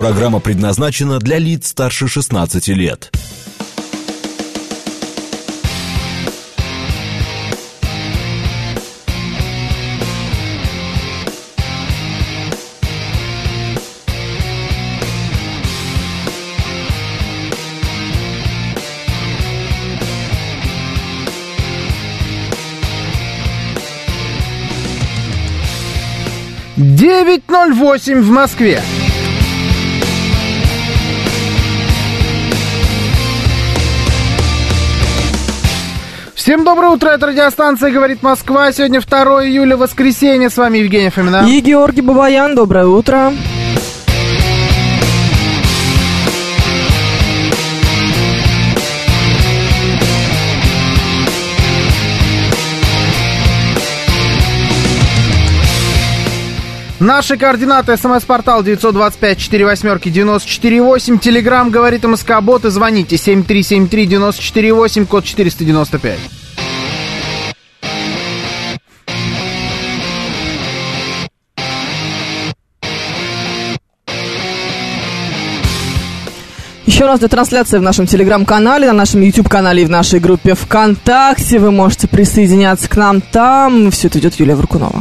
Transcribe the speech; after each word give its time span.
Программа 0.00 0.38
предназначена 0.38 1.18
для 1.18 1.38
лиц 1.38 1.70
старше 1.70 2.06
16 2.06 2.68
лет. 2.68 3.10
Девять 26.76 27.50
ноль 27.50 27.74
восемь 27.74 28.20
в 28.20 28.30
Москве. 28.30 28.80
Всем 36.48 36.64
доброе 36.64 36.92
утро, 36.92 37.10
это 37.10 37.26
радиостанция 37.26 37.90
«Говорит 37.90 38.22
Москва». 38.22 38.72
Сегодня 38.72 39.02
2 39.02 39.44
июля, 39.44 39.76
воскресенье. 39.76 40.48
С 40.48 40.56
вами 40.56 40.78
Евгений 40.78 41.10
Фомина. 41.10 41.46
И 41.46 41.60
Георгий 41.60 42.00
Бабаян, 42.00 42.54
доброе 42.54 42.86
утро. 42.86 43.34
Наши 57.00 57.36
координаты. 57.36 57.96
СМС-портал 57.96 58.64
925-48-94-8. 58.64 61.18
Телеграмм 61.20 61.70
«Говорит 61.70 62.02
МСК 62.04 62.40
Бот» 62.42 62.64
и 62.64 62.70
звоните 62.70 63.14
7373-94-8, 63.14 65.06
код 65.06 65.24
495. 65.24 66.18
Еще 76.84 77.06
раз 77.06 77.20
для 77.20 77.28
трансляции 77.28 77.78
в 77.78 77.82
нашем 77.82 78.08
телеграм-канале, 78.08 78.88
на 78.88 78.92
нашем 78.92 79.20
YouTube-канале 79.20 79.82
и 79.82 79.84
в 79.86 79.90
нашей 79.90 80.18
группе 80.18 80.54
ВКонтакте. 80.54 81.60
Вы 81.60 81.70
можете 81.70 82.08
присоединяться 82.08 82.88
к 82.88 82.96
нам 82.96 83.20
там. 83.20 83.92
Все 83.92 84.08
это 84.08 84.18
идет 84.18 84.34
Юлия 84.34 84.56
Варкунова. 84.56 85.00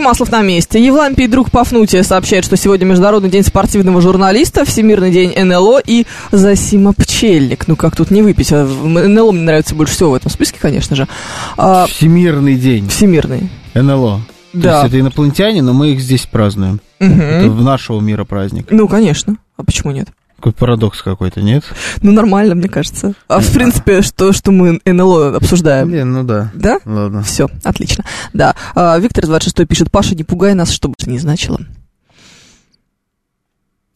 Маслов 0.00 0.30
на 0.30 0.42
месте. 0.42 0.84
Евлампий 0.84 1.26
друг 1.26 1.50
Пафнутия 1.50 2.02
сообщает, 2.02 2.44
что 2.44 2.56
сегодня 2.56 2.84
Международный 2.86 3.30
день 3.30 3.44
спортивного 3.44 4.00
журналиста, 4.00 4.64
Всемирный 4.64 5.10
день 5.10 5.32
НЛО 5.36 5.80
и 5.84 6.06
Засима 6.32 6.92
Пчельник. 6.92 7.68
Ну 7.68 7.76
как 7.76 7.94
тут 7.96 8.10
не 8.10 8.22
выпить? 8.22 8.52
А 8.52 8.64
НЛО 8.64 9.32
мне 9.32 9.42
нравится 9.42 9.74
больше 9.74 9.94
всего 9.94 10.10
в 10.10 10.14
этом 10.14 10.30
списке, 10.30 10.58
конечно 10.60 10.96
же. 10.96 11.06
А, 11.56 11.86
Всемирный 11.86 12.56
день 12.56 12.88
Всемирный. 12.88 13.48
НЛО. 13.74 14.20
Да. 14.52 14.62
То 14.62 14.68
есть 14.76 14.88
это 14.88 15.00
инопланетяне, 15.00 15.62
но 15.62 15.72
мы 15.72 15.92
их 15.92 16.00
здесь 16.00 16.26
празднуем. 16.26 16.80
Мгм. 16.98 17.20
Это 17.20 17.50
в 17.50 17.62
нашего 17.62 18.00
мира 18.00 18.24
праздник. 18.24 18.66
Ну, 18.70 18.88
конечно. 18.88 19.36
А 19.56 19.62
почему 19.62 19.92
нет? 19.92 20.08
Какой 20.40 20.52
парадокс 20.54 21.02
какой-то, 21.02 21.42
нет? 21.42 21.64
Ну, 22.00 22.12
нормально, 22.12 22.54
мне 22.54 22.66
кажется. 22.70 23.12
А 23.28 23.40
в 23.40 23.52
принципе, 23.52 24.00
что, 24.00 24.32
что 24.32 24.50
мы 24.52 24.80
НЛО 24.86 25.36
обсуждаем? 25.36 25.88
Блин, 25.88 26.12
ну 26.14 26.24
да. 26.24 26.50
Да? 26.54 26.78
Ладно. 26.86 27.22
Все, 27.22 27.46
отлично. 27.62 28.04
Да. 28.32 28.54
А, 28.74 28.98
Виктор 28.98 29.26
26 29.26 29.68
пишет, 29.68 29.90
Паша, 29.90 30.14
не 30.14 30.24
пугай 30.24 30.54
нас, 30.54 30.70
что 30.70 30.88
бы 30.88 30.94
это 30.98 31.10
ни 31.10 31.18
значило. 31.18 31.60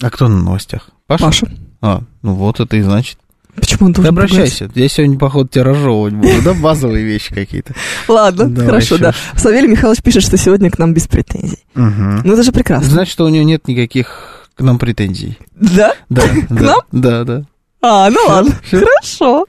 А 0.03 0.11
кто 0.11 0.29
на 0.29 0.43
новостях? 0.43 0.91
Паша? 1.07 1.25
Паша. 1.25 1.47
А, 1.81 2.03
ну 2.21 2.35
вот 2.35 2.61
это 2.61 2.77
и 2.77 2.83
значит. 2.83 3.17
Почему 3.55 3.87
он 3.87 3.95
Ты 3.95 4.03
должен 4.03 4.15
пугать? 4.15 4.31
обращайся. 4.33 4.71
Я 4.75 4.89
сегодня, 4.89 5.19
походу, 5.19 5.49
тебя 5.49 5.65
разжевывать 5.65 6.13
буду, 6.13 6.43
да? 6.45 6.53
Базовые 6.53 7.07
вещи 7.07 7.33
какие-то. 7.33 7.73
Ладно, 8.07 8.51
Давай, 8.51 8.67
хорошо, 8.67 8.99
да. 8.99 9.15
Савелий 9.35 9.69
Михайлович 9.69 10.03
пишет, 10.03 10.25
что 10.25 10.37
сегодня 10.37 10.71
к 10.71 10.79
нам 10.79 10.93
без 10.93 11.07
претензий. 11.07 11.65
Мгм. 11.75 12.21
Ну, 12.23 12.35
это 12.35 12.43
же 12.43 12.53
прекрасно. 12.53 12.91
Значит, 12.91 13.13
что 13.15 13.25
у 13.25 13.31
него 13.31 13.45
нет 13.45 13.67
никаких 13.67 14.34
к 14.55 14.61
нам 14.61 14.79
претензий. 14.79 15.39
Да? 15.55 15.95
Да, 16.09 16.23
да, 16.51 16.63
нам? 16.63 16.81
Да, 16.93 17.25
да. 17.25 17.45
А, 17.87 18.09
ну 18.09 18.19
ладно, 18.27 18.55
хорошо. 18.71 19.45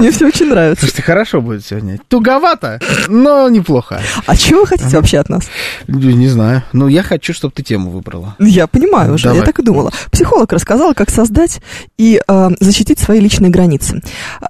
Мне 0.00 0.10
все 0.10 0.26
очень 0.26 0.46
нравится. 0.46 0.80
Слушайте, 0.80 1.02
хорошо 1.02 1.40
будет 1.40 1.64
сегодня. 1.64 2.00
Туговато, 2.08 2.80
но 3.06 3.48
неплохо. 3.48 4.02
А 4.26 4.36
чего 4.36 4.62
вы 4.62 4.66
хотите 4.66 4.96
вообще 4.96 5.18
от 5.18 5.28
нас? 5.28 5.44
Не 5.86 6.26
знаю. 6.26 6.64
Ну, 6.72 6.88
я 6.88 7.04
хочу, 7.04 7.32
чтобы 7.32 7.52
ты 7.54 7.62
тему 7.62 7.90
выбрала. 7.90 8.34
Я 8.40 8.66
понимаю 8.66 9.14
уже, 9.14 9.24
Давай. 9.24 9.38
я 9.38 9.44
так 9.44 9.60
и 9.60 9.62
думала. 9.62 9.92
Психолог 10.10 10.52
рассказал, 10.52 10.92
как 10.92 11.08
создать 11.08 11.60
и 11.98 12.20
э, 12.26 12.50
защитить 12.58 12.98
свои 12.98 13.20
личные 13.20 13.52
границы. 13.52 14.02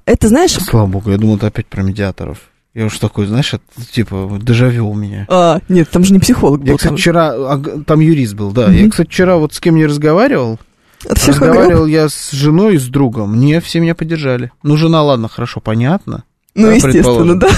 Это, 0.06 0.28
знаешь... 0.28 0.53
Слава 0.53 0.86
богу, 0.86 1.10
я 1.10 1.19
думал, 1.19 1.36
ты 1.36 1.44
опять 1.44 1.66
про 1.66 1.82
медиаторов. 1.82 2.38
Я 2.78 2.87
уж 2.87 2.97
такой, 3.00 3.27
знаешь, 3.27 3.53
это, 3.55 3.65
типа, 3.91 4.39
дежавю 4.41 4.89
у 4.89 4.94
меня. 4.94 5.27
А, 5.28 5.59
нет, 5.69 5.91
там 5.91 6.05
же 6.05 6.12
не 6.12 6.21
психолог 6.21 6.61
Я, 6.62 6.71
был. 6.71 6.77
кстати, 6.77 6.91
Там, 6.91 6.97
вчера, 6.97 7.33
а, 7.34 7.61
там 7.84 7.99
юрист 7.99 8.34
был, 8.34 8.53
да. 8.53 8.71
Я, 8.71 8.83
Мгм. 8.83 8.91
кстати, 8.93 9.09
вчера 9.09 9.37
вот 9.37 9.53
с 9.53 9.59
кем 9.59 9.75
не 9.75 9.84
разговаривал, 9.84 10.61
от 11.05 11.27
разговаривал 11.27 11.87
я 11.87 12.09
с 12.09 12.31
женой 12.31 12.77
и 12.77 12.78
с 12.78 12.87
другом. 12.87 13.41
Не, 13.41 13.61
все 13.61 13.81
меня 13.81 13.97
поддержали. 13.97 14.53
Ну, 14.62 14.77
жена, 14.77 15.03
ладно, 15.03 15.28
хорошо, 15.28 15.61
понятно. 15.61 16.22
Ну, 16.55 16.69
да, 16.69 16.72
естественно, 16.75 17.37
да. 17.41 17.49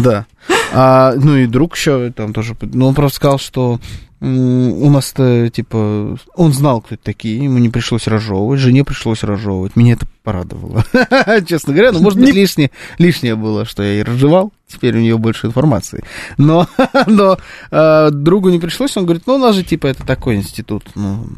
Да. 0.00 0.26
А, 0.72 1.14
ну 1.16 1.36
и 1.36 1.46
друг 1.46 1.76
еще 1.76 2.10
там 2.12 2.32
тоже. 2.32 2.56
Ну, 2.60 2.86
он 2.86 2.94
просто 2.94 3.16
сказал, 3.16 3.38
что 3.38 3.80
у 4.20 4.90
нас-то, 4.90 5.48
типа, 5.48 6.18
он 6.34 6.52
знал, 6.52 6.80
кто 6.80 6.96
это 6.96 7.04
такие, 7.04 7.44
ему 7.44 7.58
не 7.58 7.68
пришлось 7.68 8.08
разжевывать, 8.08 8.58
жене 8.58 8.82
пришлось 8.82 9.22
разжевывать. 9.22 9.76
Меня 9.76 9.92
это 9.92 10.06
порадовало. 10.24 10.84
Честно 11.46 11.72
говоря, 11.72 11.92
ну, 11.92 12.00
может 12.00 12.18
быть, 12.18 12.28
Не- 12.28 12.32
лишнее, 12.40 12.72
лишнее 12.98 13.36
было, 13.36 13.64
что 13.64 13.84
я 13.84 14.00
и 14.00 14.02
разжевал. 14.02 14.52
Теперь 14.66 14.96
у 14.96 15.00
нее 15.00 15.16
больше 15.18 15.46
информации. 15.46 16.02
Но, 16.36 16.66
но 17.06 17.38
а, 17.70 18.10
другу 18.10 18.50
не 18.50 18.58
пришлось, 18.58 18.96
он 18.96 19.04
говорит, 19.04 19.22
ну, 19.26 19.36
у 19.36 19.38
нас 19.38 19.54
же, 19.54 19.62
типа, 19.62 19.86
это 19.86 20.04
такой 20.04 20.34
институт, 20.34 20.84
ну, 20.96 21.28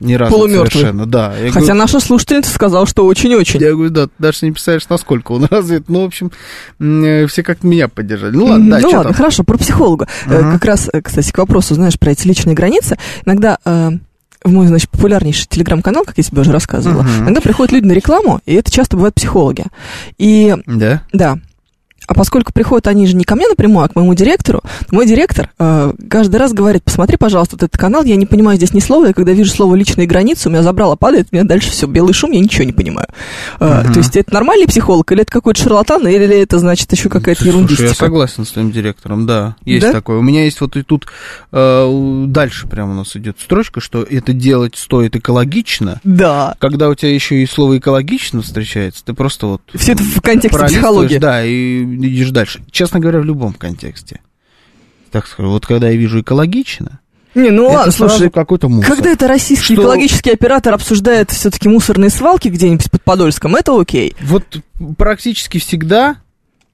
не 0.00 0.16
развит 0.16 0.36
Полумёртвый. 0.38 0.70
совершенно. 0.70 1.06
Да. 1.06 1.34
Я 1.36 1.48
Хотя 1.50 1.60
говорю, 1.66 1.78
наша 1.80 2.00
слушательница 2.00 2.50
сказала, 2.52 2.86
что 2.86 3.06
очень-очень. 3.06 3.60
я 3.60 3.72
говорю, 3.72 3.90
да, 3.90 4.08
даже 4.18 4.38
не 4.42 4.52
представляешь, 4.52 4.88
насколько 4.88 5.32
он 5.32 5.44
развит. 5.50 5.88
Ну, 5.88 6.02
в 6.02 6.06
общем, 6.06 6.30
э, 6.80 7.26
все 7.26 7.42
как 7.42 7.62
меня 7.64 7.88
поддержали. 7.88 8.34
Ну, 8.36 8.46
ладно, 8.46 8.70
да, 8.70 8.78
ну 8.80 8.88
ладно, 8.88 9.02
там? 9.04 9.14
хорошо, 9.14 9.44
про 9.44 9.58
психолога. 9.58 10.06
Э, 10.26 10.38
Ага. 10.38 10.52
Как 10.52 10.64
раз, 10.64 10.88
э, 10.92 11.00
кстати, 11.02 11.30
к 11.32 11.38
вопросу, 11.38 11.74
знаешь, 11.74 11.98
про 11.98 12.12
эти 12.12 12.26
личные 12.26 12.54
границы. 12.54 12.96
Иногда 13.26 13.58
в 14.44 14.50
мой, 14.52 14.68
значит, 14.68 14.88
популярнейший 14.90 15.46
телеграм-канал, 15.48 16.04
как 16.04 16.16
я 16.16 16.22
тебе 16.22 16.42
уже 16.42 16.52
рассказывала, 16.52 17.02
Мгм. 17.02 17.24
иногда 17.24 17.40
приходят 17.40 17.72
люди 17.72 17.86
на 17.86 17.92
рекламу, 17.92 18.40
и 18.46 18.54
это 18.54 18.70
часто 18.70 18.96
бывают 18.96 19.16
психологи. 19.16 19.64
И 20.16 20.54
Да? 20.64 21.02
да. 21.12 21.38
А 22.08 22.14
поскольку 22.14 22.54
приходят 22.54 22.86
они 22.86 23.06
же 23.06 23.14
не 23.14 23.24
ко 23.24 23.36
мне 23.36 23.46
напрямую, 23.48 23.84
а 23.84 23.88
к 23.88 23.94
моему 23.94 24.14
директору, 24.14 24.62
то 24.88 24.94
мой 24.94 25.06
директор 25.06 25.50
э, 25.58 25.92
каждый 26.08 26.36
раз 26.36 26.54
говорит, 26.54 26.82
посмотри, 26.82 27.18
пожалуйста, 27.18 27.56
вот 27.56 27.64
этот 27.64 27.78
канал, 27.78 28.02
я 28.02 28.16
не 28.16 28.24
понимаю 28.24 28.56
здесь 28.56 28.72
ни 28.72 28.80
слова, 28.80 29.10
и 29.10 29.12
когда 29.12 29.32
вижу 29.32 29.50
слово 29.50 29.74
«личные 29.74 30.06
границы», 30.06 30.48
у 30.48 30.50
меня 30.50 30.62
забрало 30.62 30.96
падает, 30.96 31.28
у 31.30 31.36
меня 31.36 31.44
дальше 31.44 31.70
все, 31.70 31.86
белый 31.86 32.14
шум, 32.14 32.30
я 32.32 32.40
ничего 32.40 32.64
не 32.64 32.72
понимаю. 32.72 33.08
Э. 33.60 33.84
То 33.92 33.98
есть 33.98 34.16
это 34.16 34.32
нормальный 34.32 34.66
психолог, 34.66 35.12
или 35.12 35.20
это 35.20 35.30
какой-то 35.30 35.62
шарлатан, 35.62 36.08
или 36.08 36.34
это, 36.40 36.58
значит, 36.58 36.90
еще 36.92 37.10
какая-то 37.10 37.42
Слушай, 37.42 37.54
ерундистика? 37.54 37.88
я 37.88 37.94
согласен 37.94 38.46
с 38.46 38.52
твоим 38.52 38.72
директором, 38.72 39.26
да, 39.26 39.56
есть 39.66 39.84
Да? 39.86 39.92
такое. 39.92 40.18
У 40.18 40.22
меня 40.22 40.44
есть 40.44 40.62
вот 40.62 40.76
и 40.76 40.82
тут 40.82 41.06
э, 41.52 42.24
дальше 42.26 42.66
прямо 42.68 42.92
у 42.92 42.94
нас 42.94 43.14
идет 43.16 43.36
строчка, 43.38 43.80
что 43.80 44.02
это 44.02 44.32
делать 44.32 44.76
стоит 44.76 45.14
экологично. 45.14 46.00
Да. 46.04 46.54
Когда 46.58 46.88
у 46.88 46.94
тебя 46.94 47.12
еще 47.12 47.42
и 47.42 47.46
слово 47.46 47.76
экологично 47.76 48.40
встречается, 48.40 49.04
ты 49.04 49.12
просто 49.12 49.46
вот 49.46 49.60
Все 49.74 49.92
это 49.92 50.02
в 50.02 50.22
контексте 50.22 50.64
психологии. 50.64 51.18
Да, 51.18 51.44
и 51.44 51.97
идешь 52.06 52.30
дальше. 52.30 52.62
Честно 52.70 53.00
говоря, 53.00 53.20
в 53.20 53.24
любом 53.24 53.52
контексте. 53.52 54.20
Так 55.10 55.26
скажу, 55.26 55.50
вот 55.50 55.66
когда 55.66 55.88
я 55.88 55.96
вижу 55.96 56.20
экологично, 56.20 57.00
Не, 57.34 57.50
ну 57.50 57.66
это 57.66 57.74
ладно, 57.76 57.92
слушай, 57.92 58.30
какой-то 58.30 58.68
мусор. 58.68 58.94
когда 58.94 59.10
это 59.10 59.26
российский 59.26 59.74
Что- 59.74 59.82
экологический 59.82 60.30
оператор 60.30 60.74
обсуждает 60.74 61.30
все-таки 61.30 61.68
мусорные 61.68 62.10
свалки 62.10 62.48
где-нибудь 62.48 62.90
под 62.90 63.02
Подольском, 63.02 63.56
это 63.56 63.78
окей. 63.78 64.14
Вот 64.20 64.44
практически 64.98 65.58
всегда 65.58 66.16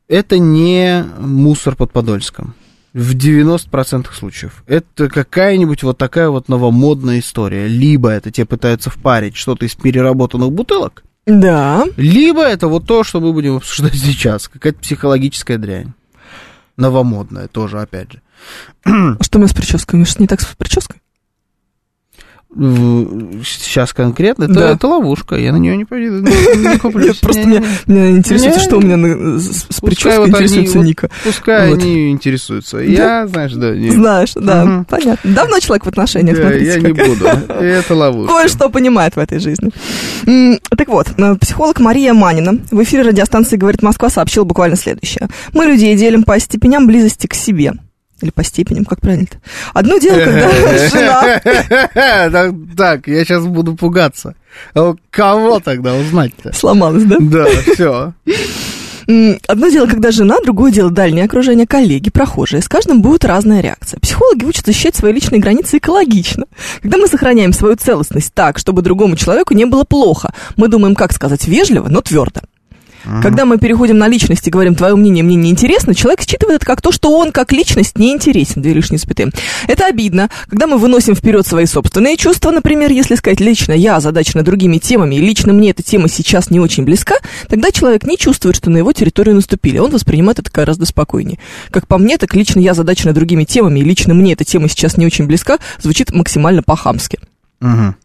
это 0.09 0.39
не 0.39 1.05
мусор 1.19 1.77
под 1.77 1.93
Подольском. 1.93 2.55
В 2.93 3.17
90% 3.17 4.07
случаев. 4.15 4.63
Это 4.69 5.09
какая-нибудь 5.09 5.83
вот 5.83 5.99
такая 5.99 6.29
вот 6.31 6.49
новомодная 6.49 7.19
история. 7.19 7.67
Либо 7.67 8.11
это 8.11 8.31
тебе 8.31 8.47
пытаются 8.47 8.89
впарить 8.89 9.35
что-то 9.35 9.67
из 9.67 9.75
переработанных 9.75 10.53
бутылок, 10.53 11.03
Да. 11.27 11.85
либо 11.97 12.43
это 12.43 12.69
вот 12.69 12.87
то, 12.87 13.05
что 13.05 13.21
мы 13.21 13.33
будем 13.33 13.57
обсуждать 13.57 13.95
сейчас. 13.95 14.49
Какая-то 14.49 14.79
психологическая 14.81 15.59
дрянь. 15.59 15.93
Новомодная 16.77 17.49
тоже, 17.49 17.81
опять 17.81 18.13
же. 18.13 18.23
Что 19.21 19.39
мы 19.39 19.49
с 19.49 19.55
прической? 19.55 19.99
Мы 19.99 20.07
же 20.07 20.15
не 20.19 20.27
так 20.27 20.41
с 20.41 20.47
прической? 20.47 21.01
Сейчас 22.55 23.93
конкретно, 23.93 24.45
это, 24.45 24.55
Да. 24.55 24.71
это 24.71 24.87
ловушка, 24.87 25.37
я 25.37 25.53
на 25.53 25.57
нее 25.57 25.77
не 25.77 25.85
пойду, 25.85 26.19
не, 26.21 26.79
куплюсь. 26.79 27.17
Просто 27.19 27.45
меня, 27.47 28.11
интересует, 28.11 28.61
что 28.61 28.77
у 28.77 28.81
меня 28.81 29.39
с, 29.39 29.81
прической 29.81 30.29
интересуется 30.29 30.79
Ника. 30.79 31.11
Пускай 31.25 31.73
они 31.73 32.11
интересуются. 32.11 32.79
Я, 32.79 33.27
знаешь, 33.27 33.53
да, 33.53 33.75
Знаешь, 33.75 34.33
да, 34.35 34.85
понятно. 34.89 35.35
Давно 35.35 35.59
человек 35.59 35.85
в 35.85 35.89
отношениях, 35.89 36.37
смотрите, 36.37 36.67
я 36.67 36.81
не 36.81 36.93
буду. 36.93 37.27
Это 37.27 37.95
ловушка. 37.95 38.33
Кое-что 38.35 38.69
понимает 38.71 39.17
в 39.17 39.19
этой 39.19 39.39
жизни. 39.39 39.71
Так 40.77 40.89
вот, 40.89 41.09
э, 41.17 41.35
психолог 41.37 41.81
Мария 41.81 42.15
Манина 42.15 42.59
в 42.71 42.83
эфире 42.83 43.03
радиостанции 43.03 43.57
«Говорит 43.57 43.83
Москва» 43.83 44.11
сообщила 44.11 44.45
буквально 44.45 44.77
следующее. 44.77 45.29
Мы 45.53 45.67
людей 45.67 45.97
делим 45.97 46.23
по 46.25 46.39
степеням 46.39 46.87
близости 46.87 47.27
к 47.27 47.35
себе. 47.35 47.73
Или 48.21 48.31
по 48.31 48.45
степеням, 48.45 48.85
как 48.85 49.01
правильно-то? 49.01 49.39
Одно 49.73 49.99
дело, 49.99 50.19
когда 50.25 50.51
жена... 50.89 51.41
Так, 52.77 53.07
я 53.09 53.25
сейчас 53.25 53.45
буду 53.47 53.75
пугаться. 53.75 54.35
А 54.75 54.95
Кого 55.11 55.61
тогда 55.61 55.95
узнать-то? 55.95 56.53
Сломалась, 56.53 57.05
да? 57.05 57.17
Да, 57.21 57.47
все. 57.75 58.13
Одно 59.47 59.69
дело, 59.69 59.87
когда 59.87 60.11
жена, 60.11 60.37
другое 60.43 60.73
дело 60.73 60.91
дальнее 60.91 61.27
окружение, 61.27 61.67
коллеги, 61.67 62.11
прохожие. 62.11 62.63
С 62.63 62.69
каждым 62.69 63.03
будет 63.03 63.25
разная 63.25 63.61
реакция. 63.61 64.01
Психологи 64.01 64.45
учат 64.45 64.67
защищать 64.67 64.97
свои 64.97 65.13
личные 65.13 65.41
границы 65.41 65.77
экологично. 65.77 66.47
Когда 66.81 66.97
мы 66.97 67.07
сохраняем 67.07 67.53
свою 67.53 67.77
целостность 67.77 68.33
так, 68.33 68.59
чтобы 68.59 68.83
другому 68.83 69.17
человеку 69.17 69.53
не 69.55 69.67
было 69.67 69.85
плохо, 69.85 70.33
мы 70.57 70.69
думаем, 70.69 70.95
как 70.95 71.13
сказать, 71.13 71.47
вежливо, 71.47 71.89
но 71.89 72.01
твердо. 72.01 72.41
Когда 73.23 73.45
мы 73.45 73.59
переходим 73.59 73.99
на 73.99 74.09
личность 74.09 74.47
и 74.47 74.51
говорим, 74.51 74.75
твое 74.75 74.95
мнение 74.97 75.23
мне 75.23 75.37
не 75.37 75.51
интересно, 75.51 75.95
человек 75.95 76.23
считывает 76.23 76.57
это 76.57 76.67
как 76.67 76.81
то, 76.81 76.93
что 76.93 77.17
он 77.17 77.33
как 77.33 77.53
личность 77.53 77.99
не 77.99 78.13
интересен, 78.13 78.63
две 78.63 78.73
лишние 78.73 78.99
запятые. 78.99 79.31
Это 79.67 79.87
обидно. 79.87 80.31
Когда 80.49 80.67
мы 80.67 80.79
выносим 80.79 81.15
вперед 81.15 81.47
свои 81.47 81.67
собственные 81.67 82.17
чувства, 82.17 82.51
например, 82.51 82.91
если 82.91 83.15
сказать 83.15 83.41
лично 83.41 83.73
я 83.73 83.97
озадачена 83.97 84.43
другими 84.43 84.79
темами, 84.79 85.17
и 85.17 85.21
лично 85.21 85.53
мне 85.53 85.71
эта 85.71 85.83
тема 85.83 86.09
сейчас 86.09 86.51
не 86.51 86.61
очень 86.61 86.85
близка, 86.85 87.17
тогда 87.49 87.71
человек 87.71 88.05
не 88.05 88.17
чувствует, 88.17 88.57
что 88.57 88.71
на 88.71 88.79
его 88.79 88.93
территорию 88.93 89.35
наступили. 89.35 89.79
Он 89.79 89.91
воспринимает 89.91 90.39
это 90.39 90.51
гораздо 90.53 90.87
спокойнее. 90.87 91.39
Как 91.71 91.87
по 91.87 91.99
мне, 91.99 92.19
так 92.19 92.35
лично 92.35 92.61
я 92.61 92.73
озадачена 92.73 93.13
другими 93.13 93.45
темами, 93.45 93.81
и 93.81 93.85
лично 93.85 94.15
мне 94.15 94.33
эта 94.33 94.45
тема 94.45 94.69
сейчас 94.69 94.97
не 94.97 95.07
очень 95.07 95.27
близка, 95.27 95.59
звучит 95.81 96.13
максимально 96.13 96.63
по-хамски. 96.63 97.19
Мгм. 97.61 97.97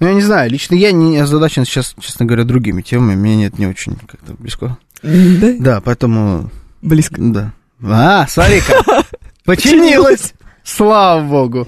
Ну, 0.00 0.06
я 0.08 0.14
не 0.14 0.20
знаю, 0.20 0.50
лично 0.50 0.74
я 0.74 0.92
не 0.92 1.18
озадачен 1.18 1.64
сейчас, 1.64 1.94
честно 2.00 2.26
говоря, 2.26 2.44
другими 2.44 2.82
темами. 2.82 3.14
Мне 3.14 3.36
нет 3.36 3.58
не 3.58 3.66
очень 3.66 3.96
как-то 3.96 4.34
близко. 4.38 4.78
Да? 5.02 5.54
Да, 5.58 5.80
поэтому, 5.80 6.50
Близко. 6.82 7.16
да. 7.18 7.52
А, 7.82 8.26
смотри-ка, 8.28 8.82
починилась. 9.44 10.34
Слава 10.64 11.22
богу. 11.24 11.66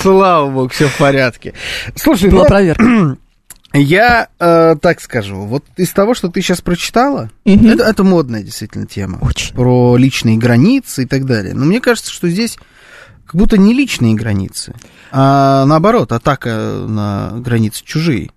Слава 0.00 0.50
богу, 0.50 0.68
все 0.68 0.88
в 0.88 0.96
порядке. 0.96 1.52
Слушай, 1.94 2.30
Была 2.30 2.44
ну, 2.44 2.48
проверка. 2.48 3.16
я 3.74 4.28
э, 4.38 4.76
так 4.80 5.00
скажу. 5.02 5.36
Вот 5.42 5.64
из 5.76 5.90
того, 5.90 6.14
что 6.14 6.28
ты 6.28 6.40
сейчас 6.40 6.62
прочитала, 6.62 7.30
Мгм. 7.44 7.66
это, 7.66 7.84
это 7.84 8.02
модная 8.02 8.42
действительно 8.42 8.86
тема. 8.86 9.18
Очень. 9.20 9.54
Про 9.54 9.96
личные 9.98 10.38
границы 10.38 11.02
и 11.02 11.06
так 11.06 11.26
далее. 11.26 11.52
Но 11.52 11.66
мне 11.66 11.80
кажется, 11.80 12.10
что 12.10 12.28
здесь 12.30 12.56
как 13.26 13.34
будто 13.34 13.58
не 13.58 13.74
личные 13.74 14.14
границы, 14.14 14.74
а 15.12 15.64
наоборот, 15.66 16.12
атака 16.12 16.84
на 16.88 17.32
границы 17.38 17.82
чужие. 17.84 18.30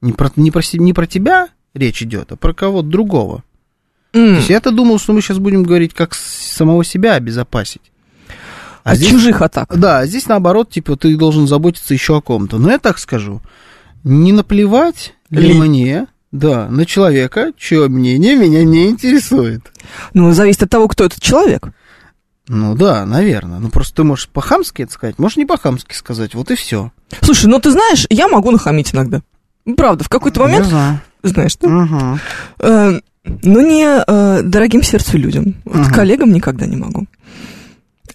Не 0.00 0.12
про, 0.12 0.30
не 0.36 0.50
про, 0.50 0.62
не 0.74 0.92
про 0.92 1.06
тебя 1.06 1.48
речь 1.74 2.02
идет, 2.02 2.32
а 2.32 2.36
про 2.36 2.52
кого-то 2.52 2.88
другого. 2.88 3.42
То 4.12 4.18
М. 4.20 4.34
есть 4.36 4.48
я-то 4.50 4.70
думал, 4.70 4.98
что 4.98 5.12
мы 5.12 5.20
сейчас 5.22 5.38
будем 5.38 5.62
говорить, 5.64 5.92
как 5.94 6.14
самого 6.14 6.84
себя 6.84 7.14
обезопасить. 7.14 7.82
От 8.84 8.98
здесь- 8.98 9.10
чужих 9.10 9.40
атак. 9.42 9.76
Да, 9.78 10.00
а 10.00 10.06
здесь 10.06 10.26
наоборот, 10.28 10.70
типа, 10.70 10.96
ты 10.96 11.16
должен 11.16 11.48
заботиться 11.48 11.94
еще 11.94 12.16
о 12.18 12.20
ком-то. 12.20 12.58
Но 12.58 12.70
я 12.70 12.78
так 12.78 12.98
скажу, 12.98 13.40
не 14.04 14.32
наплевать 14.32 15.14
ли 15.30 15.48
Ли. 15.48 15.54
мне, 15.58 16.06
да, 16.32 16.68
на 16.68 16.84
человека, 16.84 17.52
чье 17.56 17.88
мнение 17.88 18.36
меня 18.36 18.62
не 18.62 18.88
интересует. 18.90 19.72
Ну, 20.12 20.32
зависит 20.32 20.64
от 20.64 20.70
того, 20.70 20.86
кто 20.88 21.04
этот 21.04 21.20
человек. 21.22 21.68
Ну 22.48 22.74
да, 22.74 23.06
наверное. 23.06 23.58
Ну 23.58 23.70
просто 23.70 23.96
ты 23.96 24.04
можешь 24.04 24.28
по-хамски 24.28 24.82
это 24.82 24.92
сказать, 24.92 25.18
можешь 25.18 25.36
не 25.38 25.46
по-хамски 25.46 25.94
сказать, 25.94 26.34
вот 26.34 26.50
и 26.50 26.54
все. 26.56 26.92
Слушай, 27.22 27.46
ну 27.46 27.58
ты 27.58 27.70
знаешь, 27.70 28.06
я 28.10 28.28
могу 28.28 28.50
нахамить 28.50 28.94
иногда. 28.94 29.22
Ну, 29.64 29.74
Правда, 29.76 30.04
в 30.04 30.08
какой-то 30.10 30.40
момент, 30.40 30.66
знаю. 30.66 31.00
знаешь, 31.22 31.56
ты, 31.56 31.68
Мгм. 31.68 32.20
э, 32.60 33.00
но 33.24 33.60
не 33.62 33.86
э, 34.06 34.42
дорогим 34.42 34.82
сердцу 34.82 35.16
людям. 35.16 35.54
Вот 35.64 35.88
коллегам 35.88 36.32
никогда 36.32 36.66
не 36.66 36.76
могу. 36.76 37.06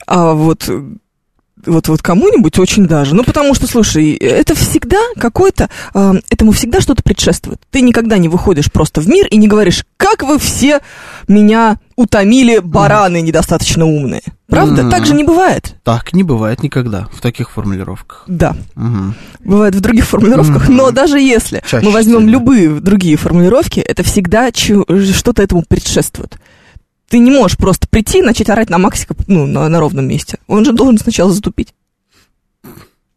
А 0.05 0.33
вот, 0.33 0.69
вот, 1.65 1.87
вот 1.87 2.01
кому-нибудь 2.01 2.57
очень 2.59 2.87
даже. 2.87 3.15
Ну, 3.15 3.23
потому 3.23 3.53
что, 3.53 3.67
слушай, 3.67 4.13
это 4.13 4.55
всегда 4.55 4.99
какой-то, 5.17 5.69
э, 5.93 6.13
этому 6.29 6.51
всегда 6.51 6.81
что-то 6.81 7.03
предшествует. 7.03 7.59
Ты 7.71 7.81
никогда 7.81 8.17
не 8.17 8.29
выходишь 8.29 8.71
просто 8.71 9.01
в 9.01 9.07
мир 9.07 9.27
и 9.27 9.37
не 9.37 9.47
говоришь, 9.47 9.85
как 9.97 10.23
вы 10.23 10.39
все 10.39 10.79
меня 11.27 11.77
утомили, 11.95 12.59
бараны 12.59 13.21
недостаточно 13.21 13.85
умные. 13.85 14.21
Правда? 14.47 14.83
Мгм. 14.83 14.91
Так 14.91 15.05
же 15.05 15.13
не 15.13 15.23
бывает. 15.23 15.75
Так 15.83 16.13
не 16.13 16.23
бывает 16.23 16.63
никогда 16.63 17.07
в 17.13 17.21
таких 17.21 17.51
формулировках. 17.51 18.23
Да. 18.27 18.55
Бывает 19.43 19.75
в 19.75 19.81
других 19.81 20.05
формулировках, 20.05 20.69
но 20.69 20.91
даже 20.91 21.19
если 21.19 21.61
Чаще 21.69 21.85
мы 21.85 21.91
возьмем 21.91 22.27
любые 22.27 22.79
другие 22.79 23.17
формулировки, 23.17 23.79
это 23.79 24.03
всегда 24.03 24.49
что-то 24.53 25.43
этому 25.43 25.63
предшествует. 25.67 26.37
Ты 27.09 27.19
не 27.19 27.31
можешь 27.31 27.57
просто 27.57 27.87
прийти 27.87 28.19
и 28.19 28.21
начать 28.21 28.49
орать 28.49 28.69
на 28.69 28.77
Максика 28.77 29.15
ну, 29.27 29.45
на, 29.45 29.67
на 29.67 29.79
ровном 29.79 30.07
месте. 30.07 30.37
Он 30.47 30.63
же 30.63 30.73
должен 30.73 30.97
сначала 30.97 31.31
затупить. 31.31 31.73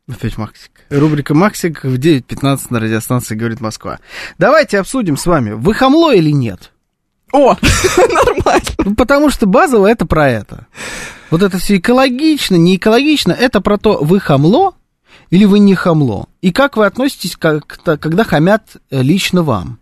Опять 0.09 0.37
Максик. 0.37 0.71
Рубрика 0.91 1.35
Максик 1.35 1.85
в 1.85 1.95
9.15 1.95 2.67
на 2.71 2.81
радиостанции 2.81 3.35
«Говорит 3.35 3.61
Москва». 3.61 4.01
Давайте 4.39 4.79
обсудим 4.79 5.17
с 5.17 5.27
вами, 5.27 5.53
вы 5.53 5.75
хамло 5.75 6.15
или 6.15 6.31
нет? 6.31 6.73
О, 7.33 7.57
нормально. 7.97 8.63
Ну, 8.79 8.95
потому 8.95 9.31
что 9.31 9.47
базово 9.47 9.87
это 9.87 10.05
про 10.05 10.29
это. 10.29 10.67
Вот 11.31 11.43
это 11.43 11.59
все 11.59 11.79
экологично, 11.79 12.57
не 12.57 12.77
экологично, 12.77 13.33
это 13.33 13.61
про 13.61 13.79
то, 13.79 13.99
вы 14.03 14.21
хамло 14.21 14.75
или 15.31 15.45
вы 15.45 15.61
не 15.61 15.75
хамло. 15.75 16.29
И 16.43 16.53
как 16.53 16.77
вы 16.77 16.85
относитесь, 16.85 17.37
как, 17.37 17.67
когда 17.67 18.25
хамят 18.25 18.77
э, 18.91 19.03
лично 19.03 19.43
вам. 19.43 19.79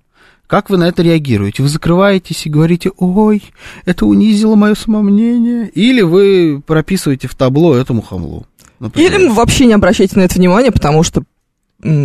Как 0.51 0.69
вы 0.69 0.79
на 0.79 0.89
это 0.89 1.03
реагируете? 1.03 1.63
Вы 1.63 1.69
закрываетесь 1.69 2.45
и 2.45 2.51
говорите, 2.51 2.91
ой, 2.97 3.41
это 3.85 4.05
унизило 4.05 4.57
мое 4.57 4.75
самомнение. 4.75 5.69
Или 5.69 6.03
вы 6.03 6.61
прописываете 6.67 7.29
в 7.29 7.37
табло 7.37 7.77
этому 7.77 8.03
хамлу. 8.03 8.49
например. 8.81 9.13
Или 9.21 9.29
вообще 9.29 9.67
не 9.67 9.75
обращайте 9.75 10.17
на 10.19 10.23
это 10.23 10.35
внимания, 10.35 10.73
потому 10.73 11.05
что 11.05 11.23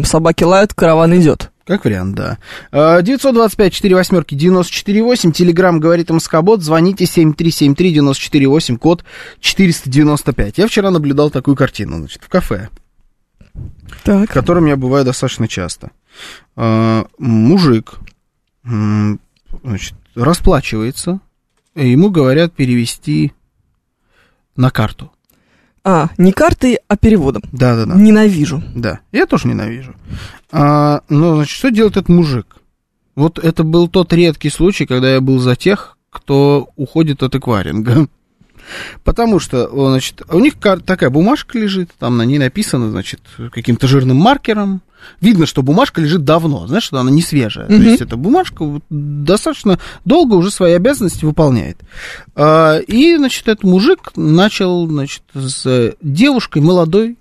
собаки 0.03 0.43
лают, 0.43 0.75
караван 0.75 1.17
идет. 1.19 1.49
Как 1.65 1.85
вариант, 1.85 2.13
да. 2.15 2.37
А, 2.71 3.01
925 3.01 3.73
4 3.73 3.95
восьмерки 3.95 4.35
948, 4.35 5.31
Телеграм 5.31 5.79
говорит 5.79 6.11
МСК-бот, 6.11 6.61
звоните 6.61 7.05
7373-94-8, 7.05 8.77
код 8.77 9.03
495. 9.39 10.59
Я 10.59 10.67
вчера 10.67 10.91
наблюдал 10.91 11.31
такую 11.31 11.55
картину, 11.57 11.97
значит, 11.97 12.21
в 12.23 12.29
кафе, 12.29 12.69
в 13.55 14.03
Так. 14.03 14.29
котором 14.29 14.67
я 14.67 14.75
бываю 14.75 15.03
достаточно 15.03 15.47
часто. 15.47 15.89
А, 16.55 17.07
Мужик, 17.17 17.95
значит, 18.65 19.95
расплачивается, 20.15 21.19
и 21.75 21.89
ему 21.89 22.09
говорят 22.09 22.53
перевести 22.53 23.33
на 24.55 24.71
карту. 24.71 25.11
А, 25.83 26.09
не 26.17 26.31
картой, 26.31 26.79
а 26.87 26.97
переводом. 26.97 27.43
Да-да-да. 27.51 27.93
Ненавижу. 27.93 28.63
Да, 28.75 29.01
я 29.11 29.27
тоже 29.27 29.47
ненавижу. 29.47 29.93
А, 30.51 31.01
ну, 31.09 31.35
значит, 31.35 31.55
что 31.55 31.69
делает 31.69 31.97
этот 31.97 32.09
мужик? 32.09 32.57
Вот 33.15 33.37
это 33.37 33.63
был 33.63 33.87
тот 33.87 34.11
редкий 34.11 34.49
случай, 34.49 34.87
когда 34.87 35.13
я 35.13 35.21
был 35.21 35.37
за 35.39 35.55
тех, 35.55 35.97
кто 36.09 36.69
уходит 36.75 37.21
от 37.21 37.35
эквайринга. 37.35 38.07
Потому 39.03 39.39
что, 39.39 39.69
значит, 39.89 40.21
у 40.29 40.39
них 40.39 40.55
такая 40.57 41.09
бумажка 41.09 41.57
лежит, 41.57 41.91
там 41.99 42.17
на 42.17 42.23
ней 42.23 42.39
написано, 42.39 42.89
значит, 42.91 43.21
каким-то 43.51 43.87
жирным 43.87 44.17
маркером. 44.17 44.81
Видно, 45.21 45.45
что 45.45 45.61
бумажка 45.61 46.01
лежит 46.01 46.23
давно, 46.23 46.65
знаешь, 46.65 46.83
что 46.85 46.97
она 46.99 47.11
не 47.11 47.21
свежая. 47.21 47.67
Мгм. 47.67 47.77
То 47.77 47.89
есть 47.89 48.01
эта 48.01 48.17
бумажка 48.17 48.81
достаточно 48.89 49.79
долго 50.03 50.33
уже 50.33 50.49
свои 50.49 50.73
обязанности 50.73 51.25
выполняет. 51.25 51.77
А, 52.35 52.79
и, 52.79 53.15
значит, 53.17 53.47
этот 53.47 53.63
мужик 53.63 54.13
начал, 54.15 54.87
значит, 54.87 55.21
с 55.35 55.93
девушкой 56.01 56.63
молодой, 56.63 57.17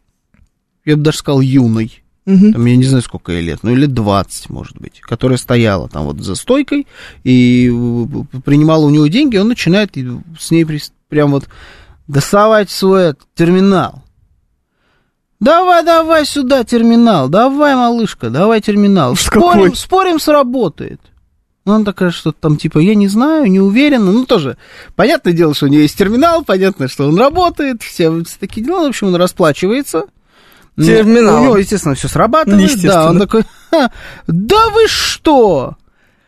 я 0.86 0.96
бы 0.96 1.02
даже 1.02 1.18
сказал 1.18 1.42
юной, 1.42 2.02
Мгм. 2.26 2.54
там, 2.54 2.64
я 2.64 2.76
не 2.76 2.84
знаю, 2.84 3.02
сколько 3.02 3.32
ей 3.32 3.42
лет, 3.42 3.58
ну, 3.62 3.74
лет 3.74 3.92
20, 3.92 4.48
может 4.48 4.78
быть, 4.78 5.00
которая 5.00 5.36
стояла 5.36 5.90
там 5.90 6.04
вот 6.06 6.20
за 6.20 6.36
стойкой 6.36 6.86
и 7.22 7.70
э, 7.70 8.40
принимала 8.44 8.86
у 8.86 8.90
него 8.90 9.06
деньги, 9.08 9.36
он 9.36 9.48
начинает 9.48 9.94
с 10.38 10.50
ней 10.50 10.64
прям 11.08 11.32
вот 11.32 11.48
доставать 12.06 12.70
свой 12.70 13.14
терминал. 13.34 14.02
Давай, 15.40 15.84
давай 15.84 16.24
сюда 16.24 16.64
терминал, 16.64 17.28
давай, 17.28 17.74
малышка, 17.74 18.30
давай 18.30 18.60
терминал. 18.60 19.16
Спорим, 19.16 19.64
какой. 19.64 19.76
спорим, 19.76 20.18
сработает. 20.18 21.00
Ну, 21.64 21.74
она 21.74 21.84
такая, 21.84 22.10
что 22.10 22.32
там, 22.32 22.56
типа, 22.56 22.78
я 22.78 22.94
не 22.94 23.08
знаю, 23.08 23.50
не 23.50 23.58
уверена. 23.58 24.12
Ну, 24.12 24.26
тоже, 24.26 24.58
понятное 24.96 25.32
дело, 25.32 25.54
что 25.54 25.66
у 25.66 25.68
нее 25.68 25.82
есть 25.82 25.96
терминал, 25.96 26.44
понятно, 26.44 26.88
что 26.88 27.08
он 27.08 27.18
работает, 27.18 27.82
все 27.82 28.22
такие 28.38 28.64
дела. 28.64 28.84
В 28.84 28.88
общем, 28.88 29.08
он 29.08 29.16
расплачивается. 29.16 30.04
Ну, 30.76 30.84
Терминал. 30.84 31.40
У 31.40 31.44
него, 31.44 31.56
естественно, 31.56 31.94
все 31.94 32.08
срабатывает. 32.08 32.82
Да, 32.82 33.10
он 33.10 33.18
такой, 33.18 33.44
«Ха, 33.70 33.90
да 34.26 34.68
вы 34.70 34.88
что? 34.88 35.76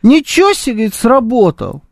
Ничего 0.03 0.53
себе, 0.53 0.75
говорит, 0.75 0.95
сработал. 0.95 1.83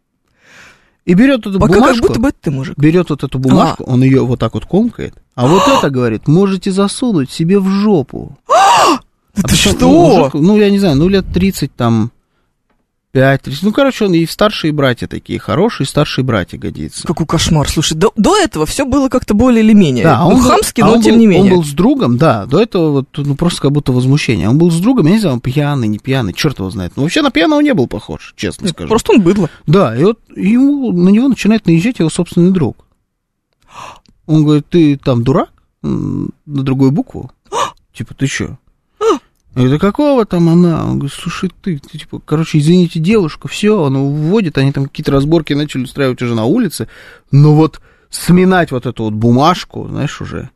И 1.04 1.12
берет 1.14 1.40
эту 1.46 1.58
Пока 1.60 1.74
как 1.74 1.82
бумажку, 1.82 2.06
будто 2.08 2.20
бы 2.20 2.32
ты, 2.32 2.50
мужик. 2.50 2.78
берет 2.78 3.10
вот 3.10 3.24
эту 3.24 3.38
бумажку, 3.38 3.84
он 3.84 4.02
ее 4.02 4.24
вот 4.24 4.40
так 4.40 4.54
вот 4.54 4.64
комкает, 4.64 5.14
а 5.34 5.46
вот 5.46 5.62
это, 5.68 5.90
говорит, 5.90 6.26
можете 6.28 6.70
засунуть 6.70 7.30
себе 7.30 7.58
в 7.58 7.68
жопу. 7.68 8.38
Да 8.48 9.00
А 9.36 9.42
ты 9.42 9.48
причем, 9.48 9.72
что? 9.72 9.80
ну, 9.88 10.16
мужик, 10.18 10.34
ну, 10.34 10.56
я 10.56 10.70
не 10.70 10.78
знаю, 10.78 10.96
ну, 10.96 11.08
лет 11.08 11.26
30 11.32 11.74
там, 11.74 12.10
5, 13.14 13.42
30. 13.42 13.62
Ну, 13.62 13.72
короче, 13.72 14.06
он 14.06 14.14
и 14.14 14.26
старшие 14.26 14.72
братья 14.72 15.06
такие, 15.06 15.38
хорошие 15.38 15.86
старшие 15.86 16.24
братья 16.24 16.58
годится. 16.58 17.06
Какой 17.06 17.26
кошмар. 17.26 17.68
Слушай, 17.68 17.94
до, 17.96 18.12
до 18.16 18.36
этого 18.36 18.66
все 18.66 18.84
было 18.84 19.08
как-то 19.08 19.34
более 19.34 19.62
или 19.62 19.72
менее. 19.72 20.02
Да, 20.02 20.18
ну, 20.24 20.30
он 20.30 20.34
был- 20.42 20.48
хамски, 20.48 20.80
а 20.80 20.86
но 20.86 20.92
он 20.94 21.00
тем 21.00 21.12
был- 21.12 21.20
не 21.20 21.26
менее. 21.28 21.52
Он 21.52 21.58
был 21.58 21.64
с 21.64 21.70
другом, 21.70 22.18
да, 22.18 22.44
до 22.46 22.60
этого 22.60 22.90
вот, 22.90 23.06
ну, 23.16 23.36
просто 23.36 23.60
как 23.62 23.70
будто 23.70 23.92
возмущение. 23.92 24.48
Он 24.48 24.58
был 24.58 24.72
с 24.72 24.80
другом, 24.80 25.06
я 25.06 25.12
не 25.12 25.20
знаю, 25.20 25.34
он 25.36 25.40
пьяный, 25.40 25.86
не 25.86 25.98
пьяный, 25.98 26.32
черт 26.32 26.58
его 26.58 26.68
знает. 26.70 26.94
Но 26.96 27.04
вообще 27.04 27.22
на 27.22 27.30
пьяного 27.30 27.60
не 27.60 27.72
был 27.72 27.86
похож, 27.86 28.34
честно 28.36 28.64
Нет, 28.64 28.74
скажу. 28.74 28.88
Просто 28.88 29.12
он 29.12 29.22
быдло. 29.22 29.48
Да, 29.68 29.96
и 29.96 30.02
вот 30.02 30.18
ему, 30.34 30.90
на 30.90 31.10
него 31.10 31.28
начинает 31.28 31.66
наезжать 31.66 32.00
его 32.00 32.10
собственный 32.10 32.50
друг. 32.50 32.84
Он 34.26 34.42
говорит, 34.42 34.66
ты 34.68 34.96
там 34.96 35.22
дурак? 35.22 35.50
На 35.82 36.28
другую 36.46 36.90
букву? 36.90 37.30
Типа, 37.94 38.12
ты 38.14 38.26
чё? 38.26 38.58
Говорю, 39.54 39.70
да 39.72 39.78
какого 39.78 40.24
там 40.26 40.48
она? 40.48 40.84
Он 40.84 40.98
говорит, 40.98 41.16
слушай, 41.16 41.50
ты, 41.62 41.78
ты, 41.78 41.98
типа, 41.98 42.20
короче, 42.24 42.58
извините, 42.58 42.98
девушка, 42.98 43.46
все, 43.48 43.78
он 43.80 43.96
уводит, 43.96 44.58
они 44.58 44.72
там 44.72 44.86
какие-то 44.86 45.12
разборки 45.12 45.52
начали 45.52 45.82
устраивать 45.84 46.20
уже 46.22 46.34
на 46.34 46.44
улице, 46.44 46.88
но 47.30 47.54
вот 47.54 47.80
сминать 48.10 48.72
вот 48.72 48.86
эту 48.86 49.04
вот 49.04 49.12
бумажку, 49.14 49.86
знаешь, 49.88 50.20
уже, 50.20 50.50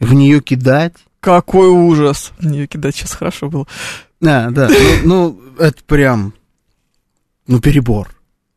в 0.00 0.12
нее 0.12 0.40
кидать, 0.40 0.94
Какой 1.20 1.68
ужас. 1.68 2.32
В 2.38 2.46
нее 2.46 2.66
кидать 2.66 2.96
сейчас 2.96 3.12
хорошо 3.12 3.48
было. 3.48 3.66
а, 4.24 4.50
да, 4.50 4.68
ну, 4.68 5.04
ну, 5.04 5.40
это 5.58 5.82
прям, 5.86 6.34
ну, 7.46 7.60
перебор. 7.60 8.08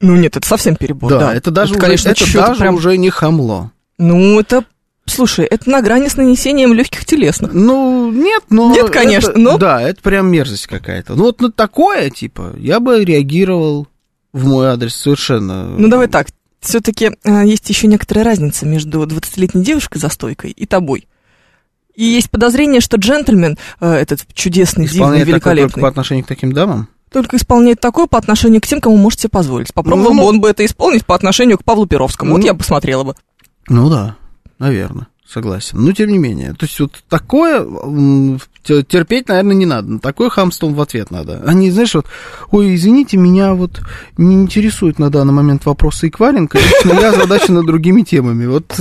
Ну 0.02 0.16
нет, 0.16 0.36
это 0.36 0.48
совсем 0.48 0.76
перебор. 0.76 1.10
да, 1.12 1.20
Да, 1.20 1.34
это 1.34 1.52
даже, 1.52 1.72
уже, 1.72 1.80
конечно, 1.80 2.10
это 2.10 2.34
даже 2.34 2.60
прям- 2.60 2.76
уже 2.76 2.98
не 2.98 3.10
хамло. 3.10 3.72
Ну, 3.98 4.40
это, 4.40 4.66
слушай, 5.06 5.46
это 5.46 5.70
на 5.70 5.82
грани 5.82 6.08
с 6.08 6.18
нанесением 6.18 6.74
легких 6.74 7.06
телесных. 7.06 7.54
Ну, 7.54 8.12
нет, 8.12 8.44
но... 8.50 8.72
Нет, 8.72 8.90
конечно, 8.90 9.32
это- 9.32 9.40
но- 9.40 9.58
Да, 9.58 9.82
это 9.82 10.02
прям 10.02 10.28
мерзость 10.32 10.68
какая-то. 10.68 11.16
Ну, 11.16 11.24
вот 11.26 11.42
на 11.42 11.52
такое, 11.52 12.10
типа, 12.10 12.54
я 12.58 12.80
бы 12.80 13.04
реагировал 13.04 13.88
в 14.34 14.46
мой 14.46 14.68
адрес 14.68 14.96
совершенно... 14.96 15.66
Ну, 15.66 15.88
давай 15.88 16.08
так. 16.08 16.28
Все-таки 16.60 17.12
есть 17.46 17.70
еще 17.70 17.88
некоторая 17.88 18.26
разница 18.26 18.66
между 18.66 19.04
20-летней 19.04 19.64
девушкой 19.64 20.00
за 20.00 20.10
стойкой 20.10 20.52
и 20.52 20.66
тобой. 20.66 21.08
И 21.94 22.04
есть 22.04 22.30
подозрение, 22.30 22.82
что 22.82 22.98
джентльмен, 22.98 23.58
э, 23.80 23.94
этот 23.94 24.26
чудесный, 24.34 24.86
дивный, 24.86 24.98
Исполняет 24.98 25.30
только 25.30 25.50
великолепный, 25.50 25.82
по 25.82 25.88
отношению 25.88 26.26
к 26.26 26.28
таким 26.28 26.52
дамам? 26.52 26.90
только 27.12 27.38
исполняет 27.38 27.80
такое 27.80 28.08
по 28.08 28.18
отношению 28.18 28.60
к 28.60 28.68
тем, 28.68 28.82
кому 28.82 28.98
может 28.98 29.22
себе 29.22 29.30
позволить. 29.30 29.74
Попробовал 29.74 30.14
Ну, 30.14 30.22
бы 30.22 30.28
он 30.28 30.42
бы 30.42 30.50
это 30.50 30.66
исполнить 30.66 31.06
по 31.06 31.16
отношению 31.16 31.58
к 31.58 31.64
Павлу 31.64 31.86
Перовскому. 31.86 32.32
Вот 32.32 32.40
Ну, 32.42 32.46
я 32.46 32.52
бы 32.54 32.60
посмотрела 32.60 33.04
бы. 33.06 33.16
Ну 33.70 33.90
да, 33.90 34.18
наверное, 34.60 35.08
согласен. 35.28 35.80
Но 35.82 35.92
тем 35.92 36.10
не 36.10 36.18
менее, 36.18 36.54
то 36.54 36.66
есть 36.66 36.80
вот 36.80 37.04
такое 37.10 37.66
терпеть, 38.64 39.28
наверное, 39.28 39.56
не 39.56 39.66
надо. 39.66 39.88
На 39.94 40.00
такое 40.00 40.30
хамство 40.30 40.68
в 40.68 40.82
ответ 40.82 41.12
надо. 41.12 41.44
Они, 41.46 41.72
знаешь, 41.72 41.96
вот, 41.96 42.08
ой, 42.52 42.76
извините, 42.76 43.18
меня 43.18 43.54
вот 43.54 43.82
не 44.18 44.36
интересует 44.36 45.00
на 45.00 45.10
данный 45.10 45.34
момент 45.34 45.66
вопросы 45.66 46.08
лично 46.60 47.00
я 47.00 47.10
озадачена 47.10 47.64
другими 47.64 48.02
темами. 48.02 48.46
Вот 48.46 48.80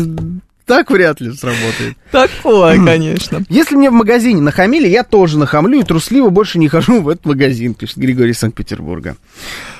так 0.66 0.90
вряд 0.90 1.20
ли 1.20 1.32
сработает. 1.32 1.96
Такое, 2.10 2.82
конечно. 2.84 3.44
Если 3.48 3.76
мне 3.76 3.90
в 3.90 3.92
магазине 3.92 4.40
нахамили, 4.40 4.88
я 4.88 5.02
тоже 5.04 5.38
нахамлю 5.38 5.80
и 5.80 5.82
трусливо 5.82 6.30
больше 6.30 6.58
не 6.58 6.68
хожу 6.68 7.02
в 7.02 7.08
этот 7.08 7.26
магазин, 7.26 7.74
пишет 7.74 7.98
Григорий 7.98 8.30
из 8.32 8.38
Санкт-Петербурга. 8.38 9.16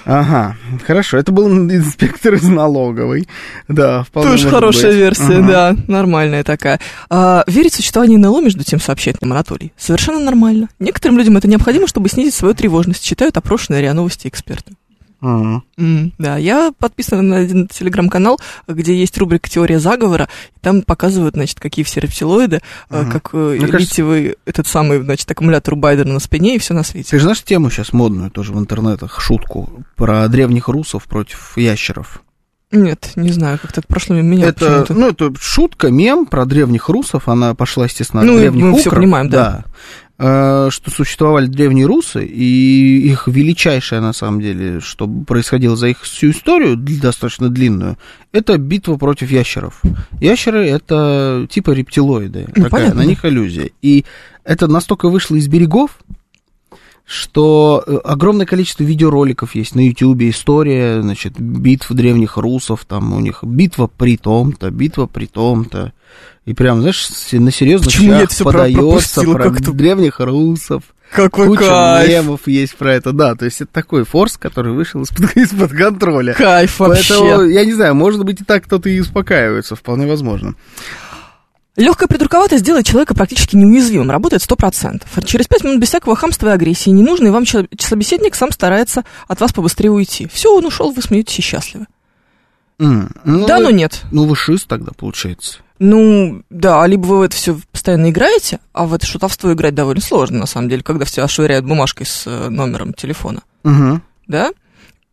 Ага, 0.05 0.57
хорошо, 0.87 1.17
это 1.17 1.33
был 1.33 1.49
инспектор 1.49 2.35
из 2.35 2.43
налоговой. 2.45 3.27
Да, 3.69 4.03
вполне 4.03 4.33
Тоже 4.33 4.51
хорошая 4.51 4.91
быть. 4.91 4.97
версия, 5.01 5.39
Ага. 5.39 5.47
да, 5.49 5.77
нормальная 5.89 6.45
такая. 6.45 6.79
А, 7.09 7.45
верить 7.47 7.73
в 7.73 7.77
существование 7.77 8.19
НЛО, 8.19 8.43
между 8.43 8.65
тем, 8.65 8.81
сообщает 8.81 9.23
нам 9.23 9.33
Анатолий, 9.33 9.73
совершенно 9.79 10.19
нормально. 10.21 10.69
Некоторым 10.79 11.17
людям 11.17 11.37
это 11.39 11.49
необходимо, 11.49 11.87
чтобы 11.87 12.09
снизить 12.11 12.35
свою 12.35 12.55
тревожность, 12.55 13.03
читают 13.03 13.37
опрошенные 13.39 13.81
РИА 13.81 13.95
Новости 13.95 14.29
эксперты. 14.29 14.75
Ага. 15.27 15.63
М, 15.79 16.13
да, 16.19 16.37
я 16.37 16.71
подписана 16.79 17.23
на 17.23 17.37
один 17.39 17.67
телеграм-канал, 17.67 18.39
где 18.69 18.95
есть 18.95 19.17
рубрика 19.17 19.49
«Теория 19.49 19.79
заговора», 19.81 20.29
и 20.55 20.61
там 20.61 20.83
показывают, 20.83 21.35
значит, 21.35 21.61
какие 21.61 21.83
все 21.85 22.01
рептилоиды, 22.01 22.61
Ага. 22.91 23.11
как 23.11 23.31
э, 23.33 23.57
Мне 23.59 23.67
кажется- 23.69 23.79
литиевый 23.79 24.37
этот 24.45 24.67
самый, 24.67 25.03
значит, 25.03 25.31
аккумулятор 25.31 25.75
у 25.75 25.77
Байдена 25.79 26.13
на 26.13 26.21
спине 26.21 26.57
и 26.57 26.59
все 26.59 26.75
на 26.75 26.83
свете. 26.83 27.11
Ты 27.11 27.17
же 27.17 27.23
знаешь 27.23 27.43
тему 27.43 27.71
сейчас 27.71 27.95
модную 27.95 28.31
тоже 28.31 28.53
в 28.53 28.59
интернетах, 28.59 29.19
шутку 29.21 29.85
про 29.97 30.29
древних 30.29 30.69
русов 30.69 31.05
против 31.05 31.57
ящеров? 31.57 32.21
Нет, 32.71 33.13
не 33.15 33.31
знаю, 33.31 33.59
как-то 33.63 33.81
это 33.81 33.87
прошло 33.89 34.17
меня 34.17 34.49
это, 34.49 34.85
ну, 34.89 35.09
это 35.11 35.33
шутка, 35.41 35.91
мем 35.93 36.27
про 36.27 36.45
древних 36.45 36.89
русов, 36.89 37.29
она 37.29 37.55
пошла, 37.55 37.85
естественно, 37.85 38.23
от 38.23 38.27
Ну, 38.27 38.37
древних 38.37 38.65
мы 38.65 38.73
укров, 38.73 38.95
понимаем, 38.95 39.29
да. 39.31 39.63
Э, 39.65 39.71
что 40.17 40.91
существовали 40.91 41.47
древние 41.47 41.87
русы, 41.87 42.25
и 42.25 43.09
их 43.09 43.27
величайшее, 43.27 44.01
на 44.01 44.13
самом 44.13 44.41
деле, 44.41 44.81
что 44.81 45.09
происходило 45.09 45.77
за 45.77 45.89
их 45.89 46.03
всю 46.03 46.31
историю, 46.31 46.77
достаточно 46.77 47.49
длинную, 47.49 47.99
это 48.33 48.57
битва 48.57 48.97
против 48.97 49.31
ящеров. 49.31 49.83
Ящеры— 50.21 50.67
это 50.69 51.47
типа 51.51 51.73
рептилоиды, 51.73 52.47
Ну, 52.55 52.65
такая, 52.65 52.71
понятно, 52.71 53.03
на 53.03 53.07
них 53.07 53.25
иллюзия. 53.25 53.71
И 53.83 54.05
это 54.45 54.69
настолько 54.69 55.09
вышло 55.09 55.35
из 55.35 55.49
берегов, 55.49 55.99
что 57.07 57.83
э, 57.87 57.97
огромное 58.05 58.47
количество 58.47 58.83
видеороликов 58.83 59.55
есть 59.55 59.75
на 59.75 59.87
Ютубе, 59.87 60.31
история, 60.31 61.03
значит, 61.03 61.39
битв 61.39 61.91
древних 61.91 62.37
русов, 62.37 62.85
там 62.87 63.13
у 63.13 63.21
них 63.21 63.41
битва 63.43 63.89
при 63.89 64.17
том-то, 64.17 64.71
битва 64.71 65.07
при 65.07 65.27
том-то. 65.27 65.93
И 66.47 66.55
прям, 66.55 66.81
знаешь, 66.81 67.09
на 67.33 67.51
серьезных 67.51 67.87
Почему 67.87 68.13
я 68.13 68.27
подается 68.39 69.23
про 69.23 69.51
как-то? 69.51 69.73
древних 69.73 70.21
русов. 70.21 70.83
Какой 71.11 71.47
Куча 71.47 71.69
кайф! 71.69 72.09
мемов 72.09 72.41
есть 72.47 72.77
про 72.77 72.93
это, 72.93 73.13
да. 73.13 73.35
То 73.37 73.45
есть 73.45 73.61
это 73.61 73.73
такой 73.73 74.05
форс, 74.05 74.37
который 74.37 74.73
вышел 74.73 75.03
из-под, 75.03 75.37
из-под 75.37 75.71
контроля. 75.71 76.35
Кайф 76.35 76.81
вообще. 76.81 77.15
Поэтому, 77.21 77.45
я 77.45 77.65
не 77.65 77.73
знаю, 77.73 77.95
может 77.95 78.25
быть, 78.25 78.41
и 78.41 78.45
так 78.45 78.65
кто-то 78.65 78.89
и 78.89 78.99
успокаивается, 78.99 79.77
вполне 79.77 80.07
возможно. 80.07 80.55
Легкая 81.77 82.07
придурковатость 82.07 82.63
делает 82.65 82.87
человека 82.87 83.15
практически 83.15 83.57
неуязвимым, 83.57 84.11
работает 84.11 84.43
100%. 84.43 85.03
Через 85.25 85.49
5 85.49 85.65
минут 85.65 85.81
без 85.81 85.89
всякого 85.89 86.15
хамства 86.15 86.49
и 86.49 86.53
агрессии 86.53 86.91
ненужный 86.91 87.31
вам 87.33 87.45
собеседник 87.47 88.37
сам 88.37 88.53
старается 88.53 89.05
от 89.27 89.41
вас 89.41 89.53
побыстрее 89.53 89.91
уйти. 89.91 90.29
Все, 90.33 90.57
он 90.57 90.65
ушел, 90.67 90.93
вы 90.93 91.03
смеетесь 91.03 91.39
и 91.41 91.43
счастливы. 91.43 91.87
М, 92.79 93.13
ну, 93.25 93.47
да, 93.47 93.57
вы- 93.59 93.65
но 93.65 93.71
нет. 93.71 94.03
Ну, 94.13 94.27
вы 94.27 94.37
шиз 94.37 94.65
тогда, 94.65 94.93
получается. 94.97 95.59
Ну, 95.81 96.43
да, 96.51 96.87
либо 96.87 97.07
вы 97.07 97.19
в 97.19 97.23
это 97.23 97.35
все 97.35 97.59
постоянно 97.73 98.11
играете, 98.11 98.61
а 98.73 98.87
в 98.87 98.95
это 98.95 99.05
шутовство 99.07 99.53
играть 99.53 99.75
довольно 99.75 100.01
сложно, 100.01 100.39
на 100.39 100.47
самом 100.47 100.69
деле, 100.69 100.83
когда 100.85 101.05
все 101.05 101.27
швыряют 101.27 101.65
бумажкой 101.67 102.07
с 102.07 102.25
э, 102.27 102.49
номером 102.51 102.95
телефона, 102.95 103.43
Угу. 103.65 104.01
да? 104.29 104.53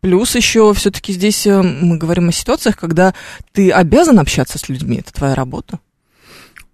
Плюс 0.00 0.34
еще 0.36 0.72
все-таки 0.74 1.12
здесь 1.12 1.44
э, 1.46 1.60
мы 1.62 1.98
говорим 1.98 2.28
о 2.28 2.32
ситуациях, 2.32 2.76
когда 2.76 3.14
ты 3.52 3.70
обязан 3.72 4.20
общаться 4.20 4.58
с 4.58 4.68
людьми, 4.68 4.98
это 4.98 5.12
твоя 5.12 5.34
работа. 5.34 5.80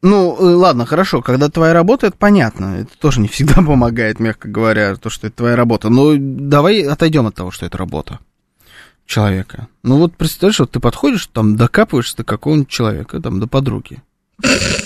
Ну, 0.01 0.37
э, 0.39 0.55
ладно, 0.55 0.87
хорошо, 0.87 1.23
когда 1.23 1.49
твоя 1.49 1.73
работа, 1.73 2.07
это 2.07 2.17
понятно. 2.17 2.81
Это 2.81 2.97
тоже 2.99 3.21
не 3.21 3.29
всегда 3.29 3.55
помогает, 3.63 4.21
мягко 4.21 4.49
говоря, 4.49 4.95
то, 4.97 5.11
что 5.11 5.27
это 5.27 5.37
твоя 5.37 5.57
работа. 5.57 5.89
Но 5.89 6.15
давай 6.17 6.83
отойдем 6.83 7.27
от 7.27 7.35
того, 7.35 7.51
что 7.51 7.67
это 7.67 7.77
работа 7.79 8.21
человека. 9.07 9.69
Ну 9.83 9.97
вот 9.97 10.15
представляешь, 10.17 10.61
вот 10.61 10.71
ты 10.71 10.81
подходишь, 10.81 11.27
там 11.27 11.57
докапываешься 11.57 12.19
до 12.19 12.25
какого-нибудь 12.25 12.69
человека, 12.69 13.21
там, 13.21 13.41
до 13.41 13.47
подруги. 13.47 14.03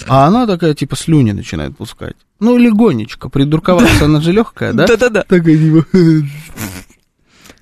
А 0.06 0.26
она 0.26 0.46
такая, 0.46 0.74
типа, 0.74 0.96
слюни 0.96 1.32
начинает 1.32 1.76
пускать. 1.76 2.16
Ну, 2.40 2.56
легонечко, 2.56 3.28
придурковаться, 3.28 4.06
она 4.06 4.20
же 4.20 4.32
легкая, 4.32 4.72
да? 4.72 4.86
Да-да-да. 4.86 5.24
Такая, 5.24 5.58
типа... 5.58 5.86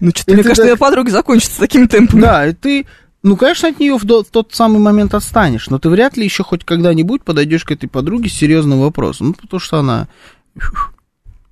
Ну, 0.02 0.12
что-то, 0.14 0.33
мне 0.33 0.42
кажется, 0.42 0.62
так- 0.62 0.64
твоя 0.64 0.76
подруга 0.76 1.11
закончится 1.11 1.59
таким 1.61 1.87
темпом. 1.87 2.21
Да, 2.23 2.47
и 2.47 2.54
ты, 2.54 2.87
ну, 3.22 3.36
конечно, 3.36 3.68
от 3.68 3.78
нее 3.80 3.96
в, 3.98 4.04
до- 4.04 4.24
в 4.24 4.28
тот 4.28 4.54
самый 4.54 4.78
момент 4.80 5.14
отстанешь, 5.14 5.68
но 5.68 5.78
ты 5.78 5.88
вряд 5.90 6.16
ли 6.16 6.24
еще 6.24 6.42
хоть 6.42 6.64
когда-нибудь 6.64 7.22
подойдешь 7.22 7.64
к 7.64 7.70
этой 7.70 7.86
подруге 7.88 8.28
с 8.30 8.34
серьезным 8.34 8.80
вопросом. 8.80 9.28
Ну, 9.28 9.32
потому 9.34 9.60
что 9.60 9.78
она, 9.78 10.08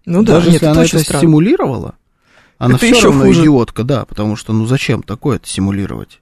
Ну 0.06 0.22
да, 0.22 0.34
даже 0.34 0.46
нет, 0.50 0.54
если 0.54 0.68
это 0.68 0.72
она 0.72 0.84
это 0.84 0.98
странно. 1.00 1.18
стимулировала, 1.20 1.94
она 2.58 2.76
Это 2.76 2.86
все 2.86 2.94
еще 2.96 3.04
равно 3.08 3.24
хуже. 3.24 3.42
идиотка, 3.42 3.84
да, 3.84 4.04
потому 4.06 4.36
что, 4.36 4.52
ну, 4.52 4.66
зачем 4.66 5.02
такое-то 5.02 5.46
симулировать? 5.48 6.20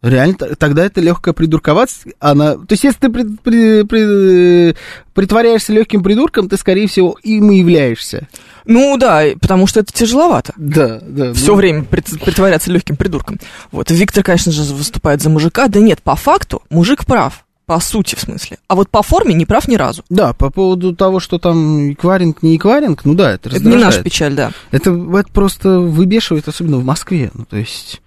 Реально, 0.00 0.34
тогда 0.34 0.84
это 0.86 1.00
легкая 1.00 1.32
придурковаться, 1.32 2.08
она... 2.18 2.54
То 2.56 2.66
есть, 2.70 2.82
если 2.82 2.98
ты 2.98 3.08
пред- 3.08 3.40
при- 3.42 3.82
при- 3.84 4.74
притворяешься 5.14 5.72
легким 5.72 6.02
придурком, 6.02 6.48
ты, 6.48 6.56
скорее 6.56 6.88
всего, 6.88 7.16
им 7.22 7.52
и 7.52 7.58
являешься. 7.58 8.26
Ну 8.66 8.96
да, 8.96 9.24
потому 9.40 9.66
что 9.66 9.80
это 9.80 9.92
тяжеловато. 9.92 10.52
Да, 10.56 11.00
да. 11.02 11.32
Все 11.34 11.52
ну, 11.52 11.56
время 11.56 11.82
прит- 11.84 12.22
притворяться 12.24 12.70
легким 12.70 12.96
придурком. 12.96 13.38
Вот, 13.70 13.90
Виктор, 13.90 14.22
конечно 14.22 14.52
же, 14.52 14.62
выступает 14.74 15.20
за 15.22 15.30
мужика. 15.30 15.68
Да 15.68 15.80
нет, 15.80 16.02
по 16.02 16.14
факту 16.16 16.62
мужик 16.70 17.04
прав. 17.04 17.44
По 17.66 17.78
сути, 17.80 18.16
в 18.16 18.20
смысле. 18.20 18.58
А 18.68 18.74
вот 18.74 18.90
по 18.90 19.02
форме 19.02 19.34
не 19.34 19.46
прав 19.46 19.68
ни 19.68 19.76
разу. 19.76 20.02
Да, 20.10 20.32
по 20.32 20.50
поводу 20.50 20.94
того, 20.96 21.20
что 21.20 21.38
там 21.38 21.92
экваринг, 21.92 22.42
не 22.42 22.56
экваринг, 22.56 23.04
ну 23.04 23.14
да, 23.14 23.30
это 23.32 23.48
Это 23.48 23.56
раздражает. 23.56 23.78
не 23.78 23.84
наша 23.84 24.02
печаль, 24.02 24.34
да. 24.34 24.50
Это, 24.72 24.90
это 24.90 25.32
просто 25.32 25.78
выбешивает, 25.80 26.48
особенно 26.48 26.78
в 26.78 26.84
Москве. 26.84 27.30
Ну, 27.34 27.44
то 27.44 27.56
есть, 27.56 28.02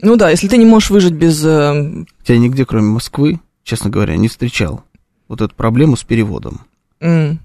Ну 0.00 0.16
да, 0.16 0.28
если 0.30 0.48
ты 0.48 0.58
не 0.58 0.66
можешь 0.66 0.90
выжить 0.90 1.14
без... 1.14 1.42
э, 1.44 2.04
я 2.26 2.36
нигде, 2.38 2.66
кроме 2.66 2.88
Москвы, 2.88 3.40
честно 3.64 3.88
говоря, 3.90 4.16
не 4.16 4.28
встречал 4.28 4.84
вот 5.28 5.40
эту 5.40 5.54
проблему 5.54 5.96
с 5.96 6.04
переводом. 6.04 6.60
м, 7.00 7.40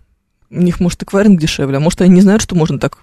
у 0.52 0.62
них, 0.62 0.80
может, 0.80 1.04
эквайринг 1.04 1.40
дешевле, 1.40 1.78
а 1.78 1.80
может, 1.80 2.02
они 2.02 2.16
не 2.16 2.22
знают, 2.22 2.42
что 2.42 2.56
можно 2.56 2.80
так 2.80 3.00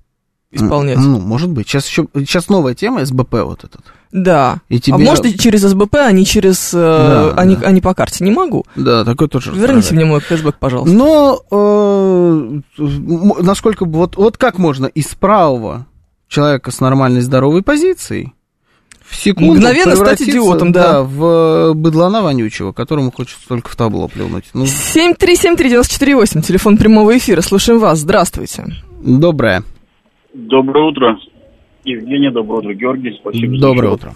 исполнять. 0.51 0.99
Ну, 0.99 1.19
может 1.21 1.51
быть. 1.51 1.69
Сейчас 1.69 1.87
еще, 1.89 2.07
сейчас 2.15 2.49
новая 2.49 2.75
тема, 2.75 3.05
СБП 3.05 3.35
вот 3.45 3.65
этот. 3.65 3.83
Да. 4.13 4.61
И 4.69 4.77
А 4.77 4.81
тебе... 4.81 4.99
может, 4.99 5.27
и 5.27 5.37
через 5.39 5.63
СБП, 5.63 5.97
а 5.97 6.13
не 6.13 6.25
через... 6.25 6.73
э, 6.73 6.79
Да, 6.79 7.35
а, 7.37 7.45
не, 7.45 7.57
да. 7.57 7.67
а 7.67 7.73
не 7.73 7.81
по 7.81 7.93
карте. 7.95 8.25
Не 8.25 8.31
могу. 8.31 8.65
Да, 8.77 9.05
такой 9.05 9.29
тоже 9.29 9.53
Верните 9.53 9.95
мне 9.95 10.05
мой 10.05 10.21
кэшбэк, 10.21 10.57
пожалуйста. 10.59 10.97
Но 10.97 11.41
э, 11.51 12.61
насколько 13.43 13.85
вот, 13.85 14.17
вот 14.17 14.37
как 14.37 14.59
можно 14.59 14.87
из 14.87 15.07
правого 15.15 15.87
человека 16.29 16.71
с 16.71 16.81
нормальной 16.81 17.21
здоровой 17.21 17.63
позицией 17.63 18.33
в 19.09 19.15
секунду 19.15 19.55
Мгновенно 19.55 19.95
стать 19.97 20.23
идиотом, 20.23 20.73
да. 20.73 21.03
в 21.03 21.75
быдлана 21.75 22.23
вонючего, 22.23 22.73
которому 22.73 23.11
хочется 23.13 23.47
только 23.49 23.69
в 23.71 23.77
табло 23.77 24.09
плюнуть. 24.09 24.47
Ну, 24.55 24.65
7373948, 24.65 26.43
телефон 26.43 26.77
прямого 26.77 27.17
эфира. 27.17 27.41
Слушаем 27.41 27.79
вас. 27.81 27.99
Здравствуйте. 27.99 28.65
доброе. 29.03 29.63
Доброе 30.35 30.85
утро. 30.85 31.19
Евгений, 31.85 32.31
доброе 32.31 32.59
утро. 32.59 32.75
Георгий, 32.75 33.17
спасибо. 33.21 33.55
за 33.57 33.61
Доброе 33.63 33.91
счет. 33.91 33.95
утро. 34.01 34.13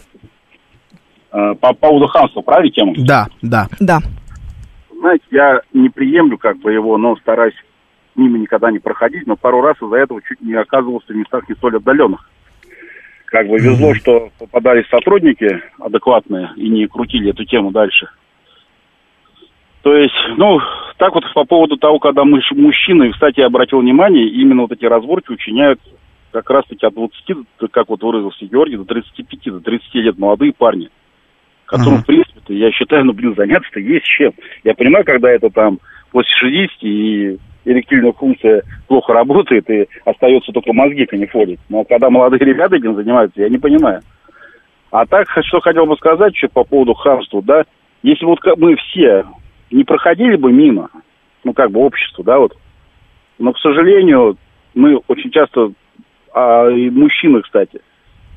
Э, 1.32 1.54
По 1.60 1.72
поводу 1.72 2.06
хамства, 2.08 2.40
правильно 2.42 2.72
тему? 2.72 2.94
Да, 2.98 3.28
да. 3.42 3.68
Да. 3.78 4.00
Знаете, 4.98 5.24
я 5.30 5.60
не 5.72 5.88
приемлю 5.88 6.36
как 6.36 6.58
бы 6.58 6.72
его, 6.72 6.98
но 6.98 7.16
стараюсь 7.16 7.54
мимо 8.16 8.38
никогда 8.38 8.70
не 8.70 8.80
проходить, 8.80 9.26
но 9.26 9.36
пару 9.36 9.60
раз 9.62 9.76
из-за 9.80 9.96
этого 9.96 10.20
чуть 10.28 10.40
не 10.42 10.52
оказывался 10.54 11.12
в 11.12 11.16
местах 11.16 11.48
не 11.48 11.54
столь 11.54 11.76
отдаленных. 11.76 12.28
Как 13.30 13.46
бы 13.46 13.58
везло, 13.58 13.94
что 13.94 14.30
попадались 14.40 14.88
сотрудники 14.88 15.62
адекватные 15.78 16.50
и 16.56 16.68
не 16.68 16.86
крутили 16.88 17.30
эту 17.30 17.44
тему 17.44 17.70
дальше. 17.70 18.08
То 19.82 19.94
есть, 19.94 20.14
ну, 20.36 20.58
так 20.98 21.14
вот 21.14 21.24
по 21.32 21.44
поводу 21.44 21.76
того, 21.76 22.00
когда 22.00 22.24
мы 22.24 22.40
мужчины, 22.50 23.12
кстати, 23.12 23.40
я 23.40 23.46
обратил 23.46 23.78
внимание, 23.78 24.28
именно 24.28 24.62
вот 24.62 24.72
эти 24.72 24.84
разборки 24.84 25.30
учиняют 25.30 25.80
как 26.32 26.50
раз-таки 26.50 26.84
от 26.84 26.94
20, 26.94 27.36
до, 27.58 27.68
как 27.68 27.88
вот 27.88 28.02
выразился 28.02 28.44
Георгий, 28.46 28.76
до 28.76 28.84
35, 28.84 29.52
до 29.54 29.60
30 29.60 29.94
лет 29.94 30.18
молодые 30.18 30.52
парни, 30.52 30.90
которым, 31.66 31.94
Ага. 31.94 32.02
в 32.02 32.06
принципе, 32.06 32.54
я 32.56 32.72
считаю, 32.72 33.04
ну, 33.04 33.12
блин, 33.12 33.34
заняться-то 33.36 33.78
есть 33.78 34.06
чем. 34.06 34.32
Я 34.64 34.74
понимаю, 34.74 35.04
когда 35.04 35.30
это 35.30 35.50
там 35.50 35.78
после 36.10 36.34
60 36.34 36.82
и 36.82 37.38
эректильная 37.64 38.12
функция 38.12 38.62
плохо 38.88 39.12
работает, 39.12 39.68
и 39.70 39.88
остается 40.04 40.52
только 40.52 40.72
мозги 40.72 41.06
канифолить. 41.06 41.60
Но 41.68 41.84
когда 41.84 42.10
молодые 42.10 42.40
ребята 42.40 42.76
этим 42.76 42.94
занимаются, 42.94 43.42
я 43.42 43.48
не 43.48 43.58
понимаю. 43.58 44.02
А 44.90 45.06
так, 45.06 45.28
что 45.44 45.60
хотел 45.60 45.86
бы 45.86 45.96
сказать 45.96 46.34
еще 46.34 46.48
по 46.48 46.64
поводу 46.64 46.94
хамства, 46.94 47.42
да, 47.42 47.64
если 48.02 48.24
вот 48.24 48.40
мы 48.56 48.76
все 48.76 49.24
не 49.70 49.84
проходили 49.84 50.36
бы 50.36 50.52
мимо, 50.52 50.90
ну, 51.44 51.52
как 51.52 51.70
бы 51.70 51.80
общество, 51.80 52.24
да, 52.24 52.38
вот, 52.38 52.56
но, 53.38 53.52
к 53.52 53.58
сожалению, 53.58 54.36
мы 54.74 54.96
очень 55.08 55.30
часто, 55.30 55.72
а, 56.34 56.68
и 56.68 56.90
мужчины, 56.90 57.40
кстати, 57.42 57.80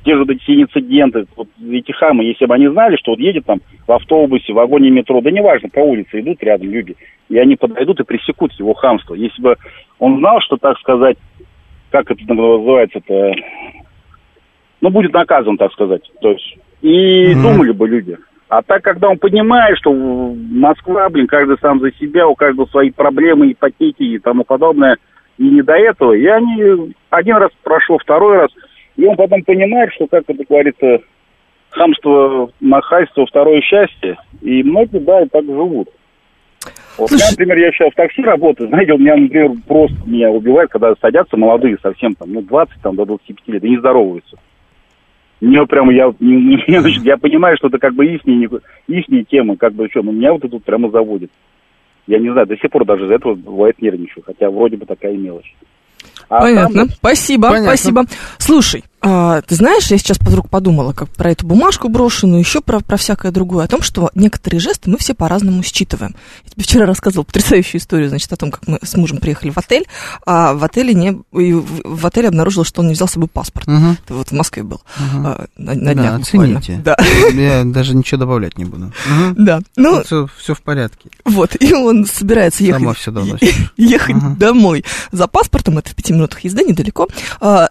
те 0.04 0.16
же 0.16 0.24
эти 0.24 0.62
инциденты, 0.62 1.26
вот 1.36 1.48
эти 1.70 1.92
хамы, 1.92 2.24
если 2.24 2.46
бы 2.46 2.54
они 2.54 2.68
знали, 2.68 2.96
что 2.96 3.12
вот 3.12 3.20
едет 3.20 3.46
там 3.46 3.60
в 3.86 3.92
автобусе, 3.92 4.52
в 4.52 4.56
вагоне 4.56 4.90
метро, 4.90 5.20
да 5.20 5.30
неважно, 5.30 5.68
по 5.70 5.80
улице 5.80 6.20
идут 6.20 6.42
рядом 6.42 6.70
люди, 6.70 6.96
и 7.28 7.38
они 7.38 7.56
подойдут 7.56 8.00
и 8.00 8.04
пресекут 8.04 8.52
его 8.52 8.74
хамство. 8.74 9.14
Если 9.14 9.40
бы 9.40 9.56
он 9.98 10.18
знал, 10.18 10.40
что, 10.40 10.56
так 10.56 10.78
сказать, 10.78 11.16
как 11.90 12.10
это 12.10 12.20
называется-то, 12.32 13.32
ну, 14.80 14.90
будет 14.90 15.12
наказан, 15.12 15.56
так 15.56 15.72
сказать, 15.72 16.02
то 16.20 16.32
есть, 16.32 16.58
и 16.82 17.32
Мгм. 17.32 17.42
думали 17.42 17.72
бы 17.72 17.88
люди. 17.88 18.18
А 18.48 18.62
так, 18.62 18.82
когда 18.82 19.08
он 19.08 19.18
понимает, 19.18 19.78
что 19.78 19.92
Москва, 19.92 21.08
блин, 21.08 21.26
каждый 21.26 21.56
сам 21.58 21.80
за 21.80 21.90
себя, 21.92 22.28
у 22.28 22.34
каждого 22.34 22.66
свои 22.66 22.90
проблемы, 22.90 23.50
ипотеки 23.50 24.02
и 24.02 24.18
тому 24.18 24.44
подобное, 24.44 24.98
и 25.38 25.44
не 25.44 25.62
до 25.62 25.72
этого, 25.72 26.12
и 26.12 26.26
они 26.26 26.94
один 27.10 27.36
раз 27.36 27.50
прошло, 27.62 27.98
второй 27.98 28.36
раз, 28.36 28.50
и 28.96 29.04
он 29.04 29.16
потом 29.16 29.42
понимает, 29.42 29.92
что, 29.94 30.06
как 30.06 30.24
это 30.28 30.44
говорится, 30.48 31.00
хамство, 31.70 32.50
нахальство, 32.60 33.26
второе 33.26 33.60
счастье, 33.60 34.16
и 34.42 34.62
многие, 34.62 34.98
да, 35.00 35.22
и 35.22 35.28
так 35.28 35.44
живут. 35.44 35.88
Вот 36.96 37.08
Слушай- 37.08 37.24
я, 37.24 37.30
например, 37.32 37.58
я 37.58 37.72
сейчас 37.72 37.92
в 37.92 37.96
такси 37.96 38.22
работаю, 38.22 38.68
знаете, 38.68 38.92
у 38.92 38.98
меня, 38.98 39.16
например, 39.16 39.50
просто 39.66 39.96
меня 40.06 40.30
убивает, 40.30 40.70
когда 40.70 40.94
садятся 41.00 41.36
молодые 41.36 41.76
совсем, 41.82 42.14
там, 42.14 42.32
ну, 42.32 42.40
20 42.40 42.80
там, 42.82 42.94
до 42.96 43.04
25 43.04 43.48
лет, 43.48 43.64
и 43.64 43.70
не 43.70 43.78
здороваются. 43.78 44.36
Мне 45.40 45.66
прямо, 45.66 45.92
я, 45.92 46.12
не- 46.20 46.78
значит, 46.80 47.02
я 47.04 47.16
понимаю, 47.16 47.56
что 47.56 47.66
это 47.68 47.78
как 47.78 47.94
бы 47.94 48.06
ихние, 48.06 48.48
ихние 48.86 49.24
темы, 49.24 49.56
как 49.56 49.74
бы, 49.74 49.88
что, 49.90 50.02
но 50.02 50.12
меня 50.12 50.32
вот 50.32 50.44
это 50.44 50.54
вот 50.54 50.64
прямо 50.64 50.88
заводит. 50.90 51.30
Я 52.06 52.18
не 52.18 52.30
знаю, 52.30 52.46
до 52.46 52.56
сих 52.56 52.70
пор 52.70 52.84
даже 52.84 53.04
из-за 53.04 53.14
этого 53.14 53.34
бывает 53.34 53.80
нервничаю, 53.82 54.22
хотя 54.24 54.50
вроде 54.50 54.76
бы 54.76 54.86
такая 54.86 55.16
мелочь. 55.16 55.54
А 56.28 56.40
Понятно. 56.40 56.86
там- 56.86 56.90
Спасибо, 56.96 57.48
Понятно. 57.48 57.68
спасибо. 57.68 58.04
Слушай, 58.38 58.84
а, 59.06 59.42
ты 59.42 59.54
знаешь, 59.54 59.86
я 59.88 59.98
сейчас 59.98 60.18
вдруг 60.18 60.48
подумала, 60.48 60.94
как 60.94 61.10
про 61.10 61.30
эту 61.30 61.46
бумажку 61.46 61.88
брошенную, 61.90 62.40
еще 62.40 62.62
про, 62.62 62.80
про 62.80 62.96
всякое 62.96 63.32
другое, 63.32 63.64
о 63.64 63.68
том, 63.68 63.82
что 63.82 64.10
некоторые 64.14 64.60
жесты 64.60 64.88
мы 64.88 64.96
все 64.96 65.12
по-разному 65.12 65.62
считываем. 65.62 66.14
Я 66.44 66.50
тебе 66.50 66.62
вчера 66.64 66.86
рассказывала 66.86 67.24
потрясающую 67.24 67.80
историю, 67.80 68.08
значит, 68.08 68.32
о 68.32 68.36
том, 68.36 68.50
как 68.50 68.66
мы 68.66 68.78
с 68.82 68.96
мужем 68.96 69.18
приехали 69.18 69.50
в 69.50 69.58
отель, 69.58 69.84
а 70.24 70.54
в 70.54 70.64
отеле 70.64 70.94
не, 70.94 71.20
и 71.38 71.52
в, 71.52 72.06
отеле 72.06 72.28
обнаружилось, 72.28 72.68
что 72.68 72.80
он 72.80 72.88
не 72.88 72.94
взял 72.94 73.06
с 73.06 73.12
собой 73.12 73.28
паспорт. 73.28 73.66
Мгм. 73.66 73.98
Ты 74.06 74.14
вот 74.14 74.28
в 74.28 74.32
Москве 74.32 74.62
был. 74.62 74.80
Мгм. 74.98 75.26
а, 75.26 75.46
на, 75.58 75.74
на 75.74 75.94
Да, 75.94 76.18
буквально. 76.18 76.58
оцените. 76.58 76.80
Да, 76.82 76.96
Я 77.34 77.64
даже 77.64 77.94
ничего 77.94 78.20
добавлять 78.20 78.56
не 78.56 78.64
буду. 78.64 78.90
Да. 79.36 79.60
Ну, 79.76 80.02
все, 80.02 80.28
все 80.38 80.54
в 80.54 80.62
порядке. 80.62 81.10
вот, 81.26 81.60
и 81.60 81.74
он 81.74 82.06
собирается 82.06 82.64
ехать 82.64 82.80
Сама 82.80 82.94
все 82.94 83.12
ехать 83.76 84.38
домой 84.38 84.84
за 85.12 85.26
паспортом, 85.26 85.76
это 85.78 85.90
в 85.90 85.94
пяти 85.94 86.14
минутах 86.14 86.40
езды, 86.40 86.64
недалеко. 86.64 87.06
А. 87.40 87.68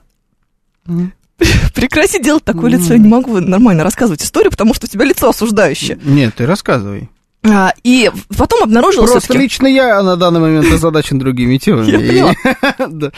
прекрати 1.76 2.22
делать 2.22 2.44
такое 2.44 2.72
Мгм. 2.72 2.80
лицо, 2.82 2.94
я 2.94 3.00
не 3.00 3.08
могу 3.08 3.40
нормально 3.40 3.84
рассказывать 3.84 4.24
историю, 4.24 4.52
потому 4.52 4.74
что 4.74 4.86
у 4.86 4.90
тебя 4.90 5.06
лицо 5.06 5.30
осуждающее. 5.30 6.00
Нет, 6.04 6.36
ты 6.36 6.46
рассказывай. 6.46 7.10
А, 7.46 7.74
и 7.84 8.10
потом 8.38 8.64
обнаружил 8.64 9.06
Просто 9.06 9.38
лично 9.38 9.68
я 9.68 10.02
на 10.02 10.16
данный 10.16 10.40
момент 10.40 10.72
озадачен 10.72 11.20
другими 11.20 11.58
темами. 11.58 12.34
Да. 12.90 13.12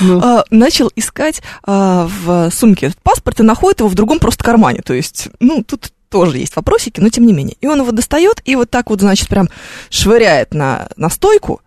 Ну. 0.00 0.20
а, 0.22 0.44
начал 0.50 0.92
искать 0.94 1.42
а, 1.64 2.08
в 2.24 2.50
сумке 2.52 2.92
паспорт 3.02 3.40
и 3.40 3.42
находит 3.42 3.80
его 3.80 3.88
в 3.88 3.94
другом 3.96 4.20
просто 4.20 4.44
кармане. 4.44 4.80
То 4.84 4.94
есть, 4.94 5.28
ну, 5.40 5.64
тут 5.64 5.92
тоже 6.08 6.38
есть 6.38 6.54
вопросики, 6.54 7.00
но 7.00 7.08
тем 7.08 7.26
не 7.26 7.32
менее. 7.32 7.56
И 7.60 7.66
он 7.66 7.80
его 7.80 7.90
достает 7.90 8.40
и 8.44 8.54
вот 8.54 8.70
так 8.70 8.90
вот, 8.90 9.00
значит, 9.00 9.28
прям 9.28 9.48
швыряет 9.90 10.54
на, 10.54 10.88
на 10.96 11.10
стойку. 11.10 11.62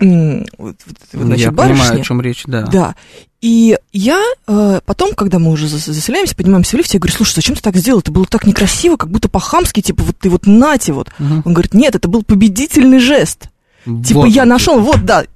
М, 0.00 0.46
Вот, 0.58 0.76
вот, 0.86 0.96
вот, 1.12 1.22
значит, 1.26 1.44
Я 1.46 1.52
барышня. 1.52 1.82
понимаю, 1.84 2.00
о 2.00 2.04
чем 2.04 2.20
речь, 2.20 2.42
да. 2.46 2.62
Да. 2.62 2.94
И 3.42 3.76
я 3.92 4.22
э, 4.46 4.80
потом, 4.86 5.14
когда 5.14 5.38
мы 5.38 5.50
уже 5.52 5.66
зас- 5.66 5.92
заселяемся, 5.92 6.34
поднимаемся 6.34 6.76
в 6.76 6.78
лифте, 6.78 6.96
я 6.96 7.00
говорю, 7.00 7.14
слушай, 7.14 7.34
зачем 7.34 7.54
ты 7.54 7.62
так 7.62 7.76
сделал? 7.76 8.00
Это 8.00 8.10
было 8.10 8.24
так 8.26 8.46
некрасиво, 8.46 8.96
как 8.96 9.10
будто 9.10 9.28
по-хамски, 9.28 9.82
типа, 9.82 10.02
вот 10.02 10.16
ты 10.18 10.30
вот 10.30 10.46
нате 10.46 10.92
вот. 10.92 11.10
Мгм. 11.18 11.42
Он 11.44 11.52
говорит, 11.52 11.74
нет, 11.74 11.94
это 11.94 12.08
был 12.08 12.22
победительный 12.22 12.98
жест. 12.98 13.48
Типа, 13.84 14.20
Вот 14.20 14.26
я 14.28 14.42
он, 14.42 14.48
нашел, 14.48 14.80
вот, 14.80 15.04
да, 15.04 15.26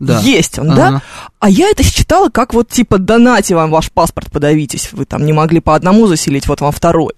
да. 0.00 0.18
есть 0.20 0.58
он, 0.58 0.70
Ага. 0.72 0.76
да? 0.76 1.02
А 1.38 1.50
я 1.50 1.68
это 1.68 1.82
считала 1.82 2.30
как 2.30 2.54
вот, 2.54 2.68
типа, 2.70 2.98
донате 2.98 3.54
вам 3.54 3.70
ваш 3.70 3.92
паспорт, 3.92 4.32
подавитесь. 4.32 4.88
Вы 4.92 5.04
там 5.04 5.24
не 5.24 5.32
могли 5.32 5.60
по 5.60 5.74
одному 5.76 6.06
заселить, 6.06 6.48
вот 6.48 6.60
вам 6.62 6.72
второй. 6.72 7.12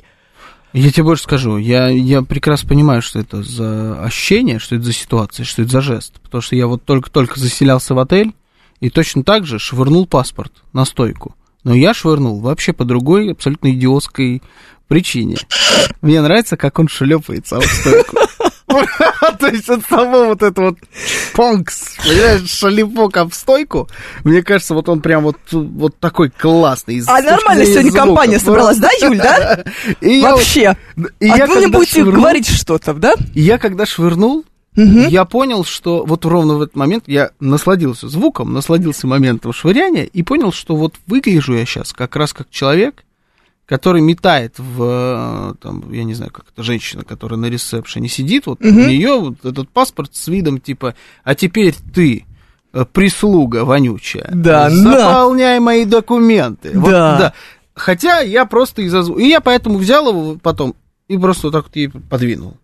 Я 0.75 0.91
тебе 0.91 1.05
больше 1.05 1.23
скажу, 1.23 1.57
я, 1.57 1.89
я 1.89 2.21
прекрасно 2.23 2.69
понимаю, 2.69 3.01
что 3.01 3.19
это 3.19 3.43
за 3.43 4.03
ощущение, 4.05 4.59
что 4.59 4.75
это 4.77 4.85
за 4.85 4.93
ситуация, 4.93 5.45
что 5.45 5.63
это 5.63 5.71
за 5.71 5.81
жест. 5.81 6.21
Потому 6.23 6.43
что 6.43 6.57
я 6.57 6.67
вот 6.67 6.85
только-только 6.85 7.41
заселялся 7.41 7.95
в 7.95 7.99
отель 7.99 8.35
и 8.81 8.91
точно 8.91 9.23
так 9.23 9.47
же 9.47 9.59
швырнул 9.59 10.07
паспорт 10.07 10.53
на 10.73 10.85
стойку. 10.85 11.35
Но 11.65 11.75
я 11.75 11.95
швырнул 11.95 12.41
вообще 12.41 12.73
по 12.73 12.85
другой, 12.85 13.33
абсолютно 13.33 13.73
идиотской 13.73 14.43
причине. 14.87 15.37
Мне 16.01 16.21
нравится, 16.21 16.57
как 16.57 16.79
он 16.79 16.89
шлепается 16.89 17.57
об 17.57 17.65
стойку. 17.65 18.17
То 19.39 19.47
есть 19.49 19.69
от 19.69 19.85
само 19.89 20.27
вот 20.27 20.43
это 20.43 20.61
вот 20.61 20.79
понкс, 21.33 21.97
понимаешь, 21.99 22.51
шалипок 22.51 23.17
об 23.17 23.33
стойку, 23.33 23.89
мне 24.25 24.43
кажется, 24.43 24.75
вот 24.75 24.89
он 24.89 25.01
прям 25.01 25.23
вот, 25.25 25.37
вот 25.53 25.99
такой 25.99 26.31
классный. 26.31 27.03
А 27.07 27.23
нормально 27.23 27.65
сегодня 27.65 27.93
компания 27.93 28.39
собралась, 28.39 28.79
да, 28.79 28.91
Юль, 29.01 29.19
да? 29.19 29.65
Вообще. 30.01 30.69
а 30.69 30.77
вы 30.97 31.07
мне 31.21 31.39
когда 31.39 31.69
будете 31.69 32.05
говорить 32.05 32.49
что-то, 32.49 32.95
да? 32.95 33.15
я 33.35 33.59
когда 33.59 33.87
швырнул, 33.87 34.45
Мгм. 34.77 35.09
я 35.09 35.25
понял, 35.25 35.65
что 35.65 36.05
вот 36.05 36.25
ровно 36.25 36.55
в 36.55 36.63
этот 36.63 36.77
момент 36.77 37.05
я 37.09 37.31
насладился 37.41 38.09
звуком, 38.09 38.53
насладился 38.53 39.07
моментом 39.07 39.53
швыряния 39.53 40.05
и 40.05 40.23
понял, 40.23 40.53
что 40.53 40.77
вот 40.77 40.95
выгляжу 41.07 41.55
я 41.55 41.65
сейчас 41.67 41.93
как 41.93 42.15
раз 42.17 42.33
как 42.33 42.49
человек, 42.51 43.05
который 43.67 44.01
метает 44.01 44.55
в, 44.59 44.83
э, 44.83 45.55
там, 45.61 45.93
я 45.93 46.05
не 46.05 46.15
знаю, 46.15 46.31
как 46.33 46.47
это, 46.53 46.63
женщина, 46.63 47.05
которая 47.05 47.39
на 47.39 47.47
ресепшене 47.47 48.09
сидит, 48.09 48.47
вот 48.47 48.61
Мгм. 48.61 48.77
у 48.79 48.87
нее 48.87 49.19
вот 49.19 49.45
этот 49.45 49.69
паспорт 49.69 50.15
с 50.15 50.29
видом 50.29 50.61
типа, 50.61 50.95
а 51.25 51.35
теперь 51.35 51.75
ты 51.95 52.25
э, 52.73 52.85
прислуга 52.93 53.65
вонючая. 53.65 54.31
Да, 54.33 54.69
Заполняй 54.71 55.59
мои 55.59 55.85
документы. 55.87 56.79
Вот, 56.79 56.91
Да. 56.91 57.19
да. 57.19 57.33
Хотя 57.75 58.21
я 58.21 58.45
просто 58.45 58.83
из-за... 58.83 59.01
И 59.15 59.27
я 59.27 59.41
поэтому 59.41 59.79
взял 59.79 60.09
его 60.09 60.37
потом 60.43 60.75
и 61.09 61.17
просто 61.17 61.47
вот 61.47 61.53
так 61.53 61.65
вот 61.67 61.77
ей 61.77 61.89
подвинул. 61.89 62.57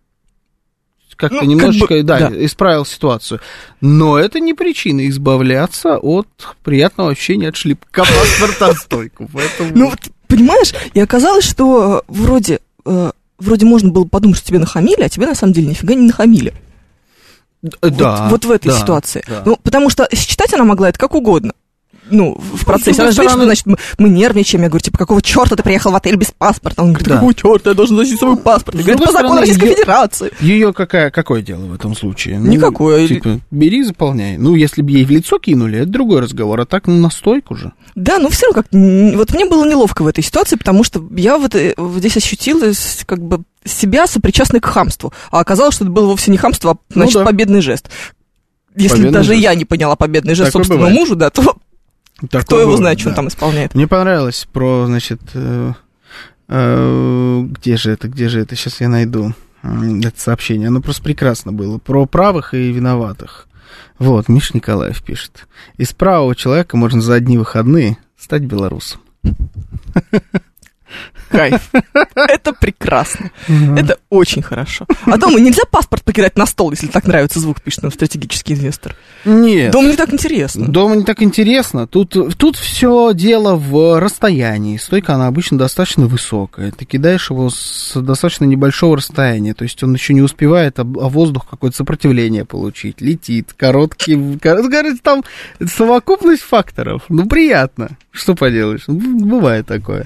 Как-то 1.15 1.35
Ну, 1.35 1.39
как 1.41 1.49
немножечко, 1.49 1.93
бы, 1.95 2.03
да, 2.03 2.29
да. 2.29 2.45
исправил 2.45 2.85
ситуацию. 2.85 3.39
Но 3.81 4.19
это 4.19 4.39
не 4.39 4.53
причина 4.53 5.07
избавляться 5.07 5.97
от 5.97 6.27
приятного 6.63 7.11
ощущения 7.11 7.49
от 7.49 7.55
шлепка 7.55 8.03
паспорта 8.03 8.73
стойку. 8.73 9.29
Ну, 9.73 9.89
вот, 9.89 9.99
понимаешь, 10.27 10.73
и 10.93 10.99
оказалось, 10.99 11.45
что 11.45 12.03
вроде, 12.07 12.59
э, 12.85 13.11
вроде 13.39 13.65
можно 13.65 13.91
было 13.91 14.05
подумать, 14.05 14.37
что 14.37 14.47
тебе 14.47 14.59
нахамили, 14.59 15.01
а 15.01 15.09
тебе 15.09 15.27
на 15.27 15.35
самом 15.35 15.53
деле 15.53 15.67
нифига 15.67 15.93
не 15.93 16.07
нахамили. 16.07 16.53
Э, 17.81 17.89
да, 17.89 18.23
вот, 18.23 18.31
вот 18.31 18.45
в 18.45 18.51
этой 18.51 18.67
да, 18.69 18.79
ситуации. 18.79 19.23
да. 19.27 19.43
Ну, 19.45 19.57
потому 19.61 19.89
что 19.89 20.07
считать 20.13 20.53
она 20.53 20.65
могла 20.65 20.89
это 20.89 20.99
как 20.99 21.15
угодно. 21.15 21.53
Ну, 22.11 22.37
в 22.39 22.61
с 22.61 22.65
процессе. 22.65 23.01
Она 23.01 23.11
говорит, 23.11 23.31
что, 23.31 23.43
значит, 23.45 23.65
мы, 23.65 23.77
мы 23.97 24.09
нервничаем. 24.09 24.61
Я 24.63 24.69
говорю, 24.69 24.83
типа, 24.83 24.97
какого 24.97 25.21
черта 25.21 25.55
ты 25.55 25.63
приехал 25.63 25.91
в 25.91 25.95
отель 25.95 26.15
без 26.15 26.31
паспорта? 26.31 26.83
Он 26.83 26.89
говорит, 26.89 27.07
Да. 27.07 27.15
какого 27.15 27.33
черта 27.33 27.71
я 27.71 27.75
должен 27.75 27.95
носить 27.95 28.19
свой 28.19 28.37
паспорт? 28.37 28.77
Я 28.77 28.83
говорю, 28.83 28.99
по 29.05 29.11
закону 29.11 29.39
Российской 29.41 29.69
Федерации. 29.75 30.31
Ее 30.39 30.71
какая, 30.73 31.09
какое 31.09 31.41
дело 31.41 31.65
в 31.65 31.73
этом 31.73 31.95
случае? 31.95 32.39
Ну, 32.39 32.51
Никакое. 32.51 33.07
Типа, 33.07 33.39
бери, 33.49 33.83
заполняй. 33.83 34.37
Ну, 34.37 34.55
если 34.55 34.81
бы 34.83 34.91
ей 34.91 35.05
в 35.05 35.09
лицо 35.09 35.39
кинули, 35.39 35.79
это 35.79 35.89
другой 35.89 36.21
разговор. 36.21 36.61
А 36.61 36.65
так, 36.65 36.87
ну, 36.87 36.95
на 36.99 37.09
стойку 37.09 37.55
же. 37.55 37.71
Да, 37.95 38.19
ну 38.19 38.29
все 38.29 38.47
равно 38.47 38.61
как 38.61 38.71
вот 38.71 39.33
мне 39.33 39.45
было 39.45 39.65
неловко 39.65 40.03
в 40.03 40.07
этой 40.07 40.23
ситуации, 40.23 40.57
потому 40.57 40.83
что 40.83 41.01
я 41.15 41.37
вот 41.37 41.55
э, 41.55 41.73
здесь 41.97 42.17
ощутила 42.17 42.71
как 43.05 43.19
бы 43.25 43.43
себя 43.63 44.05
сопричастной 44.05 44.59
к 44.59 44.65
хамству, 44.65 45.13
а 45.31 45.39
оказалось, 45.39 45.75
что 45.75 45.85
это 45.85 45.91
было 45.93 46.07
вовсе 46.07 46.29
не 46.29 46.37
хамство, 46.37 46.71
а 46.71 46.77
значит 46.93 47.15
Ну 47.15 47.19
да. 47.21 47.25
победный 47.25 47.61
жест. 47.61 47.89
Если 48.75 48.89
Победный 48.97 49.11
даже 49.13 49.27
жест. 49.31 49.41
я 49.41 49.55
не 49.55 49.63
поняла 49.63 49.95
победный 49.95 50.35
жест 50.35 50.49
Такое 50.49 50.63
собственного 50.63 50.89
бывает. 50.89 50.99
мужа, 50.99 51.15
да, 51.15 51.29
то 51.29 51.55
Такое 52.21 52.41
кто 52.41 52.61
его 52.61 52.77
знает, 52.77 52.99
что 52.99 53.09
он 53.09 53.13
да. 53.13 53.17
там 53.17 53.27
исполняет. 53.27 53.75
Мне 53.75 53.87
понравилось 53.87 54.47
про, 54.51 54.85
значит, 54.85 55.21
э, 55.33 55.73
э, 56.47 57.41
где 57.43 57.77
же 57.77 57.91
это, 57.91 58.07
где 58.07 58.29
же 58.29 58.39
это, 58.39 58.55
сейчас 58.55 58.79
я 58.81 58.89
найду 58.89 59.33
это 59.63 60.19
сообщение. 60.19 60.67
Оно 60.67 60.81
просто 60.81 61.03
прекрасно 61.03 61.51
было. 61.51 61.77
Про 61.77 62.05
правых 62.05 62.53
и 62.53 62.71
виноватых. 62.71 63.47
Вот, 63.97 64.29
Миш 64.29 64.53
Николаев 64.53 65.03
пишет. 65.03 65.47
Из 65.77 65.91
правого 65.93 66.35
человека 66.35 66.77
можно 66.77 67.01
за 67.01 67.15
одни 67.15 67.37
выходные 67.37 67.97
стать 68.17 68.43
белорусом. 68.43 69.01
Кайф. 71.29 71.69
Это 72.15 72.53
прекрасно. 72.53 73.31
Это 73.77 73.97
очень 74.09 74.41
хорошо. 74.41 74.85
А 75.05 75.17
дома 75.17 75.39
нельзя 75.39 75.63
паспорт 75.69 76.03
покидать 76.03 76.37
на 76.37 76.45
стол, 76.45 76.71
если 76.71 76.87
так 76.87 77.05
нравится 77.05 77.39
звук, 77.39 77.61
пишет 77.61 77.83
нам 77.83 77.91
стратегический 77.91 78.53
инвестор. 78.53 78.95
Нет. 79.25 79.71
Дома 79.71 79.89
не 79.89 79.95
так 79.95 80.13
интересно. 80.13 80.67
Дома 80.67 80.95
не 80.95 81.03
так 81.03 81.21
интересно. 81.21 81.87
Тут, 81.87 82.15
тут 82.37 82.55
все 82.57 83.11
дело 83.13 83.55
в 83.55 83.99
расстоянии. 83.99 84.77
Стойка, 84.77 85.15
она 85.15 85.27
обычно 85.27 85.57
достаточно 85.57 86.05
высокая. 86.07 86.71
Ты 86.71 86.85
кидаешь 86.85 87.29
его 87.29 87.49
с 87.49 87.93
достаточно 87.99 88.45
небольшого 88.45 88.97
расстояния. 88.97 89.53
То 89.53 89.63
есть 89.63 89.81
он 89.83 89.93
еще 89.93 90.13
не 90.13 90.21
успевает, 90.21 90.79
а, 90.79 90.83
воздух 90.83 91.47
какое-то 91.49 91.75
сопротивление 91.77 92.45
получить. 92.45 93.01
Летит, 93.01 93.53
короткий... 93.53 94.37
кор- 94.39 94.69
Короче, 94.69 94.97
там 95.01 95.23
совокупность 95.65 96.43
факторов. 96.43 97.03
Ну, 97.09 97.25
приятно. 97.27 97.89
Что 98.11 98.35
поделаешь? 98.35 98.83
Бывает 98.87 99.65
такое. 99.65 100.05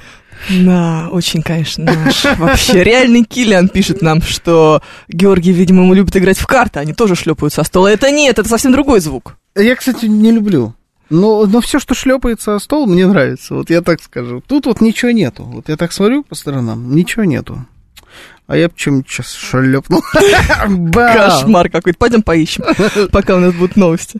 Да, 0.49 1.09
очень, 1.11 1.41
конечно, 1.41 1.85
наш. 1.85 2.25
Вообще, 2.37 2.83
реальный 2.83 3.23
Киллиан 3.23 3.67
пишет 3.67 4.01
нам, 4.01 4.21
что 4.21 4.81
Георгий, 5.07 5.51
видимо, 5.51 5.83
ему 5.83 5.93
любит 5.93 6.15
играть 6.15 6.37
в 6.37 6.47
карты, 6.47 6.79
они 6.79 6.93
тоже 6.93 7.15
шлепают 7.15 7.53
со 7.53 7.63
стола. 7.63 7.91
Это 7.91 8.09
нет, 8.11 8.39
это 8.39 8.47
совсем 8.47 8.71
другой 8.71 8.99
звук. 8.99 9.35
Я, 9.55 9.75
кстати, 9.75 10.05
не 10.05 10.31
люблю. 10.31 10.75
Но, 11.09 11.45
но 11.45 11.59
все, 11.59 11.79
что 11.79 11.95
шлепается 11.95 12.55
о 12.55 12.59
стол, 12.59 12.85
мне 12.85 13.07
нравится. 13.07 13.55
Вот 13.55 13.69
я 13.69 13.81
так 13.81 14.01
скажу. 14.01 14.43
Тут 14.45 14.67
вот 14.67 14.79
ничего 14.79 15.11
нету. 15.11 15.43
Вот 15.43 15.67
я 15.67 15.75
так 15.75 15.91
смотрю 15.91 16.23
по 16.23 16.35
сторонам, 16.35 16.95
ничего 16.95 17.23
нету. 17.23 17.65
А 18.47 18.57
я 18.57 18.69
чем-нибудь 18.73 19.09
сейчас 19.09 19.33
шлепнул. 19.33 20.03
Кошмар 20.93 21.69
какой-то. 21.69 21.97
Пойдем 21.97 22.21
поищем, 22.21 22.63
пока 23.11 23.35
у 23.35 23.39
нас 23.39 23.53
будут 23.53 23.75
новости. 23.75 24.19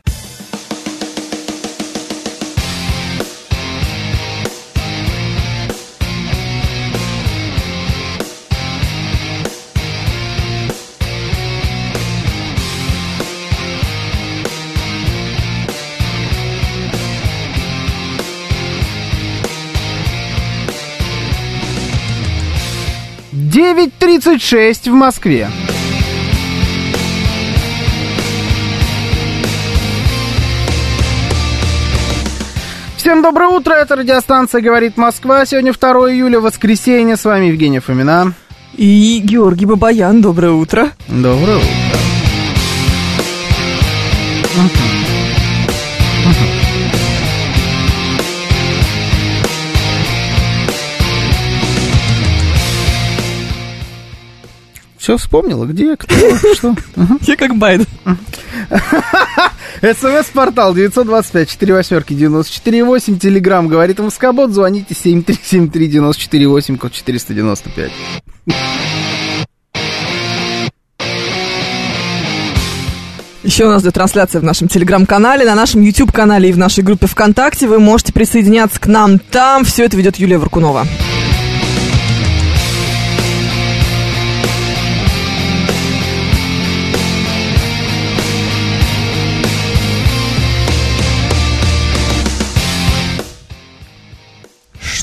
Девять 23.59 23.93
тридцать 23.95 24.41
шесть 24.41 24.87
в 24.87 24.93
Москве. 24.93 25.49
Всем 32.95 33.21
доброе 33.21 33.49
утро, 33.49 33.73
это 33.73 33.97
радиостанция 33.97 34.61
«Говорит 34.61 34.95
Москва». 34.95 35.45
Сегодня 35.45 35.73
2 35.73 35.91
июля, 36.09 36.39
воскресенье. 36.39 37.17
С 37.17 37.25
вами 37.25 37.47
Евгений 37.47 37.79
Фомина. 37.79 38.33
И 38.77 39.19
Георгий 39.21 39.65
Бабаян, 39.65 40.21
доброе 40.21 40.53
утро. 40.53 40.91
Доброе 41.09 41.57
утро. 41.57 41.67
Все 54.99 55.15
вспомнила, 55.15 55.65
где, 55.65 55.95
кто, 55.95 56.13
что. 56.53 56.75
Я 57.21 57.37
как 57.37 57.55
Байден. 57.55 57.87
СМС-портал 59.81 60.75
925 60.75 61.49
4 61.49 61.73
восьмерки 61.73 62.13
94 62.13 62.83
8. 62.83 63.17
Телеграмм 63.17 63.69
говорит 63.69 63.99
Москобот. 63.99 64.51
Звоните 64.51 64.93
7373 64.93 65.87
94 65.87 66.47
8, 66.47 66.77
код 66.77 66.91
495. 66.91 67.91
Еще 73.43 73.65
у 73.65 73.69
нас 73.69 73.81
идет 73.83 73.93
трансляция 73.93 74.41
в 74.41 74.43
нашем 74.43 74.67
телеграм-канале, 74.67 75.45
на 75.45 75.55
нашем 75.55 75.81
YouTube-канале 75.81 76.49
и 76.49 76.51
в 76.51 76.57
нашей 76.57 76.83
группе 76.83 77.07
ВКонтакте. 77.07 77.67
Вы 77.67 77.79
можете 77.79 78.11
присоединяться 78.11 78.81
к 78.81 78.87
нам 78.87 79.17
там. 79.17 79.63
Все 79.63 79.85
это 79.85 79.95
ведет 79.95 80.17
Юлия 80.17 80.39
Варкунова. 80.39 80.85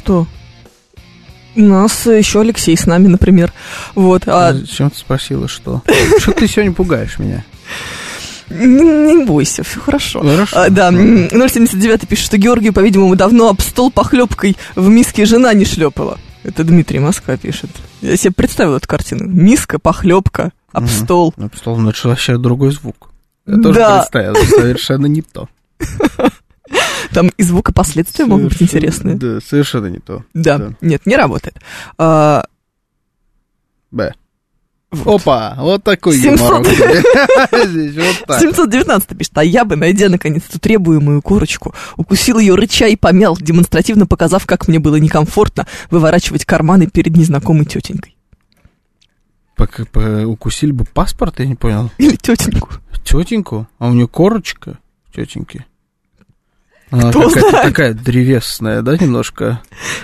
Что? 0.07 0.27
У 1.57 1.61
нас 1.63 2.07
еще 2.07 2.41
Алексей 2.43 2.77
с 2.77 2.87
нами, 2.87 3.09
например. 3.09 3.53
Вот. 3.97 4.23
А, 4.29 4.53
Зачем 4.53 4.91
ты 4.91 4.97
спросила, 4.99 5.49
что? 5.49 5.83
Что 6.21 6.31
ты 6.33 6.47
сегодня 6.47 6.73
пугаешь 6.73 7.19
меня? 7.19 7.45
не, 8.49 9.25
бойся, 9.25 9.65
все 9.65 9.81
хорошо. 9.81 10.21
Хорошо. 10.21 10.57
А, 10.57 10.71
да, 10.71 10.89
м, 10.91 11.29
079 11.29 12.07
пишет, 12.07 12.27
что 12.27 12.37
Георгию, 12.39 12.73
по-видимому, 12.73 13.17
давно 13.17 13.49
об 13.49 13.61
стол 13.61 13.91
похлебкой 13.91 14.57
в 14.77 14.89
миске 14.89 15.25
жена 15.25 15.53
не 15.55 15.65
шлепала. 15.65 16.19
Это 16.45 16.63
Дмитрий 16.63 17.01
Москва 17.01 17.37
пишет. 17.37 17.71
Я 18.03 18.17
себе 18.17 18.31
представил 18.33 18.77
эту 18.77 18.87
картину. 18.87 19.25
Миска, 19.27 19.81
похлебка, 19.81 20.53
об 20.71 20.87
стол. 20.87 21.35
Ну, 21.37 21.51
стол, 21.57 21.79
ну, 21.79 21.91
это 21.91 22.07
вообще 22.07 22.39
другой 22.39 22.71
звук. 22.71 23.11
Я 23.47 23.57
тоже 23.61 23.81
Да. 23.81 23.99
представил, 23.99 24.37
совершенно 24.37 25.07
не 25.07 25.23
то. 25.23 25.49
Там 27.13 27.31
и 27.37 27.43
звук, 27.43 27.71
и 27.71 27.73
последствия 27.73 28.25
могут 28.27 28.49
быть 28.51 28.63
интересные. 28.63 29.15
Да, 29.17 29.41
совершенно 29.41 29.87
не 29.87 29.99
то. 29.99 30.25
Да. 30.35 30.59
Да. 30.59 30.73
нет, 30.81 31.07
не 31.07 31.17
работает. 31.17 31.57
А, 31.99 32.45
Б. 33.91 34.13
вот. 34.91 35.23
Опа, 35.23 35.55
вот 35.59 35.85
такой 35.85 36.17
700. 36.19 36.41
юмор. 36.41 36.67
Здесь 37.67 37.95
Вот 37.97 38.25
так. 38.27 38.41
719 38.41 39.17
пишет, 39.17 39.39
а 39.39 39.45
я 39.45 39.65
бы, 39.65 39.77
найдя 39.77 40.09
наконец-то 40.09 40.59
требуемую 40.59 41.23
курочку, 41.23 41.75
укусил 41.97 42.39
ее 42.39 42.55
рыча 42.55 42.87
и 42.89 42.97
помял, 42.97 43.37
демонстративно 43.37 44.07
показав, 44.07 44.47
как 44.47 44.69
мне 44.69 44.79
было 44.79 44.97
некомфортно 44.97 45.67
выворачивать 45.91 46.45
карманы 46.45 46.89
перед 46.89 47.17
незнакомой 47.17 47.65
тетенькой. 47.67 48.17
Пока 49.57 49.85
по- 49.87 50.27
укусили 50.27 50.73
бы 50.73 50.85
паспорт, 50.85 51.39
я 51.41 51.47
не 51.47 51.55
понял. 51.55 51.91
Или 51.99 52.17
тетеньку. 52.17 52.71
Тетеньку? 53.05 53.67
А 53.79 53.89
у 53.89 53.93
нее 53.95 54.07
корочка 54.09 54.79
тетеньки. 55.15 55.65
Она 56.91 57.11
Кто 57.11 57.23
какая-то 57.23 57.51
знает? 57.51 57.67
такая 57.69 57.95
древесная, 57.95 58.83
да, 58.83 58.97
немножко? 58.97 59.61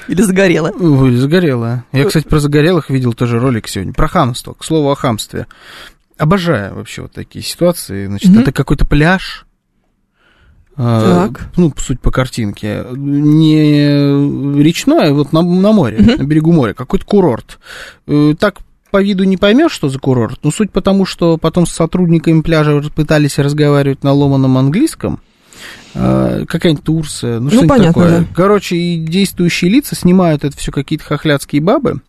Или 0.08 0.22
загорела. 0.22 0.70
Ой, 0.70 1.14
загорелая. 1.16 1.84
Я, 1.92 2.04
кстати, 2.06 2.26
про 2.26 2.40
загорелых 2.40 2.90
видел 2.90 3.12
тоже 3.14 3.38
ролик 3.38 3.68
сегодня. 3.68 3.92
Про 3.92 4.08
хамство, 4.08 4.54
к 4.54 4.64
слову 4.64 4.90
о 4.90 4.94
хамстве. 4.96 5.46
Обожаю 6.18 6.74
вообще 6.74 7.02
вот 7.02 7.12
такие 7.12 7.44
ситуации. 7.44 8.06
Значит, 8.06 8.30
Мгм. 8.30 8.40
это 8.40 8.52
какой-то 8.52 8.84
пляж. 8.84 9.46
А, 10.76 11.28
Так. 11.28 11.50
ну, 11.56 11.72
суть 11.76 12.00
по 12.00 12.10
картинке. 12.10 12.84
Не 12.92 14.60
речной, 14.62 15.10
а 15.10 15.12
вот 15.12 15.32
на, 15.32 15.42
на 15.42 15.72
море, 15.72 15.98
Мгм. 16.00 16.16
на 16.18 16.22
берегу 16.26 16.50
моря. 16.52 16.72
Какой-то 16.74 17.04
курорт. 17.04 17.58
Э, 18.06 18.34
Так 18.38 18.56
по 18.90 19.02
виду 19.02 19.24
не 19.24 19.36
поймешь, 19.36 19.72
что 19.72 19.88
за 19.88 19.98
курорт, 19.98 20.40
но 20.42 20.50
суть 20.50 20.70
потому, 20.70 21.04
что 21.06 21.38
потом 21.38 21.66
с 21.66 21.72
сотрудниками 21.72 22.40
пляжа 22.42 22.82
пытались 22.94 23.38
разговаривать 23.38 24.02
на 24.02 24.12
ломаном 24.12 24.58
английском. 24.58 25.20
А, 25.94 26.44
Какая-нибудь 26.46 26.84
Турция, 26.84 27.38
ну, 27.40 27.48
что-нибудь 27.48 27.68
понятно, 27.68 27.92
такое. 28.02 28.18
да. 28.20 28.26
Короче, 28.34 28.76
и 28.76 28.96
действующие 28.98 29.70
лица 29.70 29.94
снимают 29.94 30.44
это 30.44 30.56
все 30.56 30.72
какие-то 30.72 31.04
хохлядские 31.04 31.60
бабы. 31.62 32.00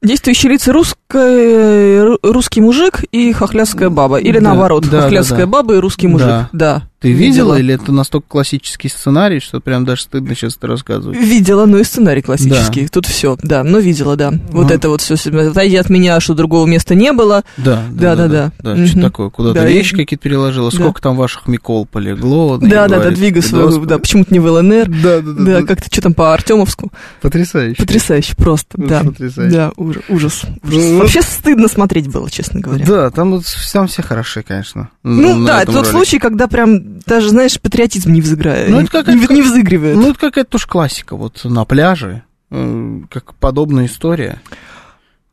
Действующие 0.00 0.52
лица 0.52 0.72
русская, 0.72 2.04
ру- 2.04 2.18
русский 2.22 2.60
мужик 2.60 3.02
и 3.10 3.32
хохлядская 3.32 3.90
баба. 3.90 4.18
Или 4.18 4.38
Да, 4.38 4.50
наоборот, 4.50 4.84
да, 4.84 4.90
да, 4.90 5.02
хохлядская 5.02 5.40
да. 5.40 5.46
баба 5.46 5.74
и 5.74 5.78
русский 5.78 6.06
мужик. 6.06 6.28
Да. 6.28 6.48
Да. 6.52 6.82
Ты 7.00 7.12
видела, 7.12 7.54
Видела. 7.54 7.58
или 7.60 7.74
это 7.74 7.92
настолько 7.92 8.26
классический 8.28 8.88
сценарий, 8.88 9.38
что 9.38 9.60
прям 9.60 9.84
даже 9.84 10.02
стыдно 10.02 10.34
сейчас 10.34 10.56
это 10.56 10.66
рассказывать? 10.66 11.16
Видела, 11.16 11.64
ну 11.64 11.78
и 11.78 11.84
сценарий 11.84 12.22
классический. 12.22 12.88
Тут 12.88 13.06
все, 13.06 13.38
да, 13.40 13.62
но 13.62 13.78
видела, 13.78 14.16
да. 14.16 14.32
Вот 14.50 14.66
Ага. 14.66 14.74
это 14.74 14.88
вот 14.88 15.00
все. 15.00 15.14
Отойди 15.14 15.76
от 15.76 15.90
меня, 15.90 16.18
что 16.18 16.34
другого 16.34 16.66
места 16.66 16.96
не 16.96 17.12
было. 17.12 17.44
Да, 17.56 17.84
Да, 17.92 18.16
да, 18.16 18.26
да. 18.26 18.52
Да, 18.58 18.74
Мгм. 18.74 18.86
что 18.88 19.00
такое? 19.00 19.30
Куда-то 19.30 19.60
Да, 19.60 19.68
и- 19.68 19.74
вещи 19.74 19.94
какие-то 19.94 20.22
переложила? 20.24 20.72
Да. 20.72 20.76
Сколько 20.76 21.00
там 21.00 21.14
ваших 21.16 21.46
Микол 21.46 21.86
полегло? 21.86 22.58
Да, 22.58 22.66
И 22.66 22.70
да, 22.70 22.88
да, 22.88 22.96
говорит, 22.96 23.18
двигай 23.18 23.42
свою, 23.42 23.84
да, 23.86 23.98
почему-то 23.98 24.32
не 24.34 24.40
в 24.40 24.46
ЛНР. 24.46 24.88
Да, 24.88 25.20
да, 25.20 25.32
да. 25.32 25.60
Да, 25.60 25.62
как-то 25.62 25.86
что 25.92 26.00
там 26.02 26.14
по 26.14 26.34
Артемовску. 26.34 26.90
Потрясающе. 27.22 27.76
Потрясающе 27.80 28.34
просто, 28.34 28.76
да. 28.76 29.04
потрясающе. 29.04 29.54
Да, 29.56 29.72
ужас, 29.76 30.02
ужас. 30.08 30.42
Ну, 30.64 30.98
Вообще 30.98 31.22
стыдно 31.22 31.68
смотреть 31.68 32.08
было, 32.08 32.28
честно 32.28 32.58
говоря. 32.58 32.84
Да, 32.84 33.10
там 33.10 33.40
там 33.72 33.86
все 33.86 34.02
хороши, 34.02 34.42
конечно. 34.42 34.90
Ну 35.04 35.46
да, 35.46 35.62
это 35.62 35.70
тот 35.70 35.86
случай, 35.86 36.18
когда 36.18 36.48
прям 36.48 36.87
даже, 37.06 37.30
знаешь, 37.30 37.60
патриотизм 37.60 38.12
не 38.12 38.20
взыграет. 38.20 38.68
Ну, 38.70 38.80
это 38.80 38.90
какая-то- 38.90 39.12
не- 39.32 39.36
не 39.40 39.42
взыгрывает. 39.42 39.96
Ну, 39.96 40.10
это 40.10 40.18
какая-то 40.18 40.50
тоже 40.50 40.66
классика. 40.66 41.16
Вот 41.16 41.44
на 41.44 41.64
пляже, 41.64 42.22
э, 42.50 43.00
как 43.10 43.34
подобная 43.34 43.86
история. 43.86 44.40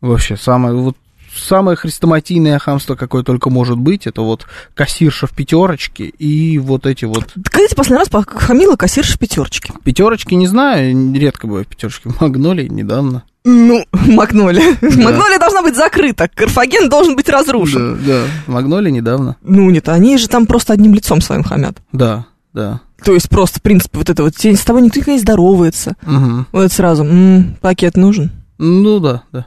Вообще, 0.02 0.38
самое, 0.38 0.76
вот, 0.76 0.98
самое 1.38 1.76
хрестоматийное 1.78 2.60
хамство, 2.60 2.96
какое 2.96 3.24
только 3.24 3.50
может 3.50 3.78
быть, 3.78 4.08
это 4.08 4.22
вот 4.22 4.46
кассирша 4.74 5.28
в 5.28 5.32
пятерочке 5.32 6.06
и 6.06 6.58
вот 6.58 6.86
эти 6.86 7.06
вот 7.06 7.26
Когда 7.52 7.68
ты 7.68 7.76
последний 7.76 8.00
раз 8.00 8.10
похамила 8.10 8.76
кассирша 8.76 9.18
пятерочки? 9.18 9.74
Пятерочки 9.84 10.34
не 10.34 10.48
знаю, 10.48 11.14
редко 11.14 11.48
бывает 11.48 11.68
пятерочки. 11.68 12.10
Магнолии 12.20 12.68
недавно. 12.68 13.24
Ну, 13.44 13.86
Магнолия. 13.92 14.76
Магнолия 14.82 15.38
должна 15.38 15.62
быть 15.62 15.76
закрыта, 15.76 16.28
Карфаген 16.34 16.90
должен 16.90 17.16
быть 17.16 17.30
разрушен. 17.30 18.00
Да, 18.06 18.14
да. 18.14 18.24
Магнолии 18.48 18.90
недавно. 18.92 19.38
Ну 19.42 19.70
нет, 19.70 19.88
они 19.90 20.18
же 20.18 20.28
там 20.28 20.48
просто 20.48 20.74
одним 20.74 20.96
лицом 20.96 21.22
своим 21.22 21.44
хамят. 21.44 21.78
Да, 21.92 22.26
да. 22.54 22.82
То 23.04 23.14
есть 23.14 23.30
просто, 23.30 23.60
в 23.60 23.62
принципе, 23.62 24.00
вот 24.00 24.10
это 24.10 24.24
вот, 24.24 24.34
с 24.36 24.64
тобой 24.64 24.82
никто 24.82 25.00
не 25.12 25.20
здоровается. 25.20 25.96
Мгм. 26.02 26.48
Вот 26.52 26.72
сразу, 26.72 27.04
м, 27.04 27.56
пакет 27.62 27.98
нужен. 27.98 28.32
Ну 28.58 29.00
да, 29.00 29.24
да. 29.32 29.46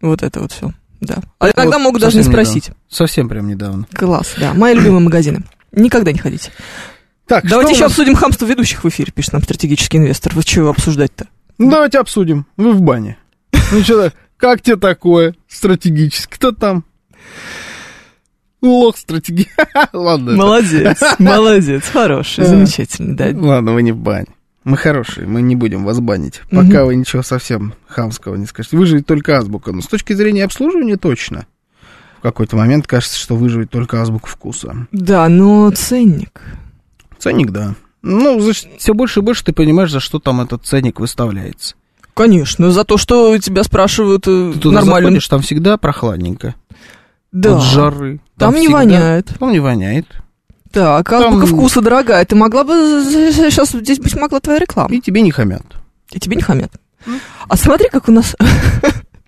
Вот 0.00 0.22
это 0.22 0.40
вот 0.40 0.50
все. 0.50 0.72
Да. 1.00 1.18
А 1.38 1.46
Вот 1.46 1.56
иногда 1.56 1.78
могут 1.78 2.02
даже 2.02 2.16
не 2.16 2.22
спросить. 2.22 2.70
Совсем 2.88 3.28
прям 3.28 3.48
недавно. 3.48 3.86
Класс, 3.94 4.34
да. 4.38 4.52
Мои 4.54 4.74
любимые 4.74 5.00
магазины. 5.00 5.42
Никогда 5.72 6.12
не 6.12 6.18
ходите. 6.18 6.50
Так, 7.26 7.48
Давайте 7.48 7.72
еще 7.72 7.84
нас? 7.84 7.92
обсудим 7.92 8.16
хамство 8.16 8.44
ведущих 8.44 8.82
в 8.82 8.88
эфире, 8.88 9.12
пишет 9.14 9.32
нам 9.34 9.42
стратегический 9.42 9.98
инвестор. 9.98 10.34
Вы 10.34 10.42
чего 10.42 10.70
обсуждать-то? 10.70 11.28
Ну, 11.58 11.70
давайте 11.70 11.98
обсудим. 12.00 12.46
Вы 12.56 12.72
в 12.72 12.80
бане. 12.82 13.18
Ну 13.72 13.82
что, 13.82 14.12
как 14.36 14.62
тебе 14.62 14.76
такое 14.76 15.34
стратегически? 15.48 16.32
Кто 16.34 16.50
там? 16.50 16.84
Лох 18.62 18.96
стратеги. 18.98 19.46
Ладно. 19.92 20.32
Молодец, 20.32 21.00
молодец, 21.18 21.84
хороший, 21.90 22.44
замечательный, 22.44 23.14
да. 23.14 23.30
Ладно, 23.32 23.72
вы 23.72 23.82
не 23.82 23.92
в 23.92 23.96
бане. 23.96 24.26
Мы 24.64 24.76
хорошие, 24.76 25.26
мы 25.26 25.40
не 25.40 25.56
будем 25.56 25.84
вас 25.84 26.00
банить, 26.00 26.42
пока 26.50 26.84
вы 26.84 26.94
ничего 26.96 27.22
совсем 27.22 27.74
хамского 27.86 28.34
не 28.36 28.46
скажете. 28.46 28.76
Выживет 28.76 29.06
только 29.06 29.38
азбука. 29.38 29.72
Но 29.72 29.80
с 29.80 29.86
точки 29.86 30.12
зрения 30.12 30.44
обслуживания 30.44 30.96
точно. 30.96 31.46
В 32.18 32.22
какой-то 32.22 32.56
момент 32.56 32.86
кажется, 32.86 33.18
что 33.18 33.34
выживет 33.36 33.70
только 33.70 34.02
азбука 34.02 34.26
вкуса. 34.28 34.86
Да, 34.92 35.26
но 35.30 35.70
ценник. 35.70 36.42
Ценник, 37.18 37.50
да. 37.50 37.74
Ну, 38.02 38.38
все 38.78 38.92
больше 38.94 39.20
и 39.20 39.22
больше 39.22 39.44
ты 39.44 39.52
понимаешь, 39.54 39.90
за 39.90 40.00
что 40.00 40.18
там 40.18 40.42
этот 40.42 40.64
ценник 40.66 41.00
выставляется. 41.00 41.74
Конечно, 42.12 42.70
за 42.70 42.84
то, 42.84 42.98
что 42.98 43.38
тебя 43.38 43.62
спрашивают 43.62 44.26
э, 44.26 44.52
Ты 44.54 44.58
туда 44.60 44.76
нормально. 44.80 45.08
заходишь, 45.08 45.28
там 45.28 45.40
всегда 45.40 45.78
прохладненько. 45.78 46.54
Да. 47.32 47.56
От 47.56 47.62
жары. 47.62 48.20
Там 48.36 48.52
не 48.54 48.60
всегда- 48.62 48.76
воняет. 48.78 49.26
Там 49.38 49.52
не 49.52 49.60
воняет. 49.60 50.06
Так, 50.72 51.08
Там- 51.08 51.24
азбука 51.34 51.46
вкуса 51.46 51.80
дорогая. 51.80 52.24
Ты 52.24 52.36
могла 52.36 52.64
бы... 52.64 52.72
Сейчас 52.72 53.70
здесь 53.70 53.98
быть 53.98 54.16
могла 54.16 54.40
твоя 54.40 54.58
реклама. 54.60 54.94
И 54.94 55.00
тебе 55.00 55.20
не 55.22 55.30
хамят. 55.30 55.64
И 56.12 56.20
тебе 56.20 56.36
не 56.36 56.42
хамят. 56.42 56.72
А 57.48 57.56
смотри, 57.56 57.88
как 57.88 58.08
у 58.08 58.12
нас... 58.12 58.36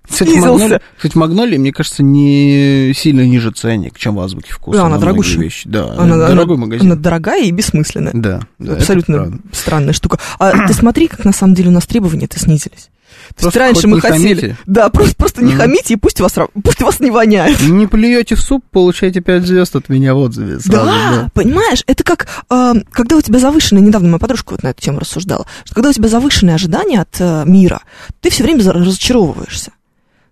Кстати, 0.09 0.37
магнолия, 0.37 0.81
кстати, 0.97 1.17
магнолия, 1.17 1.59
мне 1.59 1.73
кажется, 1.73 2.03
не 2.03 2.93
сильно 2.95 3.23
ниже 3.25 3.51
ценник, 3.51 3.99
чем 3.99 4.17
в 4.17 4.21
азбуке 4.21 4.53
вкуса. 4.53 4.81
Да, 4.81 4.87
она 4.87 4.99
дорогущая. 4.99 5.39
вещи. 5.41 5.67
Да, 5.67 5.91
Она, 5.93 6.17
она- 6.17 6.29
дорогой 6.29 6.59
магазин. 6.59 6.87
она 6.87 7.01
дорогая 7.01 7.43
и 7.45 7.51
бессмысленная. 7.51 8.13
Да, 8.13 8.41
да, 8.59 8.75
Абсолютно 8.75 9.39
странная 9.53 9.95
штука. 9.95 10.19
А 10.39 10.67
ты 10.67 10.75
смотри, 10.75 11.09
как 11.09 11.25
на 11.25 11.33
самом 11.33 11.55
деле 11.55 11.71
у 11.71 11.73
нас 11.73 11.87
требования-то 11.87 12.39
снизились. 12.39 12.91
То 13.39 13.47
есть 13.47 13.57
раньше 13.57 13.89
мы 13.89 14.01
хотели... 14.01 14.41
хамите. 14.41 14.57
Да, 14.67 14.89
просто, 14.89 15.17
просто 15.17 15.43
не 15.43 15.53
Мгм. 15.53 15.61
хамите, 15.61 15.95
и 15.95 15.97
пусть 15.97 16.21
вас, 16.21 16.35
пусть 16.63 16.81
вас 16.81 17.01
не 17.01 17.11
воняет. 17.11 17.61
Не 17.63 17.87
плюете 17.87 18.35
в 18.35 18.41
суп, 18.41 18.65
получаете 18.71 19.21
5 19.21 19.47
звезд 19.47 19.77
от 19.77 19.89
меня 19.89 20.15
в 20.15 20.19
отзыве. 20.19 20.61
Сразу, 20.61 20.87
да, 20.87 21.31
понимаешь, 21.35 21.83
это 21.87 22.05
как, 22.05 22.27
э, 22.51 22.73
когда 22.91 23.17
у 23.17 23.21
тебя 23.21 23.39
завышенные, 23.39 23.83
недавно 23.83 24.09
моя 24.09 24.19
подружка 24.19 24.53
вот 24.53 24.63
на 24.63 24.69
эту 24.69 24.81
тему 24.83 24.99
рассуждала, 25.01 25.47
что 25.65 25.75
когда 25.75 25.91
у 25.91 25.93
тебя 25.93 26.09
завышенные 26.09 26.55
ожидания 26.55 27.01
от 27.01 27.17
э, 27.21 27.45
мира, 27.47 27.83
ты 28.21 28.31
все 28.31 28.43
время 28.45 28.63
разочаровываешься. 28.71 29.73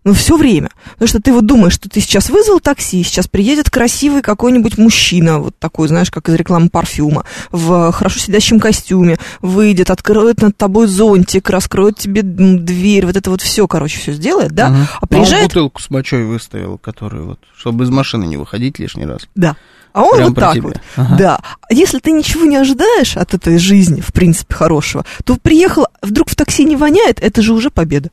Ну, 0.02 0.14
все 0.14 0.36
время. 0.36 0.70
Потому 0.92 1.08
что 1.08 1.20
ты 1.20 1.32
вот 1.32 1.44
думаешь, 1.44 1.74
что 1.74 1.88
ты 1.90 2.00
сейчас 2.00 2.30
вызвал 2.30 2.58
такси, 2.60 3.02
сейчас 3.02 3.28
приедет 3.28 3.68
красивый 3.68 4.22
какой-нибудь 4.22 4.78
мужчина, 4.78 5.38
вот 5.40 5.58
такой, 5.58 5.88
знаешь, 5.88 6.10
как 6.10 6.28
из 6.30 6.34
рекламы 6.34 6.70
парфюма, 6.70 7.24
в 7.52 7.92
хорошо 7.92 8.18
сидящем 8.18 8.60
костюме, 8.60 9.18
выйдет, 9.42 9.90
откроет 9.90 10.40
над 10.40 10.56
тобой 10.56 10.86
зонтик, 10.86 11.50
раскроет 11.50 11.98
тебе 11.98 12.22
дверь, 12.22 13.04
вот 13.04 13.16
это 13.16 13.28
вот 13.30 13.42
все, 13.42 13.68
короче, 13.68 13.98
все 13.98 14.12
сделает, 14.12 14.52
да? 14.52 14.70
Мгм. 14.70 14.82
А 14.82 14.86
А 14.92 14.98
он 15.02 15.08
приезжает, 15.08 15.48
бутылку 15.48 15.82
с 15.82 15.90
мочой 15.90 16.24
выставил, 16.24 16.78
которую 16.78 17.26
вот, 17.26 17.40
чтобы 17.56 17.84
из 17.84 17.90
машины 17.90 18.24
не 18.24 18.38
выходить 18.38 18.78
лишний 18.78 19.04
раз. 19.04 19.22
да. 19.34 19.56
А 19.92 20.04
он 20.04 20.14
Прям 20.18 20.28
вот 20.28 20.38
так 20.38 20.54
тебя. 20.54 20.62
вот. 20.68 20.80
Ага. 20.94 21.16
Да. 21.16 21.40
А 21.68 21.74
если 21.74 21.98
ты 21.98 22.12
ничего 22.12 22.44
не 22.44 22.54
ожидаешь 22.54 23.16
от 23.16 23.34
этой 23.34 23.58
жизни, 23.58 24.00
в 24.00 24.12
принципе, 24.12 24.54
хорошего, 24.54 25.04
то 25.24 25.36
приехал, 25.36 25.88
вдруг 26.00 26.30
в 26.30 26.36
такси 26.36 26.64
не 26.64 26.76
воняет, 26.76 27.18
это 27.20 27.42
же 27.42 27.52
уже 27.52 27.70
победа. 27.70 28.10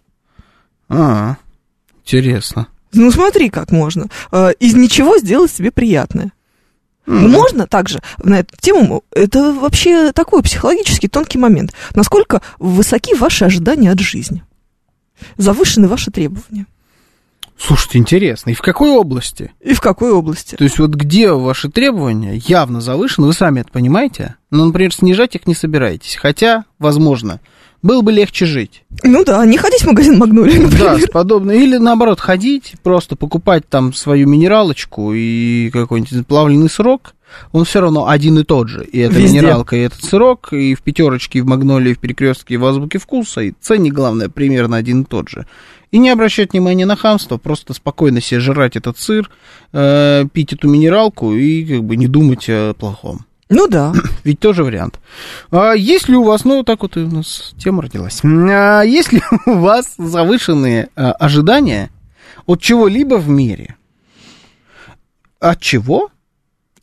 А, 0.90 1.36
интересно. 2.08 2.68
Ну, 2.94 3.12
смотри, 3.12 3.50
как 3.50 3.72
можно. 3.72 4.08
Э, 4.32 4.52
Из 4.60 4.74
ничего 4.74 5.18
сделать 5.18 5.52
себе 5.52 5.72
приятное. 5.72 6.32
М. 7.08 7.32
можно 7.32 7.68
также 7.68 8.02
на 8.22 8.40
эту 8.40 8.58
тему, 8.60 9.04
это 9.12 9.54
вообще 9.54 10.12
такой 10.12 10.44
психологический 10.44 11.08
тонкий 11.08 11.38
момент. 11.38 11.74
Насколько 11.96 12.42
высоки 12.60 13.16
ваши 13.16 13.46
ожидания 13.46 13.92
от 13.92 14.00
жизни? 14.00 14.44
Завышены 15.38 15.88
ваши 15.88 16.12
требования? 16.12 16.66
Слушайте, 17.58 17.98
интересно. 17.98 18.52
И 18.52 18.54
в 18.54 18.62
какой 18.62 18.92
области? 18.92 19.52
И 19.62 19.74
в 19.74 19.82
какой 19.82 20.12
области? 20.12 20.56
То 20.56 20.64
есть 20.64 20.78
вот 20.78 20.92
где 20.92 21.32
ваши 21.32 21.70
требования 21.70 22.36
явно 22.36 22.82
завышены, 22.82 23.26
вы 23.28 23.34
сами 23.34 23.62
это 23.62 23.72
понимаете? 23.72 24.36
Ну, 24.52 24.66
например, 24.66 24.94
снижать 24.94 25.34
их 25.36 25.48
не 25.48 25.56
собираетесь. 25.56 26.18
Хотя, 26.18 26.66
возможно, 26.78 27.40
было 27.82 28.02
бы 28.02 28.12
легче 28.12 28.46
жить. 28.46 28.84
Ну 29.04 29.24
да, 29.24 29.46
не 29.46 29.58
ходить 29.58 29.82
в 29.82 29.88
магазин 29.88 30.18
Магнолия, 30.18 30.56
Да, 30.60 30.64
например. 30.64 31.02
с 31.02 31.12
подобной. 31.12 31.62
Или 31.64 31.78
наоборот, 31.78 32.20
ходить, 32.20 32.74
просто 32.84 33.16
покупать 33.16 33.68
там 33.70 33.94
свою 33.94 34.28
минералочку 34.28 35.14
и 35.14 35.70
какой-нибудь 35.72 36.26
плавленый 36.28 36.70
сырок. 36.70 37.14
Он 37.52 37.66
все 37.66 37.82
равно 37.82 38.08
один 38.08 38.40
и 38.40 38.44
тот 38.44 38.70
же. 38.70 38.86
И 38.86 39.00
эта 39.00 39.16
Везде. 39.16 39.40
минералка, 39.40 39.76
и 39.76 39.82
этот 39.82 40.02
сырок, 40.04 40.54
и 40.54 40.76
в 40.76 40.82
пятерочке, 40.82 41.40
и 41.40 41.42
в 41.42 41.46
магнолии, 41.46 41.92
и 41.92 41.94
в 41.94 42.00
перекрестке, 42.00 42.54
и 42.54 42.58
в 42.58 42.66
азбуке 42.66 43.00
вкуса. 43.00 43.42
И 43.42 43.54
ценник, 43.60 43.94
главное, 43.94 44.30
примерно 44.30 44.78
один 44.78 45.02
и 45.02 45.06
тот 45.06 45.28
же. 45.30 45.46
И 45.92 46.00
не 46.00 46.10
обращать 46.10 46.54
внимания 46.54 46.86
на 46.86 46.96
хамство, 46.96 47.38
просто 47.38 47.74
спокойно 47.74 48.22
себе 48.22 48.40
жрать 48.40 48.76
этот 48.76 48.98
сыр, 48.98 49.30
э, 49.74 50.26
пить 50.34 50.54
эту 50.54 50.68
минералку 50.70 51.34
и 51.34 51.64
как 51.66 51.84
бы 51.84 51.96
не 51.98 52.08
думать 52.08 52.46
о 52.50 52.74
плохом. 52.74 53.26
Ну 53.50 53.68
да. 53.68 53.94
Ведь 54.24 54.40
тоже 54.40 54.64
вариант. 54.64 55.00
А 55.52 55.74
есть 55.74 56.10
ли 56.10 56.16
у 56.16 56.24
вас, 56.24 56.46
ну, 56.46 56.64
так 56.64 56.82
вот 56.82 56.98
и 56.98 57.02
у 57.02 57.12
нас 57.12 57.54
тема 57.58 57.82
родилась. 57.84 58.22
А 58.24 58.82
есть 58.84 59.12
ли 59.12 59.22
у 59.46 59.54
вас 59.60 59.96
завышенные 59.98 60.90
а, 60.96 61.12
ожидания 61.14 61.90
от 62.46 62.62
чего-либо 62.62 63.16
в 63.16 63.30
мире? 63.30 63.76
От 65.40 65.62
чего 65.62 66.10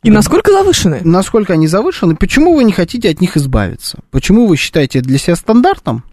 И 0.01 0.09
насколько 0.09 0.51
завышены? 0.51 1.01
Насколько 1.03 1.53
они 1.53 1.67
завышены? 1.67 2.15
Почему 2.15 2.55
вы 2.55 2.63
не 2.63 2.71
хотите 2.71 3.09
от 3.09 3.19
них 3.19 3.35
избавиться? 3.35 3.99
Почему 4.11 4.47
вы 4.47 4.55
считаете 4.55 4.99
это 4.99 5.07
для 5.07 5.17
себя 5.17 5.35
стандартом? 5.35 6.03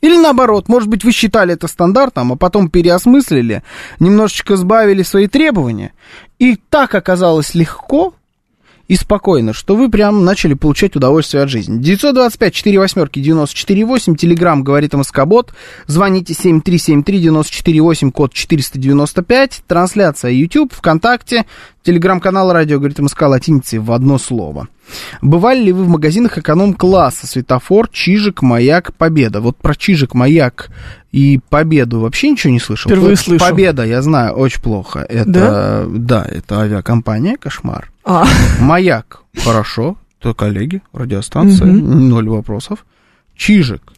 Или 0.00 0.16
наоборот, 0.16 0.68
может 0.68 0.88
быть, 0.88 1.04
вы 1.04 1.12
считали 1.12 1.54
это 1.54 1.68
стандартом, 1.68 2.32
а 2.32 2.36
потом 2.36 2.68
переосмыслили, 2.68 3.62
немножечко 4.00 4.56
сбавили 4.56 5.04
свои 5.04 5.28
требования, 5.28 5.92
и 6.40 6.56
так 6.56 6.94
оказалось 6.96 7.54
легко 7.54 8.12
и 8.92 8.94
спокойно, 8.94 9.54
что 9.54 9.74
вы 9.74 9.90
прям 9.90 10.22
начали 10.22 10.52
получать 10.52 10.96
удовольствие 10.96 11.42
от 11.42 11.48
жизни. 11.48 11.80
925 11.80 12.52
4 12.52 12.78
восьмерки 12.78 13.20
94 13.20 13.86
8, 13.86 14.16
телеграмм 14.16 14.62
говорит 14.62 14.92
МСК-бот, 14.92 15.54
звоните 15.86 16.34
7373 16.34 17.18
94 17.18 17.80
8, 17.80 18.10
код 18.10 18.34
495, 18.34 19.62
трансляция 19.66 20.32
YouTube, 20.32 20.74
ВКонтакте, 20.74 21.46
телеграм-канал 21.82 22.52
радио 22.52 22.76
говорит 22.76 22.98
МСК 22.98 23.22
латиницей 23.22 23.78
в 23.78 23.90
одно 23.92 24.18
слово. 24.18 24.68
Бывали 25.22 25.62
ли 25.62 25.72
вы 25.72 25.84
в 25.84 25.88
магазинах 25.88 26.36
эконом-класса? 26.36 27.26
Светофор, 27.26 27.88
Чижик, 27.88 28.42
Маяк, 28.42 28.92
Победа. 28.92 29.40
Вот 29.40 29.56
про 29.56 29.74
Чижик, 29.74 30.12
Маяк 30.12 30.68
и 31.12 31.38
Победу 31.50 32.00
вообще 32.00 32.30
ничего 32.30 32.52
не 32.52 32.58
слышал. 32.58 32.90
Впервые 32.90 33.16
слышу. 33.16 33.44
Победа, 33.44 33.84
я 33.84 34.00
знаю, 34.00 34.32
очень 34.32 34.62
плохо. 34.62 35.00
Это, 35.00 35.86
да? 35.88 36.24
это 36.24 36.60
авиакомпания, 36.60 37.36
кошмар. 37.36 37.92
А, 38.04 38.26
Маяк, 38.58 39.22
хорошо, 39.44 39.98
то 40.18 40.34
коллеги, 40.34 40.82
радиостанция, 40.92 41.66
ноль 41.66 42.28
вопросов. 42.28 42.86
Чижик, 43.36 43.92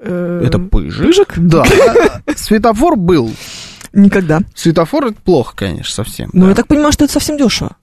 э, 0.00 0.42
это 0.46 0.58
пыжик. 0.58 1.04
Пыжик? 1.04 1.34
Да. 1.36 1.64
Светофор 2.36 2.96
был. 2.96 3.30
Никогда. 3.92 4.40
Светофор 4.54 5.06
это 5.06 5.20
плохо, 5.20 5.54
конечно, 5.56 5.92
совсем. 5.92 6.30
Ну, 6.32 6.42
да. 6.42 6.48
я 6.50 6.54
так 6.54 6.66
понимаю, 6.66 6.92
что 6.92 7.04
это 7.04 7.12
совсем 7.12 7.36
дешево. 7.36 7.76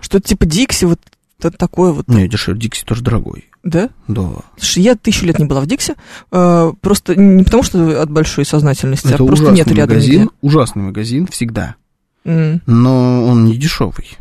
Что 0.00 0.18
это 0.18 0.28
типа 0.28 0.46
Дикси, 0.46 0.84
вот 0.84 1.00
это 1.38 1.50
такое 1.58 1.92
вот, 1.92 2.08
Не, 2.08 2.28
дешевле, 2.28 2.60
Дикси 2.60 2.84
тоже 2.84 3.02
дорогой. 3.02 3.50
да? 3.62 3.90
Да. 4.08 4.30
Слушай, 4.56 4.82
я 4.82 4.94
тысячу 4.96 5.26
лет 5.26 5.38
не 5.38 5.44
была 5.44 5.60
в 5.60 5.66
Диксе, 5.66 5.94
э, 6.32 6.72
просто 6.80 7.14
не 7.16 7.44
потому, 7.44 7.62
что 7.62 8.00
от 8.02 8.10
большой 8.10 8.44
сознательности, 8.44 9.08
Это 9.12 9.22
а 9.22 9.26
просто 9.26 9.50
нет 9.50 9.66
рядом 9.68 9.96
магазин, 9.96 10.20
нигде. 10.22 10.32
ужасный 10.42 10.82
магазин 10.82 11.26
всегда. 11.26 11.76
М. 12.24 12.62
Но 12.66 13.26
он 13.26 13.44
не 13.44 13.56
дешевый. 13.56 14.16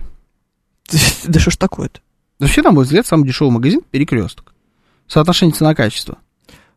Да 1.25 1.39
что 1.39 1.51
ж 1.51 1.57
такое-то? 1.57 2.01
Вообще, 2.39 2.61
на 2.61 2.71
мой 2.71 2.83
взгляд, 2.83 3.07
самый 3.07 3.25
дешевый 3.27 3.53
магазин 3.53 3.81
перекресток. 3.89 4.53
Соотношение 5.07 5.55
цена-качество. 5.55 6.17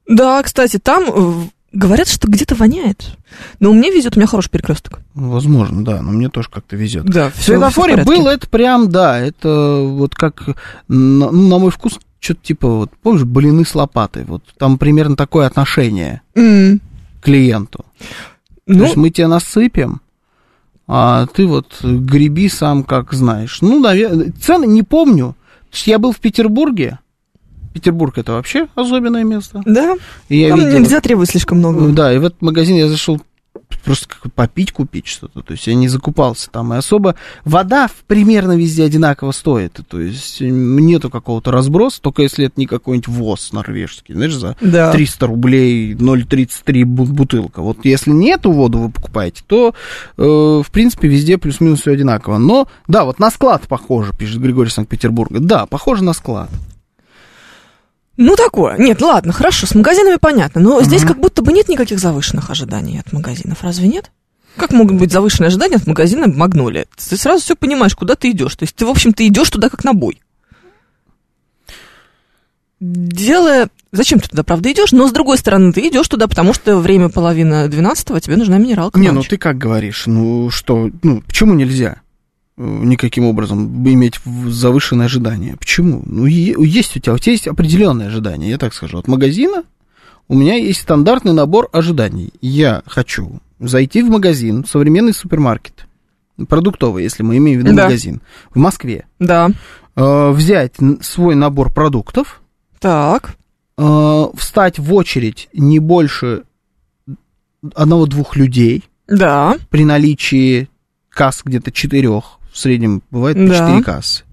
Да, 0.09 0.40
кстати, 0.42 0.79
там 0.79 1.51
говорят, 1.76 2.08
что 2.08 2.28
где-то 2.28 2.54
воняет. 2.54 3.16
Но 3.60 3.72
мне 3.72 3.90
везет, 3.90 4.16
у 4.16 4.20
меня 4.20 4.26
хороший 4.26 4.50
перекресток. 4.50 5.00
Возможно, 5.14 5.84
да, 5.84 6.02
но 6.02 6.10
мне 6.12 6.28
тоже 6.28 6.48
как-то 6.50 6.76
везет. 6.76 7.04
Да, 7.04 7.30
В 7.30 7.42
светофоре 7.42 8.02
был 8.04 8.26
это 8.26 8.48
прям, 8.48 8.88
да, 8.90 9.18
это 9.18 9.80
вот 9.82 10.14
как, 10.14 10.46
на, 10.88 11.30
ну, 11.30 11.48
на 11.48 11.58
мой 11.58 11.70
вкус, 11.70 11.98
что-то 12.20 12.40
типа, 12.42 12.68
вот, 12.68 12.90
помнишь, 13.02 13.24
блины 13.24 13.64
с 13.64 13.74
лопатой, 13.74 14.24
вот 14.24 14.42
там 14.58 14.78
примерно 14.78 15.16
такое 15.16 15.46
отношение 15.46 16.22
к 16.34 16.78
клиенту. 17.22 17.84
То 17.98 18.72
Ну, 18.74 18.84
есть 18.84 18.96
мы 18.96 19.10
тебе 19.10 19.26
насыпем, 19.28 20.00
а 20.88 21.26
ты 21.26 21.46
вот 21.46 21.78
греби 21.82 22.48
сам, 22.48 22.84
как 22.84 23.12
знаешь. 23.12 23.58
Ну, 23.60 23.80
наверное, 23.80 24.32
цены 24.40 24.66
не 24.66 24.82
помню. 24.82 25.36
То 25.70 25.76
есть 25.76 25.86
я 25.88 25.98
был 25.98 26.12
в 26.12 26.18
Петербурге. 26.20 26.98
Петербург 27.76 28.16
это 28.18 28.32
вообще 28.32 28.66
особенное 28.74 29.24
место. 29.24 29.62
да, 29.64 29.96
И 30.28 30.38
я 30.38 30.48
там 30.50 30.60
видел, 30.60 30.78
нельзя 30.78 31.00
требовать 31.00 31.30
слишком 31.30 31.58
много. 31.58 31.88
да, 31.88 32.12
и 32.12 32.18
в 32.18 32.24
этот 32.24 32.40
магазин 32.42 32.76
я 32.76 32.88
зашел 32.88 33.20
просто 33.84 34.06
как 34.08 34.32
попить, 34.32 34.72
купить 34.72 35.06
что-то. 35.06 35.42
То 35.42 35.52
есть 35.52 35.66
я 35.68 35.74
не 35.74 35.86
закупался 35.88 36.50
там. 36.50 36.74
И 36.74 36.76
особо 36.76 37.14
вода 37.44 37.88
примерно 38.08 38.56
везде 38.56 38.84
одинаково 38.84 39.30
стоит. 39.32 39.78
То 39.88 40.00
есть 40.00 40.40
нету 40.40 41.08
какого-то 41.08 41.52
разброса, 41.52 42.00
только 42.02 42.22
если 42.22 42.46
это 42.46 42.54
не 42.58 42.66
какой-нибудь 42.66 43.06
ВОЗ 43.08 43.52
норвежский, 43.52 44.14
знаешь, 44.14 44.34
за 44.34 44.56
Да. 44.60 44.90
300 44.92 45.26
рублей 45.28 45.94
0,33 45.94 46.82
бу- 46.84 47.06
бутылка. 47.06 47.62
Вот 47.62 47.78
если 47.84 48.10
нету 48.10 48.50
воду 48.50 48.78
вы 48.78 48.90
покупаете, 48.90 49.42
то, 49.46 49.72
э, 50.16 50.22
в 50.22 50.70
принципе, 50.72 51.06
везде 51.08 51.38
плюс-минус 51.38 51.80
все 51.80 51.92
одинаково. 51.92 52.38
Но, 52.38 52.66
да, 52.88 53.04
вот 53.04 53.18
на 53.20 53.30
склад 53.30 53.62
похоже, 53.68 54.12
пишет 54.18 54.40
Григорий 54.40 54.70
Санкт-Петербурга. 54.70 55.38
Да, 55.40 55.66
похоже 55.66 56.02
на 56.04 56.12
склад. 56.12 56.50
Ну, 58.16 58.35
такое. 58.35 58.79
Нет, 58.79 59.00
ладно, 59.02 59.33
хорошо, 59.33 59.66
с 59.66 59.74
магазинами 59.74 60.16
понятно. 60.20 60.61
Но 60.61 60.83
здесь 60.83 61.02
как 61.02 61.18
будто 61.18 61.42
бы 61.42 61.52
нет 61.52 61.68
никаких 61.68 61.98
завышенных 61.98 62.50
ожиданий 62.50 62.98
от 62.98 63.12
магазинов. 63.12 63.62
Разве 63.62 63.88
нет? 63.88 64.11
Как 64.57 64.72
могут 64.72 64.96
быть 64.96 65.12
завышенные 65.12 65.48
ожидания 65.48 65.76
от 65.76 65.87
магазина 65.87 66.26
Магнолия? 66.29 66.87
Ты 66.96 67.16
сразу 67.16 67.42
все 67.42 67.57
понимаешь, 67.57 67.94
куда 67.94 68.14
ты 68.14 68.31
идешь. 68.31 68.57
То 68.57 68.62
есть 68.62 68.74
ты, 68.74 68.87
в 68.87 68.88
общем, 68.88 69.12
ты 69.12 69.26
идешь 69.26 69.50
туда 69.50 69.68
как 69.68 69.85
на 69.85 69.92
бой. 69.92 70.20
Делая... 72.81 73.68
Зачем 73.92 74.18
ты 74.18 74.29
туда, 74.29 74.44
правда, 74.44 74.72
идешь? 74.72 74.92
Но, 74.92 75.09
с 75.09 75.12
другой 75.12 75.38
стороны, 75.38 75.72
ты 75.72 75.87
идешь 75.88 76.09
туда, 76.09 76.26
потому 76.26 76.55
что 76.55 76.79
время 76.79 77.09
половина 77.09 77.68
двенадцатого, 77.68 78.20
тебе 78.20 78.37
нужна 78.37 78.59
минералка. 78.59 78.98
Не, 78.98 79.11
ну 79.11 79.22
ты 79.22 79.37
как 79.37 79.59
говоришь? 79.59 80.07
Ну 80.07 80.50
что, 80.50 80.90
ну 81.02 81.20
почему 81.20 81.55
нельзя 81.55 82.00
никаким 82.57 83.25
образом 83.27 83.87
иметь 83.87 84.19
в- 84.25 84.51
завышенные 84.51 85.07
ожидания? 85.07 85.57
Почему? 85.59 86.03
Ну 86.07 86.27
есть 86.27 86.97
у 86.97 87.01
тебя, 87.01 87.14
у 87.14 87.19
тебя 87.19 87.33
есть 87.33 87.47
определенные 87.49 88.09
ожидания, 88.09 88.49
я 88.51 88.59
так 88.59 88.73
скажу. 88.75 88.99
От 88.99 89.09
магазина 89.09 89.64
у 90.29 90.35
меня 90.35 90.55
есть 90.55 90.81
стандартный 90.81 91.33
набор 91.33 91.69
ожиданий. 91.73 92.33
Я 92.40 92.83
хочу 92.87 93.40
зайти 93.61 94.03
в 94.03 94.09
магазин, 94.11 94.64
современный 94.64 95.12
супермаркет, 95.12 95.87
продуктовый, 96.49 97.03
если 97.05 97.23
мы 97.23 97.37
имеем 97.38 97.61
в 97.61 97.64
виду 97.64 97.77
Да. 97.77 97.85
магазин, 97.85 98.21
в 98.51 98.59
Москве, 98.59 99.07
Да. 99.19 99.51
э, 99.95 100.31
взять 100.31 100.75
свой 101.03 101.35
набор 101.35 101.73
продуктов, 101.73 102.40
Так. 102.81 103.37
э, 103.79 104.25
встать 104.37 104.79
в 104.79 104.92
очередь 104.95 105.49
не 105.55 105.79
больше 105.79 106.42
одного-двух 107.75 108.37
людей, 108.37 108.85
Да. 109.09 109.57
при 109.71 109.85
наличии 109.85 110.69
касс 111.09 111.42
где-то 111.45 111.73
четырех, 111.73 112.36
в 112.57 112.59
среднем 112.59 113.03
бывает 113.11 113.37
по 113.37 113.47
Да. 113.49 113.55
четыре 113.55 113.83
кассы, 113.83 114.25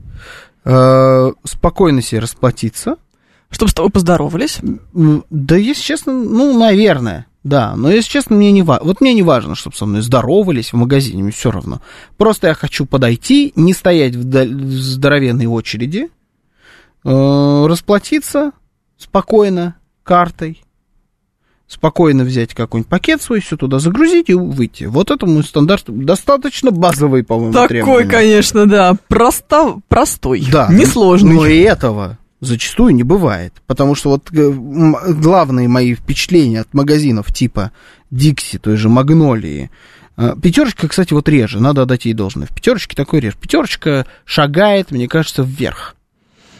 э, 0.64 1.32
спокойно 1.44 2.02
себе 2.02 2.22
расплатиться. 2.22 2.96
Чтобы 3.50 3.70
с 3.70 3.74
тобой 3.74 3.92
поздоровались. 3.92 4.60
Да, 4.94 5.58
если 5.58 5.82
честно, 5.82 6.14
ну, 6.14 6.58
наверное, 6.58 7.28
да. 7.44 7.76
Но, 7.76 7.92
если 7.92 8.10
честно, 8.10 8.38
мне 8.38 8.54
не 8.54 8.64
важно. 8.64 8.88
Вот 8.88 9.02
мне 9.02 9.14
не 9.14 9.24
важно, 9.24 9.56
чтобы 9.56 9.76
со 9.76 9.86
мной 9.86 10.02
здоровались 10.02 10.72
в 10.72 10.78
магазине, 10.78 11.22
мне 11.22 11.34
все 11.34 11.52
равно. 11.52 11.82
Просто 12.18 12.48
я 12.48 12.54
хочу 12.54 12.86
подойти, 12.86 13.52
не 13.58 13.74
стоять 13.74 14.16
в, 14.16 14.24
в 14.24 14.72
здоровенной 14.72 15.46
очереди, 15.46 16.10
э, 17.04 17.66
расплатиться 17.68 18.54
спокойно 18.98 19.76
картой, 20.04 20.62
спокойно 21.74 22.24
взять 22.24 22.54
какой-нибудь 22.54 22.90
пакет 22.90 23.22
свой, 23.22 23.42
все 23.42 23.58
туда 23.58 23.80
загрузить 23.80 24.30
и 24.30 24.34
выйти. 24.34 24.86
Вот 24.86 25.12
это 25.12 25.26
мой 25.26 25.44
стандарт, 25.44 25.86
достаточно 25.88 26.72
базовый, 26.72 27.24
по-моему, 27.24 27.54
Такой, 27.54 27.68
требования. 27.68 28.10
конечно, 28.10 28.66
да. 28.66 28.96
Просто, 29.08 29.80
простой. 29.88 30.46
Да. 30.52 30.68
Несложный. 30.72 31.36
Но 31.36 31.46
и 31.46 31.60
этого 31.60 32.18
зачастую 32.40 32.94
не 32.96 33.04
бывает. 33.04 33.54
Потому 33.68 33.96
что 33.96 34.10
вот 34.10 34.30
э, 34.32 34.52
главные 35.14 35.68
мои 35.68 35.96
впечатления 35.96 36.62
от 36.62 36.74
магазинов 36.74 37.34
типа 37.34 37.72
Дикси, 38.12 38.60
той 38.60 38.78
же 38.78 38.90
Магнолии, 38.90 39.72
э, 40.18 40.36
Пятерочка, 40.42 40.88
кстати, 40.88 41.14
вот 41.14 41.28
реже, 41.28 41.60
надо 41.60 41.82
отдать 41.84 42.06
ей 42.06 42.14
должное. 42.14 42.48
В 42.48 42.54
пятерочке 42.54 42.96
такой 42.96 43.20
реже. 43.20 43.36
Пятерочка 43.40 44.06
шагает, 44.26 44.92
мне 44.92 45.08
кажется, 45.08 45.44
вверх. 45.44 45.96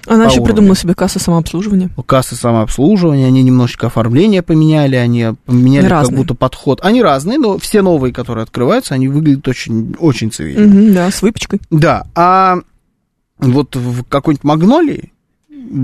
Она 0.07 0.25
еще 0.25 0.35
уровню. 0.39 0.45
придумала 0.53 0.75
себе 0.75 0.93
кассы 0.95 1.19
самообслуживания. 1.19 1.89
У 1.95 2.03
кассы 2.03 2.35
самообслуживания, 2.35 3.27
они 3.27 3.43
немножечко 3.43 3.87
оформление 3.87 4.41
поменяли, 4.41 4.95
они 4.95 5.33
поменяли 5.45 5.79
Они 5.85 5.89
как 5.89 5.99
разные. 5.99 6.17
будто 6.17 6.33
подход. 6.35 6.79
Они 6.83 7.01
разные, 7.01 7.37
но 7.37 7.57
все 7.57 7.81
новые, 7.81 8.13
которые 8.13 8.43
открываются, 8.43 8.93
они 8.95 9.07
выглядят 9.07 9.47
очень, 9.47 9.95
очень 9.99 10.31
цивильно. 10.31 10.67
Мгм, 10.67 10.93
да, 10.93 11.09
с 11.11 11.21
выпечкой. 11.21 11.61
Да, 11.69 12.05
а 12.15 12.57
вот 13.39 13.75
в 13.75 14.03
какой-нибудь 14.03 14.43
магнолии, 14.43 15.13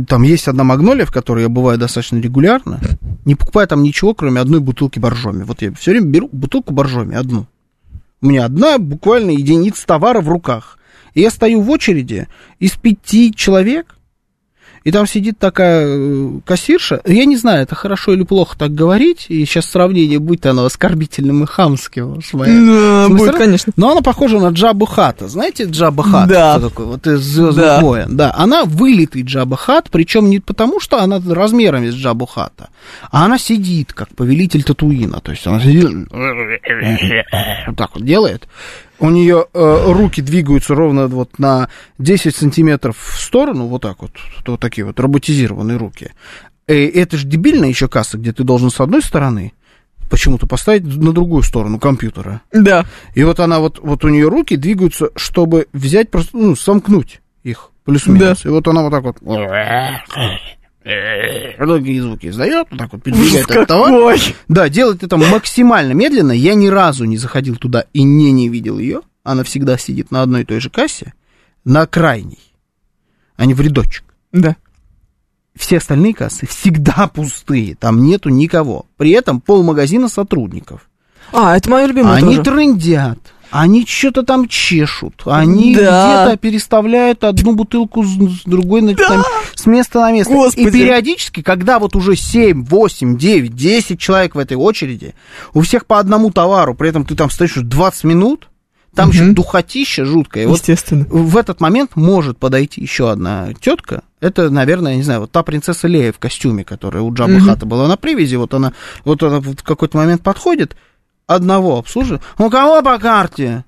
там 0.07 0.23
есть 0.23 0.47
одна 0.47 0.63
магнолия, 0.63 1.05
в 1.05 1.11
которой 1.11 1.43
я 1.43 1.49
бываю 1.49 1.77
достаточно 1.77 2.17
регулярно, 2.17 2.79
не 3.25 3.35
покупая 3.35 3.67
там 3.67 3.83
ничего, 3.83 4.13
кроме 4.13 4.41
одной 4.41 4.59
бутылки 4.59 4.99
боржоми. 4.99 5.43
Вот 5.43 5.61
я 5.61 5.71
все 5.73 5.91
время 5.91 6.07
беру 6.07 6.29
бутылку 6.31 6.73
боржоми, 6.73 7.15
одну. 7.15 7.47
У 8.21 8.27
меня 8.27 8.45
одна 8.45 8.77
буквально 8.77 9.31
единица 9.31 9.87
товара 9.87 10.19
в 10.19 10.27
руках. 10.27 10.77
И 11.13 11.21
я 11.21 11.31
стою 11.31 11.61
в 11.61 11.69
очереди 11.69 12.27
из 12.59 12.71
пяти 12.73 13.33
человек, 13.33 13.95
и 14.83 14.91
там 14.91 15.05
сидит 15.07 15.37
такая 15.39 15.85
э, 15.87 16.29
кассирша. 16.45 17.01
Я 17.05 17.25
не 17.25 17.37
знаю, 17.37 17.63
это 17.63 17.75
хорошо 17.75 18.13
или 18.13 18.23
плохо 18.23 18.57
так 18.57 18.73
говорить, 18.73 19.25
и 19.29 19.43
сейчас 19.45 19.65
сравнение 19.65 20.19
будет 20.19 20.45
оно 20.45 20.65
оскорбительным 20.65 21.43
и 21.43 21.47
хамским. 21.47 22.21
с 22.21 22.33
моей 22.33 22.53
Да, 22.53 23.05
смысле, 23.07 23.25
будет, 23.27 23.37
конечно. 23.37 23.73
но 23.75 23.91
она 23.91 24.01
похожа 24.01 24.39
на 24.39 24.49
Джабу 24.49 24.85
Хата. 24.85 25.27
Знаете 25.27 25.65
Джаба 25.65 26.03
Хат? 26.03 26.27
Да. 26.29 26.57
Кто 26.57 26.69
такой? 26.69 26.85
Вот 26.85 27.05
из 27.07 27.19
Звездных 27.21 27.65
Да. 27.65 27.79
войн. 27.81 28.15
Да, 28.15 28.33
она 28.37 28.63
вылитый 28.65 29.21
Джаба 29.23 29.57
Хат, 29.57 29.89
причем 29.91 30.29
не 30.29 30.39
потому, 30.39 30.79
что 30.79 31.01
она 31.01 31.21
размерами 31.27 31.89
с 31.89 31.93
Джабу 31.95 32.25
Хата, 32.25 32.69
а 33.11 33.25
она 33.25 33.37
сидит, 33.37 33.93
как 33.93 34.09
повелитель 34.15 34.63
Татуина. 34.63 35.19
То 35.21 35.31
есть 35.31 35.45
она 35.47 35.59
сидит, 35.59 35.89
вот 36.11 37.75
так 37.77 37.91
вот 37.95 38.05
делает. 38.05 38.47
У 38.99 39.09
нее 39.09 39.45
э, 39.53 39.91
руки 39.91 40.21
двигаются 40.21 40.75
ровно 40.75 41.07
вот 41.07 41.39
на 41.39 41.69
10 41.99 42.35
сантиметров 42.35 42.97
в 42.97 43.21
сторону, 43.21 43.67
вот 43.67 43.81
так 43.81 44.01
вот, 44.01 44.11
вот 44.45 44.59
такие 44.59 44.85
вот 44.85 44.99
роботизированные 44.99 45.77
руки. 45.77 46.11
И 46.67 46.73
это 46.73 47.17
же 47.17 47.25
дебильная 47.25 47.69
еще 47.69 47.87
касса, 47.87 48.17
где 48.17 48.33
ты 48.33 48.43
должен 48.43 48.69
с 48.69 48.79
одной 48.79 49.01
стороны 49.01 49.53
почему-то 50.09 50.47
поставить 50.47 50.83
на 50.83 51.13
другую 51.13 51.43
сторону 51.43 51.79
компьютера. 51.79 52.41
Да. 52.51 52.85
И 53.15 53.23
вот 53.23 53.39
она 53.39 53.59
вот, 53.59 53.79
вот 53.79 54.03
у 54.03 54.09
нее 54.09 54.27
руки 54.27 54.55
двигаются, 54.55 55.09
чтобы 55.15 55.67
взять 55.71 56.09
просто, 56.09 56.35
ну, 56.35 56.55
сомкнуть 56.55 57.21
их 57.43 57.71
плюс-минус. 57.85 58.45
И 58.45 58.49
вот 58.49 58.67
она 58.67 58.83
вот 58.83 58.91
так 58.91 59.03
вот 59.03 59.17
Многие 60.83 61.99
звуки 61.99 62.27
издает, 62.27 62.67
вот 62.71 62.79
так 62.79 62.93
вот 62.93 63.03
передвигает 63.03 63.67
товар. 63.67 63.91
Какой? 63.91 64.35
Да, 64.47 64.69
делает 64.69 65.03
это 65.03 65.17
максимально 65.17 65.91
медленно. 65.91 66.31
Я 66.31 66.53
ни 66.55 66.67
разу 66.67 67.05
не 67.05 67.17
заходил 67.17 67.57
туда 67.57 67.85
и 67.93 68.03
не, 68.03 68.31
не 68.31 68.49
видел 68.49 68.79
ее. 68.79 69.01
Она 69.23 69.43
всегда 69.43 69.77
сидит 69.77 70.11
на 70.11 70.21
одной 70.21 70.41
и 70.41 70.45
той 70.45 70.59
же 70.59 70.69
кассе, 70.69 71.13
на 71.65 71.85
крайней, 71.85 72.39
а 73.35 73.45
не 73.45 73.53
в 73.53 73.61
рядочек. 73.61 74.05
Да. 74.31 74.55
Все 75.55 75.77
остальные 75.77 76.13
кассы 76.13 76.47
всегда 76.47 77.07
пустые, 77.13 77.75
там 77.75 78.01
нету 78.01 78.29
никого. 78.29 78.85
При 78.95 79.11
этом 79.11 79.41
полмагазина 79.41 80.07
сотрудников. 80.07 80.89
А, 81.33 81.55
это 81.57 81.69
мое 81.69 81.85
любимое 81.85 82.15
Они 82.15 82.37
тоже. 82.37 82.51
трындят, 82.51 83.19
они 83.51 83.85
что-то 83.85 84.23
там 84.23 84.47
чешут, 84.47 85.23
они 85.25 85.75
Да. 85.75 86.25
где-то 86.25 86.37
переставляют 86.37 87.23
одну 87.23 87.53
бутылку 87.53 88.03
с, 88.03 88.43
другой 88.45 88.81
на- 88.81 88.95
там, 88.95 89.23
с 89.55 89.65
места 89.65 89.99
на 90.01 90.11
место. 90.11 90.33
Господи. 90.33 90.67
И 90.67 90.71
периодически, 90.71 91.41
когда 91.41 91.79
вот 91.79 91.95
уже 91.95 92.15
7, 92.15 92.63
8, 92.65 93.17
9, 93.17 93.55
10 93.55 93.99
человек 93.99 94.35
в 94.35 94.39
этой 94.39 94.57
очереди, 94.57 95.15
у 95.53 95.61
всех 95.61 95.85
по 95.85 95.99
одному 95.99 96.31
товару, 96.31 96.75
при 96.75 96.89
этом 96.89 97.05
ты 97.05 97.15
там 97.15 97.29
стоишь 97.29 97.57
уже 97.57 97.65
20 97.65 98.03
минут, 98.03 98.47
там 98.95 99.11
еще 99.11 99.25
духотища 99.31 100.03
жуткая. 100.03 100.43
И 100.43 100.47
Вот 100.47 100.57
Естественно. 100.57 101.05
в 101.09 101.37
этот 101.37 101.61
момент 101.61 101.91
может 101.95 102.37
подойти 102.37 102.81
еще 102.81 103.11
одна 103.11 103.49
тетка. 103.61 104.01
Это, 104.19 104.49
наверное, 104.49 104.91
я 104.93 104.97
не 104.97 105.03
знаю, 105.03 105.21
вот 105.21 105.31
та 105.31 105.43
принцесса 105.43 105.87
Лея 105.87 106.11
в 106.11 106.19
костюме, 106.19 106.63
которая 106.65 107.03
у 107.03 107.13
Джабы 107.13 107.39
Хата 107.39 107.65
была 107.65 107.87
на 107.87 107.95
привязи, 107.97 108.35
вот 108.35 108.53
она, 108.53 108.73
вот 109.05 109.21
она 109.23 109.39
в 109.39 109.55
какой-то 109.63 109.95
момент 109.97 110.21
подходит, 110.23 110.75
одного 111.29 111.77
обслуживает. 111.77 112.21
У 112.37 112.49
кого 112.49 112.81
по 112.81 112.97
карте? 112.97 113.63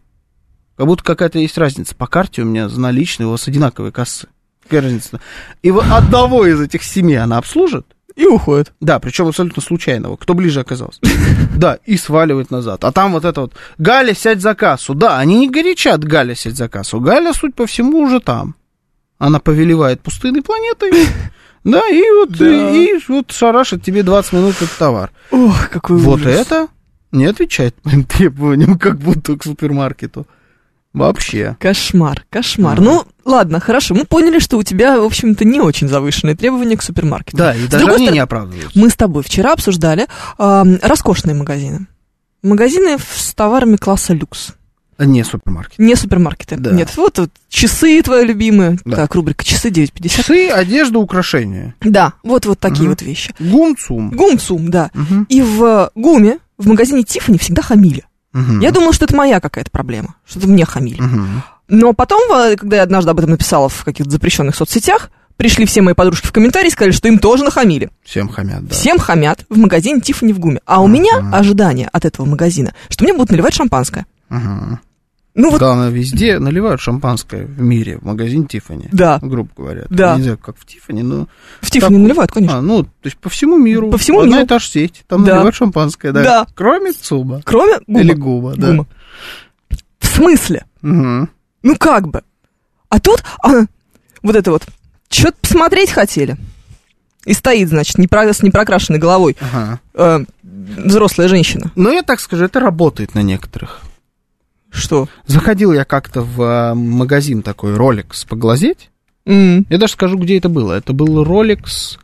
Как 0.77 0.87
будто 0.87 1.03
какая-то 1.03 1.39
есть 1.39 1.57
разница. 1.57 1.95
По 1.95 2.07
карте 2.07 2.41
у 2.41 2.45
меня 2.45 2.67
за 2.69 2.79
наличные, 2.79 3.27
у 3.27 3.31
вас 3.31 3.47
одинаковые 3.47 3.91
кассы. 3.91 4.27
Какая 4.63 4.81
разница? 4.81 5.19
И 5.61 5.69
вот 5.71 5.85
одного 5.91 6.45
из 6.45 6.59
этих 6.59 6.83
семи 6.83 7.13
она 7.15 7.37
обслужит, 7.37 7.85
И 8.15 8.25
уходит. 8.25 8.73
да, 8.79 8.99
причем 8.99 9.27
абсолютно 9.27 9.61
случайного, 9.61 10.15
кто 10.17 10.33
ближе 10.33 10.59
оказался. 10.61 10.99
Да, 11.55 11.77
и 11.85 11.97
сваливает 11.97 12.49
назад. 12.49 12.83
А 12.83 12.91
там 12.91 13.11
вот 13.11 13.23
это 13.25 13.41
вот, 13.41 13.53
Галя, 13.77 14.15
сядь 14.15 14.41
за 14.41 14.55
кассу. 14.55 14.95
Да, 14.95 15.19
они 15.19 15.37
не 15.37 15.49
горячат, 15.49 16.03
Галя, 16.03 16.33
сядь 16.33 16.55
за 16.55 16.67
кассу. 16.69 16.99
Галя, 16.99 17.33
суть 17.33 17.53
по 17.53 17.67
всему, 17.67 17.99
уже 17.99 18.19
там. 18.19 18.55
Она 19.19 19.39
повелевает 19.39 20.01
пустынной 20.01 20.41
планетой. 20.41 20.91
Да, 21.63 21.87
и 21.89 22.01
вот, 22.17 22.31
Да. 22.31 22.71
И, 22.71 22.85
и 22.97 22.99
вот 23.07 23.31
шарашит 23.31 23.83
тебе 23.83 24.01
20 24.01 24.33
минут 24.33 24.55
этот 24.55 24.75
товар. 24.79 25.11
Ох, 25.29 25.69
какой 25.69 25.97
Вот 25.97 26.21
ужас. 26.21 26.35
это 26.47 26.67
не 27.11 27.25
отвечает 27.25 27.75
моим 27.83 28.03
требованиям, 28.03 28.77
как 28.77 28.97
будто 28.97 29.37
к 29.37 29.43
супермаркету. 29.43 30.25
Вообще. 30.93 31.55
Кошмар, 31.59 32.25
кошмар. 32.29 32.73
Ага. 32.73 32.81
Ну, 32.83 33.05
ладно, 33.23 33.61
хорошо. 33.61 33.95
Мы 33.95 34.03
поняли, 34.03 34.39
что 34.39 34.57
у 34.57 34.63
тебя, 34.63 34.99
в 34.99 35.05
общем-то, 35.05 35.45
не 35.45 35.61
очень 35.61 35.87
завышенные 35.87 36.35
требования 36.35 36.75
к 36.75 36.83
супермаркету. 36.83 37.37
Да, 37.37 37.55
и 37.55 37.61
С 37.65 37.67
даже 37.69 37.85
они 37.85 37.93
стороны, 37.95 38.13
не 38.13 38.19
оправдываются. 38.19 38.77
Мы 38.77 38.89
с 38.89 38.95
тобой 38.95 39.23
вчера 39.23 39.53
обсуждали 39.53 40.07
ам, 40.37 40.77
роскошные 40.81 41.33
магазины. 41.33 41.87
Магазины 42.43 42.97
с 42.99 43.33
товарами 43.33 43.77
класса 43.77 44.13
люкс. 44.13 44.53
Не 44.99 45.23
супермаркет. 45.23 45.79
Не 45.79 45.95
супермаркеты. 45.95 46.57
Да. 46.57 46.71
Нет, 46.71 46.95
вот, 46.97 47.17
вот 47.19 47.29
часы 47.49 48.01
твои 48.03 48.25
любимые. 48.25 48.77
Да. 48.83 48.97
Так, 48.97 49.15
рубрика 49.15 49.43
часы 49.45 49.69
9.50. 49.69 50.09
Часы, 50.09 50.49
одежда, 50.49 50.99
украшения. 50.99 51.73
Да, 51.81 52.13
вот, 52.21 52.45
вот 52.45 52.59
такие 52.59 52.81
Мгм. 52.81 52.89
вот 52.89 53.01
вещи. 53.01 53.33
Гумцум. 53.39 54.11
Гум-цум, 54.11 54.69
да. 54.69 54.91
Мгм. 54.93 55.25
И 55.29 55.41
в 55.41 55.89
ГУМе, 55.95 56.37
в 56.61 56.67
магазине 56.67 57.03
Тиффани 57.03 57.37
всегда 57.37 57.61
хамили. 57.61 58.05
Мгм. 58.33 58.59
Я 58.61 58.71
думала, 58.71 58.93
что 58.93 59.05
это 59.05 59.15
моя 59.15 59.39
какая-то 59.41 59.71
проблема, 59.71 60.15
что 60.25 60.39
это 60.39 60.47
мне 60.47 60.65
хамили. 60.65 61.01
Мгм. 61.01 61.43
Но 61.67 61.93
потом, 61.93 62.21
э, 62.31 62.55
когда 62.55 62.77
я 62.77 62.83
однажды 62.83 63.11
об 63.11 63.19
этом 63.19 63.31
написала 63.31 63.67
в 63.69 63.83
каких-то 63.83 64.09
запрещенных 64.11 64.55
соцсетях, 64.55 65.09
пришли 65.37 65.65
все 65.65 65.81
мои 65.81 65.93
подружки 65.93 66.27
в 66.27 66.31
комментарии 66.31 66.67
и 66.67 66.71
сказали, 66.71 66.91
что 66.91 67.07
им 67.07 67.17
тоже 67.19 67.43
нахамили. 67.43 67.89
Всем 68.03 68.29
хамят, 68.29 68.65
да. 68.67 68.73
Всем 68.73 68.99
хамят 68.99 69.45
в 69.49 69.57
магазине 69.57 69.99
Тиффани 70.01 70.33
в 70.33 70.39
ГУМе. 70.39 70.61
А 70.65 70.81
у 70.81 70.85
Ага. 70.85 70.93
меня 70.93 71.29
ожидание 71.33 71.89
от 71.91 72.05
этого 72.05 72.25
магазина, 72.25 72.73
что 72.89 73.03
мне 73.03 73.13
будут 73.13 73.31
наливать 73.31 73.53
шампанское. 73.53 74.05
Ага. 74.29 74.79
Ну 75.33 75.49
вот, 75.49 75.61
она 75.61 75.87
везде 75.89 76.39
наливают 76.39 76.81
шампанское 76.81 77.45
в 77.45 77.61
мире, 77.61 77.97
в 77.99 78.03
магазине 78.03 78.45
Тиффани. 78.47 78.89
Да. 78.91 79.17
Грубо 79.21 79.49
говоря. 79.55 79.85
Да. 79.89 80.17
Не 80.17 80.23
знаю, 80.23 80.37
как 80.37 80.57
в 80.57 80.65
Тиффани, 80.65 81.03
но... 81.03 81.27
в 81.61 81.71
Тиффани 81.71 81.95
так- 81.95 82.03
наливают, 82.03 82.31
конечно. 82.33 82.57
А, 82.57 82.61
ну, 82.61 82.83
то 82.83 82.89
есть 83.05 83.17
по 83.17 83.29
всему 83.29 83.57
миру. 83.57 83.89
По 83.91 83.97
всему 83.97 84.19
Одна 84.19 84.33
миру. 84.37 84.45
и 84.45 84.47
та 84.47 84.59
же 84.59 84.67
сеть. 84.67 85.03
Там 85.07 85.23
Да. 85.23 85.31
наливают 85.35 85.55
шампанское, 85.55 86.11
да. 86.11 86.23
Да. 86.23 86.47
Кроме 86.53 86.91
ЦУБа. 86.91 87.41
Кроме 87.45 87.79
ГУМа. 87.87 87.99
Или 88.01 88.13
ГУБа, 88.13 88.55
да. 88.57 88.67
ГУМа. 88.71 88.87
В 89.99 90.05
смысле? 90.07 90.65
Мгм. 90.81 91.29
Ну 91.63 91.75
как 91.77 92.09
бы. 92.09 92.23
А 92.89 92.99
тут 92.99 93.23
а, 93.41 93.51
вот 94.23 94.35
это 94.35 94.51
вот. 94.51 94.63
Что-то 95.09 95.37
посмотреть 95.41 95.91
хотели. 95.91 96.35
И 97.25 97.33
стоит, 97.33 97.69
значит, 97.69 97.97
непро- 97.99 98.33
с 98.33 98.41
непрокрашенной 98.43 98.99
головой 98.99 99.37
Ага. 99.39 99.79
э, 99.93 100.25
взрослая 100.43 101.27
женщина. 101.27 101.71
Но 101.75 101.91
я 101.91 102.01
так 102.01 102.19
скажу, 102.19 102.45
это 102.45 102.59
работает 102.59 103.13
на 103.13 103.21
некоторых. 103.21 103.81
Что? 104.71 105.07
Заходил 105.27 105.73
я 105.73 105.85
как-то 105.85 106.21
в 106.21 106.41
а, 106.41 106.73
магазин 106.75 107.41
такой, 107.43 107.75
Rolex, 107.75 108.25
поглазеть. 108.27 108.89
М, 109.25 109.65
Я 109.69 109.77
даже 109.77 109.93
скажу, 109.93 110.17
где 110.17 110.37
это 110.37 110.49
было. 110.49 110.73
Это 110.73 110.93
был 110.93 111.23
Rolex 111.23 111.97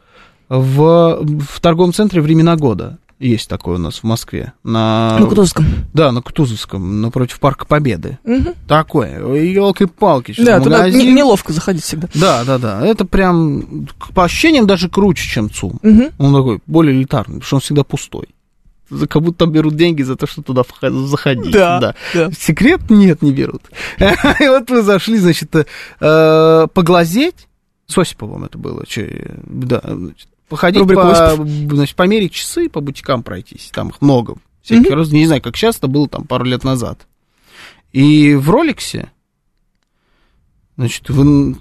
в, 0.50 1.24
в 1.24 1.60
торговом 1.62 1.94
центре 1.94 2.22
«Времена 2.22 2.56
года». 2.56 2.98
Есть 3.20 3.50
такой 3.50 3.76
у 3.76 3.78
нас 3.80 3.96
в 3.96 4.04
Москве. 4.04 4.54
На, 4.64 5.18
На 5.20 5.26
Кутузовском. 5.26 5.66
Да, 5.92 6.12
на 6.12 6.22
Кутузовском, 6.22 7.02
напротив 7.02 7.40
Парка 7.40 7.66
Победы. 7.66 8.20
Мгм. 8.24 8.54
Такое. 8.68 9.18
Елки-палки. 9.44 10.36
Да, 10.38 10.60
туда 10.60 10.78
магазин. 10.78 11.00
не- 11.00 11.14
неловко 11.14 11.52
заходить 11.52 11.84
всегда. 11.84 12.08
Да, 12.14 12.44
да, 12.46 12.60
да. 12.60 12.86
Это 12.86 13.06
прям 13.06 13.88
по 14.14 14.24
ощущениям 14.26 14.68
даже 14.68 14.88
круче, 14.88 15.28
чем 15.28 15.50
ЦУМ. 15.50 15.80
Мгм. 15.82 16.10
Он 16.20 16.34
такой 16.36 16.60
более 16.68 16.96
элитарный, 16.96 17.38
потому 17.40 17.44
что 17.48 17.56
он 17.56 17.62
всегда 17.62 17.84
пустой. 17.84 18.28
Как 19.10 19.22
будто 19.22 19.40
там 19.40 19.52
берут 19.52 19.76
деньги 19.76 20.02
за 20.02 20.16
то, 20.16 20.28
что 20.28 20.42
туда 20.42 20.64
заходить. 20.82 21.52
Да, 21.52 21.94
да. 22.14 22.32
Секрет? 22.32 22.90
Нет, 22.90 23.22
не 23.22 23.32
берут. 23.32 23.64
И 24.00 24.48
вот 24.48 24.70
мы 24.70 24.82
зашли, 24.82 25.18
значит, 25.18 25.54
э, 26.00 26.68
поглазеть. 26.74 27.48
С 27.88 27.98
Осиповым 27.98 28.46
это 28.46 28.58
было. 28.58 28.84
Да, 29.46 29.82
походить, 30.50 30.88
по, 30.88 31.36
значит, 31.76 31.96
померить 31.96 32.34
часы, 32.34 32.70
по 32.70 32.82
бутикам 32.82 33.24
пройтись. 33.24 33.70
Там 33.74 33.90
их 33.90 34.02
много. 34.02 34.36
Всяких 34.62 34.92
раз, 34.92 35.12
не 35.12 35.26
знаю, 35.26 35.42
как 35.42 35.56
сейчас, 35.56 35.78
это 35.78 35.88
было 35.88 36.08
там 36.10 36.26
пару 36.26 36.44
лет 36.46 36.64
назад. 36.66 37.08
И 37.94 38.36
в 38.36 38.50
Роликсе, 38.50 39.12
значит, 40.78 41.10
в- 41.10 41.56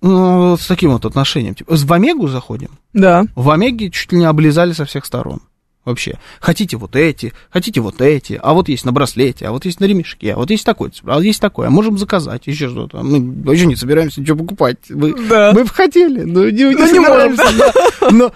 ну, 0.00 0.56
с 0.56 0.66
таким 0.66 0.90
вот 0.92 1.04
отношением. 1.04 1.54
Типа, 1.54 1.76
в 1.76 1.92
Омегу 1.92 2.28
заходим, 2.28 2.70
Да. 2.92 3.24
в 3.36 3.50
Омеге 3.50 3.90
чуть 3.90 4.12
ли 4.12 4.18
не 4.18 4.24
облизали 4.24 4.72
со 4.72 4.84
всех 4.84 5.04
сторон. 5.04 5.40
Вообще. 5.84 6.18
Хотите 6.40 6.76
вот 6.78 6.96
эти, 6.96 7.32
хотите 7.50 7.80
вот 7.82 8.00
эти, 8.00 8.40
а 8.42 8.54
вот 8.54 8.68
есть 8.70 8.84
на 8.86 8.92
браслете, 8.92 9.46
а 9.46 9.52
вот 9.52 9.66
есть 9.66 9.80
на 9.80 9.84
ремешке, 9.84 10.32
а 10.32 10.36
вот 10.36 10.50
есть 10.50 10.64
такой, 10.64 10.90
а 11.04 11.20
есть 11.20 11.40
такой, 11.40 11.66
а 11.66 11.70
можем 11.70 11.98
заказать, 11.98 12.46
еще 12.46 12.70
что-то. 12.70 13.02
Мы 13.02 13.42
вообще 13.42 13.66
не 13.66 13.76
собираемся 13.76 14.20
ничего 14.22 14.38
покупать. 14.38 14.78
Мы, 14.88 15.12
Да. 15.28 15.52
мы 15.54 15.64
бы 15.64 15.68
хотели, 15.68 16.22
но 16.22 16.48
не, 16.48 16.62
не 16.64 16.74
Но 16.74 16.86
не 16.86 16.94
собираемся, 16.94 17.44
да. 17.58 18.10
Но- 18.10 18.32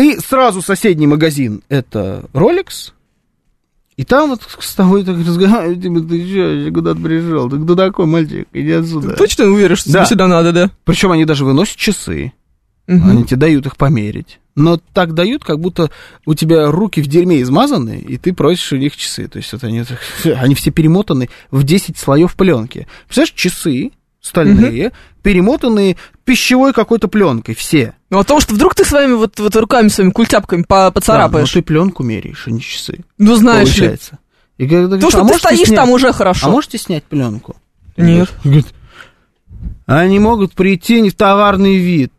И 0.00 0.16
сразу 0.20 0.62
соседний 0.62 1.06
магазин 1.08 1.62
это 1.68 2.26
Rolex. 2.32 2.92
И 3.96 4.04
там 4.04 4.28
вот 4.28 4.42
с 4.60 4.74
тобой 4.74 5.04
так 5.04 5.16
разговаривают, 5.16 5.82
типа, 5.82 6.00
ты 6.02 6.26
что, 6.28 6.70
куда-то 6.74 7.00
пришел? 7.00 7.48
Ты 7.48 7.58
кто 7.64 7.74
такой, 7.74 8.04
мальчик? 8.04 8.46
Иди 8.52 8.72
отсюда. 8.72 9.16
Точно 9.16 9.46
уверен, 9.46 9.74
что 9.74 9.90
Да. 9.90 10.00
тебе 10.00 10.08
сюда 10.10 10.28
надо, 10.28 10.52
да? 10.52 10.70
Причем 10.84 11.12
они 11.12 11.24
даже 11.24 11.46
выносят 11.46 11.76
часы. 11.76 12.32
Мгм. 12.86 13.10
Они 13.10 13.24
тебе 13.24 13.36
дают 13.38 13.66
их 13.66 13.76
померить. 13.76 14.38
Но 14.54 14.80
так 14.94 15.12
дают, 15.14 15.44
как 15.44 15.60
будто 15.60 15.90
у 16.24 16.34
тебя 16.34 16.70
руки 16.70 17.02
в 17.02 17.08
дерьме 17.08 17.42
измазаны, 17.42 17.98
и 17.98 18.16
ты 18.16 18.32
просишь 18.32 18.72
у 18.72 18.76
них 18.76 18.96
часы. 18.96 19.28
То 19.28 19.38
есть 19.38 19.52
вот 19.52 19.64
они, 19.64 19.82
они 20.24 20.54
все 20.54 20.70
перемотаны 20.70 21.28
в 21.50 21.62
10 21.62 21.98
слоев 21.98 22.34
пленки. 22.36 22.86
Представляешь, 23.06 23.34
часы 23.34 23.90
стальные, 24.20 24.92
перемотанные 25.22 25.96
пищевой 26.24 26.72
какой-то 26.72 27.06
пленкой, 27.08 27.54
все. 27.54 27.94
Ну, 28.10 28.18
о 28.18 28.24
том, 28.24 28.40
что 28.40 28.54
вдруг 28.54 28.74
ты 28.74 28.84
своими 28.84 29.12
вот, 29.14 29.38
вот 29.38 29.54
руками, 29.56 29.88
своими 29.88 30.10
культяпками 30.10 30.62
по- 30.62 30.90
поцарапаешь. 30.90 31.52
Да, 31.52 31.58
но 31.58 31.60
ты 31.60 31.66
пленку 31.66 32.02
меряешь, 32.02 32.44
а 32.46 32.50
не 32.50 32.60
часы. 32.60 33.00
ну, 33.18 33.36
знаешь 33.36 33.68
ли. 33.68 33.74
получается. 33.74 34.18
И 34.58 34.66
когда 34.66 34.98
То, 34.98 35.10
что 35.10 35.22
«А 35.22 35.28
ты 35.28 35.38
стоишь 35.38 35.68
снять- 35.68 35.76
там 35.76 35.90
уже 35.90 36.12
хорошо. 36.12 36.46
А 36.46 36.50
можете 36.50 36.78
снять 36.78 37.04
пленку? 37.04 37.56
Нет. 37.96 38.32
Говорит, 38.42 38.66
они 39.86 40.18
могут 40.18 40.54
прийти 40.54 41.00
не 41.00 41.10
в 41.10 41.14
товарный 41.14 41.76
вид. 41.76 42.12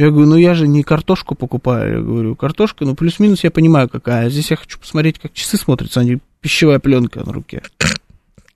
Я 0.00 0.10
говорю, 0.10 0.28
ну 0.30 0.36
я 0.36 0.54
же 0.54 0.66
не 0.66 0.82
картошку 0.82 1.34
покупаю. 1.34 1.96
Я 1.98 2.00
говорю, 2.00 2.34
картошка, 2.34 2.86
ну 2.86 2.94
плюс-минус 2.94 3.44
я 3.44 3.50
понимаю 3.50 3.86
какая. 3.86 4.30
Здесь 4.30 4.50
я 4.50 4.56
хочу 4.56 4.78
посмотреть, 4.78 5.18
как 5.18 5.34
часы 5.34 5.58
смотрятся, 5.58 6.00
а 6.00 6.04
не 6.04 6.20
пищевая 6.40 6.78
пленка 6.78 7.22
на 7.22 7.34
руке. 7.34 7.62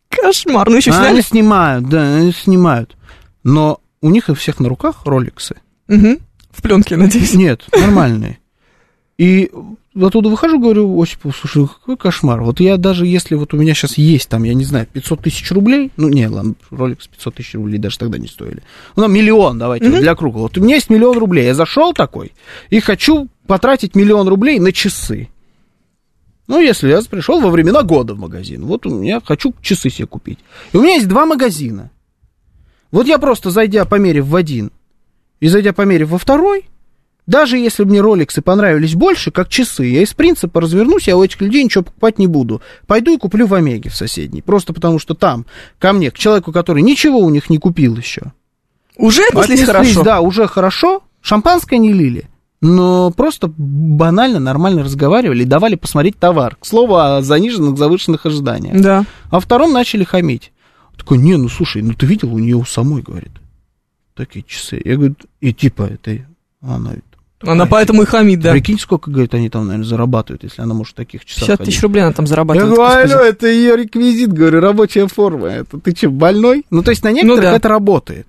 Кошмар. 0.09 0.71
Ну, 0.71 0.77
еще 0.77 0.91
А 0.91 0.95
сняли. 0.95 1.09
они 1.13 1.21
снимают, 1.21 1.87
да, 1.91 2.17
они 2.17 2.33
снимают. 2.33 2.97
Но 3.43 3.79
у 4.01 4.09
них 4.09 4.31
у 4.31 4.35
всех 4.35 4.59
на 4.59 4.71
руках 4.71 5.03
роликсы. 5.05 5.57
Мгм. 5.87 6.19
В 6.51 6.63
пленке, 6.63 6.97
надеюсь. 6.97 7.35
Нет, 7.35 7.67
нормальные. 7.79 8.39
И 9.19 9.51
оттуда 10.01 10.29
выхожу, 10.29 10.59
говорю, 10.59 11.01
Осипу, 11.01 11.33
слушай, 11.33 11.67
какой 11.67 11.97
кошмар. 11.97 12.43
Вот 12.43 12.61
я 12.61 12.77
даже, 12.77 13.07
если 13.07 13.35
вот 13.35 13.55
у 13.55 13.57
меня 13.57 13.75
сейчас 13.75 13.97
есть 13.99 14.29
там, 14.29 14.45
я 14.45 14.55
не 14.55 14.65
знаю, 14.65 14.87
500 14.93 15.21
тысяч 15.21 15.51
рублей, 15.53 15.93
ну, 15.97 16.09
не, 16.09 16.29
ладно, 16.29 16.55
роликс 16.71 17.07
500 17.07 17.35
тысяч 17.35 17.55
рублей 17.55 17.79
даже 17.79 17.99
тогда 17.99 18.19
не 18.19 18.27
стоили. 18.27 18.63
Ну, 18.97 19.03
там 19.03 19.13
миллион, 19.13 19.59
давайте, 19.59 19.91
вот 19.91 20.01
для 20.01 20.15
круга. 20.15 20.39
Вот 20.39 20.59
у 20.59 20.61
меня 20.61 20.77
есть 20.77 20.91
миллион 20.91 21.19
рублей, 21.19 21.47
я 21.47 21.55
зашел 21.55 21.93
такой 21.93 22.33
и 22.71 22.81
хочу 22.81 23.29
потратить 23.47 23.95
миллион 23.95 24.29
рублей 24.29 24.59
на 24.59 24.73
часы. 24.73 25.29
Ну, 26.47 26.61
если 26.61 26.89
я 26.89 27.01
пришел 27.03 27.41
во 27.41 27.51
времена 27.51 27.83
года 27.83 28.15
в 28.15 28.19
магазин, 28.19 28.67
вот 28.67 28.87
у 28.87 28.99
меня 28.99 29.21
хочу 29.25 29.55
часы 29.63 29.89
себе 29.89 30.07
купить. 30.07 30.39
И 30.73 30.77
у 30.77 30.83
меня 30.83 30.95
есть 30.95 31.09
два 31.09 31.25
магазина. 31.25 31.91
Вот 32.91 33.07
я 33.07 33.19
просто, 33.19 33.51
зайдя, 33.51 33.85
померив 33.87 34.27
в 34.27 34.37
один, 34.37 34.71
и 35.41 35.49
зайдя, 35.49 35.73
померив 35.73 36.11
во 36.11 36.19
второй, 36.19 36.67
даже 37.27 37.57
если 37.57 37.85
мне 37.85 38.01
роликсы 38.01 38.43
понравились 38.43 38.95
больше, 38.95 39.31
как 39.31 39.49
часы, 39.49 39.85
я 39.85 40.03
из 40.03 40.13
принципа 40.13 40.61
развернусь, 40.61 41.09
я 41.09 41.17
у 41.17 41.25
этих 41.25 41.41
людей 41.41 41.65
ничего 41.65 41.85
покупать 41.85 42.19
не 42.19 42.27
буду. 42.27 42.61
Пойду 42.87 43.15
и 43.15 43.19
куплю 43.19 43.47
в 43.47 43.55
Омеге 43.55 43.89
в 43.89 43.97
соседней. 43.97 44.43
Просто 44.43 44.75
потому 44.75 44.99
что 44.99 45.15
там, 45.15 45.47
ко 45.79 45.93
мне, 45.93 46.11
к 46.11 46.19
человеку, 46.19 46.53
который 46.53 46.83
ничего 46.83 47.19
у 47.19 47.31
них 47.31 47.49
не 47.49 47.59
купил 47.59 47.97
еще. 47.97 48.33
Уже 48.97 49.23
отнеслись 49.33 49.65
хорошо. 49.65 50.03
Да, 50.03 50.21
уже 50.21 50.47
хорошо. 50.47 51.03
Шампанское 51.23 51.79
не 51.79 51.93
лили. 51.93 52.29
Но 52.61 53.11
просто 53.11 53.53
банально, 53.57 54.39
нормально 54.39 54.83
разговаривали 54.83 55.43
и 55.43 55.47
давали 55.47 55.75
посмотреть 55.75 56.19
товар. 56.19 56.57
К 56.57 56.67
слову 56.67 56.97
о 56.97 57.23
заниженных, 57.23 57.77
завышенных 57.77 58.25
ожиданиях. 58.27 58.81
Да. 58.81 59.05
А 59.31 59.41
втором 59.41 59.73
начали 59.73 60.05
хамить. 60.05 60.53
Такой, 60.97 61.19
не, 61.19 61.37
ну 61.37 61.49
слушай, 61.49 61.83
ну 61.83 61.95
ты 61.95 62.07
видел, 62.07 62.33
у 62.33 62.39
нее 62.39 62.57
у 62.57 62.65
самой, 62.65 63.03
говорит, 63.03 63.33
такие 64.15 64.45
часы. 64.47 64.81
Я 64.85 64.97
говорю, 64.97 65.17
и 65.41 65.53
типа, 65.53 65.83
это 65.83 66.25
она... 66.63 66.93
Она 67.47 67.67
поэтому 67.67 68.03
и 68.03 68.07
хамит, 68.07 68.41
да. 68.41 68.53
Прикинь, 68.53 68.79
сколько, 68.79 69.11
говорит, 69.11 69.35
они 69.35 69.49
там, 69.49 69.67
наверное, 69.67 69.87
зарабатывают, 69.87 70.43
если 70.43 70.63
она 70.63 70.75
может 70.75 70.95
таких 70.95 71.25
часах 71.25 71.59
50 71.59 71.65
тысяч 71.65 71.83
рублей 71.83 72.03
она 72.03 72.13
там 72.13 72.25
Я 72.25 72.29
зарабатывает. 72.31 72.75
говорю, 72.75 72.91
господи. 72.91 73.13
алло, 73.13 73.23
это 73.25 73.47
ее 73.47 73.77
реквизит, 73.77 74.33
говорю, 74.33 74.61
рабочая 74.61 75.07
форма. 75.07 75.49
Это 75.49 75.79
ты 75.79 75.95
что, 75.95 76.11
больной? 76.11 76.65
Ну, 76.71 76.83
то 76.83 76.91
есть 76.91 77.05
на 77.05 77.13
некоторых 77.13 77.43
да. 77.43 77.57
это 77.57 77.69
работает, 77.69 78.27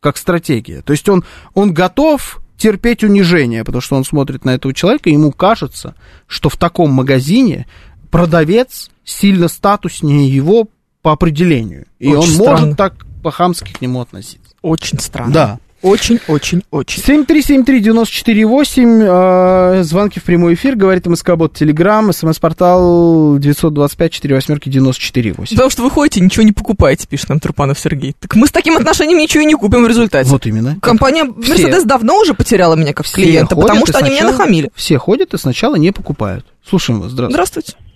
как 0.00 0.16
стратегия. 0.16 0.82
То 0.82 0.92
есть 0.92 1.08
он, 1.08 1.24
он 1.54 1.72
готов 1.72 2.40
терпеть 2.56 3.02
унижение, 3.02 3.64
потому 3.64 3.80
что 3.80 3.96
он 3.96 4.04
смотрит 4.04 4.44
на 4.44 4.50
этого 4.50 4.74
человека, 4.74 5.08
и 5.08 5.14
ему 5.14 5.32
кажется, 5.32 5.94
что 6.26 6.48
в 6.48 6.56
таком 6.56 6.90
магазине 6.90 7.66
продавец 8.10 8.90
сильно 9.04 9.48
статуснее 9.48 10.28
его 10.28 10.68
по 11.02 11.12
определению. 11.12 11.86
И 11.98 12.08
Очень 12.08 12.18
он 12.18 12.26
странно. 12.26 12.60
может 12.60 12.76
так 12.76 12.94
по-хамски 13.22 13.72
к 13.72 13.80
нему 13.80 14.00
относиться. 14.00 14.54
Очень 14.62 14.98
странно. 14.98 15.32
Да. 15.32 15.58
Очень-очень-очень. 15.82 17.02
7373948, 17.02 19.80
э, 19.80 19.82
звонки 19.82 20.20
в 20.20 20.24
прямой 20.24 20.54
эфир, 20.54 20.76
говорит 20.76 21.06
МСК-бот 21.06 21.54
Телеграм, 21.54 22.12
СМС-портал 22.12 23.38
925-48-94-8. 23.38 25.48
Потому 25.50 25.70
что 25.70 25.82
вы 25.82 25.90
ходите, 25.90 26.20
ничего 26.20 26.42
не 26.42 26.52
покупаете, 26.52 27.06
пишет 27.08 27.30
нам 27.30 27.40
Трупанов 27.40 27.78
Сергей. 27.78 28.14
Так 28.18 28.36
мы 28.36 28.46
с 28.46 28.50
таким 28.50 28.76
отношением 28.76 29.16
ничего 29.18 29.42
и 29.42 29.46
не 29.46 29.54
купим 29.54 29.84
в 29.84 29.88
результате. 29.88 30.28
Вот 30.28 30.44
именно. 30.46 30.78
Компания. 30.80 31.24
Mercedes 31.24 31.84
давно 31.84 32.18
уже 32.18 32.34
потеряла 32.34 32.74
меня 32.74 32.92
как 32.92 33.06
Все 33.06 33.14
клиента, 33.14 33.56
потому 33.56 33.86
что 33.86 33.98
они 33.98 34.10
меня 34.10 34.24
нахамили. 34.24 34.70
Все 34.74 34.98
ходят 34.98 35.32
и 35.34 35.38
сначала 35.38 35.76
не 35.76 35.92
покупают. 35.92 36.44
Слушаем 36.68 37.00
вас, 37.00 37.12
здравствуйте. 37.12 37.34
Здравствуйте. 37.34 37.89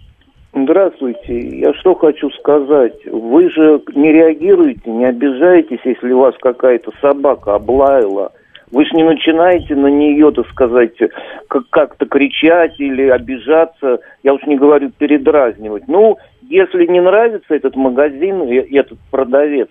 Здравствуйте. 0.57 1.37
Я 1.59 1.75
что 1.75 1.97
хочу 1.97 2.31
сказать. 2.31 3.05
Вы 3.07 3.51
же 3.51 3.83
не 3.95 4.13
реагируете, 4.13 4.89
не 4.89 5.05
обижаетесь, 5.05 5.81
если 5.85 6.13
вас 6.13 6.37
какая-то 6.41 6.93
собака 7.01 7.57
облаяла. 7.57 8.31
Вы 8.71 8.85
же 8.85 8.95
не 8.95 9.03
начинаете 9.03 9.75
на 9.75 9.89
нее, 9.89 10.31
так 10.31 10.47
сказать, 10.49 10.97
как- 11.49 11.69
как-то 11.71 12.07
кричать 12.07 12.79
или 12.79 13.09
обижаться. 13.09 13.99
Я 14.23 14.35
уж 14.35 14.43
не 14.47 14.57
говорю 14.57 14.91
передразнивать. 14.97 15.89
Ну, 15.89 16.19
если 16.49 16.87
не 16.87 17.01
нравится 17.01 17.53
этот 17.53 17.75
магазин, 17.75 18.45
и 18.45 18.77
этот 18.77 18.99
продавец, 19.11 19.69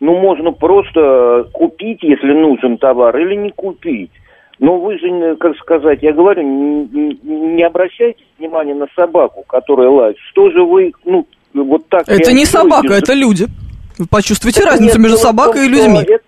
ну, 0.00 0.18
можно 0.18 0.52
просто 0.52 1.46
купить, 1.52 2.02
если 2.02 2.32
нужен 2.32 2.76
товар, 2.76 3.16
или 3.16 3.34
не 3.36 3.50
купить. 3.52 4.10
Но 4.58 4.78
вы 4.78 4.98
же, 4.98 5.10
не- 5.10 5.36
как 5.36 5.56
сказать, 5.58 6.02
я 6.02 6.12
говорю, 6.12 6.42
не, 6.42 7.18
не- 7.22 7.62
обращайте 7.62 8.20
внимания 8.38 8.74
на 8.74 8.86
собаку, 8.96 9.44
которая 9.46 9.88
лает. 9.90 10.16
Что 10.30 10.50
же 10.50 10.62
вы, 10.64 10.92
ну, 11.04 11.26
вот 11.52 11.88
так 11.88 12.08
Это 12.08 12.32
не 12.32 12.46
собака, 12.46 12.94
это 12.94 13.12
люди. 13.12 13.46
Вы 13.98 14.06
почувствуете 14.06 14.60
Это 14.60 14.70
разницу 14.70 14.98
нет, 14.98 15.02
между 15.02 15.18
собакой 15.18 15.66
и 15.66 15.68
том, 15.68 15.74
что 15.74 15.86
людьми. 15.88 16.00
это- 16.14 16.24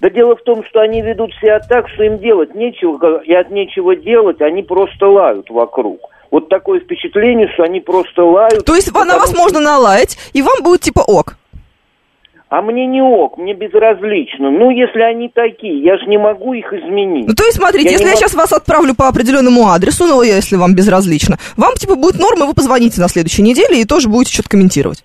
Да 0.00 0.10
дело 0.10 0.36
в 0.36 0.42
том, 0.42 0.62
что 0.64 0.80
они 0.80 1.00
ведут 1.02 1.32
себя 1.40 1.58
так, 1.60 1.88
что 1.90 2.04
им 2.04 2.18
делать 2.18 2.54
нечего, 2.54 3.20
и 3.22 3.32
от 3.32 3.50
нечего 3.50 3.96
делать 3.96 4.40
они 4.42 4.62
просто 4.62 5.06
лают 5.06 5.48
вокруг. 5.50 6.00
Вот 6.30 6.48
такое 6.48 6.80
впечатление, 6.80 7.48
что 7.54 7.62
они 7.64 7.80
просто 7.80 8.24
лают. 8.24 8.64
То 8.64 8.74
есть 8.74 8.92
на 8.92 9.16
вас 9.16 9.30
что- 9.30 9.38
можно 9.38 9.60
налаять, 9.60 10.18
и 10.32 10.42
вам 10.42 10.62
будет 10.62 10.80
типа 10.82 11.00
ок. 11.00 11.36
А 12.48 12.62
мне 12.62 12.86
не 12.86 13.02
ок, 13.02 13.38
мне 13.38 13.54
безразлично. 13.54 14.50
Ну, 14.52 14.70
если 14.70 15.00
они 15.00 15.28
такие, 15.28 15.82
я 15.82 15.98
же 15.98 16.06
не 16.06 16.16
могу 16.16 16.54
их 16.54 16.72
изменить. 16.72 17.26
Ну, 17.26 17.34
то 17.34 17.44
есть, 17.44 17.56
смотрите, 17.56 17.86
Я 17.86 17.90
если 17.92 18.04
я 18.04 18.10
мог- 18.12 18.18
сейчас 18.20 18.34
вас 18.34 18.52
отправлю 18.52 18.94
по 18.96 19.08
определенному 19.08 19.66
адресу, 19.68 20.04
ну, 20.06 20.22
если 20.22 20.56
вам 20.56 20.74
безразлично, 20.76 21.36
вам, 21.56 21.74
типа, 21.74 21.96
будет 21.96 22.20
норма, 22.20 22.46
вы 22.46 22.54
позвоните 22.54 23.00
на 23.00 23.08
следующей 23.08 23.42
неделе 23.42 23.80
и 23.80 23.84
тоже 23.84 24.08
будете 24.08 24.32
что-то 24.32 24.50
комментировать. 24.50 25.02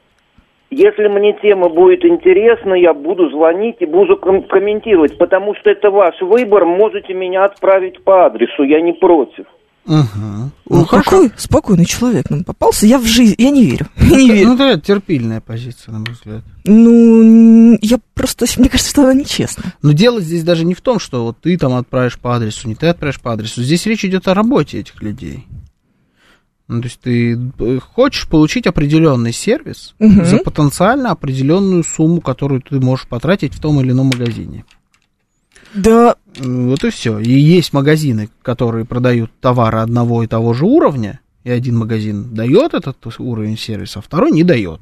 Если 0.70 1.08
мне 1.08 1.34
тема 1.42 1.68
будет 1.68 2.06
интересна, 2.06 2.76
я 2.76 2.94
буду 2.94 3.30
звонить 3.32 3.78
и 3.80 3.86
буду 3.86 4.18
ком- 4.18 4.44
комментировать, 4.44 5.18
потому 5.18 5.56
что 5.56 5.70
это 5.72 5.90
ваш 5.90 6.22
выбор, 6.22 6.66
можете 6.66 7.14
меня 7.14 7.44
отправить 7.44 8.04
по 8.04 8.26
адресу, 8.28 8.64
я 8.64 8.80
не 8.82 8.94
против. 8.94 9.46
Угу. 9.86 10.52
Ну, 10.70 10.86
какой 10.86 11.32
спокойный 11.38 11.86
человек 11.86 12.30
нам 12.30 12.44
попался. 12.44 12.86
Я 12.86 13.00
в 13.00 13.06
жизнь, 13.06 13.36
я 13.38 13.50
не 13.50 13.66
верю. 13.66 13.88
Я 13.98 14.16
не 14.18 14.30
верю. 14.32 14.48
Ну, 14.50 14.58
да, 14.58 14.72
это 14.72 14.82
терпильная 14.82 15.42
позиция, 15.42 15.92
на 15.92 16.00
мой 16.00 16.12
взгляд. 16.12 16.44
Ну, 16.66 17.78
я 17.82 18.00
просто, 18.14 18.46
мне 18.58 18.70
кажется, 18.70 18.92
что 18.92 19.04
она 19.04 19.14
нечестна. 19.14 19.74
Но 19.82 19.92
дело 19.94 20.22
здесь 20.22 20.44
даже 20.44 20.66
не 20.66 20.76
в 20.76 20.82
том, 20.82 21.00
что 21.00 21.24
вот 21.24 21.42
ты 21.42 21.58
там 21.58 21.74
отправишь 21.74 22.20
по 22.20 22.36
адресу, 22.36 22.68
не 22.68 22.76
ты 22.76 22.88
отправишь 22.88 23.20
по 23.20 23.34
адресу. 23.34 23.64
Здесь 23.64 23.86
речь 23.86 24.06
идет 24.06 24.28
о 24.28 24.34
работе 24.34 24.80
этих 24.80 25.02
людей. 25.02 25.46
Ну, 26.68 26.80
то 26.80 26.88
есть 26.88 27.02
ты 27.02 27.38
э, 27.60 27.80
хочешь 27.80 28.28
получить 28.30 28.66
определенный 28.66 29.34
сервис 29.34 29.94
Мгм. 30.00 30.24
за 30.24 30.38
потенциально 30.38 31.12
определенную 31.12 31.84
сумму, 31.84 32.22
которую 32.22 32.62
ты 32.62 32.80
можешь 32.80 33.08
потратить 33.08 33.54
в 33.56 33.60
том 33.60 33.82
или 33.82 33.92
ином 33.92 34.06
магазине. 34.08 34.64
Да, 35.74 36.16
Вот 36.38 36.84
и 36.84 36.90
все. 36.90 37.20
И 37.20 37.32
есть 37.32 37.74
магазины, 37.74 38.30
которые 38.42 38.86
продают 38.86 39.32
товары 39.40 39.80
одного 39.80 40.24
и 40.24 40.28
того 40.28 40.54
же 40.54 40.66
уровня, 40.66 41.20
и 41.44 41.50
один 41.52 41.78
магазин 41.78 42.34
дает 42.34 42.74
этот 42.74 42.98
уровень 43.20 43.58
сервиса, 43.58 44.00
а 44.00 44.02
второй 44.02 44.32
не 44.32 44.44
дает. 44.44 44.80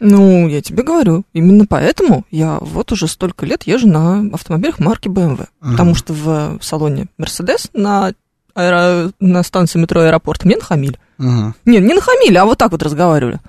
ну, 0.00 0.46
я 0.48 0.60
тебе 0.60 0.82
говорю, 0.82 1.24
именно 1.32 1.64
поэтому 1.66 2.24
я 2.30 2.58
вот 2.60 2.92
уже 2.92 3.06
столько 3.08 3.46
лет 3.46 3.62
езжу 3.64 3.88
на 3.88 4.28
автомобилях 4.32 4.78
марки 4.78 5.08
BMW. 5.08 5.46
Потому 5.60 5.94
что 5.94 6.12
в 6.12 6.58
салоне 6.60 7.06
Mercedes 7.18 7.70
на, 7.72 8.12
аэро- 8.54 9.12
на 9.20 9.42
станции 9.42 9.78
метро 9.78 10.02
аэропорт 10.02 10.44
мне 10.44 10.56
нахамили. 10.56 10.98
Мгм. 11.18 11.54
Не, 11.64 11.78
не 11.80 11.94
нахамили, 11.94 12.36
а 12.36 12.44
вот 12.44 12.58
так 12.58 12.72
вот 12.72 12.82
разговаривали. 12.82 13.40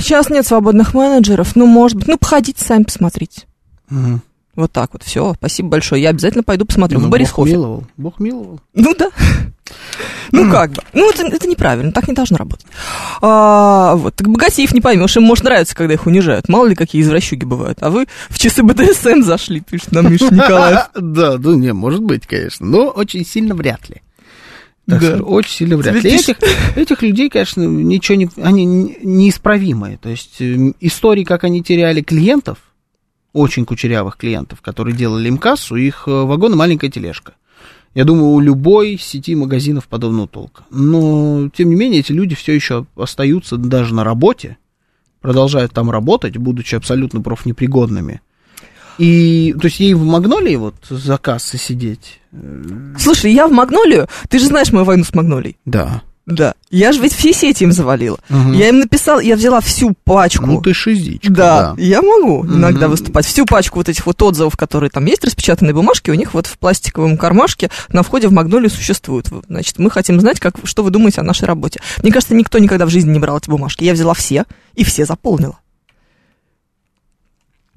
Сейчас 0.00 0.30
нет 0.30 0.46
свободных 0.46 0.94
менеджеров, 0.94 1.56
ну, 1.56 1.66
может 1.66 1.96
быть, 1.98 2.08
ну, 2.08 2.16
походите 2.18 2.62
сами, 2.64 2.84
посмотрите. 2.84 3.46
Мгм. 3.90 4.22
Вот 4.56 4.70
так 4.72 4.90
вот, 4.92 5.02
все, 5.02 5.34
спасибо 5.34 5.68
большое. 5.70 6.02
Я 6.02 6.10
обязательно 6.10 6.44
пойду 6.44 6.64
посмотрю 6.64 6.98
Ну, 6.98 7.06
в 7.06 7.08
Бог 7.08 7.12
Борисхофе. 7.12 7.52
миловал. 7.52 7.84
Бог 7.96 8.20
миловал. 8.20 8.60
Ну 8.74 8.94
да. 8.94 9.10
Ну 10.32 10.50
как 10.50 10.72
бы. 10.72 10.82
Ну 10.92 11.10
это, 11.10 11.26
это 11.26 11.48
неправильно, 11.48 11.90
так 11.92 12.06
не 12.08 12.14
должно 12.14 12.36
работать. 12.36 12.66
А, 13.20 13.94
вот, 13.96 14.14
так 14.14 14.28
богатеев 14.28 14.72
не 14.74 14.80
поймешь, 14.80 15.16
им 15.16 15.22
может 15.24 15.44
нравиться, 15.44 15.74
когда 15.74 15.94
их 15.94 16.06
унижают. 16.06 16.48
Мало 16.48 16.66
ли 16.66 16.74
какие 16.74 17.02
извращуги 17.02 17.44
бывают. 17.44 17.78
А 17.80 17.90
вы 17.90 18.06
в 18.28 18.38
часы 18.38 18.62
БДСМ 18.62 19.22
зашли, 19.22 19.60
пишет 19.60 19.92
нам 19.92 20.10
Миша 20.12 20.32
Николаев. 20.32 20.90
Да, 20.94 21.36
ну 21.38 21.54
не, 21.54 21.72
может 21.72 22.02
быть, 22.02 22.26
конечно, 22.26 22.66
но 22.66 22.88
очень 22.88 23.24
сильно 23.24 23.54
вряд 23.54 23.88
ли. 23.88 23.96
Так 24.88 25.00
Да. 25.00 25.06
скажу, 25.08 25.24
очень 25.24 25.50
сильно 25.50 25.76
вряд 25.76 25.94
ли. 26.02 26.10
Этих, 26.14 26.36
этих 26.76 27.02
людей, 27.02 27.30
конечно, 27.30 27.62
ничего 27.62 28.16
не... 28.18 28.28
Они 28.42 28.64
не- 28.66 28.98
неисправимые. 29.02 29.96
То 29.98 30.10
есть 30.10 30.40
э, 30.40 30.72
истории, 30.80 31.24
как 31.24 31.44
они 31.44 31.62
теряли 31.62 32.02
клиентов, 32.02 32.58
очень 33.34 33.66
кучерявых 33.66 34.16
клиентов, 34.16 34.62
которые 34.62 34.96
делали 34.96 35.28
им 35.28 35.36
кассу, 35.36 35.76
их 35.76 36.04
э, 36.06 36.10
вагон 36.10 36.54
и 36.54 36.56
маленькая 36.56 36.88
тележка. 36.88 37.34
Я 37.94 38.04
думаю, 38.04 38.28
у 38.28 38.40
любой 38.40 38.96
сети 38.98 39.34
магазинов 39.34 39.86
подобного 39.86 40.26
толка. 40.26 40.64
Но, 40.70 41.50
тем 41.54 41.68
не 41.68 41.76
менее, 41.76 42.00
эти 42.00 42.12
люди 42.12 42.34
все 42.34 42.52
еще 42.52 42.86
остаются 42.96 43.56
даже 43.56 43.94
на 43.94 44.02
работе, 44.02 44.56
продолжают 45.20 45.72
там 45.72 45.90
работать, 45.90 46.36
будучи 46.36 46.74
абсолютно 46.74 47.20
профнепригодными. 47.20 48.20
И, 48.98 49.54
то 49.60 49.66
есть, 49.66 49.80
ей 49.80 49.94
в 49.94 50.04
Магнолии 50.04 50.56
вот 50.56 50.76
за 50.88 51.18
кассой 51.18 51.58
сидеть? 51.58 52.20
э, 52.32 52.94
Слушай, 52.98 53.32
я 53.32 53.48
в 53.48 53.52
Магнолию, 53.52 54.08
ты 54.28 54.38
же 54.38 54.46
знаешь 54.46 54.72
мою 54.72 54.84
войну 54.84 55.04
с 55.04 55.14
Магнолией. 55.14 55.56
Да. 55.64 56.02
Да. 56.26 56.54
Я 56.70 56.92
же 56.92 57.02
ведь 57.02 57.12
все 57.12 57.34
сети 57.34 57.64
им 57.64 57.72
завалила. 57.72 58.18
Мгм. 58.30 58.52
Я 58.52 58.68
им 58.70 58.78
написала, 58.78 59.20
я 59.20 59.36
взяла 59.36 59.60
всю 59.60 59.92
пачку. 60.04 60.46
Ну, 60.46 60.62
ты 60.62 60.72
шизичка. 60.72 61.30
Да, 61.30 61.74
я 61.76 62.00
могу 62.00 62.46
иногда 62.46 62.86
Мгм. 62.86 62.92
выступать. 62.92 63.26
Всю 63.26 63.44
пачку 63.44 63.78
вот 63.80 63.90
этих 63.90 64.06
вот 64.06 64.22
отзывов, 64.22 64.56
которые 64.56 64.88
там 64.88 65.04
есть, 65.04 65.22
распечатанные 65.22 65.74
бумажки, 65.74 66.10
у 66.10 66.14
них 66.14 66.32
вот 66.32 66.46
в 66.46 66.56
пластиковом 66.58 67.18
кармашке 67.18 67.70
на 67.90 68.02
входе 68.02 68.28
в 68.28 68.32
Магнолию 68.32 68.70
существуют. 68.70 69.28
Значит, 69.48 69.78
мы 69.78 69.90
хотим 69.90 70.18
знать, 70.18 70.40
как, 70.40 70.54
что 70.64 70.82
вы 70.82 70.90
думаете 70.90 71.20
о 71.20 71.24
нашей 71.24 71.44
работе. 71.44 71.80
Мне 72.02 72.10
кажется, 72.10 72.34
никто 72.34 72.58
никогда 72.58 72.86
в 72.86 72.90
жизни 72.90 73.10
не 73.12 73.18
брал 73.18 73.36
эти 73.36 73.50
бумажки. 73.50 73.84
Я 73.84 73.92
взяла 73.92 74.14
все 74.14 74.46
и 74.74 74.82
все 74.82 75.04
заполнила. 75.04 75.58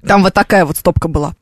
Там 0.06 0.22
вот 0.22 0.32
такая 0.32 0.64
вот 0.64 0.76
стопка 0.76 1.08
была. 1.08 1.34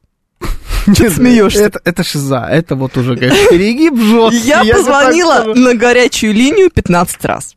Ты 0.97 1.11
смеешься? 1.11 1.61
Это, 1.64 1.80
это 1.84 2.03
шиза, 2.05 2.47
это 2.51 2.76
вот 2.76 2.97
уже 2.97 3.16
как 3.16 3.30
перегиб 3.51 3.97
жесткий. 3.97 4.49
Я 4.49 4.64
так 4.64 4.76
позвонила 4.76 5.34
скажу. 5.43 5.55
на 5.61 5.74
горячую 5.74 6.32
линию 6.34 6.70
15 6.70 7.24
раз. 7.24 7.57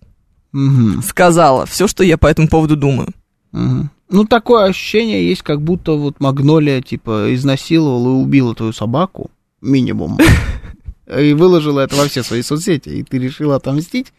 Мгм, 0.52 1.04
Сказала 1.04 1.66
все, 1.66 1.88
что 1.88 2.04
я 2.04 2.18
по 2.18 2.28
этому 2.28 2.48
поводу 2.48 2.76
думаю. 2.76 3.10
мгм. 3.52 3.92
Ну, 4.12 4.26
такое 4.26 4.64
ощущение 4.66 5.28
есть, 5.30 5.44
как 5.44 5.62
будто 5.62 5.92
вот 5.92 6.20
Магнолия, 6.20 6.82
типа, 6.82 7.32
изнасиловала 7.36 8.08
и 8.18 8.24
убила 8.24 8.56
твою 8.56 8.74
собаку, 8.74 9.30
минимум, 9.62 10.18
и 11.16 11.34
выложила 11.34 11.82
это 11.82 11.96
во 11.96 12.08
все 12.08 12.24
свои 12.24 12.42
соцсети, 12.42 12.90
и 12.90 13.04
ты 13.04 13.20
решила 13.20 13.58
отомстить 13.58 14.12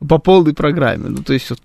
по 0.00 0.18
полной 0.18 0.52
программе. 0.52 1.10
Ну, 1.10 1.22
то 1.22 1.32
есть 1.32 1.48
вот, 1.50 1.60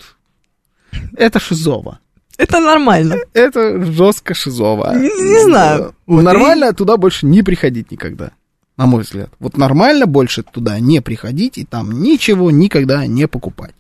это 1.18 1.40
шизово. 1.40 1.98
Это 2.42 2.60
нормально. 2.60 3.18
Это 3.34 3.84
жестко 3.86 4.34
шизово. 4.34 4.94
Не- 4.96 5.30
не 5.34 5.44
знаю. 5.44 5.94
Вот 6.08 6.24
Нормально 6.24 6.74
туда 6.74 6.98
больше 6.98 7.26
не 7.26 7.44
приходить 7.44 7.92
никогда, 7.92 8.32
на 8.78 8.86
мой 8.86 9.04
взгляд. 9.04 9.30
Вот 9.40 9.58
нормально 9.58 10.06
больше 10.08 10.44
туда 10.44 10.80
не 10.80 11.02
приходить 11.02 11.58
и 11.58 11.66
там 11.66 12.02
ничего 12.02 12.50
никогда 12.52 13.06
не 13.06 13.28
покупать. 13.28 13.76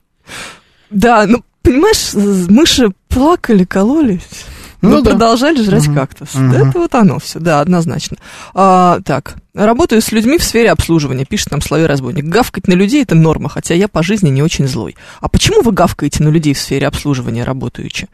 Да, 0.89 1.25
ну, 1.27 1.43
понимаешь, 1.63 2.13
мыши 2.49 2.91
плакали, 3.07 3.63
кололись. 3.63 4.45
Ну 4.81 4.89
но 4.89 5.01
да. 5.01 5.11
продолжали 5.11 5.61
жрать 5.63 5.85
Мгм. 5.87 5.95
кактус. 5.95 6.33
Мгм. 6.33 6.51
Это 6.53 6.79
вот 6.79 6.95
оно 6.95 7.19
все, 7.19 7.39
да, 7.39 7.61
однозначно. 7.61 8.17
А, 8.55 8.99
так, 9.05 9.35
работаю 9.53 10.01
с 10.01 10.11
людьми 10.11 10.39
в 10.39 10.43
сфере 10.43 10.71
обслуживания, 10.71 11.23
пишет 11.25 11.51
нам 11.51 11.61
Славей 11.61 11.85
Разбойник. 11.85 12.25
Гавкать 12.25 12.67
на 12.67 12.73
людей 12.73 13.03
это 13.03 13.13
норма, 13.13 13.47
хотя 13.47 13.75
я 13.75 13.87
по 13.87 14.01
жизни 14.01 14.29
не 14.29 14.41
очень 14.41 14.67
злой. 14.67 14.95
А 15.19 15.29
почему 15.29 15.61
вы 15.61 15.71
гавкаете 15.71 16.23
на 16.23 16.29
людей 16.29 16.55
в 16.55 16.59
сфере 16.59 16.87
обслуживания, 16.87 17.43
работаючи? 17.43 18.07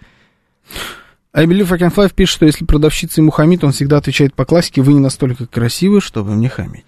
I 1.34 1.46
Believe 1.46 1.72
I 1.72 1.80
Can 1.80 1.94
Fly 1.94 2.12
пишет, 2.14 2.36
что 2.36 2.46
если 2.46 2.66
продавщица 2.66 3.22
ему 3.22 3.32
хамит, 3.32 3.64
он 3.64 3.72
всегда 3.72 3.98
отвечает 3.98 4.34
по 4.34 4.46
классике, 4.46 4.82
вы 4.82 4.94
не 4.94 5.00
настолько 5.00 5.46
красивы, 5.46 6.02
чтобы 6.02 6.32
мне 6.32 6.50
хамить. 6.50 6.86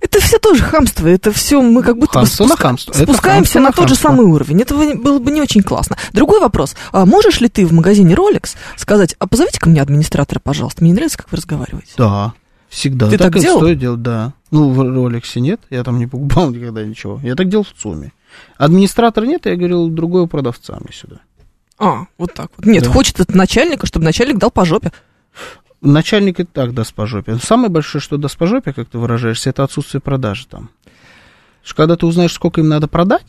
Это 0.00 0.20
все 0.20 0.38
тоже 0.38 0.62
хамство, 0.62 1.06
это 1.06 1.30
все 1.30 1.62
мы 1.62 1.82
как 1.82 1.96
будто 1.96 2.14
бы 2.14 2.26
Хамство 2.26 2.44
на 2.44 2.56
хамство. 2.56 2.92
Спускаемся 2.92 3.30
хамство 3.54 3.58
на, 3.60 3.66
на 3.66 3.72
тот 3.72 3.88
же 3.88 3.94
хамство. 3.94 4.08
самый 4.08 4.26
уровень. 4.26 4.60
Это 4.60 4.74
было 4.74 5.18
бы 5.20 5.30
не 5.30 5.40
очень 5.40 5.62
классно. 5.62 5.96
Другой 6.12 6.40
вопрос. 6.40 6.74
А 6.90 7.06
можешь 7.06 7.40
ли 7.40 7.48
ты 7.48 7.64
в 7.64 7.72
магазине 7.72 8.14
Rolex 8.14 8.56
сказать, 8.76 9.14
а 9.20 9.28
позовите 9.28 9.60
ко 9.60 9.68
мне 9.68 9.80
администратора, 9.80 10.40
пожалуйста, 10.42 10.82
мне 10.82 10.90
не 10.90 10.96
нравится, 10.96 11.18
как 11.18 11.30
вы 11.30 11.36
разговариваете? 11.36 11.92
Да, 11.96 12.34
всегда. 12.68 13.08
Ты 13.08 13.16
так 13.16 13.36
и 13.36 13.40
делал? 13.40 13.60
стоит 13.60 13.78
делать, 13.78 14.02
да. 14.02 14.32
Ну, 14.50 14.70
в 14.70 14.82
Ролексе 14.82 15.40
нет, 15.40 15.60
я 15.70 15.84
там 15.84 15.98
не 15.98 16.08
покупал 16.08 16.50
никогда 16.54 16.84
ничего. 16.84 17.20
Я 17.22 17.36
так 17.36 17.48
делал 17.48 17.64
в 17.64 17.80
ЦУМе. 17.80 18.12
Администратора 18.56 19.24
нет, 19.24 19.46
я 19.46 19.54
говорил 19.56 19.88
другого 19.88 20.26
продавца 20.26 20.78
мне 20.80 20.92
сюда. 20.92 21.20
А, 21.84 22.06
вот 22.16 22.32
так 22.32 22.50
вот. 22.56 22.64
Нет, 22.64 22.84
Да. 22.84 22.90
хочет 22.90 23.18
от 23.18 23.34
начальника, 23.34 23.86
чтобы 23.86 24.04
начальник 24.04 24.38
дал 24.38 24.52
по 24.52 24.64
жопе. 24.64 24.92
Начальник 25.80 26.38
и 26.38 26.44
так 26.44 26.74
даст 26.74 26.94
по 26.94 27.06
жопе. 27.06 27.36
Самое 27.42 27.68
большое, 27.70 28.00
что 28.00 28.16
даст 28.18 28.36
по 28.38 28.46
жопе, 28.46 28.72
как 28.72 28.88
ты 28.88 28.98
выражаешься, 28.98 29.50
это 29.50 29.64
отсутствие 29.64 30.00
продажи 30.00 30.46
там. 30.46 30.70
Что 31.64 31.74
когда 31.74 31.96
ты 31.96 32.06
узнаешь, 32.06 32.32
сколько 32.32 32.60
им 32.60 32.68
надо 32.68 32.86
продать, 32.86 33.24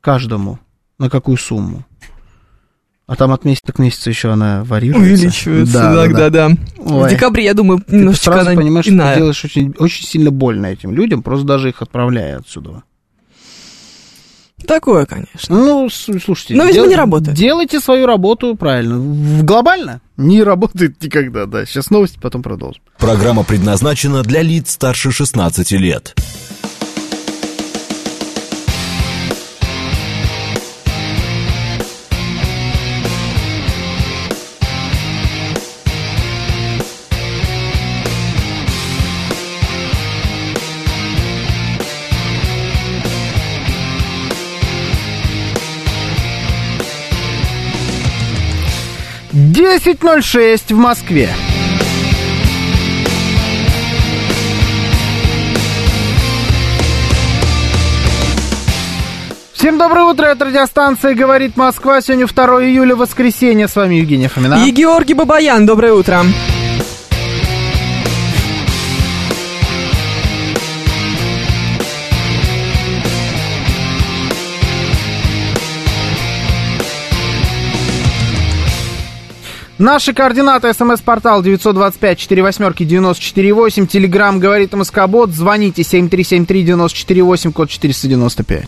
каждому, 0.00 0.58
на 0.98 1.10
какую 1.10 1.36
сумму, 1.36 1.84
а 3.06 3.16
там 3.16 3.32
от 3.32 3.44
месяца 3.44 3.70
к 3.74 3.78
месяцу 3.78 4.08
еще 4.08 4.30
она 4.30 4.64
варьируется. 4.64 5.50
Да, 5.70 6.06
да, 6.06 6.08
да. 6.08 6.30
да. 6.30 6.50
Ой. 6.78 7.06
В 7.06 7.10
декабре, 7.10 7.44
я 7.44 7.52
думаю, 7.52 7.80
Ты 7.86 7.96
немножечко 7.96 8.32
сразу 8.32 8.50
она 8.50 8.58
понимаешь, 8.58 8.86
что 8.86 8.94
иная. 8.94 9.12
ты 9.14 9.20
делаешь 9.20 9.44
очень, 9.44 9.74
очень 9.78 10.06
сильно 10.06 10.30
больно 10.30 10.66
этим 10.66 10.94
людям, 10.94 11.22
просто 11.22 11.46
даже 11.46 11.68
их 11.68 11.82
отправляя 11.82 12.38
отсюда. 12.38 12.82
Такое, 14.66 15.06
конечно. 15.06 15.56
Ну, 15.56 15.88
слушайте. 15.90 16.54
Но, 16.54 16.64
видимо, 16.64 16.86
не 16.86 16.96
работает. 16.96 17.36
Делайте 17.36 17.80
свою 17.80 18.06
работу 18.06 18.56
правильно. 18.56 18.98
В 18.98 19.44
глобально 19.44 20.00
не 20.16 20.42
работает 20.42 21.02
никогда, 21.02 21.46
да. 21.46 21.66
Сейчас 21.66 21.90
новости, 21.90 22.18
потом 22.20 22.42
продолжим. 22.42 22.82
Программа 22.98 23.44
предназначена 23.44 24.22
для 24.22 24.42
лиц 24.42 24.70
старше 24.70 25.10
16 25.10 25.72
лет. 25.72 26.14
Десять 49.54 50.02
ноль 50.02 50.20
шесть 50.20 50.72
в 50.72 50.76
Москве. 50.76 51.30
Всем 59.52 59.78
доброе 59.78 60.06
утро, 60.06 60.24
это 60.26 60.46
радиостанция 60.46 61.14
«Говорит 61.14 61.56
Москва». 61.56 62.00
Сегодня 62.00 62.26
2 62.26 62.64
июля, 62.64 62.96
воскресенье. 62.96 63.68
С 63.68 63.76
вами 63.76 63.94
Евгений 63.94 64.26
Фомина. 64.26 64.66
И 64.66 64.72
Георгий 64.72 65.14
Бабаян, 65.14 65.64
доброе 65.66 65.92
утро. 65.92 66.24
Наши 79.78 80.14
координаты. 80.14 80.72
СМС-портал 80.72 81.42
925-48-94-8. 81.42 83.86
Телеграмм 83.86 84.38
«Говорит 84.38 84.72
Москобот». 84.72 85.30
Звоните 85.30 85.82
7373-94-8, 85.82 87.52
код 87.52 87.70
495. 87.70 88.64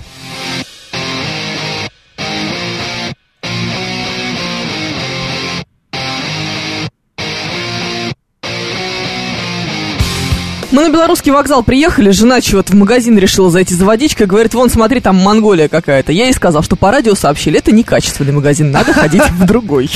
Мы 10.77 10.83
на 10.83 10.91
белорусский 10.91 11.33
вокзал 11.33 11.63
приехали, 11.63 12.11
жена 12.11 12.43
чего-то 12.43 12.73
в 12.73 12.75
магазин 12.75 13.17
решила 13.17 13.51
зайти 13.51 13.75
за 13.75 13.87
водичкой, 13.87 14.27
говорит, 14.27 14.53
вон, 14.53 14.69
смотри, 14.69 15.01
там 15.01 15.17
Монголия 15.17 15.69
какая-то. 15.71 16.13
Я 16.13 16.27
ей 16.27 16.35
сказал, 16.35 16.63
что 16.63 16.77
по 16.77 16.91
радио 16.91 17.15
сообщили, 17.15 17.59
это 17.59 17.73
некачественный 17.73 18.33
магазин, 18.33 18.71
надо 18.73 18.93
ходить 18.93 19.27
в 19.27 19.47
другой. 19.47 19.91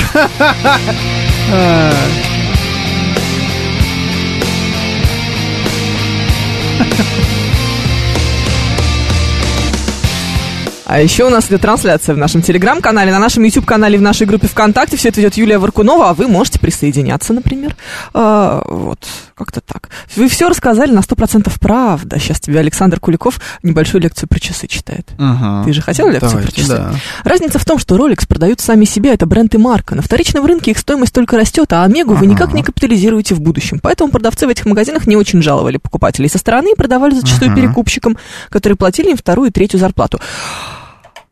А 10.86 11.00
еще 11.00 11.24
у 11.24 11.30
нас 11.30 11.46
идет 11.46 11.60
трансляция 11.60 12.16
в 12.16 12.18
нашем 12.18 12.42
телеграм-канале, 12.42 13.12
на 13.12 13.20
нашем 13.20 13.44
YouTube-канале, 13.44 13.96
в 13.96 14.02
нашей 14.02 14.26
группе 14.26 14.48
ВКонтакте. 14.48 14.96
Все 14.96 15.10
это 15.10 15.20
идет 15.20 15.34
Юлия 15.34 15.58
Варкунова, 15.58 16.10
а 16.10 16.14
вы 16.14 16.26
можете 16.26 16.58
присоединяться, 16.58 17.32
например. 17.32 17.76
А, 18.12 18.64
вот, 18.66 18.98
как-то 19.40 19.60
так. 19.60 19.88
Вы 20.16 20.28
все 20.28 20.48
рассказали 20.48 20.92
на 20.92 21.00
100% 21.00 21.50
правда. 21.58 22.18
Сейчас 22.18 22.38
тебе 22.40 22.58
Александр 22.60 23.00
Куликов 23.00 23.40
небольшую 23.62 24.02
лекцию 24.02 24.28
про 24.28 24.38
часы 24.38 24.66
читает. 24.66 25.08
Ага. 25.18 25.64
Ты 25.64 25.72
же 25.72 25.80
хотел 25.82 26.08
лекцию 26.08 26.30
Давайте, 26.30 26.52
про 26.52 26.60
часы? 26.60 26.68
да. 26.76 26.94
Разница 27.24 27.58
в 27.58 27.64
том, 27.64 27.78
что 27.78 27.96
Rolex 27.96 28.26
продают 28.28 28.60
сами 28.60 28.84
себе, 28.84 29.12
это 29.14 29.26
бренд 29.26 29.54
и 29.54 29.58
марка. 29.58 29.94
На 29.94 30.02
вторичном 30.02 30.44
рынке 30.46 30.70
их 30.72 30.78
стоимость 30.78 31.14
только 31.14 31.36
растет, 31.36 31.72
а 31.72 31.82
Омегу 31.84 32.12
вы 32.12 32.26
Ага. 32.26 32.26
никак 32.26 32.52
не 32.52 32.62
капитализируете 32.62 33.34
в 33.34 33.40
будущем. 33.40 33.80
Поэтому 33.82 34.10
продавцы 34.12 34.46
в 34.46 34.50
этих 34.50 34.66
магазинах 34.66 35.06
не 35.06 35.16
очень 35.16 35.42
жаловали 35.42 35.78
покупателей 35.78 36.28
со 36.28 36.38
стороны 36.38 36.72
и 36.72 36.76
продавали 36.76 37.14
зачастую 37.14 37.50
Ага. 37.52 37.60
перекупщикам, 37.60 38.16
которые 38.50 38.76
платили 38.76 39.10
им 39.10 39.16
вторую 39.16 39.48
и 39.48 39.52
третью 39.52 39.80
зарплату. 39.80 40.20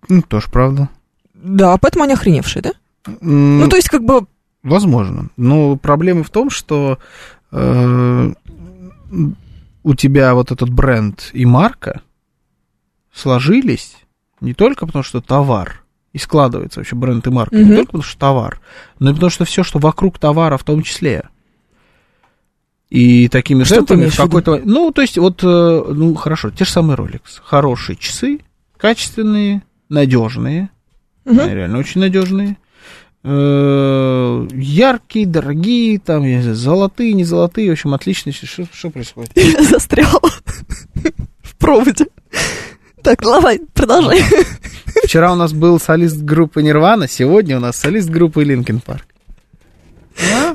Ну, 0.09 0.23
тоже 0.23 0.47
правда. 0.51 0.89
Да, 1.35 1.77
поэтому 1.77 2.05
они 2.05 2.15
охреневшие, 2.15 2.63
да? 2.63 2.71
М, 3.21 3.61
Ну, 3.61 3.69
то 3.69 3.77
есть, 3.77 3.89
как 3.89 4.05
бы, 4.05 4.27
Возможно. 4.65 5.29
Но 5.37 5.77
проблема 5.77 6.25
в 6.25 6.31
том, 6.31 6.51
что 6.51 6.99
э, 7.53 8.33
у 9.83 9.95
тебя 9.95 10.35
вот 10.35 10.51
этот 10.53 10.71
бренд 10.71 11.31
и 11.33 11.47
марка 11.47 12.03
сложились 13.13 13.97
не 14.41 14.55
только 14.55 14.87
потому, 14.87 15.03
что 15.03 15.21
товар, 15.21 15.83
и 16.13 16.19
складывается 16.19 16.81
вообще 16.81 16.95
бренд 16.97 17.27
и 17.27 17.31
марка, 17.31 17.57
не 17.57 17.65
Мгм. 17.65 17.75
только 17.77 17.87
потому, 17.89 18.03
что 18.05 18.19
товар, 18.19 18.61
но 18.99 19.11
и 19.11 19.15
потому, 19.15 19.31
что 19.31 19.45
все, 19.45 19.63
что 19.63 19.79
вокруг 19.79 20.19
товара 20.19 20.57
в 20.57 20.65
том 20.65 20.83
числе. 20.83 21.29
И 22.91 23.29
такими 23.29 23.65
Что 23.65 23.77
темпами 23.77 24.07
в 24.09 24.17
какой-то... 24.17 24.63
Ну, 24.65 24.91
то 24.93 25.03
есть, 25.03 25.19
вот, 25.19 25.43
э, 25.43 25.47
ну, 25.93 26.15
хорошо, 26.15 26.51
те 26.51 26.65
же 26.65 26.71
самые 26.71 26.97
Rolex. 26.97 27.21
Хорошие 27.43 27.97
часы, 27.97 28.41
качественные, 28.79 29.63
надежные, 29.91 30.71
они 31.27 31.55
реально 31.55 31.79
очень 31.79 32.01
надежные. 32.01 32.57
Э, 33.31 34.49
Яркие, 34.55 35.27
дорогие, 35.27 35.99
там, 35.99 36.25
я 36.25 36.41
знаю, 36.41 36.57
золотые, 36.57 37.13
не 37.13 37.25
золотые, 37.25 37.69
в 37.69 37.73
общем, 37.73 37.93
отличные. 37.93 38.33
Что, 38.33 38.65
что 38.73 38.89
происходит? 38.89 39.33
Я 39.37 39.63
застряла 39.65 40.19
в 41.43 41.57
проводе. 41.59 42.07
Так, 43.03 43.21
давай, 43.21 43.61
продолжай. 43.75 44.23
Вчера 45.05 45.31
у 45.33 45.37
нас 45.37 45.53
был 45.53 45.79
солист 45.79 46.23
группы 46.23 46.63
Нирвана, 46.63 47.07
сегодня 47.07 47.59
у 47.59 47.61
нас 47.61 47.77
солист 47.77 48.09
группы 48.09 48.45
Линкен 48.45 48.81
Парк. 48.81 49.05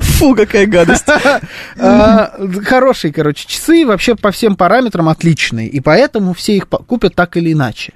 Фу, 0.00 0.34
какая 0.34 0.66
гадость. 0.66 1.06
А, 1.78 2.32
Хорошие, 2.64 3.12
короче, 3.12 3.46
часы, 3.46 3.86
вообще 3.86 4.16
по 4.16 4.32
всем 4.32 4.56
параметрам 4.56 5.08
отличные, 5.08 5.68
и 5.68 5.78
поэтому 5.78 6.34
все 6.34 6.56
их 6.56 6.68
купят 6.68 7.14
так 7.14 7.36
или 7.36 7.52
иначе. 7.52 7.92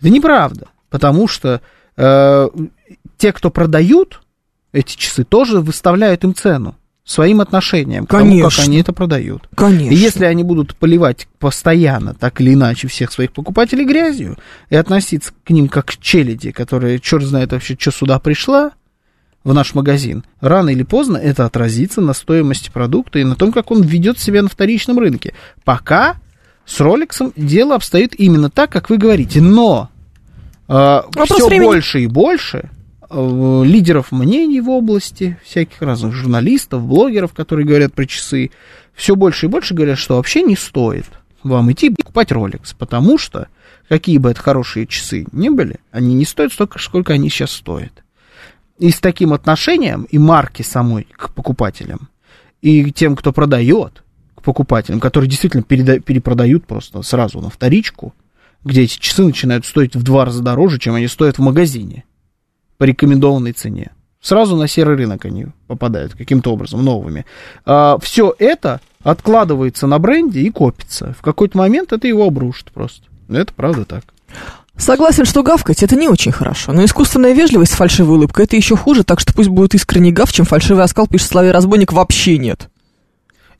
Это 0.00 0.10
неправда, 0.10 0.68
потому 0.90 1.28
что 1.28 1.60
э, 1.96 2.48
те, 3.16 3.32
кто 3.32 3.50
продают 3.50 4.20
эти 4.72 4.96
часы, 4.96 5.24
тоже 5.24 5.60
выставляют 5.60 6.24
им 6.24 6.34
цену 6.34 6.76
своим 7.04 7.40
отношением 7.40 8.04
к 8.04 8.10
тому, 8.10 8.24
как 8.24 8.30
Конечно. 8.30 8.64
они 8.64 8.80
это 8.80 8.92
продают. 8.92 9.48
Конечно. 9.54 9.94
И 9.94 9.96
если 9.96 10.24
они 10.24 10.42
будут 10.42 10.74
поливать 10.74 11.28
постоянно, 11.38 12.14
так 12.14 12.40
или 12.40 12.54
иначе, 12.54 12.88
всех 12.88 13.12
своих 13.12 13.32
покупателей 13.32 13.84
грязью 13.84 14.36
и 14.70 14.76
относиться 14.76 15.32
к 15.44 15.50
ним 15.50 15.68
как 15.68 15.86
к 15.86 15.96
челяди, 15.98 16.50
которая 16.50 16.98
черт 16.98 17.22
знает 17.22 17.52
вообще, 17.52 17.76
что 17.78 17.92
сюда 17.92 18.18
пришла, 18.18 18.72
в 19.44 19.54
наш 19.54 19.74
магазин, 19.74 20.24
рано 20.40 20.70
или 20.70 20.82
поздно 20.82 21.16
это 21.16 21.44
отразится 21.44 22.00
на 22.00 22.14
стоимости 22.14 22.68
продукта 22.68 23.20
и 23.20 23.24
на 23.24 23.36
том, 23.36 23.52
как 23.52 23.70
он 23.70 23.80
ведет 23.82 24.18
себя 24.18 24.42
на 24.42 24.48
вторичном 24.48 24.98
рынке. 24.98 25.34
Пока 25.64 26.16
с 26.64 26.80
Роликсом 26.80 27.32
дело 27.36 27.76
обстоит 27.76 28.18
именно 28.18 28.50
так, 28.50 28.70
как 28.72 28.90
вы 28.90 28.96
говорите. 28.96 29.40
Но 29.40 29.88
Вопрос 30.66 31.28
все 31.30 31.46
времени. 31.46 31.64
больше 31.64 32.00
и 32.00 32.06
больше 32.08 32.58
э, 32.58 32.75
лидеров 33.10 34.12
мнений 34.12 34.60
в 34.60 34.68
области, 34.68 35.38
всяких 35.44 35.80
разных 35.82 36.12
журналистов, 36.12 36.84
блогеров, 36.84 37.32
которые 37.32 37.66
говорят 37.66 37.94
про 37.94 38.06
часы, 38.06 38.50
все 38.94 39.14
больше 39.14 39.46
и 39.46 39.48
больше 39.48 39.74
говорят, 39.74 39.98
что 39.98 40.16
вообще 40.16 40.42
не 40.42 40.56
стоит 40.56 41.06
вам 41.42 41.70
идти 41.70 41.90
покупать 41.90 42.32
Rolex, 42.32 42.74
потому 42.76 43.18
что 43.18 43.48
какие 43.88 44.18
бы 44.18 44.30
это 44.30 44.40
хорошие 44.40 44.86
часы 44.86 45.26
ни 45.32 45.48
были, 45.48 45.76
они 45.90 46.14
не 46.14 46.24
стоят 46.24 46.52
столько, 46.52 46.78
сколько 46.78 47.12
они 47.12 47.28
сейчас 47.28 47.52
стоят. 47.52 48.04
И 48.78 48.90
с 48.90 48.98
таким 48.98 49.32
отношением 49.32 50.04
и 50.04 50.18
марки 50.18 50.62
самой 50.62 51.06
к 51.16 51.30
покупателям, 51.30 52.08
и 52.62 52.90
тем, 52.90 53.16
кто 53.16 53.32
продает 53.32 54.02
к 54.34 54.42
покупателям, 54.42 55.00
которые 55.00 55.30
действительно 55.30 55.62
переда- 55.62 56.00
перепродают 56.00 56.66
просто 56.66 57.00
сразу 57.02 57.40
на 57.40 57.48
вторичку, 57.48 58.14
где 58.64 58.82
эти 58.82 58.98
часы 58.98 59.22
начинают 59.22 59.64
стоить 59.64 59.94
в 59.94 60.02
два 60.02 60.24
раза 60.24 60.42
дороже, 60.42 60.78
чем 60.78 60.94
они 60.94 61.06
стоят 61.06 61.38
в 61.38 61.42
магазине 61.42 62.04
по 62.78 62.84
рекомендованной 62.84 63.52
цене. 63.52 63.92
Сразу 64.20 64.56
на 64.56 64.66
серый 64.66 64.96
рынок 64.96 65.24
они 65.24 65.46
попадают 65.66 66.14
каким-то 66.14 66.52
образом 66.52 66.84
новыми. 66.84 67.24
все 67.64 68.34
это 68.38 68.80
откладывается 69.02 69.86
на 69.86 69.98
бренде 69.98 70.40
и 70.40 70.50
копится. 70.50 71.14
В 71.18 71.22
какой-то 71.22 71.56
момент 71.56 71.92
это 71.92 72.08
его 72.08 72.26
обрушит 72.26 72.72
просто. 72.72 73.06
Это 73.28 73.52
правда 73.54 73.84
так. 73.84 74.04
Согласен, 74.76 75.24
что 75.24 75.42
гавкать 75.42 75.82
это 75.82 75.96
не 75.96 76.08
очень 76.08 76.32
хорошо, 76.32 76.72
но 76.72 76.84
искусственная 76.84 77.32
вежливость 77.32 77.72
с 77.72 77.76
фальшивой 77.76 78.16
улыбкой 78.16 78.44
это 78.44 78.56
еще 78.56 78.76
хуже, 78.76 79.04
так 79.04 79.20
что 79.20 79.32
пусть 79.32 79.48
будет 79.48 79.74
искренний 79.74 80.12
гав, 80.12 80.30
чем 80.32 80.44
фальшивый 80.44 80.84
оскал, 80.84 81.06
пишет 81.06 81.28
Славе 81.28 81.50
Разбойник, 81.50 81.92
вообще 81.92 82.36
нет. 82.36 82.68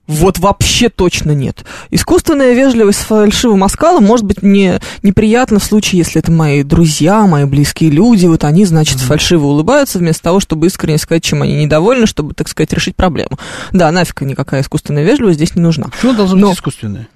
Вот 0.06 0.38
вообще 0.38 0.88
точно 0.88 1.32
нет. 1.32 1.64
Искусственная 1.90 2.54
вежливость 2.54 3.00
с 3.00 3.04
фальшивым 3.04 3.64
оскалом 3.64 4.04
может 4.04 4.24
быть 4.24 4.42
не, 4.42 4.78
неприятна 5.02 5.58
в 5.58 5.64
случае, 5.64 5.98
если 5.98 6.20
это 6.20 6.30
мои 6.30 6.62
друзья, 6.62 7.26
мои 7.26 7.44
близкие 7.44 7.90
люди, 7.90 8.26
вот 8.26 8.44
они, 8.44 8.64
значит, 8.66 9.00
фальшиво 9.00 9.46
улыбаются 9.46 9.98
вместо 9.98 10.22
того, 10.22 10.38
чтобы 10.38 10.68
искренне 10.68 10.98
сказать, 10.98 11.24
чем 11.24 11.42
они 11.42 11.54
недовольны, 11.64 12.06
чтобы, 12.06 12.34
так 12.34 12.46
сказать, 12.48 12.72
решить 12.72 12.94
проблему. 12.94 13.38
Да, 13.72 13.90
нафиг 13.90 14.20
никакая 14.20 14.62
искусственная 14.62 15.02
вежливость 15.04 15.38
здесь 15.38 15.56
не 15.56 15.62
нужна. 15.62 15.86
Почему 15.88 16.12
должно 16.12 16.36
Но- 16.36 16.48
быть 16.50 16.56
искусственное? 16.58 17.08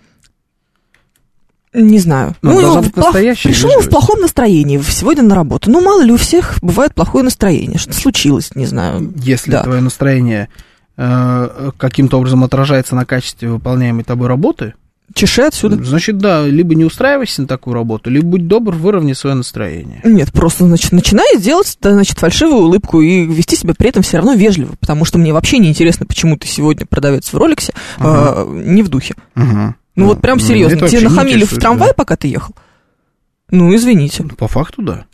Не 1.72 2.00
знаю. 2.00 2.34
Ну, 2.42 2.60
должна 2.60 2.80
в 2.80 2.84
быть 2.86 2.94
плох- 2.94 3.12
Пришел 3.12 3.80
в 3.80 3.88
плохом 3.88 4.20
настроении 4.20 4.82
сегодня 4.82 5.22
на 5.22 5.36
работу. 5.36 5.70
Ну, 5.70 5.80
мало 5.80 6.02
ли, 6.02 6.10
у 6.12 6.16
всех 6.16 6.58
бывает 6.62 6.94
плохое 6.94 7.22
настроение. 7.22 7.78
Что 7.78 7.92
случилось, 7.92 8.50
не 8.56 8.66
знаю. 8.66 9.12
Если 9.22 9.52
Да. 9.52 9.62
твое 9.62 9.80
настроение 9.80 10.48
э, 11.02 11.70
каким-то 11.76 12.18
образом 12.18 12.44
отражается 12.44 12.94
на 12.94 13.04
качестве 13.04 13.48
выполняемой 13.50 14.04
тобой 14.04 14.28
работы, 14.28 14.74
Чеши 15.12 15.42
отсюда. 15.42 15.82
значит, 15.82 16.18
да, 16.18 16.46
либо 16.46 16.74
не 16.76 16.84
устраивайся 16.84 17.42
на 17.42 17.48
такую 17.48 17.74
работу, 17.74 18.10
либо 18.10 18.26
будь 18.28 18.46
добр, 18.46 18.74
выровняй 18.76 19.16
свое 19.16 19.34
настроение. 19.34 20.00
Нет, 20.04 20.32
просто, 20.32 20.66
значит, 20.66 20.92
начинай 20.92 21.36
делать, 21.40 21.76
значит, 21.80 22.18
фальшивую 22.18 22.62
улыбку 22.66 23.00
и 23.00 23.24
вести 23.26 23.56
себя 23.56 23.74
при 23.76 23.88
этом 23.88 24.02
все 24.04 24.18
равно 24.18 24.34
вежливо, 24.34 24.74
потому 24.78 25.04
что 25.04 25.18
мне 25.18 25.32
вообще 25.32 25.58
не 25.58 25.68
интересно, 25.68 26.06
почему 26.06 26.36
ты 26.36 26.46
сегодня 26.46 26.86
продавец 26.86 27.32
в 27.32 27.36
роликсе 27.36 27.72
Ага. 27.98 28.42
а, 28.42 28.46
не 28.46 28.82
в 28.82 28.88
духе. 28.88 29.14
Мгм. 29.34 29.74
Ну, 29.96 30.06
вот 30.06 30.20
прям 30.20 30.38
Ну, 30.38 30.44
серьезно, 30.44 30.76
это 30.76 30.88
тебе 30.88 31.08
нахамили 31.08 31.44
в 31.44 31.58
трамвае, 31.58 31.90
да. 31.90 31.94
пока 31.94 32.16
ты 32.16 32.28
ехал? 32.28 32.54
Ну, 33.50 33.74
извините. 33.74 34.22
По 34.38 34.46
факту, 34.46 34.80
да, 34.82 35.06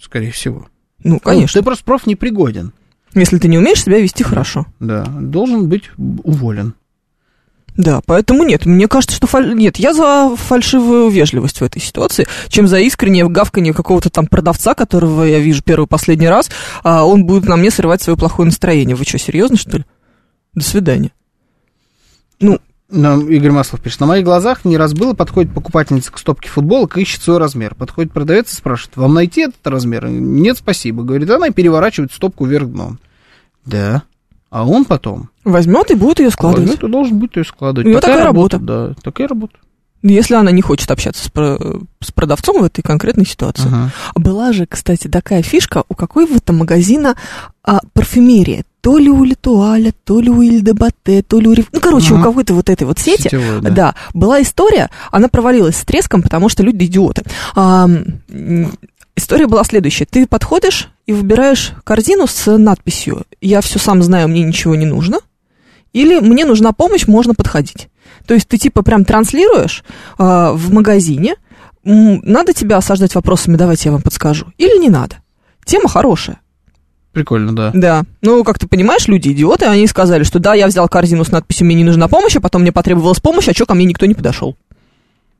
скорее 0.00 0.30
всего. 0.30 0.68
Ну, 1.02 1.18
конечно. 1.18 1.60
Ты 1.60 1.64
просто 1.64 1.84
проф 1.84 2.06
непригоден, 2.06 2.72
Если 3.14 3.38
ты 3.38 3.48
не 3.48 3.58
умеешь 3.58 3.82
себя 3.82 4.00
вести 4.00 4.22
хорошо. 4.22 4.66
да, 4.78 5.04
должен 5.04 5.68
быть 5.68 5.90
уволен. 5.98 6.74
Да, 7.76 8.00
поэтому 8.04 8.44
нет, 8.44 8.66
мне 8.66 8.88
кажется, 8.88 9.16
что 9.16 9.26
фаль... 9.26 9.54
нет, 9.54 9.78
я 9.78 9.94
за 9.94 10.34
фальшивую 10.36 11.08
вежливость 11.08 11.60
в 11.60 11.64
этой 11.64 11.80
ситуации, 11.80 12.26
чем 12.48 12.66
за 12.66 12.78
искреннее 12.80 13.28
гавканье 13.28 13.72
какого-то 13.72 14.10
там 14.10 14.26
продавца, 14.26 14.74
которого 14.74 15.24
я 15.24 15.38
вижу 15.38 15.62
первый 15.62 15.84
и 15.84 15.88
последний 15.88 16.28
раз, 16.28 16.50
а 16.82 17.04
он 17.04 17.24
будет 17.24 17.44
на 17.44 17.56
мне 17.56 17.70
срывать 17.70 18.02
свое 18.02 18.16
плохое 18.16 18.46
настроение. 18.46 18.96
Вы 18.96 19.04
что, 19.04 19.18
серьезно, 19.18 19.56
что 19.56 19.78
ли? 19.78 19.84
До 20.54 20.62
свидания. 20.62 21.12
Ну, 22.40 22.58
Игорь 22.92 23.50
Маслов 23.52 23.80
пишет, 23.80 24.00
на 24.00 24.06
моих 24.06 24.24
глазах 24.24 24.64
не 24.64 24.76
раз 24.76 24.94
было, 24.94 25.14
подходит 25.14 25.54
покупательница 25.54 26.10
к 26.12 26.18
стопке 26.18 26.48
футболок 26.48 26.98
и 26.98 27.02
ищет 27.02 27.22
свой 27.22 27.38
размер. 27.38 27.74
Подходит 27.74 28.12
продавец 28.12 28.52
и 28.52 28.56
спрашивает, 28.56 28.96
вам 28.96 29.14
найти 29.14 29.42
этот 29.42 29.64
размер? 29.66 30.08
Нет, 30.08 30.58
спасибо. 30.58 31.02
Говорит, 31.02 31.30
она 31.30 31.48
и 31.48 31.52
переворачивает 31.52 32.12
стопку 32.12 32.46
вверх 32.46 32.68
дном. 32.68 32.98
Да. 33.64 34.02
А 34.50 34.66
он 34.66 34.84
потом 34.84 35.30
возьмет 35.44 35.90
и 35.92 35.94
будет 35.94 36.18
ее 36.18 36.30
складывать. 36.30 36.68
возьмет 36.68 36.88
и 36.88 36.92
должен 36.92 37.18
будет 37.18 37.36
ее 37.36 37.44
складывать. 37.44 37.86
У 37.86 37.90
него 37.90 38.00
такая 38.00 38.24
работа. 38.24 38.58
Да, 38.58 38.94
такая 39.02 39.28
работа. 39.28 39.54
Если 40.02 40.34
она 40.34 40.50
не 40.50 40.62
хочет 40.62 40.90
общаться 40.90 41.24
с, 41.24 41.30
про- 41.30 41.58
с 42.00 42.10
продавцом 42.10 42.62
в 42.62 42.64
этой 42.64 42.80
конкретной 42.82 43.26
ситуации. 43.26 43.68
Ага. 43.68 43.90
Была 44.14 44.52
же, 44.52 44.66
кстати, 44.66 45.08
такая 45.08 45.42
фишка 45.42 45.84
у 45.88 45.94
какого-то 45.94 46.52
магазина 46.52 47.16
а, 47.62 47.80
парфюмерия. 47.92 48.64
То 48.80 48.96
ли 48.98 49.10
у 49.10 49.24
Литуаля, 49.24 49.92
то 50.04 50.20
ли 50.20 50.30
у 50.30 50.40
Ильдебате, 50.40 51.22
то 51.22 51.38
ли 51.38 51.48
у... 51.48 51.52
Рив- 51.52 51.68
Ну, 51.72 51.80
короче, 51.80 52.14
Ага. 52.14 52.20
у 52.20 52.24
какой-то 52.24 52.54
вот 52.54 52.70
этой 52.70 52.84
вот 52.84 52.98
сети. 52.98 53.24
Сетевой, 53.24 53.60
да. 53.60 53.70
Да. 53.70 53.94
была 54.14 54.40
история, 54.40 54.88
она 55.10 55.28
провалилась 55.28 55.76
с 55.76 55.84
треском, 55.84 56.22
потому 56.22 56.48
что 56.48 56.62
люди 56.62 56.84
идиоты. 56.84 57.22
А, 57.54 57.86
история 59.16 59.46
была 59.46 59.64
следующая. 59.64 60.06
Ты 60.06 60.26
подходишь 60.26 60.88
и 61.06 61.12
выбираешь 61.12 61.72
корзину 61.84 62.26
с 62.26 62.56
надписью 62.56 63.24
«Я 63.40 63.60
все 63.60 63.78
сам 63.78 64.02
знаю, 64.02 64.28
мне 64.28 64.42
ничего 64.44 64.74
не 64.74 64.86
нужно», 64.86 65.18
или 65.92 66.18
«Мне 66.20 66.44
нужна 66.46 66.72
помощь, 66.72 67.06
можно 67.06 67.34
подходить». 67.34 67.88
То 68.26 68.34
есть 68.34 68.48
ты 68.48 68.58
типа 68.58 68.82
прям 68.82 69.04
транслируешь 69.04 69.84
а, 70.18 70.52
в 70.52 70.72
магазине, 70.72 71.34
надо 71.84 72.52
тебя 72.52 72.76
осаждать 72.76 73.14
вопросами 73.14 73.56
«Давайте 73.56 73.88
я 73.88 73.92
вам 73.92 74.02
подскажу» 74.02 74.46
или 74.58 74.78
не 74.78 74.88
надо. 74.88 75.16
Тема 75.64 75.88
хорошая. 75.88 76.40
Прикольно, 77.12 77.54
да. 77.54 77.70
Да. 77.74 78.02
Ну, 78.22 78.44
как 78.44 78.58
ты 78.58 78.68
понимаешь, 78.68 79.08
люди 79.08 79.30
идиоты, 79.30 79.66
они 79.66 79.86
сказали, 79.88 80.22
что 80.22 80.38
да, 80.38 80.54
я 80.54 80.66
взял 80.68 80.88
корзину 80.88 81.24
с 81.24 81.32
надписью 81.32 81.66
«Мне 81.66 81.74
не 81.76 81.84
нужна 81.84 82.06
помощь», 82.08 82.36
а 82.36 82.40
потом 82.40 82.62
мне 82.62 82.70
потребовалась 82.72 83.20
помощь, 83.20 83.48
а 83.48 83.52
что 83.54 83.66
ко 83.66 83.74
мне 83.74 83.84
никто 83.84 84.06
не 84.06 84.14
подошел. 84.14 84.56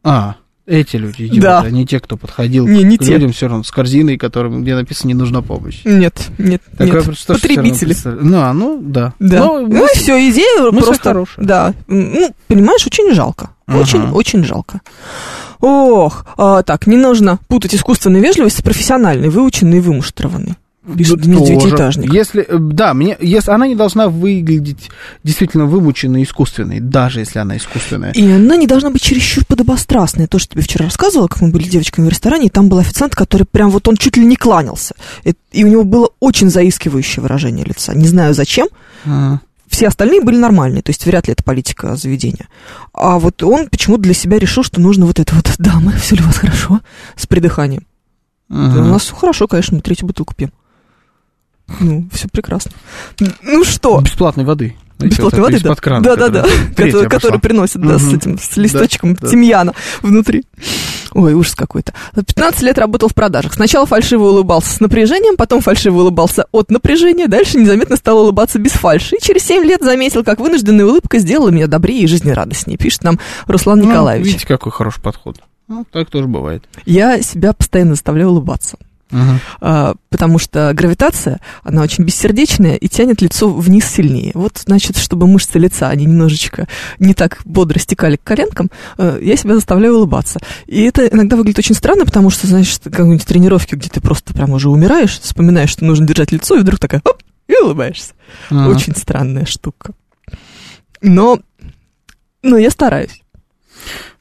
А, 0.02 0.34
эти 0.66 0.96
люди, 0.96 1.22
идиоты, 1.24 1.40
Да. 1.40 1.60
а 1.60 1.70
не 1.70 1.86
те, 1.86 2.00
кто 2.00 2.16
подходил 2.16 2.66
Не, 2.66 2.82
не 2.82 2.96
к 2.96 3.02
те. 3.04 3.12
людям 3.14 3.32
все 3.32 3.46
равно 3.48 3.62
с 3.64 3.70
корзиной, 3.70 4.16
которым, 4.18 4.62
где 4.62 4.74
написано 4.74 5.08
«не 5.08 5.14
нужна 5.14 5.42
помощь». 5.42 5.80
Нет, 5.84 6.14
нет, 6.38 6.62
Такое 6.76 7.02
нет. 7.04 7.26
Потребители. 7.26 7.94
Ну, 8.04 8.40
а, 8.40 8.52
ну, 8.52 8.80
да. 8.82 9.14
Да. 9.20 9.38
Ну, 9.38 9.66
Ну, 9.68 9.84
и 9.86 9.96
все, 9.96 10.28
идея 10.30 10.70
мысль 10.72 10.86
просто... 10.86 11.02
хорошая. 11.10 11.44
Да. 11.44 11.74
Ну, 11.86 12.34
понимаешь, 12.48 12.86
очень 12.86 13.14
жалко. 13.14 13.50
Ага. 13.66 13.78
Очень, 13.78 14.10
очень 14.10 14.44
жалко. 14.44 14.80
Ох, 15.60 16.24
а, 16.36 16.62
так, 16.62 16.86
не 16.86 16.96
нужно 16.96 17.38
путать 17.48 17.74
искусственную 17.74 18.22
вежливость 18.22 18.58
с 18.58 18.62
профессиональной, 18.62 19.28
выученной 19.28 19.76
и 19.78 19.80
вымуштрованной. 19.80 20.54
Пишет 20.96 21.18
Да, 21.18 21.24
Дмитрий 21.24 21.54
тоже. 21.54 21.60
Девятиэтажник. 21.60 22.12
Если, 22.12 22.42
э, 22.42 22.58
да, 22.58 22.94
мне, 22.94 23.16
если 23.20 23.50
она 23.50 23.66
не 23.66 23.74
должна 23.74 24.08
выглядеть 24.08 24.90
действительно 25.22 25.66
вымученной, 25.66 26.22
искусственной, 26.22 26.80
даже 26.80 27.20
если 27.20 27.38
она 27.38 27.58
искусственная. 27.58 28.12
И 28.12 28.26
она 28.30 28.56
не 28.56 28.66
должна 28.66 28.88
быть 28.88 29.02
чересчур 29.02 29.44
подобострастная. 29.44 30.26
То, 30.26 30.38
что 30.38 30.54
тебе 30.54 30.62
вчера 30.62 30.86
рассказывала, 30.86 31.28
как 31.28 31.42
мы 31.42 31.50
были 31.50 31.64
девочками 31.64 32.06
в 32.06 32.08
ресторане, 32.08 32.46
и 32.46 32.50
там 32.50 32.70
был 32.70 32.78
официант, 32.78 33.14
который 33.14 33.44
прям 33.44 33.70
вот 33.70 33.88
он 33.88 33.96
чуть 33.96 34.16
ли 34.16 34.24
не 34.24 34.36
кланялся. 34.36 34.94
И, 35.24 35.34
и 35.52 35.64
у 35.64 35.68
него 35.68 35.84
было 35.84 36.08
очень 36.18 36.48
заискивающее 36.48 37.22
выражение 37.22 37.66
лица. 37.66 37.94
Не 37.94 38.06
знаю 38.06 38.32
зачем. 38.32 38.68
А, 39.04 39.40
все 39.68 39.86
остальные 39.86 40.22
были 40.22 40.36
нормальные, 40.36 40.82
то 40.82 40.90
есть 40.90 41.04
вряд 41.04 41.28
ли 41.28 41.32
это 41.32 41.44
политика 41.44 41.94
заведения. 41.94 42.48
А 42.94 43.18
вот 43.18 43.42
он 43.42 43.68
почему-то 43.68 44.02
для 44.02 44.14
себя 44.14 44.38
решил, 44.38 44.64
что 44.64 44.80
нужно 44.80 45.04
вот 45.04 45.20
это 45.20 45.34
вот, 45.34 45.54
дамы, 45.58 45.92
все 45.92 46.16
ли 46.16 46.22
у 46.22 46.26
вас 46.26 46.38
хорошо, 46.38 46.80
с 47.16 47.26
придыханием. 47.26 47.86
Мгм. 48.48 48.74
Да, 48.74 48.80
у 48.80 48.86
нас 48.86 49.02
все 49.02 49.14
хорошо, 49.14 49.46
конечно, 49.46 49.76
мы 49.76 49.82
третью 49.82 50.08
бутылку 50.08 50.34
пьем. 50.34 50.50
Ну, 51.78 52.08
все 52.12 52.28
прекрасно. 52.28 52.72
Ну 53.42 53.64
что? 53.64 54.00
Бесплатной 54.00 54.44
воды. 54.44 54.74
Знаете, 54.98 55.16
Бесплатной 55.16 55.40
воды, 55.40 55.60
да. 55.60 55.74
крана, 55.76 56.02
да, 56.02 56.16
да, 56.16 56.28
да. 56.28 56.46
Который, 56.76 57.08
который 57.08 57.40
приносит, 57.40 57.80
да, 57.80 57.98
с 57.98 58.12
этим, 58.12 58.38
с 58.38 58.56
листочком 58.58 59.14
да. 59.14 59.28
тимьяна 59.28 59.72
внутри. 60.02 60.44
Ой, 61.12 61.32
ужас 61.32 61.54
какой-то. 61.54 61.94
15 62.14 62.62
лет 62.62 62.76
работал 62.78 63.08
в 63.08 63.14
продажах. 63.14 63.54
Сначала 63.54 63.86
фальшиво 63.86 64.24
улыбался 64.28 64.74
с 64.74 64.80
напряжением, 64.80 65.36
потом 65.36 65.62
фальшиво 65.62 66.00
улыбался 66.02 66.44
от 66.52 66.70
напряжения, 66.70 67.28
дальше 67.28 67.58
незаметно 67.58 67.96
стал 67.96 68.18
улыбаться 68.20 68.58
без 68.58 68.72
фальши. 68.72 69.16
И 69.16 69.22
через 69.22 69.42
7 69.44 69.64
лет 69.64 69.80
заметил, 69.82 70.22
как 70.22 70.38
вынужденная 70.38 70.84
улыбка 70.84 71.18
сделала 71.18 71.48
меня 71.48 71.66
добрее 71.66 72.02
и 72.02 72.06
жизнерадостнее, 72.06 72.76
пишет 72.76 73.02
нам 73.02 73.18
Руслан 73.46 73.78
Ну, 73.80 73.86
Николаевич. 73.88 74.26
видите, 74.26 74.46
какой 74.46 74.70
хороший 74.70 75.00
подход. 75.00 75.38
Ну, 75.66 75.86
так 75.90 76.10
тоже 76.10 76.26
бывает. 76.26 76.64
Я 76.84 77.22
себя 77.22 77.54
постоянно 77.54 77.92
заставляю 77.94 78.30
улыбаться. 78.30 78.76
А, 79.60 79.94
потому 80.08 80.38
что 80.38 80.72
гравитация, 80.74 81.40
она 81.62 81.82
очень 81.82 82.04
бессердечная 82.04 82.76
и 82.76 82.88
тянет 82.88 83.22
лицо 83.22 83.50
вниз 83.50 83.86
сильнее. 83.86 84.32
Вот, 84.34 84.58
значит, 84.64 84.96
чтобы 84.96 85.26
мышцы 85.26 85.58
лица, 85.58 85.88
они 85.88 86.04
немножечко 86.04 86.68
не 86.98 87.14
так 87.14 87.40
бодро 87.44 87.78
стекали 87.78 88.16
к 88.16 88.22
коленкам, 88.22 88.70
э, 88.98 89.18
я 89.22 89.36
себя 89.36 89.54
заставляю 89.54 89.96
улыбаться. 89.96 90.40
И 90.66 90.82
это 90.82 91.06
иногда 91.06 91.36
выглядит 91.36 91.58
очень 91.58 91.74
странно, 91.74 92.04
потому 92.04 92.30
что, 92.30 92.46
знаешь, 92.46 92.76
ты 92.78 92.90
какой-нибудь 92.90 93.26
тренировки, 93.26 93.74
где 93.74 93.88
ты 93.88 94.00
просто 94.00 94.32
прям 94.34 94.50
уже 94.50 94.68
умираешь, 94.68 95.18
вспоминаешь, 95.20 95.70
что 95.70 95.84
нужно 95.84 96.06
держать 96.06 96.32
лицо, 96.32 96.56
и 96.56 96.60
вдруг 96.60 96.78
такая, 96.78 97.02
оп, 97.04 97.22
и 97.48 97.56
улыбаешься. 97.56 98.14
Ага. 98.50 98.68
Очень 98.68 98.94
странная 98.94 99.46
штука. 99.46 99.92
Но, 101.02 101.40
но 102.42 102.58
я 102.58 102.70
стараюсь. 102.70 103.22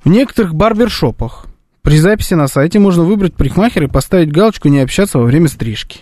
В 0.03 0.09
некоторых 0.09 0.55
барбершопах 0.55 1.48
при 1.89 1.97
записи 1.97 2.35
на 2.35 2.47
сайте 2.47 2.77
можно 2.77 3.03
выбрать 3.03 3.33
парикмахера 3.33 3.85
и 3.85 3.89
поставить 3.89 4.31
галочку 4.31 4.67
«Не 4.67 4.79
общаться 4.79 5.17
во 5.17 5.25
время 5.25 5.47
стрижки». 5.47 6.01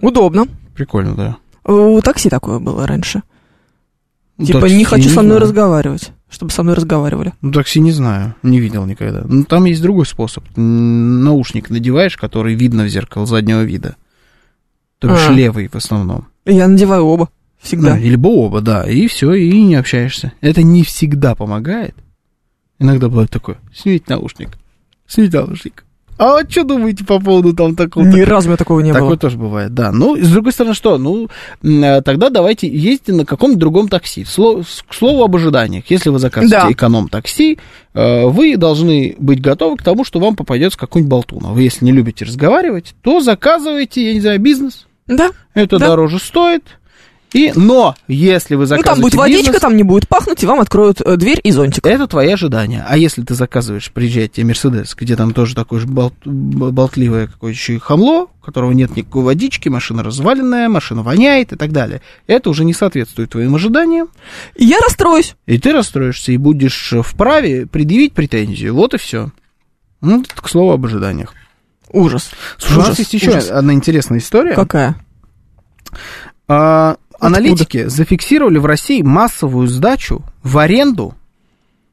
Удобно. 0.00 0.46
Прикольно, 0.74 1.14
да. 1.14 1.36
У 1.70 2.00
такси 2.00 2.30
такое 2.30 2.58
было 2.58 2.86
раньше. 2.86 3.22
Ну, 4.38 4.46
Типа, 4.46 4.62
такси 4.62 4.76
не 4.76 4.84
хочу 4.84 5.10
со 5.10 5.20
мной 5.20 5.36
знаю. 5.36 5.40
разговаривать, 5.42 6.12
чтобы 6.30 6.50
со 6.50 6.62
мной 6.62 6.76
разговаривали. 6.76 7.34
Ну, 7.42 7.52
такси 7.52 7.78
не 7.80 7.92
знаю, 7.92 8.34
не 8.42 8.58
видел 8.58 8.86
никогда. 8.86 9.22
Ну, 9.28 9.44
там 9.44 9.66
есть 9.66 9.82
другой 9.82 10.06
способ. 10.06 10.44
Наушник 10.56 11.68
надеваешь, 11.68 12.16
который 12.16 12.54
видно 12.54 12.84
в 12.84 12.88
зеркало 12.88 13.26
заднего 13.26 13.62
вида. 13.64 13.96
То 14.98 15.08
бишь 15.08 15.28
А. 15.28 15.32
левый 15.32 15.68
в 15.68 15.74
основном. 15.74 16.28
Я 16.46 16.68
надеваю 16.68 17.04
оба. 17.04 17.28
Всегда. 17.60 17.90
Да, 17.92 17.98
или 17.98 18.16
бы 18.16 18.30
оба, 18.30 18.62
да. 18.62 18.88
И 18.90 19.08
все, 19.08 19.34
и 19.34 19.62
не 19.62 19.74
общаешься. 19.74 20.32
Это 20.40 20.62
не 20.62 20.82
всегда 20.84 21.34
помогает. 21.34 21.94
Иногда 22.78 23.08
бывает 23.10 23.30
такое. 23.30 23.58
Снимите 23.74 24.06
наушник. 24.08 24.56
Наушник. 25.16 25.84
А 26.18 26.32
вот 26.34 26.52
что 26.52 26.62
думаете 26.62 27.04
по 27.04 27.18
поводу 27.18 27.52
там 27.54 27.74
такого? 27.74 28.04
Ни 28.04 28.20
разу 28.20 28.46
у 28.46 28.50
меня 28.50 28.56
такого 28.58 28.80
не 28.80 28.92
Такое 28.92 29.08
было. 29.08 29.16
тоже 29.18 29.38
бывает, 29.38 29.74
да. 29.74 29.90
Ну, 29.90 30.14
с 30.16 30.28
другой 30.30 30.52
стороны, 30.52 30.74
что? 30.74 30.98
Ну, 30.98 31.28
э, 31.64 32.00
тогда 32.02 32.28
давайте 32.28 32.68
ездите 32.68 33.12
на 33.12 33.24
каком-то 33.24 33.58
другом 33.58 33.88
такси. 33.88 34.22
Сло- 34.22 34.62
К 34.88 34.94
слову 34.94 35.24
об 35.24 35.34
ожиданиях. 35.34 35.84
Если 35.88 36.10
вы 36.10 36.18
заказываете 36.20 36.66
Да. 36.66 36.70
эконом-такси, 36.72 37.58
э, 37.94 38.26
вы 38.26 38.56
должны 38.56 39.16
быть 39.18 39.40
готовы 39.40 39.76
к 39.78 39.82
тому, 39.82 40.04
что 40.04 40.20
вам 40.20 40.36
попадется 40.36 40.78
какой-нибудь 40.78 41.10
болтун. 41.10 41.42
А 41.46 41.48
вы, 41.52 41.62
если 41.62 41.84
не 41.86 41.92
любите 41.92 42.24
разговаривать, 42.24 42.94
то 43.02 43.20
заказывайте, 43.20 44.06
я 44.06 44.14
не 44.14 44.20
знаю, 44.20 44.38
бизнес. 44.38 44.86
Да. 45.08 45.30
Это 45.54 45.78
Да. 45.78 45.88
дороже 45.88 46.18
стоит. 46.20 46.62
И, 47.32 47.52
но, 47.56 47.94
если 48.08 48.54
вы 48.56 48.62
Ну, 48.62 48.66
заказываете 48.66 48.94
там 48.94 49.00
будет 49.02 49.14
водичка, 49.14 49.42
бизнес, 49.44 49.60
там 49.60 49.76
не 49.76 49.82
будет 49.82 50.06
пахнуть, 50.08 50.42
и 50.42 50.46
вам 50.46 50.60
откроют 50.60 51.00
э, 51.00 51.16
дверь 51.16 51.40
и 51.42 51.50
зонтик. 51.50 51.86
это 51.86 52.06
твои 52.06 52.30
ожидания. 52.30 52.84
А 52.86 52.96
если 52.98 53.22
ты 53.22 53.34
заказываешь, 53.34 53.90
приезжает 53.90 54.32
тебе 54.32 54.46
Мерседес, 54.46 54.94
где 54.94 55.16
там 55.16 55.32
тоже 55.32 55.54
такое 55.54 55.80
же 55.80 55.86
бол- 55.86 56.12
б- 56.24 56.70
болтливое 56.70 57.26
какое-то 57.28 57.56
еще 57.58 57.74
и 57.74 57.78
хамло, 57.78 58.24
у 58.24 58.44
которого 58.44 58.72
нет 58.72 58.96
никакой 58.96 59.22
водички, 59.22 59.68
машина 59.68 60.02
разваленная, 60.02 60.68
машина 60.68 61.02
воняет 61.02 61.52
и 61.52 61.56
так 61.56 61.72
далее, 61.72 62.02
это 62.26 62.50
уже 62.50 62.64
не 62.64 62.74
соответствует 62.74 63.30
твоим 63.30 63.54
ожиданиям, 63.54 64.08
И 64.56 64.64
я 64.66 64.78
расстроюсь. 64.80 65.34
и 65.46 65.58
ты 65.58 65.72
расстроишься 65.72 66.32
и 66.32 66.36
будешь 66.36 66.92
вправе 67.02 67.66
предъявить 67.66 68.12
претензию. 68.12 68.74
Вот 68.74 68.94
и 68.94 68.98
все. 68.98 69.30
Ну, 70.00 70.20
это 70.22 70.42
к 70.42 70.48
слову 70.48 70.72
об 70.72 70.84
ожиданиях. 70.84 71.32
Ужас. 71.90 72.30
Слушай, 72.58 72.74
у 72.74 72.78
нас 72.78 72.86
Ужас, 72.88 72.98
есть 72.98 73.14
еще 73.14 73.30
ужас. 73.30 73.50
одна 73.50 73.72
интересная 73.72 74.18
история. 74.18 74.54
Какая? 74.54 74.96
А, 76.48 76.96
аналитики 77.22 77.86
зафиксировали 77.88 78.58
в 78.58 78.66
России 78.66 79.02
массовую 79.02 79.68
сдачу 79.68 80.22
в 80.42 80.58
аренду 80.58 81.14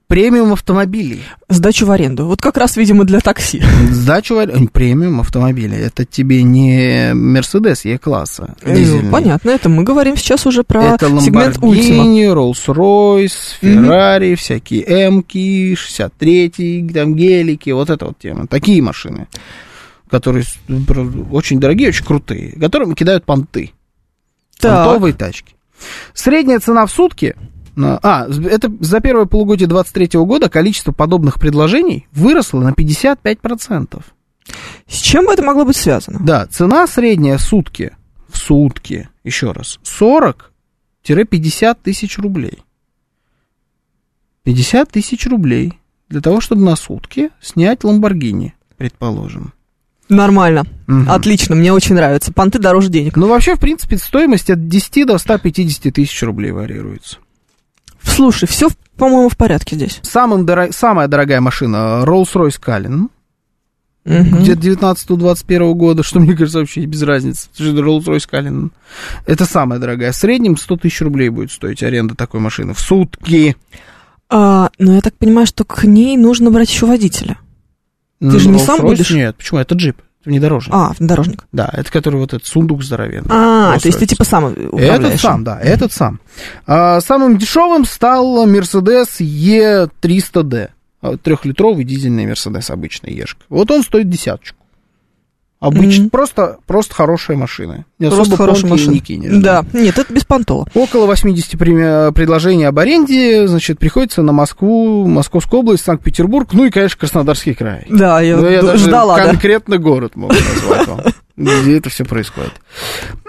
премиум 0.07 0.53
автомобилей. 0.53 1.21
Сдачу 1.49 1.85
в 1.85 1.91
аренду. 1.91 2.25
Вот 2.25 2.41
как 2.41 2.57
раз, 2.57 2.77
видимо, 2.77 3.05
для 3.05 3.19
такси. 3.19 3.61
Сдачу 3.91 4.35
в 4.35 4.39
аренду 4.39 4.67
премиум 4.69 5.21
автомобиля. 5.21 5.77
Это 5.77 6.03
тебе 6.03 6.41
не 6.41 7.13
Мерседес 7.13 7.85
Е-класса 7.85 8.55
Э. 8.63 9.11
Понятно, 9.11 9.51
это 9.51 9.69
мы 9.69 9.83
говорим 9.83 10.17
сейчас 10.17 10.47
уже 10.47 10.63
про 10.63 10.95
Это 10.95 11.07
сегмент 11.19 11.59
Ультима. 11.61 12.05
Lamborghini, 12.05 12.33
Rolls-Royce, 12.33 13.29
Ferrari, 13.61 14.35
всякие 14.35 14.83
М-ки, 14.83 15.75
63-й, 15.75 16.91
там 16.91 17.13
гелики, 17.13 17.69
вот 17.69 17.91
эта 17.91 18.07
вот 18.07 18.17
тема. 18.17 18.47
Такие 18.47 18.81
машины, 18.81 19.27
которые 20.09 20.43
очень 21.31 21.59
дорогие, 21.59 21.89
очень 21.89 22.05
крутые, 22.05 22.53
которым 22.59 22.95
кидают 22.95 23.25
понты. 23.25 23.73
Так. 24.59 24.85
Понтовые 24.85 25.13
тачки. 25.13 25.55
Средняя 26.13 26.59
цена 26.59 26.85
в 26.85 26.91
сутки... 26.91 27.35
А, 27.81 28.27
это 28.27 28.69
за 28.81 28.99
первое 28.99 29.25
полугодие 29.25 29.67
2023 29.67 30.19
года 30.21 30.49
количество 30.49 30.91
подобных 30.91 31.39
предложений 31.39 32.07
выросло 32.11 32.59
на 32.59 32.71
55%. 32.71 34.03
С 34.87 34.95
чем 34.95 35.29
это 35.29 35.43
могло 35.43 35.63
быть 35.63 35.77
связано? 35.77 36.19
Да, 36.21 36.45
цена 36.47 36.87
средняя 36.87 37.37
в 37.37 37.41
сутки, 37.41 37.95
в 38.27 38.37
сутки, 38.37 39.07
еще 39.23 39.53
раз, 39.53 39.79
40-50 41.05 41.77
тысяч 41.81 42.17
рублей. 42.17 42.63
50 44.43 44.91
тысяч 44.91 45.25
рублей 45.27 45.79
для 46.09 46.19
того, 46.21 46.41
чтобы 46.41 46.63
на 46.63 46.75
сутки 46.75 47.29
снять 47.39 47.85
Ламборгини, 47.85 48.55
предположим. 48.77 49.53
Нормально. 50.09 50.63
Мгм. 50.87 51.09
Отлично, 51.09 51.55
мне 51.55 51.71
очень 51.71 51.93
нравится. 51.95 52.33
Понты 52.33 52.57
дороже 52.59 52.89
денег. 52.89 53.15
Ну, 53.15 53.27
вообще, 53.27 53.55
в 53.55 53.59
принципе, 53.59 53.97
стоимость 53.97 54.49
от 54.49 54.67
10 54.67 55.05
до 55.05 55.17
150 55.19 55.91
тысяч 55.91 56.21
рублей 56.23 56.51
варьируется. 56.51 57.17
Слушай, 58.01 58.47
все, 58.47 58.69
по-моему, 58.97 59.29
в 59.29 59.37
порядке 59.37 59.75
здесь. 59.75 59.99
Самым 60.01 60.45
доро- 60.45 60.71
Самая 60.73 61.07
дорогая 61.07 61.41
машина 61.41 62.03
Rolls-Royce 62.05 62.59
Cullinan, 62.59 63.09
Мгм. 64.05 64.39
где-то 64.41 64.59
19-21 64.61 65.73
года, 65.75 66.01
что 66.01 66.19
мне 66.19 66.35
кажется 66.35 66.59
вообще 66.59 66.85
без 66.85 67.03
разницы. 67.03 67.49
Это 67.53 67.63
же 67.63 67.71
Rolls-Royce 67.77 68.27
Cullinan. 68.31 68.71
Это 69.27 69.45
самая 69.45 69.77
дорогая. 69.79 70.11
В 70.11 70.15
среднем 70.15 70.57
100 70.57 70.77
тысяч 70.77 71.01
рублей 71.01 71.29
будет 71.29 71.51
стоить 71.51 71.83
аренда 71.83 72.15
такой 72.15 72.39
машины 72.39 72.73
в 72.73 72.79
сутки. 72.79 73.55
А, 74.29 74.69
но 74.79 74.93
я 74.95 75.01
так 75.01 75.13
понимаю, 75.15 75.45
что 75.45 75.65
к 75.65 75.83
ней 75.83 76.17
нужно 76.17 76.49
брать 76.49 76.69
еще 76.71 76.85
водителя. 76.87 77.37
Ты 78.19 78.39
же 78.39 78.49
не 78.49 78.59
сам 78.59 78.81
будешь? 78.81 79.09
Нет, 79.11 79.35
почему? 79.37 79.59
Это 79.59 79.75
джип, 79.75 80.01
внедорожник. 80.25 80.73
А, 80.73 80.91
внедорожник. 80.97 81.45
Да, 81.51 81.69
это 81.71 81.91
который 81.91 82.19
вот 82.19 82.33
этот 82.33 82.45
сундук 82.45 82.83
здоровенный. 82.83 83.29
А, 83.29 83.79
то 83.79 83.87
есть 83.87 83.99
ты 83.99 84.05
типа 84.05 84.23
сам 84.25 84.45
управляешь. 84.45 84.99
Этот 84.99 85.21
сам, 85.21 85.43
да, 85.43 85.59
этот 85.59 85.93
сам. 85.93 86.19
А, 86.67 86.99
самым 87.01 87.37
дешевым 87.37 87.85
стал 87.85 88.45
Mercedes 88.47 89.19
E300D. 89.19 90.69
А, 91.01 91.17
Трехлитровый 91.17 91.85
дизельный 91.85 92.25
Мерседес 92.25 92.69
обычный 92.69 93.13
Ешка. 93.13 93.41
Вот 93.47 93.71
он 93.71 93.83
стоит 93.83 94.09
десяточку. 94.09 94.58
Обычно, 95.59 96.03
Мгм. 96.03 96.09
просто, 96.09 96.57
просто 96.65 96.95
хорошая 96.95 97.35
машина. 97.35 97.83
Не 97.99 98.07
Просто 98.07 98.21
особо 98.21 98.37
хорошая 98.37 98.61
понты 98.69 98.75
машина. 98.75 98.91
не 98.93 98.99
кинешь. 99.01 99.43
Да, 99.43 99.65
нет, 99.73 99.97
это 99.99 100.13
без 100.13 100.23
понтола. 100.23 100.65
Около 100.73 101.05
80 101.05 101.57
прем- 101.59 102.13
предложений 102.13 102.63
об 102.63 102.79
аренде, 102.79 103.45
значит, 103.45 103.77
приходится 103.77 104.21
на 104.21 104.31
Москву, 104.31 105.05
Московскую 105.05 105.59
область, 105.59 105.83
Санкт-Петербург, 105.83 106.47
ну 106.53 106.63
и, 106.63 106.69
конечно, 106.69 106.97
Краснодарский 106.97 107.55
край. 107.55 107.85
Да, 107.89 108.21
я, 108.21 108.37
Ну, 108.37 108.47
я 108.47 108.61
даже 108.61 108.85
ждала, 108.87 109.17
да. 109.17 109.25
конкретно 109.25 109.77
город 109.79 110.15
могу 110.15 110.33
назвать 110.33 110.87
вам, 110.87 111.01
где 111.35 111.77
это 111.77 111.89
все 111.89 112.05
происходит. 112.05 112.53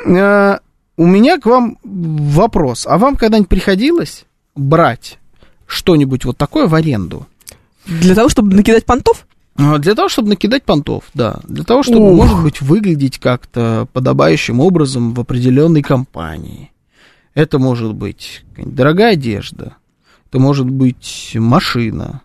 Э, 0.07 0.59
У 0.97 1.07
меня 1.07 1.39
к 1.41 1.47
вам 1.47 1.79
вопрос. 1.83 2.87
А 2.87 2.97
вам 2.99 3.17
когда-нибудь 3.17 3.49
приходилось 3.49 4.25
брать 4.55 5.19
что-нибудь 5.67 6.25
вот 6.27 6.37
такое 6.37 6.67
в 6.69 6.75
аренду? 6.75 7.27
Для 7.87 8.15
того, 8.15 8.29
чтобы 8.29 8.55
накидать 8.55 8.85
понтов? 8.85 9.27
А, 9.57 9.79
Для 9.79 9.95
того, 9.95 10.09
чтобы 10.09 10.29
накидать 10.31 10.63
понтов, 10.65 11.05
да. 11.15 11.41
Для 11.45 11.65
того, 11.65 11.83
чтобы, 11.83 12.11
Ух. 12.13 12.17
может 12.17 12.43
быть, 12.43 12.61
выглядеть 12.61 13.19
как-то 13.19 13.87
подобающим 13.93 14.61
образом 14.61 15.13
в 15.15 15.21
определенной 15.21 15.83
компании. 15.83 16.71
Это 17.35 17.59
может 17.59 17.95
быть 17.95 18.45
дорогая 18.57 19.13
одежда, 19.13 19.75
это 20.29 20.39
может 20.41 20.69
быть 20.69 21.33
машина, 21.35 22.23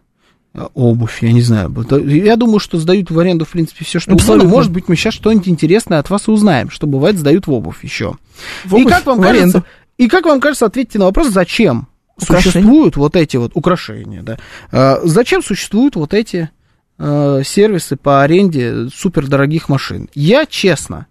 а, 0.53 0.69
обувь, 0.73 1.21
я 1.21 1.32
не 1.32 1.41
знаю. 1.41 1.73
Это- 1.82 1.97
Я 1.97 2.36
думаю, 2.38 2.59
что 2.59 2.78
сдают 2.80 3.11
в 3.11 3.19
аренду, 3.19 3.43
в 3.45 3.49
принципе, 3.49 3.84
все, 3.86 3.99
что 3.99 4.13
Абсолютно. 4.13 4.43
угодно. 4.45 4.55
Может 4.57 4.71
быть, 4.71 4.88
мы 4.88 4.95
сейчас 4.95 5.13
что-нибудь 5.13 5.47
интересное 5.49 5.99
от 5.99 6.09
вас 6.09 6.28
и 6.28 6.32
узнаем, 6.32 6.69
что 6.69 6.88
бывает 6.88 7.17
сдают 7.17 7.47
в 7.47 7.51
обувь 7.51 7.84
еще. 7.84 8.15
В 8.63 8.73
И 8.78 8.82
обувь 8.82 8.93
как 8.93 9.05
вам 9.05 9.19
в 9.19 9.21
кажется, 9.21 9.43
аренду. 9.57 9.63
И 9.97 10.07
как 10.07 10.26
вам 10.26 10.39
кажется, 10.39 10.65
ответьте 10.65 10.97
на 10.99 11.05
вопрос, 11.05 11.30
зачем 11.30 11.88
Украшения. 12.21 12.51
существуют 12.53 12.95
вот 12.97 13.15
эти 13.15 13.38
вот 13.38 13.51
украшения, 13.55 14.23
да? 14.23 14.38
А, 14.71 14.99
зачем 15.03 15.43
существуют 15.43 15.95
вот 15.95 16.13
эти 16.13 16.49
э, 16.98 17.41
сервисы 17.46 17.96
по 17.96 18.24
аренде 18.24 18.88
супердорогих 18.93 19.70
машин? 19.70 20.10
Я, 20.14 20.46
честно, 20.46 21.08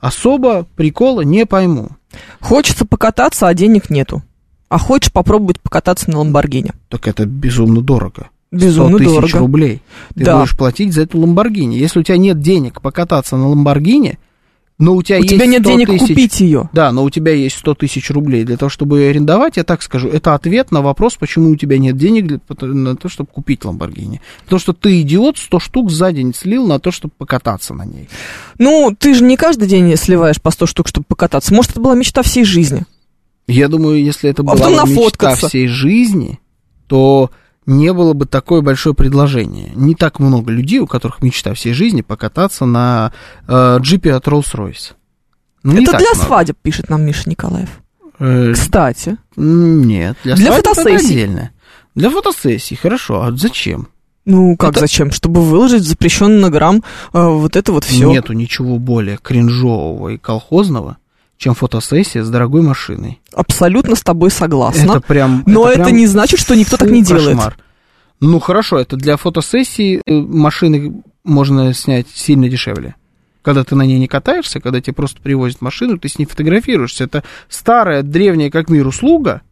особо 0.00 0.66
прикола 0.76 1.22
не 1.22 1.46
пойму. 1.46 1.90
Хочется 2.40 2.84
покататься, 2.86 3.48
а 3.48 3.54
денег 3.54 3.90
нету. 3.90 4.22
А 4.68 4.78
хочешь 4.78 5.12
попробовать 5.12 5.60
покататься 5.60 6.10
на 6.10 6.18
Ламборгини? 6.18 6.72
Так 6.88 7.06
это 7.08 7.24
безумно 7.26 7.80
дорого. 7.82 8.30
Безумно 8.50 8.98
100 8.98 8.98
тысяч 8.98 9.14
дорого. 9.32 9.38
рублей. 9.38 9.82
Ты 10.14 10.24
Да. 10.24 10.38
будешь 10.38 10.56
платить 10.56 10.92
за 10.94 11.02
эту 11.02 11.18
Ламборгини. 11.20 11.76
Если 11.76 12.00
у 12.00 12.02
тебя 12.02 12.16
нет 12.16 12.40
денег 12.40 12.80
покататься 12.80 13.36
на 13.36 13.48
Ламборгини, 13.48 14.18
но 14.78 14.94
у 14.94 15.02
тебя 15.02 15.18
У 15.18 15.22
есть 15.22 15.34
тебя 15.34 15.46
нет 15.46 15.62
100 15.62 15.70
денег 15.70 15.88
тысяч- 15.88 16.08
купить 16.08 16.40
ее. 16.40 16.68
Да, 16.72 16.92
но 16.92 17.02
у 17.04 17.10
тебя 17.10 17.32
есть 17.32 17.56
100 17.56 17.74
тысяч 17.74 18.10
рублей 18.10 18.44
для 18.44 18.56
того, 18.58 18.68
чтобы 18.68 18.98
ее 19.00 19.10
арендовать, 19.10 19.56
я 19.56 19.64
так 19.64 19.82
скажу, 19.82 20.08
это 20.08 20.34
ответ 20.34 20.70
на 20.70 20.82
вопрос, 20.82 21.16
почему 21.16 21.50
у 21.50 21.56
тебя 21.56 21.78
нет 21.78 21.96
денег 21.96 22.26
для, 22.26 22.40
на 22.60 22.96
то, 22.96 23.08
чтобы 23.08 23.30
купить 23.32 23.64
Ламборгини. 23.64 24.20
Потому 24.44 24.60
что 24.60 24.72
ты, 24.74 25.00
идиот, 25.00 25.38
100 25.38 25.60
штук 25.60 25.90
за 25.90 26.12
день 26.12 26.34
слил 26.34 26.66
на 26.66 26.78
то, 26.78 26.90
чтобы 26.90 27.14
покататься 27.16 27.72
на 27.72 27.84
ней. 27.84 28.08
Ну, 28.58 28.94
ты 28.98 29.14
же 29.14 29.24
не 29.24 29.36
каждый 29.36 29.66
день 29.66 29.96
сливаешь 29.96 30.40
по 30.42 30.50
100 30.50 30.66
штук, 30.66 30.88
чтобы 30.88 31.06
покататься. 31.08 31.54
Может, 31.54 31.70
это 31.72 31.80
была 31.80 31.94
мечта 31.94 32.22
всей 32.22 32.44
жизни. 32.44 32.84
Я 33.46 33.68
думаю, 33.68 34.02
если 34.02 34.28
это 34.28 34.42
А 34.42 34.44
была 34.44 34.84
мечта 34.84 35.34
всей 35.36 35.68
жизни, 35.68 36.38
то 36.86 37.30
не 37.66 37.92
было 37.92 38.12
бы 38.12 38.26
такое 38.26 38.60
большое 38.62 38.94
предложение. 38.94 39.72
Не 39.74 39.94
так 39.94 40.18
много 40.20 40.50
людей, 40.52 40.78
у 40.78 40.86
которых 40.86 41.22
мечта 41.22 41.52
всей 41.54 41.72
жизни 41.72 42.02
покататься 42.02 42.64
на 42.64 43.12
э, 43.48 43.78
джипе 43.80 44.14
от 44.14 44.26
Rolls-Royce. 44.26 44.92
Ну, 45.62 45.72
это 45.72 45.98
для 45.98 46.10
много. 46.12 46.26
свадеб, 46.26 46.56
пишет 46.62 46.88
нам 46.88 47.02
Миша 47.02 47.28
Николаев. 47.28 47.68
Э, 48.18 48.52
Кстати, 48.52 49.16
Нет, 49.36 50.16
для, 50.24 50.36
Для 50.36 50.52
отдельно. 50.52 51.50
Для 51.94 52.10
фотосессии, 52.10 52.74
хорошо. 52.74 53.22
А 53.22 53.32
зачем? 53.32 53.88
ну 54.26 54.56
как 54.56 54.72
Это- 54.72 54.80
зачем? 54.80 55.10
Чтобы 55.10 55.42
выложить 55.42 55.82
запрещенный 55.84 56.40
на 56.40 56.50
грамм 56.50 56.82
э, 57.12 57.24
вот 57.24 57.56
это 57.56 57.72
вот 57.72 57.84
все. 57.84 58.10
Нету 58.10 58.32
ничего 58.32 58.78
более 58.78 59.18
кринжового 59.18 60.10
и 60.10 60.18
колхозного, 60.18 60.98
чем 61.38 61.54
фотосессия 61.54 62.22
с 62.22 62.30
дорогой 62.30 62.62
машиной. 62.62 63.20
Абсолютно 63.32 63.96
с 63.96 64.02
тобой 64.02 64.30
согласна. 64.30 64.92
Это 64.92 65.00
прям... 65.00 65.42
Но 65.46 65.68
это, 65.68 65.84
прям 65.84 65.96
не 65.96 66.06
значит, 66.06 66.40
что 66.40 66.54
никто 66.54 66.76
так 66.76 66.90
не 66.90 67.02
делает. 67.02 67.36
кошмар. 67.36 67.56
Ну 68.20 68.40
хорошо, 68.40 68.78
это 68.78 68.96
для 68.96 69.16
фотосессии 69.16 70.00
э, 70.06 70.12
машины 70.12 71.02
можно 71.24 71.74
снять 71.74 72.06
сильно 72.14 72.48
дешевле. 72.48 72.94
Когда 73.42 73.62
ты 73.62 73.74
на 73.76 73.82
ней 73.82 73.98
не 73.98 74.08
катаешься, 74.08 74.58
когда 74.58 74.80
тебе 74.80 74.94
просто 74.94 75.20
привозят 75.20 75.60
машину, 75.60 75.98
ты 75.98 76.08
с 76.08 76.18
ней 76.18 76.24
фотографируешься. 76.24 77.04
Это 77.04 77.22
старая, 77.48 78.02
древняя 78.02 78.50
как 78.50 78.70
мир 78.70 78.86
услуга. 78.86 79.42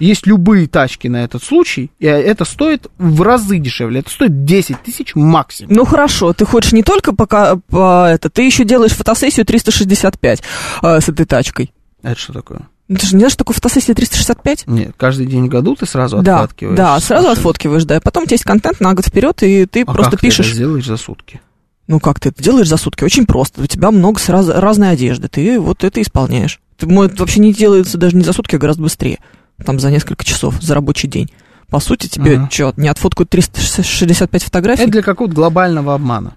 Есть 0.00 0.26
любые 0.26 0.66
тачки 0.66 1.08
на 1.08 1.22
этот 1.24 1.44
случай, 1.44 1.90
и 1.98 2.06
это 2.06 2.44
стоит 2.44 2.88
в 2.98 3.22
разы 3.22 3.58
дешевле. 3.58 4.00
Это 4.00 4.10
стоит 4.10 4.44
10 4.44 4.82
тысяч 4.82 5.14
максимум. 5.14 5.72
Ну 5.74 5.84
хорошо, 5.84 6.32
ты 6.32 6.44
хочешь 6.46 6.72
не 6.72 6.82
только 6.82 7.14
пока 7.14 7.56
по 7.68 8.06
это, 8.10 8.30
ты 8.30 8.42
еще 8.42 8.64
делаешь 8.64 8.92
фотосессию 8.92 9.44
365 9.46 10.42
э, 10.82 11.00
с 11.00 11.08
этой 11.08 11.26
тачкой. 11.26 11.72
Это 12.02 12.18
что 12.18 12.32
такое? 12.32 12.62
Ну, 12.88 12.96
Ты 12.96 13.06
же 13.06 13.14
не 13.14 13.20
знаешь, 13.20 13.32
что 13.34 13.44
такое 13.44 13.54
фотосессия 13.54 13.94
365? 13.94 14.66
Нет, 14.66 14.94
каждый 14.96 15.26
день 15.26 15.44
в 15.44 15.48
году 15.48 15.76
ты 15.76 15.86
сразу 15.86 16.22
Да, 16.22 16.40
отфоткиваешь. 16.40 16.76
да, 16.76 16.98
сразу 16.98 17.28
машины. 17.28 17.38
отфоткиваешь, 17.38 17.84
да. 17.84 17.96
и 17.98 18.00
Потом 18.00 18.24
у 18.24 18.26
тебя 18.26 18.34
есть 18.34 18.44
контент 18.44 18.80
на 18.80 18.94
год 18.94 19.06
вперед, 19.06 19.42
и 19.42 19.66
ты 19.66 19.82
А 19.82 19.92
просто 19.92 20.12
как 20.12 20.20
ты 20.20 20.26
пишешь. 20.26 20.46
это 20.46 20.54
сделаешь 20.56 20.86
за 20.86 20.96
сутки? 20.96 21.40
Ну 21.86 22.00
как 22.00 22.18
ты 22.18 22.30
это 22.30 22.42
делаешь 22.42 22.68
за 22.68 22.78
сутки? 22.78 23.04
Очень 23.04 23.26
просто. 23.26 23.60
У 23.62 23.66
тебя 23.66 23.90
много 23.90 24.18
сразу 24.18 24.54
разной 24.54 24.90
одежды. 24.90 25.28
Ты 25.28 25.60
вот 25.60 25.84
это 25.84 26.00
исполняешь. 26.02 26.58
Ты, 26.78 26.86
вообще 26.88 27.40
не 27.40 27.52
делается 27.52 27.98
даже 27.98 28.16
не 28.16 28.24
за 28.24 28.32
сутки, 28.32 28.56
а 28.56 28.58
гораздо 28.58 28.82
быстрее. 28.82 29.18
Там 29.64 29.78
за 29.80 29.90
несколько 29.90 30.24
часов, 30.24 30.56
за 30.60 30.74
рабочий 30.74 31.08
день. 31.08 31.30
По 31.68 31.78
сути, 31.80 32.08
тебе 32.08 32.36
Ага. 32.36 32.48
что, 32.50 32.74
не 32.76 32.88
отфоткают 32.88 33.30
365 33.30 34.42
фотографий? 34.44 34.82
Это 34.82 34.90
для 34.92 35.02
какого-то 35.02 35.34
глобального 35.34 35.94
обмана. 35.94 36.34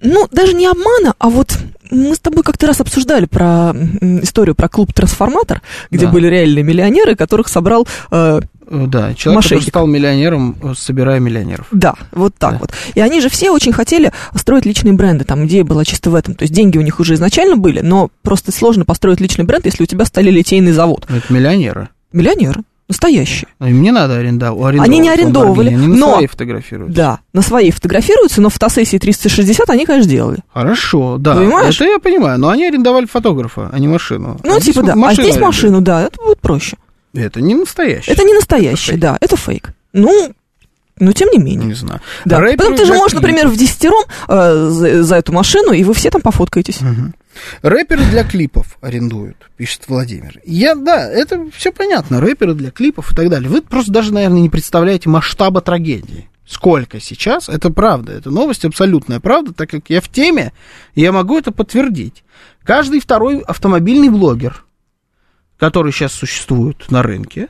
Ну, 0.00 0.26
даже 0.32 0.52
не 0.54 0.66
обмана, 0.66 1.14
а 1.18 1.28
вот 1.30 1.56
мы 1.90 2.14
с 2.14 2.18
тобой 2.18 2.42
как-то 2.42 2.66
раз 2.66 2.80
обсуждали 2.80 3.26
про 3.26 3.72
историю 4.22 4.54
про 4.54 4.68
клуб 4.68 4.92
«Трансформатор», 4.92 5.62
где 5.90 6.06
Да. 6.06 6.12
были 6.12 6.26
реальные 6.26 6.64
миллионеры, 6.64 7.14
которых 7.14 7.48
собрал... 7.48 7.86
э, 8.10 8.40
Э, 8.66 8.86
Да, 8.86 9.12
человек, 9.14 9.16
который 9.16 9.34
Мошенник. 9.34 9.68
стал 9.68 9.86
миллионером, 9.86 10.56
э, 10.62 10.72
собирая 10.76 11.20
миллионеров. 11.20 11.66
да, 11.70 11.94
вот 12.12 12.34
так 12.38 12.52
Да. 12.52 12.58
вот. 12.60 12.72
И 12.94 13.00
они 13.00 13.20
же 13.20 13.28
все 13.28 13.50
очень 13.50 13.72
хотели 13.74 14.10
строить 14.34 14.64
личные 14.64 14.94
бренды. 14.94 15.24
Там 15.26 15.44
идея 15.46 15.64
была 15.64 15.84
чисто 15.84 16.08
в 16.10 16.14
этом. 16.14 16.34
То 16.34 16.44
есть 16.44 16.54
деньги 16.54 16.78
у 16.78 16.80
них 16.80 16.98
уже 16.98 17.12
изначально 17.14 17.56
были, 17.58 17.80
но 17.80 18.10
просто 18.22 18.52
сложно 18.52 18.86
построить 18.86 19.20
личный 19.20 19.44
бренд, 19.44 19.66
если 19.66 19.82
у 19.82 19.86
тебя 19.86 20.06
стали 20.06 20.30
литейный 20.30 20.72
завод. 20.72 21.06
Это 21.10 21.30
миллионеры. 21.30 21.90
Миллионеры. 22.14 22.62
Настоящие. 22.86 23.48
Ну, 23.60 23.66
Им 23.68 23.80
не 23.82 23.90
надо 23.90 24.16
арендовать. 24.18 24.78
Они 24.78 24.98
не 24.98 25.08
арендовывали, 25.08 25.68
Они 25.68 25.86
на 25.86 25.96
но- 25.96 26.12
своей 26.12 26.26
фотографируют. 26.26 26.92
Да, 26.92 27.20
на 27.32 27.40
своей 27.40 27.70
фотографируются, 27.70 28.42
но 28.42 28.50
фотосессии 28.50 28.98
360 28.98 29.70
они, 29.70 29.86
конечно, 29.86 30.10
делали. 30.10 30.40
Хорошо, 30.52 31.16
да. 31.18 31.34
Понимаешь? 31.34 31.74
Это 31.76 31.84
я 31.84 31.98
понимаю, 31.98 32.38
но 32.38 32.50
они 32.50 32.66
арендовали 32.66 33.06
фотографа, 33.06 33.70
а 33.72 33.78
не 33.78 33.88
машину. 33.88 34.38
Ну, 34.44 34.56
А 34.56 34.60
типа, 34.60 34.82
да. 34.82 34.92
А 34.92 34.96
здесь 35.14 35.18
арендуют. 35.20 35.40
машину, 35.40 35.80
да, 35.80 36.02
это 36.02 36.22
будет 36.22 36.40
проще. 36.40 36.76
Это 37.14 37.40
не 37.40 37.54
настоящий. 37.54 38.10
Это 38.10 38.22
не 38.22 38.34
настоящее, 38.34 38.98
да, 38.98 39.16
это 39.18 39.36
фейк. 39.36 39.70
Ну, 39.94 40.32
но 40.98 41.12
тем 41.12 41.30
не 41.30 41.38
менее. 41.38 41.66
Не 41.68 41.74
знаю. 41.74 42.00
Да. 42.26 42.38
Рэперы 42.38 42.56
Потом 42.58 42.76
ты 42.76 42.84
же 42.84 42.92
можешь, 42.94 43.14
например, 43.14 43.48
в 43.48 43.56
десятером 43.56 44.04
э, 44.28 44.68
за, 44.70 45.02
за 45.02 45.16
эту 45.16 45.32
машину, 45.32 45.72
и 45.72 45.82
вы 45.84 45.94
все 45.94 46.10
там 46.10 46.20
пофоткаетесь. 46.20 46.80
Мгм. 46.82 47.14
Рэперы 47.62 48.04
для 48.04 48.24
клипов 48.24 48.78
арендуют, 48.80 49.50
пишет 49.56 49.88
Владимир. 49.88 50.40
Я, 50.44 50.74
да, 50.74 51.10
это 51.10 51.50
все 51.50 51.72
понятно. 51.72 52.20
Рэперы 52.20 52.54
для 52.54 52.70
клипов 52.70 53.12
и 53.12 53.14
так 53.14 53.28
далее. 53.28 53.48
Вы 53.48 53.62
просто 53.62 53.92
даже, 53.92 54.12
наверное, 54.12 54.40
не 54.40 54.50
представляете 54.50 55.08
масштаба 55.08 55.60
трагедии. 55.60 56.28
Сколько 56.46 57.00
сейчас, 57.00 57.48
это 57.48 57.70
правда, 57.70 58.12
это 58.12 58.30
новость 58.30 58.66
абсолютная 58.66 59.18
правда, 59.18 59.54
так 59.54 59.70
как 59.70 59.88
я 59.88 60.02
в 60.02 60.08
теме, 60.10 60.52
я 60.94 61.10
могу 61.10 61.38
это 61.38 61.52
подтвердить. 61.52 62.22
Каждый 62.62 63.00
второй 63.00 63.40
автомобильный 63.40 64.10
блогер, 64.10 64.64
который 65.56 65.90
сейчас 65.90 66.12
существует 66.12 66.90
на 66.90 67.02
рынке, 67.02 67.48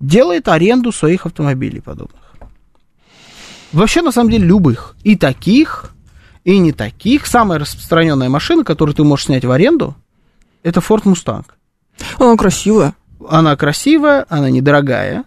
делает 0.00 0.48
аренду 0.48 0.92
своих 0.92 1.24
автомобилей 1.24 1.80
подобных. 1.80 2.20
Вообще, 3.72 4.02
на 4.02 4.12
самом 4.12 4.30
деле, 4.30 4.46
любых. 4.46 4.96
И 5.02 5.16
таких, 5.16 5.94
и 6.46 6.58
не 6.58 6.72
таких. 6.72 7.26
Самая 7.26 7.58
распространенная 7.58 8.28
машина, 8.28 8.62
которую 8.62 8.94
ты 8.94 9.02
можешь 9.02 9.26
снять 9.26 9.44
в 9.44 9.50
аренду, 9.50 9.96
это 10.62 10.78
Ford 10.78 11.02
Mustang. 11.02 11.44
Она 12.18 12.36
красивая. 12.36 12.94
Она 13.28 13.56
красивая, 13.56 14.26
она 14.28 14.48
недорогая. 14.48 15.24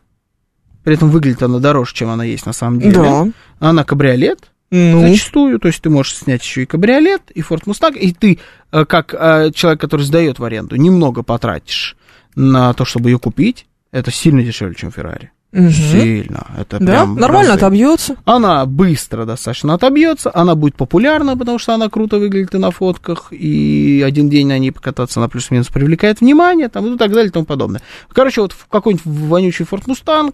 При 0.86 0.94
этом 0.96 1.10
выглядит 1.10 1.44
она 1.44 1.60
дороже, 1.60 1.94
чем 1.94 2.10
она 2.10 2.24
есть 2.24 2.46
на 2.46 2.54
самом 2.54 2.80
деле. 2.80 2.94
Да. 2.94 3.28
Она 3.60 3.84
кабриолет, 3.84 4.50
Ну, 4.72 5.02
зачастую. 5.02 5.60
То 5.60 5.68
есть 5.68 5.82
ты 5.82 5.90
можешь 5.90 6.16
снять 6.16 6.42
еще 6.42 6.64
и 6.64 6.66
кабриолет, 6.66 7.32
и 7.32 7.42
Ford 7.42 7.66
Mustang. 7.66 7.98
И 7.98 8.14
ты, 8.14 8.40
э, 8.72 8.86
как 8.86 9.14
э, 9.14 9.52
человек, 9.54 9.82
который 9.82 10.04
сдает 10.04 10.40
в 10.40 10.44
аренду, 10.46 10.78
немного 10.78 11.22
потратишь 11.22 11.98
на 12.36 12.74
то, 12.74 12.86
чтобы 12.86 13.10
ее 13.10 13.20
купить. 13.20 13.66
Это 13.92 14.10
сильно 14.10 14.42
дешевле, 14.42 14.76
чем 14.76 14.90
Феррари. 14.90 15.32
Мгм. 15.52 15.72
Сильно. 15.72 16.48
Это 16.58 16.80
Да, 16.80 16.86
прям 16.86 17.16
нормально 17.16 17.54
разы. 17.54 17.66
отобьется. 17.66 18.16
Она 18.26 18.66
быстро 18.66 19.26
достаточно 19.26 19.74
отобьется, 19.74 20.32
она 20.34 20.56
будет 20.56 20.76
популярна, 20.76 21.36
потому 21.38 21.60
что 21.60 21.74
она 21.74 21.90
круто 21.90 22.18
выглядит 22.20 22.54
и 22.56 22.58
на 22.58 22.72
фотках, 22.72 23.28
и 23.32 24.04
один 24.06 24.30
день 24.30 24.48
на 24.48 24.58
ней 24.60 24.72
покататься, 24.72 25.20
она 25.20 25.28
плюс-минус 25.28 25.68
привлекает 25.68 26.22
внимание, 26.22 26.70
там, 26.70 26.94
и 26.94 26.98
так 26.98 27.12
далее 27.12 27.28
и 27.30 27.32
тому 27.32 27.46
подобное. 27.46 27.82
Короче, 28.14 28.42
вот 28.42 28.52
в 28.54 28.68
какой-нибудь 28.68 29.06
вонючий 29.06 29.66
Ford 29.70 29.86
Mustang 29.86 30.34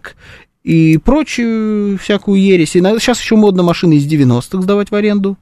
и 0.64 0.98
прочую 0.98 1.96
всякую 1.98 2.40
ересь. 2.40 2.74
И 2.76 2.80
сейчас 2.80 3.20
еще 3.20 3.36
модно 3.36 3.62
машины 3.62 3.94
из 3.94 4.06
90-х 4.06 4.62
сдавать 4.62 4.90
в 4.90 4.94
аренду. 4.94 5.36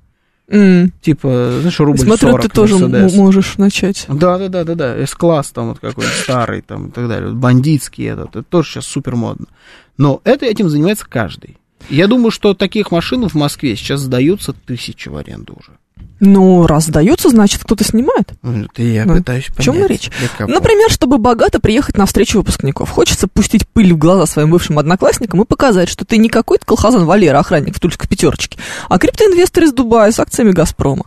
М. 0.49 0.93
Типа, 1.01 1.59
знаешь, 1.61 1.81
рубль 1.81 1.99
Смотрю, 1.99 2.31
40 2.31 2.43
ты 2.43 2.49
тоже 2.49 2.75
Mercedes. 2.77 3.17
можешь 3.17 3.57
начать. 3.57 4.05
Да, 4.09 4.39
да, 4.39 4.49
да, 4.49 4.65
да, 4.65 4.75
да. 4.75 5.07
С-класс 5.07 5.51
там 5.53 5.69
вот 5.71 5.79
какой-то 5.79 6.11
старый 6.11 6.61
там 6.61 6.89
и 6.89 6.91
так 6.91 7.09
далее. 7.09 7.33
Бандитский 7.33 8.07
этот. 8.07 8.31
Это 8.31 8.43
тоже 8.43 8.69
сейчас 8.71 8.87
супер 8.87 9.17
модно. 9.17 9.47
Но 9.97 10.21
это 10.25 10.45
этим 10.45 10.69
занимается 10.69 11.07
каждый. 11.09 11.57
Я 11.89 12.07
думаю, 12.09 12.31
что 12.31 12.55
таких 12.55 12.91
машин 12.91 13.29
в 13.29 13.35
Москве 13.35 13.77
сейчас 13.77 14.01
сдаются 14.01 14.53
тысячи 14.53 15.09
в 15.09 15.17
аренду 15.17 15.57
уже. 15.59 15.73
Ну, 16.27 16.67
раз 16.67 16.85
сдаются, 16.87 17.29
значит, 17.29 17.63
кто-то 17.65 17.85
снимает. 17.85 18.33
Ну, 18.43 18.65
Это 18.65 18.83
я 18.83 19.05
Ну, 19.05 19.17
пытаюсь 19.17 19.45
понять. 19.47 19.59
о 19.59 19.63
чем 19.63 19.87
речь? 19.87 20.11
Например, 20.41 20.91
чтобы 20.91 21.19
богато 21.19 21.61
приехать 21.61 21.99
на 21.99 22.07
встречу 22.07 22.39
выпускников. 22.39 22.89
Хочется 22.91 23.29
пустить 23.29 23.69
пыль 23.69 23.93
в 23.93 23.99
глаза 23.99 24.25
своим 24.27 24.51
бывшим 24.51 24.79
одноклассникам 24.79 25.43
и 25.43 25.45
показать, 25.45 25.89
что 25.91 26.05
ты 26.07 26.17
не 26.17 26.29
какой-то 26.31 26.65
колхозан 26.65 27.05
Валера, 27.05 27.39
охранник 27.39 27.77
в 27.77 27.81
тульской 27.81 28.09
пятерочке, 28.09 28.59
а 28.89 28.99
криптоинвестор 28.99 29.65
из 29.65 29.73
Дубая 29.75 30.11
с 30.13 30.19
акциями 30.19 30.53
Газпрома. 30.53 31.05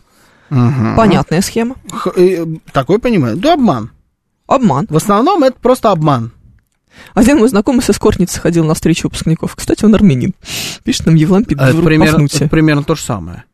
Мгм. 0.50 0.94
Понятная 0.96 1.42
схема. 1.42 1.74
Х- 1.90 2.12
э, 2.16 2.46
Такой 2.72 2.98
понимаю. 3.00 3.36
Да, 3.36 3.54
обман. 3.54 3.90
Обман. 4.46 4.86
В 4.88 4.96
основном 4.96 5.42
это 5.42 5.58
просто 5.60 5.90
обман. 5.90 6.30
Один 7.14 7.38
мой 7.38 7.48
знакомый 7.48 7.82
с 7.82 7.90
эскортницей 7.90 8.40
ходил 8.40 8.64
на 8.64 8.74
встречу 8.74 9.08
выпускников. 9.08 9.54
Кстати, 9.56 9.84
он 9.84 9.94
армянин. 9.94 10.34
Пишет 10.84 11.06
нам 11.06 11.14
Евлам 11.16 11.44
А 11.58 11.70
это 11.70 11.82
примерно, 11.82 12.26
это 12.26 12.48
примерно 12.48 12.82
то 12.82 12.94
же 12.94 13.02
самое. 13.02 13.44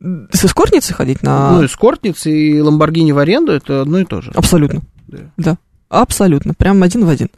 С 0.00 0.44
эскортницей 0.44 0.94
ходить 0.94 1.22
на... 1.22 1.52
Ну, 1.52 1.64
эскортницы 1.66 2.30
и 2.30 2.60
Ламборгини 2.60 3.12
в 3.12 3.18
аренду 3.18 3.52
это 3.52 3.82
одно 3.82 3.98
и 4.00 4.04
то 4.04 4.20
же. 4.20 4.30
Абсолютно. 4.34 4.82
Да. 5.08 5.18
Да. 5.36 5.58
Абсолютно, 5.88 6.52
прям 6.52 6.82
один 6.82 7.04
в 7.04 7.08
один. 7.08 7.28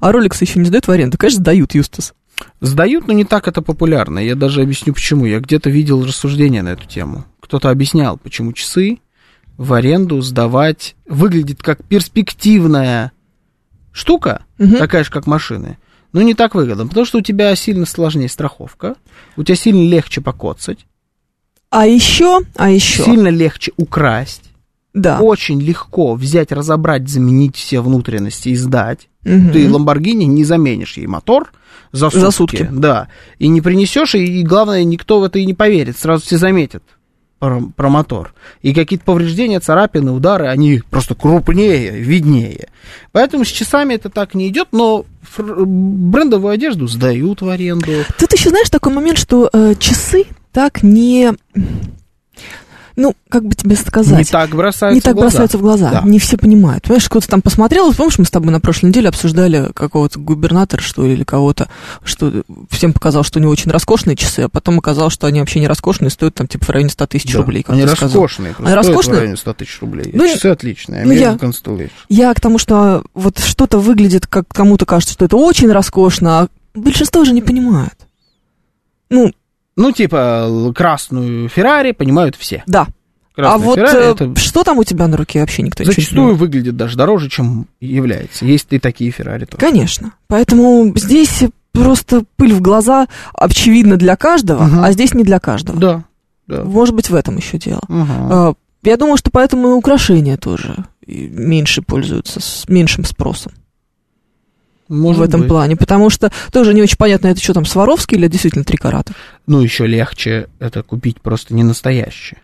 А 0.00 0.10
роликсы 0.12 0.44
еще 0.44 0.58
не 0.58 0.64
сдают 0.64 0.88
в 0.88 0.90
аренду? 0.90 1.18
Конечно, 1.18 1.40
сдают, 1.40 1.74
Юстас. 1.74 2.14
Сдают, 2.60 3.06
но 3.06 3.12
не 3.12 3.24
так 3.24 3.46
это 3.48 3.62
популярно. 3.62 4.18
Я 4.18 4.34
даже 4.34 4.62
объясню, 4.62 4.94
почему. 4.94 5.26
Я 5.26 5.40
где-то 5.40 5.70
видел 5.70 6.04
рассуждения 6.04 6.62
на 6.62 6.70
эту 6.70 6.86
тему. 6.86 7.24
Кто-то 7.40 7.70
объяснял, 7.70 8.16
почему 8.16 8.52
часы 8.52 8.98
в 9.56 9.72
аренду 9.74 10.20
сдавать 10.22 10.96
выглядит 11.06 11.62
как 11.62 11.84
перспективная 11.84 13.12
штука, 13.92 14.44
Мгм. 14.58 14.76
такая 14.76 15.04
же, 15.04 15.10
как 15.10 15.26
машины, 15.26 15.78
но 16.12 16.22
не 16.22 16.34
так 16.34 16.54
выгодно, 16.54 16.86
потому 16.86 17.04
что 17.06 17.18
у 17.18 17.22
тебя 17.22 17.54
сильно 17.56 17.84
сложнее 17.86 18.28
страховка, 18.28 18.94
у 19.36 19.42
тебя 19.42 19.56
сильно 19.56 19.82
легче 19.88 20.20
покоцать, 20.20 20.86
А 21.70 21.86
еще, 21.86 22.40
а 22.56 22.70
еще, 22.70 23.04
сильно 23.04 23.28
легче 23.28 23.72
украсть, 23.76 24.44
да. 24.94 25.20
очень 25.20 25.60
легко 25.60 26.14
взять, 26.14 26.50
разобрать, 26.52 27.08
заменить 27.08 27.56
все 27.56 27.80
внутренности 27.80 28.50
и 28.50 28.56
сдать. 28.56 29.08
Мгм. 29.24 29.52
Ты 29.52 29.70
Ламборгини 29.70 30.24
не 30.24 30.44
заменишь 30.44 30.96
ей 30.96 31.06
мотор 31.06 31.52
за 31.92 32.10
сутки. 32.10 32.24
За 32.24 32.30
сутки. 32.30 32.68
Да. 32.70 33.08
И 33.38 33.48
не 33.48 33.60
принесешь, 33.60 34.14
и, 34.14 34.40
и 34.40 34.42
главное, 34.42 34.84
никто 34.84 35.20
в 35.20 35.24
это 35.24 35.38
и 35.38 35.46
не 35.46 35.54
поверит. 35.54 35.98
Сразу 35.98 36.24
все 36.24 36.38
заметят 36.38 36.82
про, 37.38 37.60
про 37.60 37.88
мотор. 37.88 38.34
И 38.62 38.74
какие-то 38.74 39.04
повреждения, 39.04 39.60
царапины, 39.60 40.10
удары, 40.10 40.48
они 40.48 40.82
просто 40.90 41.14
крупнее, 41.14 41.90
виднее. 41.90 42.68
Поэтому 43.12 43.44
с 43.44 43.48
часами 43.48 43.94
это 43.94 44.10
так 44.10 44.34
не 44.34 44.48
идет, 44.48 44.68
но 44.72 45.04
брендовую 45.36 46.52
одежду 46.52 46.88
сдают 46.88 47.42
в 47.42 47.48
аренду. 47.48 47.92
Тут 48.18 48.32
еще 48.32 48.50
знаешь 48.50 48.70
такой 48.70 48.92
момент, 48.92 49.18
что 49.18 49.50
э, 49.52 49.74
часы 49.78 50.24
так 50.58 50.82
не... 50.82 51.34
Ну, 52.96 53.14
как 53.28 53.44
бы 53.44 53.54
тебе 53.54 53.76
сказать? 53.76 54.18
Не 54.18 54.24
так 54.24 54.50
бросаются 54.50 54.92
не 54.96 55.00
так 55.00 55.12
в 55.14 55.18
глаза. 55.18 55.28
бросаются 55.30 55.58
в 55.58 55.60
глаза. 55.60 55.90
Да. 55.92 56.02
Не 56.02 56.18
все 56.18 56.36
понимают. 56.36 56.82
Понимаешь, 56.82 57.08
кто-то 57.08 57.28
там 57.28 57.42
посмотрел, 57.42 57.94
помнишь, 57.94 58.18
мы 58.18 58.24
с 58.24 58.30
тобой 58.32 58.50
на 58.50 58.58
прошлой 58.58 58.88
неделе 58.88 59.08
обсуждали 59.08 59.70
какого-то 59.72 60.18
губернатора, 60.18 60.80
что 60.80 61.06
ли, 61.06 61.12
или 61.12 61.22
кого-то, 61.22 61.68
что 62.02 62.42
всем 62.72 62.92
показалось, 62.92 63.28
что 63.28 63.38
у 63.38 63.42
него 63.42 63.52
очень 63.52 63.70
роскошные 63.70 64.16
часы, 64.16 64.40
а 64.40 64.48
потом 64.48 64.80
оказалось, 64.80 65.14
что 65.14 65.28
они 65.28 65.38
вообще 65.38 65.60
не 65.60 65.68
роскошные, 65.68 66.10
стоят 66.10 66.34
там 66.34 66.48
типа 66.48 66.64
в 66.64 66.70
районе 66.70 66.90
100 66.90 67.06
тысяч 67.06 67.32
Да. 67.32 67.38
рублей. 67.38 67.62
как 67.62 67.74
Они 67.76 67.84
роскошные. 67.84 68.48
Они 68.48 68.54
стоят 68.66 68.74
роскошные? 68.74 69.14
в 69.14 69.18
районе 69.20 69.36
100 69.36 69.52
тысяч 69.54 69.80
рублей. 69.80 70.10
Ну, 70.12 70.26
Часы 70.34 70.46
отличные. 70.46 71.04
ну, 71.04 71.12
я- 71.12 71.34
American. 71.34 71.90
Я 72.08 72.34
к 72.34 72.40
тому, 72.40 72.58
что 72.58 73.04
вот 73.14 73.38
что-то 73.38 73.78
выглядит, 73.78 74.26
как 74.26 74.48
кому-то 74.48 74.86
кажется, 74.86 75.12
что 75.14 75.24
это 75.24 75.36
очень 75.36 75.70
роскошно, 75.70 76.40
а 76.40 76.48
большинство 76.74 77.24
же 77.24 77.32
не 77.32 77.42
понимают. 77.42 77.94
Ну, 79.08 79.30
Ну, 79.78 79.92
типа, 79.92 80.72
красную 80.74 81.48
Феррари 81.48 81.92
понимают 81.92 82.36
все. 82.36 82.62
да. 82.66 82.88
Красная 83.34 83.54
а 83.54 83.58
вот 83.58 83.78
Ferrari 83.78 83.94
э, 83.94 84.10
это 84.10 84.34
что 84.40 84.64
там 84.64 84.78
у 84.78 84.84
тебя 84.84 85.06
на 85.06 85.16
руке, 85.16 85.38
вообще 85.38 85.62
никто 85.62 85.84
ничего 85.84 85.92
не 85.92 86.02
зачастую 86.02 86.34
выглядит 86.34 86.76
даже 86.76 86.96
дороже, 86.96 87.30
чем 87.30 87.68
является. 87.80 88.44
Есть 88.44 88.66
и 88.70 88.80
такие 88.80 89.12
Феррари 89.12 89.44
тоже. 89.44 89.58
Конечно. 89.58 90.10
Поэтому 90.26 90.92
здесь 90.96 91.44
просто 91.70 92.24
пыль 92.34 92.52
в 92.52 92.60
глаза 92.60 93.06
очевидно 93.32 93.96
для 93.96 94.16
каждого, 94.16 94.64
Мгм. 94.64 94.82
а 94.82 94.90
здесь 94.90 95.14
не 95.14 95.22
для 95.22 95.38
каждого. 95.38 95.78
Да, 95.78 96.04
да. 96.48 96.64
Может 96.64 96.96
быть, 96.96 97.10
в 97.10 97.14
этом 97.14 97.36
еще 97.36 97.58
дело. 97.58 97.80
А, 97.88 98.54
Я 98.82 98.96
думаю, 98.96 99.16
что 99.16 99.30
поэтому 99.30 99.68
и 99.68 99.72
украшения 99.74 100.36
тоже 100.36 100.74
меньше 101.06 101.80
пользуются, 101.82 102.40
с 102.40 102.64
меньшим 102.68 103.04
спросом 103.04 103.52
Может 104.88 105.20
в 105.20 105.22
этом 105.22 105.40
быть. 105.40 105.48
плане. 105.48 105.76
Потому 105.76 106.10
что 106.10 106.30
тоже 106.52 106.74
не 106.74 106.82
очень 106.82 106.96
понятно, 106.96 107.28
это 107.28 107.40
что 107.42 107.54
там, 107.54 107.64
Сваровский 107.64 108.16
или 108.16 108.26
действительно 108.28 108.64
три 108.64 108.76
карата. 108.78 109.12
Ну, 109.46 109.60
еще 109.60 109.86
легче 109.86 110.48
это 110.58 110.82
купить 110.82 111.20
просто 111.20 111.54
не 111.54 111.62
настоящее. 111.62 112.40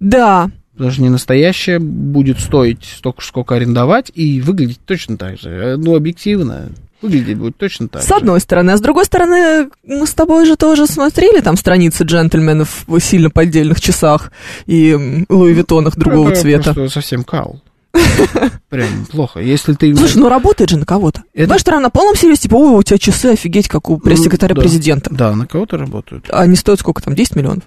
Да, 0.00 0.50
Потому 0.72 0.90
что 0.90 1.02
не 1.02 1.08
настоящее 1.08 1.78
будет 1.78 2.38
стоить 2.38 2.84
столько, 2.84 3.22
же, 3.22 3.28
сколько 3.28 3.54
арендовать, 3.54 4.12
и 4.14 4.42
выглядеть 4.42 4.80
точно 4.84 5.16
так 5.16 5.38
же. 5.38 5.48
Э, 5.48 5.76
Ну, 5.76 5.96
объективно, 5.96 6.68
выглядеть 7.00 7.38
будет 7.38 7.56
точно 7.56 7.88
так 7.88 8.02
с 8.02 8.08
же. 8.08 8.14
одной 8.14 8.40
стороны. 8.40 8.72
А 8.72 8.76
с 8.76 8.82
другой 8.82 9.06
стороны, 9.06 9.70
мы 9.86 10.06
с 10.06 10.12
тобой 10.12 10.44
же 10.44 10.56
тоже 10.56 10.86
смотрели 10.86 11.40
там 11.40 11.56
страницы 11.56 12.04
джентльменов 12.04 12.84
в 12.86 13.00
сильно 13.00 13.30
поддельных 13.30 13.80
часах 13.80 14.30
и 14.66 15.24
Луи 15.30 15.54
Виттонах 15.54 15.96
другого 15.96 16.28
Это 16.32 16.40
цвета. 16.42 16.88
Совсем 16.90 17.24
кал. 17.24 17.58
Прям 18.68 19.06
плохо. 19.06 19.40
Если 19.40 19.74
ты... 19.74 19.94
Слушай, 19.96 20.18
ну 20.18 20.28
работает 20.28 20.70
же 20.70 20.78
на 20.78 20.84
кого-то. 20.86 21.22
Это- 21.34 21.46
Знаешь, 21.46 21.60
что 21.62 21.78
на 21.80 21.90
полном 21.90 22.16
серьезе, 22.16 22.42
типа, 22.42 22.54
ой, 22.56 22.78
у 22.78 22.82
тебя 22.82 22.98
часы 22.98 23.26
офигеть, 23.26 23.68
как 23.68 23.88
у 23.90 23.98
пресс-секретаря 23.98 24.54
да. 24.54 24.60
президента. 24.60 25.10
Да, 25.14 25.34
на 25.34 25.46
кого-то 25.46 25.76
работают. 25.78 26.26
А 26.30 26.40
они 26.42 26.56
стоят 26.56 26.80
сколько 26.80 27.02
там, 27.02 27.14
10 27.14 27.36
миллионов? 27.36 27.64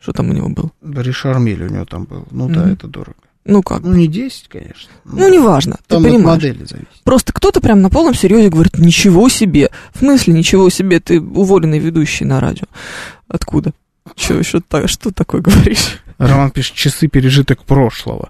Что 0.00 0.12
там 0.12 0.30
у 0.30 0.32
него 0.32 0.48
было? 0.48 0.70
Ришар 0.82 1.38
Миль 1.38 1.62
у 1.62 1.68
него 1.68 1.84
там 1.84 2.04
был. 2.04 2.26
Ну 2.30 2.48
да, 2.48 2.62
Мгм. 2.62 2.72
это 2.72 2.88
дорого. 2.88 3.16
Ну 3.44 3.62
как? 3.62 3.82
Ну, 3.82 3.92
не 3.92 4.06
10, 4.06 4.48
конечно. 4.48 4.90
Ну, 5.04 5.28
неважно, 5.28 5.74
ты 5.76 5.94
Там 5.94 6.02
понимаешь. 6.04 6.24
модели 6.42 6.64
зависит. 6.64 6.88
Просто 7.02 7.32
кто-то 7.32 7.60
прям 7.60 7.82
на 7.82 7.90
полном 7.90 8.14
серьезе 8.14 8.50
говорит, 8.50 8.78
ничего 8.78 9.28
себе. 9.28 9.70
В 9.94 9.98
смысле, 9.98 10.34
ничего 10.34 10.70
себе, 10.70 11.00
ты 11.00 11.20
уволенный 11.20 11.80
ведущий 11.80 12.24
на 12.24 12.38
радио. 12.40 12.66
Откуда? 13.28 13.72
Че, 14.14 14.42
что, 14.44 14.62
что 14.86 15.10
такое 15.12 15.40
говоришь? 15.40 15.98
Роман 16.18 16.50
пишет, 16.52 16.74
часы 16.74 17.08
пережиток 17.08 17.64
прошлого. 17.64 18.28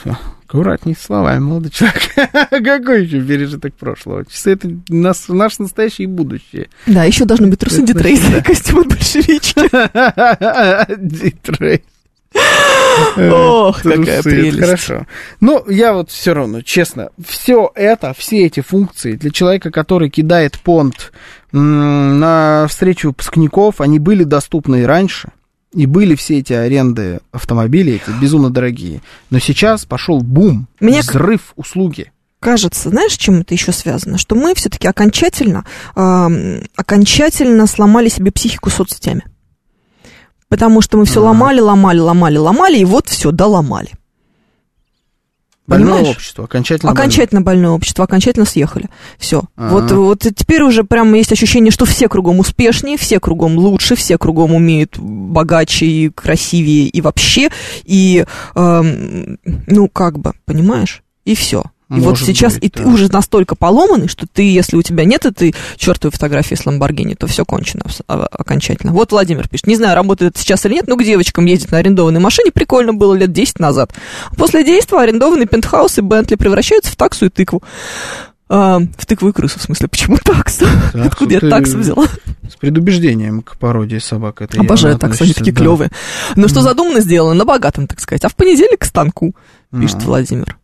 Всё, 0.00 0.16
Аккуратней 0.46 0.96
словами, 0.96 1.38
молодой 1.40 1.70
человек. 1.70 2.02
Какой 2.50 3.04
еще 3.04 3.20
пережиток 3.20 3.74
прошлого? 3.74 4.24
Часы 4.24 4.52
это 4.52 4.70
нас, 4.88 5.28
наше 5.28 5.62
настоящее 5.62 6.04
и 6.04 6.08
будущее. 6.08 6.68
Да, 6.86 7.04
еще 7.04 7.24
должны 7.24 7.46
быть 7.48 7.60
трусы 7.60 7.84
всегда. 7.84 8.08
и 8.08 8.42
костюм 8.42 8.80
от 8.80 8.88
большевички. 8.88 9.60
Дитрей. 10.98 11.84
Ох, 13.32 13.82
Трусы, 13.82 13.98
какая 13.98 14.22
прелесть. 14.22 14.60
Хорошо. 14.60 15.06
Ну, 15.40 15.64
я 15.68 15.92
вот 15.92 16.10
все 16.10 16.32
равно, 16.32 16.62
честно, 16.62 17.10
все 17.24 17.70
это, 17.74 18.14
все 18.16 18.46
эти 18.46 18.60
функции 18.60 19.12
для 19.16 19.30
человека, 19.30 19.70
который 19.70 20.10
кидает 20.10 20.58
понт 20.60 21.12
на 21.52 22.66
встречу 22.68 23.08
выпускников, 23.08 23.80
они 23.80 23.98
были 23.98 24.22
доступны 24.24 24.82
и 24.82 24.84
раньше. 24.84 25.30
И 25.74 25.86
были 25.86 26.16
все 26.16 26.38
эти 26.38 26.52
аренды 26.52 27.20
автомобилей, 27.30 27.96
эти 28.04 28.10
безумно 28.20 28.50
дорогие. 28.50 29.02
Но 29.30 29.38
сейчас 29.38 29.84
пошел 29.84 30.20
бум, 30.20 30.66
Мне 30.80 31.00
взрыв 31.00 31.52
услуги. 31.54 32.10
кажется, 32.40 32.88
знаешь, 32.90 33.12
с 33.12 33.16
чем 33.18 33.42
это 33.42 33.54
еще 33.54 33.70
связано? 33.70 34.18
Что 34.18 34.34
мы 34.34 34.54
все-таки 34.56 34.88
окончательно, 34.88 35.64
ам, 35.94 36.62
окончательно 36.74 37.66
сломали 37.68 38.08
себе 38.08 38.32
психику 38.32 38.68
соцсетями. 38.70 39.24
Потому 40.48 40.80
что 40.80 40.98
мы 40.98 41.04
все 41.04 41.20
ломали, 41.22 41.60
ломали, 41.60 42.00
ломали, 42.00 42.36
ломали, 42.36 42.78
и 42.78 42.84
вот 42.84 43.08
все, 43.08 43.30
доломали. 43.30 43.90
Больное 45.70 45.94
Понимаешь? 45.98 46.16
общество, 46.16 46.44
окончательно 46.44 46.90
Окончательно 46.90 47.42
больное 47.42 47.70
общество, 47.70 48.04
окончательно 48.04 48.44
съехали. 48.44 48.88
Все. 49.18 49.44
Ага. 49.54 49.72
Вот, 49.72 49.92
вот 49.92 50.18
теперь 50.34 50.62
уже 50.62 50.82
прямо 50.82 51.16
есть 51.16 51.30
ощущение, 51.30 51.70
что 51.70 51.84
все 51.84 52.08
кругом 52.08 52.40
успешнее, 52.40 52.96
все 52.98 53.20
кругом 53.20 53.56
лучше, 53.56 53.94
все 53.94 54.18
кругом 54.18 54.52
умеют 54.52 54.98
богаче 54.98 55.86
и 55.86 56.08
красивее 56.08 56.88
и 56.88 57.00
вообще. 57.00 57.50
И, 57.84 58.24
эм, 58.56 59.38
ну, 59.68 59.88
как 59.88 60.18
бы, 60.18 60.32
понимаешь? 60.44 61.04
И 61.24 61.36
все. 61.36 61.62
И 61.90 61.94
вот 61.94 62.10
Может 62.10 62.26
сейчас 62.26 62.54
быть, 62.54 62.64
и 62.64 62.68
ты 62.68 62.84
да. 62.84 62.88
уже 62.88 63.10
настолько 63.10 63.56
поломанный, 63.56 64.06
что 64.06 64.24
ты, 64.32 64.42
если 64.48 64.76
у 64.76 64.82
тебя 64.82 65.04
нет 65.04 65.26
этой 65.26 65.54
чертовой 65.76 66.12
фотографии 66.12 66.54
с 66.54 66.64
Ламборгини, 66.64 67.14
то 67.14 67.26
все 67.26 67.44
кончено 67.44 67.82
а- 68.06 68.26
окончательно. 68.30 68.92
Вот 68.92 69.10
Владимир 69.10 69.48
пишет, 69.48 69.66
не 69.66 69.74
знаю, 69.76 69.96
работает 69.96 70.32
это 70.34 70.40
сейчас 70.40 70.64
или 70.66 70.74
нет, 70.74 70.86
но 70.86 70.96
к 70.96 71.02
девочкам 71.02 71.46
ездить 71.46 71.72
на 71.72 71.78
арендованной 71.78 72.20
машине 72.20 72.52
прикольно 72.52 72.94
было 72.94 73.14
лет 73.14 73.32
10 73.32 73.58
назад. 73.58 73.92
После 74.36 74.64
действия 74.64 74.98
арендованные 75.00 75.46
пентхаус 75.46 75.98
и 75.98 76.00
Бентли 76.00 76.36
превращаются 76.36 76.92
в 76.92 76.96
таксу 76.96 77.26
и 77.26 77.28
тыкву. 77.28 77.60
А, 78.52 78.80
в 78.98 79.06
тыкву 79.06 79.28
и 79.28 79.32
крысу, 79.32 79.58
в 79.58 79.62
смысле, 79.62 79.86
почему 79.88 80.16
такса? 80.18 80.66
Таксу 80.92 81.02
Откуда 81.06 81.34
я 81.34 81.40
ты- 81.40 81.50
таксу 81.50 81.78
взяла? 81.78 82.06
С 82.50 82.56
предубеждением 82.56 83.42
к 83.42 83.56
пародии 83.56 83.98
собак. 83.98 84.42
Это 84.42 84.60
Обожаю 84.60 84.98
таксы, 84.98 85.22
они 85.22 85.32
такие 85.32 85.52
да. 85.52 85.60
клевые. 85.60 85.90
Но 86.36 86.48
что 86.48 86.60
задумано 86.60 87.00
сделано 87.00 87.34
на 87.34 87.44
богатом, 87.44 87.86
так 87.86 88.00
сказать. 88.00 88.24
А 88.24 88.28
в 88.28 88.34
понедельник 88.34 88.80
к 88.80 88.84
станку, 88.84 89.34
пишет 89.72 89.98
Ага. 89.98 90.06
Владимир. 90.06 90.56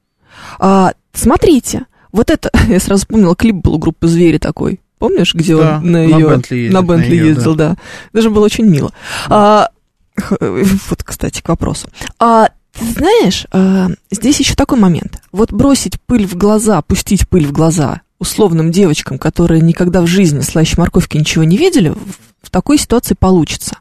А, 0.59 0.93
смотрите, 1.13 1.87
вот 2.13 2.31
это, 2.31 2.51
я 2.69 2.81
сразу 2.81 3.01
вспомнила, 3.01 3.35
клип 3.37 3.57
был 3.57 3.75
у 3.75 3.79
группы 3.79 4.07
«Звери» 4.07 4.39
такой. 4.39 4.81
Помнишь, 4.99 5.35
где 5.35 5.57
Да, 5.57 5.77
он 5.79 5.91
на 5.93 5.99
на 5.99 6.05
ее... 6.05 6.29
Бентли 6.29 6.57
ездит, 6.57 6.73
на 6.75 6.81
на 6.81 6.87
Бентли 6.87 7.15
её, 7.15 7.27
ездил, 7.27 7.55
да. 7.55 7.77
Даже 8.15 8.31
было 8.31 8.45
очень 8.47 8.65
мило. 8.65 8.93
А, 9.29 9.69
х- 10.17 10.37
вот, 10.41 11.03
кстати, 11.05 11.43
к 11.43 11.49
вопросу. 11.49 11.89
А, 12.19 12.49
ты 12.73 12.85
знаешь, 12.93 13.47
а, 13.53 13.89
здесь 14.11 14.41
еще 14.41 14.55
такой 14.55 14.79
момент. 14.79 15.21
Вот 15.33 15.53
бросить 15.53 16.01
пыль 16.01 16.27
в 16.27 16.35
глаза, 16.37 16.81
пустить 16.81 17.29
пыль 17.29 17.47
в 17.47 17.53
глаза 17.53 18.01
условным 18.19 18.73
девочкам, 18.73 19.19
которые 19.19 19.61
никогда 19.61 20.01
в 20.01 20.07
жизни 20.07 20.41
слаще 20.41 20.77
морковки 20.79 21.19
ничего 21.19 21.45
не 21.45 21.59
видели, 21.59 21.91
в, 21.91 21.99
в 22.43 22.51
такой 22.51 22.79
ситуации 22.79 23.15
получится. 23.15 23.77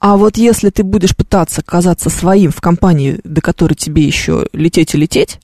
А 0.00 0.16
вот 0.16 0.38
если 0.38 0.70
ты 0.70 0.82
будешь 0.82 1.14
пытаться 1.14 1.62
казаться 1.62 2.08
своим 2.08 2.50
в 2.50 2.60
компании, 2.62 3.20
до 3.24 3.42
которой 3.42 3.74
тебе 3.74 4.02
еще 4.04 4.46
лететь 4.54 4.94
и 4.94 4.98
лететь, 4.98 5.38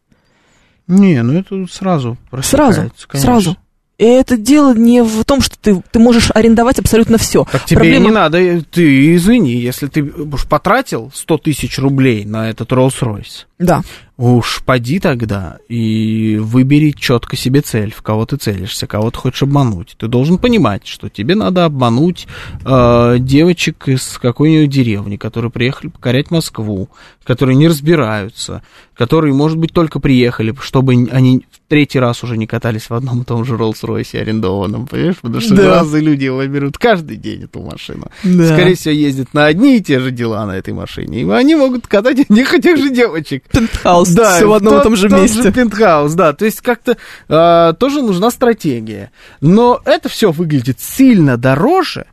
Не, 0.91 1.23
ну 1.23 1.39
это 1.39 1.67
сразу 1.71 2.19
сразу, 2.43 2.91
конечно. 3.07 3.19
сразу. 3.19 3.57
это 3.97 4.37
дело 4.37 4.75
не 4.75 5.03
в 5.03 5.25
том, 5.25 5.41
что 5.41 5.57
ты, 5.57 5.83
ты 5.91 5.99
можешь 5.99 6.31
арендовать 6.35 6.79
абсолютно 6.81 7.17
все. 7.17 7.47
Так 7.51 7.65
тебе 7.65 7.99
не 7.99 8.11
надо, 8.11 8.63
ты 8.63 9.15
извини, 9.15 9.53
если 9.53 9.87
ты 9.87 10.03
уж 10.03 10.47
потратил 10.47 11.13
100 11.15 11.39
тысяч 11.39 11.79
рублей 11.79 12.25
на 12.25 12.51
этот 12.51 12.73
Rolls-Royce, 12.73 13.47
Да. 13.61 13.83
уж 14.17 14.63
поди 14.67 14.99
тогда 15.01 15.57
и 15.69 16.37
выбери 16.41 16.91
четко 16.91 17.37
себе 17.37 17.63
цель, 17.63 17.91
в 17.97 18.03
кого 18.03 18.27
ты 18.27 18.37
целишься, 18.37 18.87
кого 18.87 19.11
ты 19.11 19.19
хочешь 19.19 19.43
обмануть. 19.43 19.95
Ты 19.99 20.09
должен 20.09 20.37
понимать, 20.37 20.87
что 20.87 21.09
тебе 21.09 21.35
надо 21.35 21.65
обмануть 21.65 22.27
э, 22.67 23.17
девочек 23.19 23.89
из 23.89 24.19
какой-нибудь 24.19 24.69
деревни, 24.71 25.17
которые 25.17 25.51
приехали 25.51 25.89
покорять 25.89 26.31
Москву, 26.31 26.91
которые 27.25 27.57
не 27.57 27.67
разбираются, 27.69 28.63
которые, 28.95 29.33
может 29.33 29.57
быть, 29.57 29.73
только 29.73 30.01
приехали, 30.01 30.55
чтобы 30.61 30.93
они 31.11 31.47
в 31.51 31.69
третий 31.71 31.99
раз 31.99 32.23
уже 32.23 32.37
не 32.37 32.47
катались 32.47 32.91
в 32.91 32.95
одном 32.95 33.23
и 33.23 33.25
том 33.25 33.45
же 33.47 33.55
Rolls-Royce 33.55 34.21
арендованном, 34.21 34.87
понимаешь? 34.87 35.17
Потому 35.23 35.41
что 35.41 35.55
Да. 35.55 35.77
разные 35.77 36.03
люди 36.03 36.25
его 36.25 36.45
берут 36.47 36.77
каждый 36.77 37.17
день 37.17 37.45
эту 37.45 37.63
машину. 37.63 38.09
Да. 38.25 38.47
Скорее 38.55 38.75
всего, 38.75 38.93
ездят 38.93 39.33
на 39.33 39.47
одни 39.47 39.79
и 39.79 39.81
те 39.83 39.99
же 40.01 40.11
дела 40.11 40.45
на 40.45 40.53
этой 40.59 40.75
машине. 40.75 41.23
И 41.23 41.31
они 41.31 41.55
могут 41.55 41.87
катать 41.87 42.21
одних 42.21 42.53
и 42.53 42.61
тех 42.61 42.77
же 42.77 42.91
девочек. 42.91 43.45
Пентхаус, 43.53 44.09
все 44.09 44.47
в 44.47 44.53
одном 44.53 44.81
и 44.81 44.83
том 44.83 44.97
же 44.97 45.09
тот 45.09 45.21
месте. 45.21 45.53
пентхаус, 45.53 46.15
да. 46.15 46.33
То 46.33 46.45
есть 46.45 46.61
как-то 46.61 46.97
а, 47.29 47.73
тоже 47.75 48.03
нужна 48.03 48.31
стратегия. 48.31 49.11
Но 49.41 49.81
это 49.85 50.09
все 50.09 50.31
выглядит 50.33 50.81
сильно 50.81 51.37
дороже, 51.37 52.07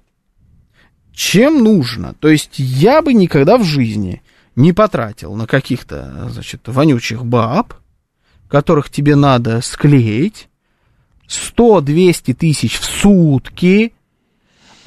чем 1.14 1.64
нужно. 1.64 2.16
То 2.20 2.30
есть 2.30 2.58
я 2.58 3.02
бы 3.02 3.14
никогда 3.14 3.58
в 3.58 3.64
жизни 3.64 4.22
не 4.56 4.74
потратил 4.74 5.36
на 5.36 5.46
каких-то, 5.46 6.30
значит, 6.32 6.62
вонючих 6.66 7.24
баб, 7.24 7.76
которых 8.48 8.90
тебе 8.90 9.16
надо 9.16 9.62
склеить, 9.62 10.50
100-200 11.28 12.34
тысяч 12.34 12.80
в 12.80 12.86
сутки, 12.86 13.94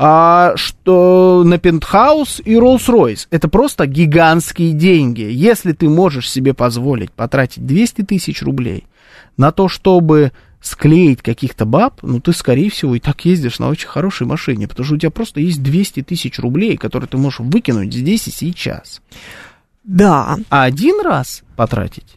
а 0.03 0.57
что 0.57 1.43
на 1.45 1.59
пентхаус 1.59 2.41
и 2.43 2.55
Rolls-Royce. 2.55 3.27
Это 3.31 3.49
просто 3.49 3.87
гигантские 3.87 4.73
деньги. 4.73 5.29
Если 5.31 5.73
ты 5.73 5.91
можешь 5.91 6.31
себе 6.31 6.55
позволить 6.55 7.13
потратить 7.13 7.67
200 7.67 8.05
тысяч 8.05 8.41
рублей 8.41 8.87
на 9.37 9.53
то, 9.53 9.69
чтобы 9.69 10.33
склеить 10.63 11.21
каких-то 11.21 11.67
баб, 11.67 12.03
ну 12.03 12.19
ты, 12.19 12.33
скорее 12.33 12.71
всего, 12.71 12.95
и 12.95 12.99
так 12.99 13.27
ездишь 13.27 13.59
на 13.59 13.69
очень 13.69 13.89
хорошей 13.89 14.27
машине, 14.27 14.67
потому 14.67 14.87
что 14.87 14.95
у 14.95 14.99
тебя 14.99 15.11
просто 15.11 15.41
есть 15.41 15.63
200 15.63 16.03
тысяч 16.05 16.39
рублей, 16.39 16.79
которые 16.79 17.07
ты 17.07 17.19
можешь 17.19 17.41
выкинуть 17.41 17.93
здесь 17.93 18.27
и 18.27 18.31
сейчас. 18.31 19.03
Да. 19.85 20.39
А 20.49 20.65
один 20.65 21.03
раз 21.05 21.43
потратить, 21.57 22.17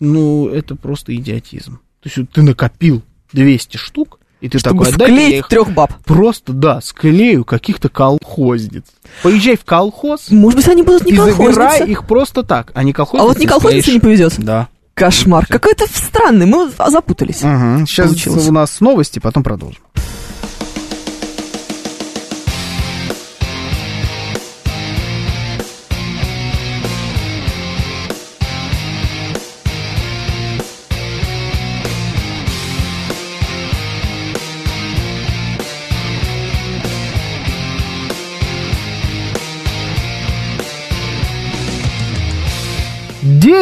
ну, 0.00 0.48
это 0.48 0.76
просто 0.76 1.14
идиотизм. 1.14 1.76
То 1.76 2.06
есть 2.06 2.16
вот 2.16 2.30
ты 2.30 2.40
накопил 2.40 3.02
200 3.34 3.76
штук, 3.76 4.18
и 4.42 4.48
ты 4.48 4.58
Чтобы 4.58 4.84
такой, 4.84 4.94
«А 4.94 4.98
дай-ка 4.98 5.12
я 5.12 5.16
вклеить 5.22 5.38
их 5.38 5.48
трех 5.48 5.70
баб. 5.70 5.92
Просто, 6.04 6.52
да, 6.52 6.80
склею 6.82 7.44
каких-то 7.44 7.88
колхозниц. 7.88 8.84
Поезжай 9.22 9.56
в 9.56 9.64
колхоз 9.64 10.30
Может 10.30 10.56
быть, 10.56 10.68
они 10.68 10.82
будут 10.82 11.04
не 11.06 11.12
и 11.12 11.16
забирай 11.16 11.34
колхозницы. 11.54 11.90
их 11.90 12.06
просто 12.06 12.42
так, 12.42 12.72
а 12.74 12.82
не 12.82 12.92
колхозницы. 12.92 13.24
А 13.24 13.28
вот 13.28 13.38
не 13.38 13.46
колхознице 13.46 13.92
не 13.92 14.00
повезет. 14.00 14.34
Да. 14.38 14.68
Кошмар. 14.94 15.46
Какой-то 15.48 15.86
странный. 15.86 16.44
Мы 16.46 16.70
запутались. 16.88 17.38
Сейчас 17.38 18.08
Получилось. 18.08 18.48
у 18.48 18.52
нас 18.52 18.80
новости, 18.80 19.20
потом 19.20 19.42
продолжим. 19.42 19.80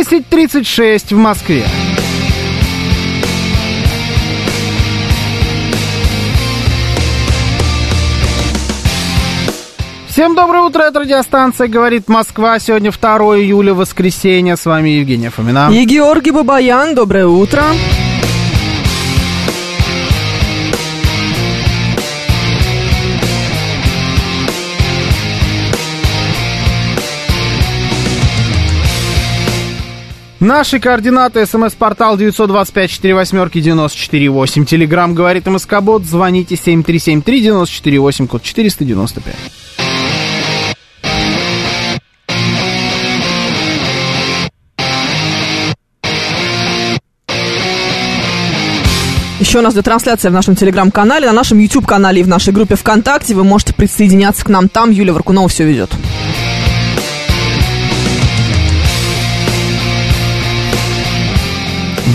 Десять 0.01 0.27
тридцать 0.29 0.67
шесть 0.67 1.13
в 1.13 1.19
Москве. 1.19 1.67
Всем 10.09 10.35
доброе 10.35 10.63
утро, 10.63 10.85
это 10.85 11.01
радиостанция 11.01 11.69
«Говорит 11.69 12.09
Москва». 12.09 12.59
Сегодня 12.59 12.93
2 12.93 13.19
июля, 13.41 13.75
воскресенье. 13.75 14.57
С 14.57 14.65
вами 14.65 14.89
Евгения 14.89 15.29
Фомина. 15.29 15.69
И 15.71 15.85
Георгий 15.85 16.31
Бабаян, 16.31 16.95
доброе 16.95 17.27
утро. 17.27 17.63
Наши 30.41 30.81
координаты. 30.81 31.45
СМС-портал 31.45 32.19
925-48-94-8. 32.19 34.65
Телеграмм 34.65 35.15
«Говорит 35.15 35.47
МСК-бот». 35.47 36.07
Звоните 36.07 36.55
7373-94-8, 36.55 38.27
код 38.27 38.43
495. 38.43 39.35
Еще 49.41 49.59
у 49.59 49.63
нас 49.63 49.75
идет 49.75 49.85
трансляция 49.85 50.31
в 50.31 50.35
нашем 50.35 50.57
телеграм-канале, 50.57 51.27
на 51.27 51.35
нашем 51.35 51.59
YouTube-канале 51.59 52.21
и 52.21 52.25
в 52.25 52.29
нашей 52.29 52.55
группе 52.55 52.77
ВКонтакте. 52.77 53.35
Вы 53.35 53.45
можете 53.45 53.75
присоединяться 53.75 54.43
к 54.45 54.49
нам 54.49 54.69
там. 54.69 54.91
Юлия 54.91 55.13
Варкунова 55.13 55.49
все 55.49 55.65
ведет. 55.65 55.91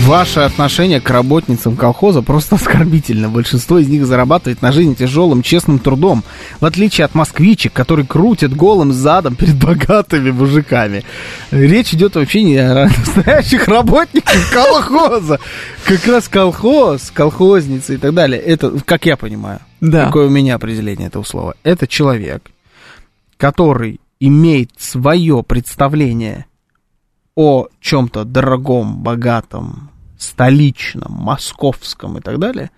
Ваше 0.06 0.40
отношение 0.40 1.00
к 1.00 1.10
работницам 1.10 1.74
колхоза 1.76 2.22
просто 2.22 2.54
оскорбительно. 2.54 3.28
Большинство 3.28 3.78
из 3.78 3.88
них 3.88 4.06
зарабатывает 4.06 4.62
на 4.62 4.70
жизнь 4.70 4.94
тяжелым, 4.94 5.42
честным 5.42 5.80
трудом. 5.80 6.22
В 6.60 6.64
отличие 6.64 7.04
от 7.06 7.16
москвичек, 7.16 7.72
которые 7.72 8.06
крутят 8.06 8.54
голым 8.54 8.92
задом 8.92 9.34
перед 9.34 9.56
богатыми 9.62 10.30
мужиками. 10.30 11.02
Речь 11.50 11.92
идет 11.92 12.14
вообще 12.14 12.44
не 12.44 12.56
о 12.58 12.84
настоящих 12.86 13.66
работниках 13.66 14.48
колхоза. 14.52 15.40
Как 15.84 16.06
раз 16.06 16.28
колхоз, 16.28 17.10
колхозницы 17.10 17.94
и 17.94 17.96
так 17.96 18.14
далее. 18.14 18.40
Это, 18.40 18.78
как 18.84 19.06
я 19.06 19.16
понимаю, 19.16 19.58
Да. 19.80 20.06
какое 20.06 20.28
у 20.28 20.30
меня 20.30 20.54
определение 20.54 21.08
этого 21.08 21.24
слова. 21.24 21.56
Это 21.64 21.88
человек, 21.88 22.48
который 23.38 24.00
имеет 24.20 24.70
свое 24.78 25.42
представление 25.42 26.46
о 27.34 27.66
чем-то 27.80 28.24
дорогом, 28.24 28.98
богатом, 29.02 29.90
столичном, 30.18 31.12
московском 31.12 32.18
и 32.18 32.20
так 32.20 32.38
далее, 32.38 32.70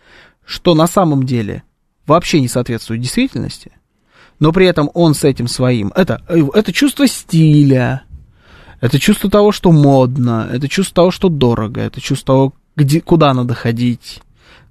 что 0.44 0.74
на 0.74 0.86
самом 0.86 1.24
деле 1.24 1.62
вообще 2.06 2.40
не 2.40 2.48
соответствует 2.48 3.01
действительности, 3.01 3.73
но 4.40 4.52
при 4.52 4.66
этом 4.66 4.90
он 4.94 5.15
с 5.15 5.24
этим 5.24 5.48
своим, 5.48 5.93
это, 5.94 6.23
это 6.28 6.73
чувство 6.73 7.06
стиля, 7.06 8.02
это 8.81 8.98
чувство 8.98 9.31
того, 9.31 9.52
что 9.52 9.73
модно, 9.73 10.48
это 10.52 10.69
чувство 10.69 10.94
того, 10.94 11.10
что 11.10 11.28
дорого, 11.28 11.81
это 11.81 12.01
чувство 12.01 12.27
того, 12.27 12.55
где, 12.77 13.01
куда 13.01 13.35
надо 13.35 13.55
ходить, 13.55 14.23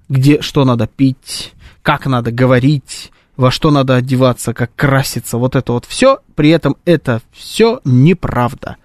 где, 0.08 0.40
что 0.40 0.64
надо 0.64 0.86
пить, 0.86 1.52
как 1.82 2.06
надо 2.06 2.32
говорить, 2.32 3.12
во 3.36 3.50
что 3.50 3.70
надо 3.70 3.94
одеваться, 3.94 4.52
как 4.52 4.74
краситься, 4.74 5.38
вот 5.38 5.54
это 5.54 5.72
вот 5.72 5.84
все, 5.84 6.18
при 6.34 6.50
этом 6.50 6.76
это 6.84 7.22
все 7.32 7.80
неправда. 7.84 8.76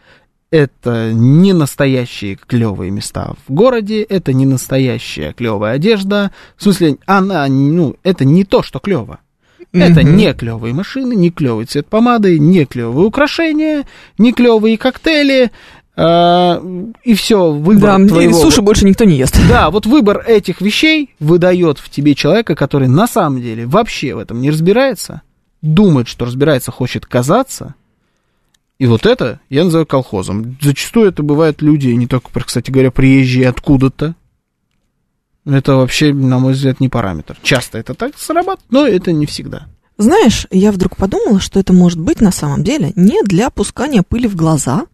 Это 0.53 1.11
не 1.13 1.51
настоящие 1.51 2.35
клевые 2.35 2.91
места 2.91 3.33
в 3.47 3.51
городе, 3.51 4.03
это 4.03 4.33
не 4.33 4.45
настоящая 4.45 5.33
клевая 5.33 5.73
одежда. 5.77 6.29
В 6.57 6.61
смысле, 6.61 6.97
она, 7.07 7.47
ну, 7.47 7.95
это 8.03 8.23
не 8.23 8.43
то, 8.45 8.61
что 8.61 8.77
клево. 8.77 9.17
Это 9.71 10.01
Мгм. 10.03 10.15
не 10.15 10.31
клевые 10.35 10.75
машины, 10.75 11.15
не 11.15 11.31
клевый 11.31 11.65
цвет 11.65 11.87
помады, 11.87 12.37
не 12.37 12.65
клевые 12.65 13.07
украшения, 13.07 13.85
не 14.19 14.31
клевые 14.31 14.77
коктейли. 14.77 15.49
а, 15.95 16.59
и 17.03 17.13
все, 17.15 17.51
выбор 17.51 17.97
Да, 17.99 18.07
твоего... 18.07 18.33
суши 18.39 18.61
больше 18.63 18.85
никто 18.85 19.05
не 19.05 19.15
ест. 19.15 19.35
Да, 19.49 19.69
вот 19.71 19.85
выбор 19.87 20.23
этих 20.27 20.59
вещей 20.61 21.13
выдает 21.19 21.77
в 21.79 21.89
тебе 21.89 22.13
человека, 22.15 22.55
который 22.55 22.87
на 22.87 23.07
самом 23.07 23.41
деле 23.41 23.65
вообще 23.67 24.13
в 24.15 24.17
этом 24.19 24.41
не 24.41 24.49
разбирается, 24.51 25.21
думает, 25.63 26.07
что 26.07 26.25
разбирается, 26.25 26.71
хочет 26.71 27.05
казаться. 27.07 27.75
И 28.83 28.85
вот 28.85 29.05
это 29.05 29.39
я 29.49 29.63
называю 29.63 29.85
колхозом. 29.85 30.57
Зачастую 30.59 31.07
это 31.07 31.23
бывают 31.23 31.61
люди, 31.61 31.87
не 31.87 32.05
только, 32.05 32.37
кстати 32.41 32.69
говоря, 32.69 32.91
приезжие 32.91 33.47
откуда-то. 33.47 34.13
Это 35.45 35.75
вообще, 35.77 36.13
на 36.13 36.37
мой 36.37 36.51
взгляд, 36.51 36.81
не 36.81 36.89
параметр. 36.89 37.37
Часто 37.43 37.77
это 37.77 37.93
так 37.93 38.17
срабатывает, 38.17 38.71
но 38.71 38.85
это 38.85 39.13
не 39.13 39.25
всегда. 39.25 39.67
Знаешь, 39.97 40.47
я 40.51 40.73
вдруг 40.73 40.97
подумала, 40.97 41.39
что 41.39 41.61
это 41.61 41.71
может 41.71 41.97
быть 41.97 42.19
на 42.19 42.33
самом 42.33 42.65
деле 42.65 42.91
не 42.97 43.23
для 43.23 43.49
пускания 43.49 44.03
пыли 44.03 44.27
в 44.27 44.35
глаза, 44.35 44.85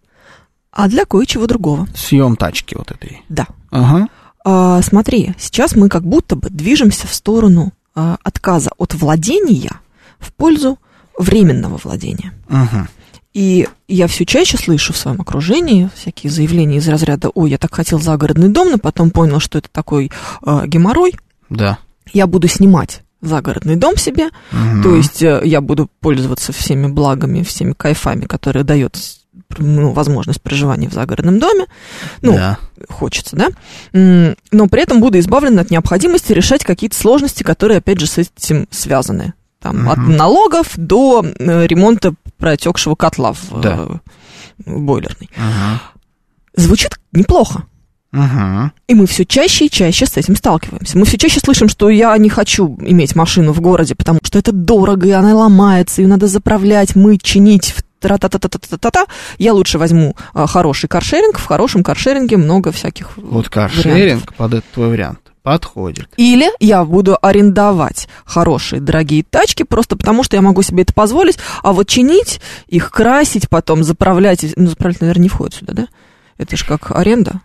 а 0.71 0.87
для 0.87 1.05
кое-чего 1.05 1.47
другого. 1.47 1.87
Съем 1.95 2.35
тачки 2.35 2.75
вот 2.75 2.91
этой. 2.91 3.23
Да. 3.27 3.47
Ага. 3.71 4.07
а, 4.45 4.83
смотри, 4.83 5.33
сейчас 5.39 5.75
мы 5.75 5.89
как 5.89 6.03
будто 6.03 6.35
бы 6.35 6.51
движемся 6.51 7.07
в 7.07 7.13
сторону 7.15 7.73
а, 7.95 8.19
отказа 8.21 8.69
от 8.77 8.93
владения 8.93 9.81
в 10.19 10.31
пользу 10.31 10.77
временного 11.17 11.77
владения. 11.83 12.35
Мгм. 12.49 12.87
И 13.39 13.69
я 13.87 14.07
все 14.07 14.25
чаще 14.25 14.57
слышу 14.57 14.91
в 14.91 14.97
своем 14.97 15.21
окружении 15.21 15.89
всякие 15.95 16.29
заявления 16.29 16.79
из 16.79 16.89
разряда 16.89 17.29
«Ой, 17.29 17.51
я 17.51 17.57
так 17.57 17.73
хотел 17.73 17.97
загородный 17.97 18.49
дом, 18.49 18.69
но 18.71 18.77
потом 18.77 19.11
понял, 19.11 19.39
что 19.39 19.59
это 19.59 19.69
такой 19.71 20.11
э, 20.45 20.63
геморрой, 20.65 21.15
Да. 21.49 21.77
я 22.11 22.27
буду 22.27 22.49
снимать 22.49 23.01
загородный 23.21 23.77
дом 23.77 23.95
себе, 23.95 24.31
Мгм. 24.51 24.83
то 24.83 24.93
есть 24.93 25.23
э, 25.23 25.39
я 25.45 25.61
буду 25.61 25.89
пользоваться 26.01 26.51
всеми 26.51 26.87
благами, 26.87 27.43
всеми 27.43 27.71
кайфами, 27.71 28.25
которые 28.25 28.65
дает 28.65 28.99
ну, 29.57 29.93
возможность 29.93 30.41
проживания 30.41 30.89
в 30.89 30.93
загородном 30.93 31.39
доме, 31.39 31.67
ну, 32.21 32.33
да. 32.33 32.57
хочется, 32.89 33.37
да, 33.37 33.47
но 33.93 34.67
при 34.67 34.81
этом 34.81 34.99
буду 34.99 35.17
избавлен 35.17 35.57
от 35.59 35.71
необходимости 35.71 36.33
решать 36.33 36.65
какие-то 36.65 36.97
сложности, 36.97 37.43
которые, 37.43 37.77
опять 37.77 38.01
же, 38.01 38.05
с 38.05 38.17
этим 38.17 38.67
связаны. 38.69 39.31
Там, 39.71 39.89
от 39.89 39.97
Мгм. 39.97 40.15
налогов 40.15 40.67
до 40.75 41.23
э, 41.39 41.67
ремонта 41.67 42.13
протекшего 42.37 42.95
котла 42.95 43.33
в 43.33 43.61
Да. 43.61 43.77
э, 43.87 43.95
бойлерной. 44.65 45.29
Мгм. 45.35 45.79
Звучит 46.55 46.99
неплохо. 47.11 47.63
Мгм. 48.11 48.71
И 48.87 48.95
мы 48.95 49.05
все 49.05 49.23
чаще 49.23 49.65
и 49.67 49.69
чаще 49.69 50.05
с 50.07 50.17
этим 50.17 50.35
сталкиваемся. 50.35 50.97
Мы 50.97 51.05
все 51.05 51.17
чаще 51.17 51.39
слышим, 51.39 51.69
что 51.69 51.89
я 51.89 52.17
не 52.17 52.29
хочу 52.29 52.75
иметь 52.81 53.15
машину 53.15 53.51
в 53.53 53.61
городе, 53.61 53.93
потому 53.93 54.19
что 54.23 54.39
это 54.39 54.51
дорого, 54.51 55.07
и 55.07 55.11
она 55.11 55.35
ломается, 55.35 56.01
ее 56.01 56.07
надо 56.07 56.25
заправлять, 56.27 56.95
мыть, 56.95 57.21
чинить, 57.21 57.71
в 57.77 57.83
тра-та-та-та-та-та-та. 57.99 59.05
Я 59.37 59.53
лучше 59.53 59.77
возьму 59.77 60.15
а, 60.33 60.47
хороший 60.47 60.87
каршеринг. 60.87 61.37
В 61.37 61.45
хорошем 61.45 61.83
каршеринге 61.83 62.37
много 62.37 62.71
всяких 62.71 63.15
Вот 63.17 63.47
вариантов. 63.53 63.53
каршеринг 63.83 64.33
под 64.33 64.53
этот 64.55 64.71
твой 64.71 64.87
вариант 64.89 65.19
подходит. 65.43 66.07
Или 66.17 66.49
я 66.59 66.83
буду 66.83 67.17
арендовать 67.21 68.07
хорошие, 68.25 68.81
дорогие 68.81 69.23
тачки, 69.23 69.63
просто 69.63 69.95
потому 69.95 70.23
что 70.23 70.35
я 70.35 70.41
могу 70.41 70.61
себе 70.61 70.83
это 70.83 70.93
позволить, 70.93 71.37
а 71.63 71.73
вот 71.73 71.87
чинить 71.87 72.41
их, 72.67 72.91
красить, 72.91 73.49
потом 73.49 73.83
заправлять, 73.83 74.45
ну, 74.55 74.67
заправлять, 74.67 75.01
наверное, 75.01 75.23
не 75.23 75.29
входит 75.29 75.55
сюда, 75.55 75.73
да? 75.73 75.87
Это 76.37 76.55
же 76.55 76.65
как 76.65 76.91
аренда, 76.91 77.41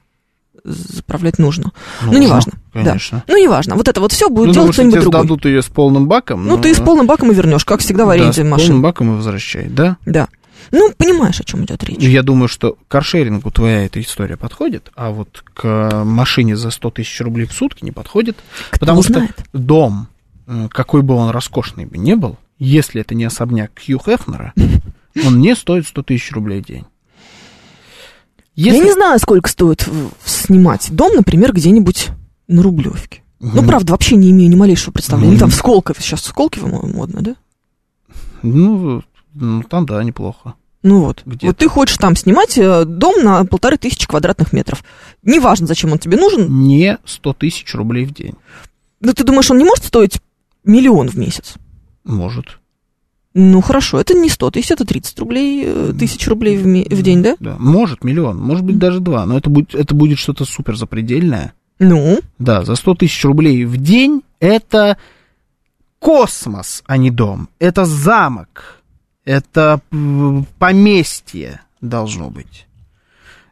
заправлять 0.64 1.38
нужно. 1.38 1.72
Ну, 2.02 2.18
неважно, 2.18 2.52
да. 2.72 2.84
Конечно. 2.84 3.24
Ну, 3.28 3.42
неважно, 3.42 3.74
вот 3.76 3.88
это 3.88 4.00
вот 4.00 4.12
все 4.12 4.28
будет 4.28 4.48
Ну, 4.48 4.52
делать 4.54 4.68
потому 4.68 4.72
что 4.72 4.82
кто-нибудь 4.82 5.00
другой. 5.02 5.20
сдадут 5.20 5.44
ее 5.44 5.62
с 5.62 5.66
полным 5.66 6.08
баком. 6.08 6.46
Ну, 6.46 6.58
ты 6.58 6.74
с 6.74 6.80
полным 6.80 7.06
баком 7.06 7.30
и 7.32 7.34
вернешь, 7.34 7.64
как 7.64 7.80
всегда 7.80 8.04
в 8.04 8.08
да, 8.08 8.14
аренде 8.14 8.42
с 8.42 8.46
машин. 8.46 8.66
полным 8.68 8.82
баком 8.82 9.12
и 9.12 9.16
возвращай, 9.16 9.66
да? 9.66 9.96
Да. 10.06 10.28
Ну, 10.70 10.92
понимаешь, 10.96 11.40
о 11.40 11.44
чем 11.44 11.64
идет 11.64 11.84
речь. 11.84 11.98
Я 12.00 12.22
думаю, 12.22 12.48
что 12.48 12.72
к 12.72 12.88
каршерингу 12.88 13.50
твоя 13.50 13.84
эта 13.84 14.00
история 14.00 14.36
подходит, 14.36 14.90
а 14.96 15.10
вот 15.10 15.44
к 15.54 16.02
машине 16.04 16.56
за 16.56 16.70
100 16.70 16.90
тысяч 16.90 17.20
рублей 17.20 17.46
в 17.46 17.52
сутки 17.52 17.84
не 17.84 17.92
подходит. 17.92 18.36
потому 18.72 19.02
знает? 19.02 19.32
что 19.32 19.58
дом, 19.58 20.08
э, 20.46 20.68
какой 20.70 21.02
бы 21.02 21.14
он 21.14 21.30
роскошный 21.30 21.84
бы 21.86 21.98
не 21.98 22.16
был, 22.16 22.36
если 22.58 23.00
это 23.00 23.14
не 23.14 23.24
особняк 23.24 23.72
Хью 23.84 24.00
Хефнера, 24.04 24.52
он 25.26 25.40
не 25.40 25.54
стоит 25.54 25.86
100 25.86 26.02
тысяч 26.02 26.32
рублей 26.32 26.62
в 26.62 26.66
день. 26.66 26.84
Если- 28.56 28.78
Я 28.78 28.84
не 28.84 28.92
знаю, 28.92 29.18
сколько 29.18 29.48
стоит 29.48 29.86
в- 29.86 30.10
снимать 30.24 30.88
дом, 30.92 31.14
например, 31.16 31.52
где-нибудь 31.52 32.10
на 32.46 32.62
Рублевке. 32.62 33.22
Ну, 33.40 33.62
правда, 33.66 33.92
вообще 33.92 34.16
не 34.16 34.30
имею 34.30 34.48
ни 34.50 34.54
малейшего 34.54 34.92
представления. 34.92 35.32
Или 35.32 35.40
там 35.40 35.50
в 35.50 35.54
Сколково. 35.54 35.96
Сейчас 36.00 36.20
в 36.22 36.26
Сколково 36.26 36.66
мо- 36.68 36.86
модно, 36.86 37.20
да? 37.20 37.34
Ну, 38.42 39.02
ну, 39.34 39.62
там, 39.62 39.86
да, 39.86 40.02
неплохо. 40.02 40.54
Ну 40.82 41.00
вот. 41.00 41.22
Где-то. 41.24 41.46
Вот 41.46 41.56
ты 41.56 41.68
хочешь 41.68 41.96
там 41.96 42.14
снимать 42.14 42.58
э, 42.58 42.84
дом 42.84 43.22
на 43.24 43.44
полторы 43.46 43.78
тысячи 43.78 44.06
квадратных 44.06 44.52
метров. 44.52 44.84
Неважно, 45.22 45.66
зачем 45.66 45.92
он 45.92 45.98
тебе 45.98 46.16
нужен. 46.18 46.46
Не 46.66 46.98
100 47.04 47.32
тысяч 47.34 47.74
рублей 47.74 48.04
в 48.04 48.12
день. 48.12 48.34
Но 49.00 49.12
ты 49.14 49.24
думаешь, 49.24 49.50
он 49.50 49.58
не 49.58 49.64
может 49.64 49.84
стоить 49.86 50.20
миллион 50.62 51.08
в 51.08 51.16
месяц? 51.16 51.54
Может. 52.04 52.58
Ну, 53.32 53.60
хорошо, 53.62 53.98
это 53.98 54.14
не 54.14 54.28
100 54.28 54.50
тысяч, 54.52 54.70
это 54.70 54.84
30 54.84 55.18
рублей, 55.18 55.64
э, 55.66 55.92
тысяч 55.98 56.28
рублей 56.28 56.56
в, 56.56 56.66
ме- 56.66 56.84
в 56.88 57.02
день, 57.02 57.22
да? 57.22 57.36
Да, 57.40 57.56
может 57.58 58.04
миллион, 58.04 58.38
может 58.38 58.64
быть 58.64 58.78
даже 58.78 59.00
два, 59.00 59.26
но 59.26 59.36
это 59.38 59.50
будет, 59.50 59.74
это 59.74 59.94
будет 59.94 60.18
что-то 60.18 60.44
супер 60.44 60.76
запредельное. 60.76 61.54
Ну, 61.80 62.20
Да, 62.38 62.62
за 62.64 62.76
100 62.76 62.94
тысяч 62.96 63.24
рублей 63.24 63.64
в 63.64 63.76
день 63.78 64.22
это 64.38 64.98
космос, 65.98 66.82
а 66.86 66.96
не 66.96 67.10
дом. 67.10 67.48
Это 67.58 67.84
замок. 67.84 68.82
Это 69.24 69.80
поместье 70.58 71.60
должно 71.80 72.30
быть. 72.30 72.66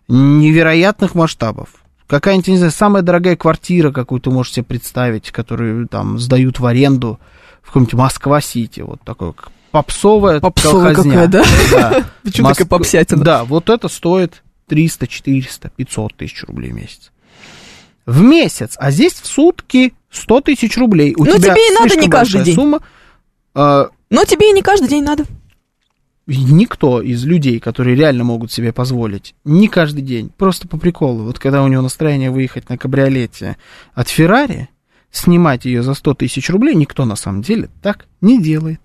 Невероятных 0.09 1.15
масштабов. 1.15 1.69
Какая-нибудь, 2.07 2.49
не 2.49 2.57
знаю, 2.59 2.73
самая 2.73 3.03
дорогая 3.03 3.37
квартира, 3.37 3.91
какую 3.91 4.21
ты 4.21 4.31
можешь 4.31 4.53
себе 4.53 4.65
представить, 4.65 5.31
которую 5.31 5.89
там 5.89 6.19
сдают 6.19 6.61
в 6.61 6.67
аренду 6.67 7.19
в 7.63 7.69
каком-нибудь 7.69 7.95
Москва-Сити. 7.95 8.81
Вот 8.81 9.01
такое 9.03 9.33
как 9.33 9.51
попсовая 9.71 10.41
Попсовая 10.41 10.95
колхозня. 10.95 11.13
какая, 11.13 11.29
да? 11.29 11.45
Да. 11.71 12.05
Почему 12.23 12.49
такая 12.49 12.67
попсятина? 12.67 13.25
Да, 13.25 13.45
вот 13.45 13.71
это 13.71 13.89
стоит 13.89 14.43
300, 14.69 15.07
400, 15.07 15.71
500 15.71 16.15
тысяч 16.17 16.45
рублей 16.45 16.73
в 16.73 16.75
месяц. 16.75 17.13
В 18.05 18.21
месяц, 18.21 18.75
а 18.79 18.91
здесь 18.91 19.15
в 19.15 19.27
сутки 19.27 19.95
100 20.11 20.41
тысяч 20.43 20.77
рублей. 20.77 21.15
У 21.17 21.25
Ну, 21.25 21.39
тебя 21.39 21.55
тебе 21.55 21.69
и 21.69 21.73
надо 21.73 21.97
не 21.97 22.09
каждый 22.11 22.43
день. 22.43 22.55
Сумма. 22.55 22.81
А, 23.55 23.89
но 24.11 24.25
тебе 24.25 24.51
и 24.51 24.53
не 24.53 24.61
каждый 24.61 24.89
день 24.89 25.05
надо. 25.05 25.25
Никто 26.27 27.01
из 27.01 27.25
людей, 27.25 27.59
которые 27.61 27.97
реально 27.97 28.25
могут 28.25 28.53
себе 28.53 28.73
позволить, 28.73 29.35
не 29.45 29.69
каждый 29.69 30.03
день, 30.03 30.31
просто 30.37 30.69
по 30.69 30.79
приколу, 30.79 31.25
вот 31.25 31.39
когда 31.39 31.63
у 31.63 31.69
него 31.69 31.83
настроение 31.83 32.31
выехать 32.31 32.69
на 32.69 32.79
кабриолете 32.79 33.57
от 33.95 34.09
Феррари, 34.09 34.69
снимать 35.11 35.65
ее 35.65 35.83
за 35.83 35.95
100 35.95 36.15
тысяч 36.15 36.49
рублей, 36.51 36.75
никто 36.75 37.05
на 37.05 37.17
самом 37.17 37.43
деле 37.43 37.69
так 37.83 38.07
не 38.21 38.43
делает. 38.43 38.81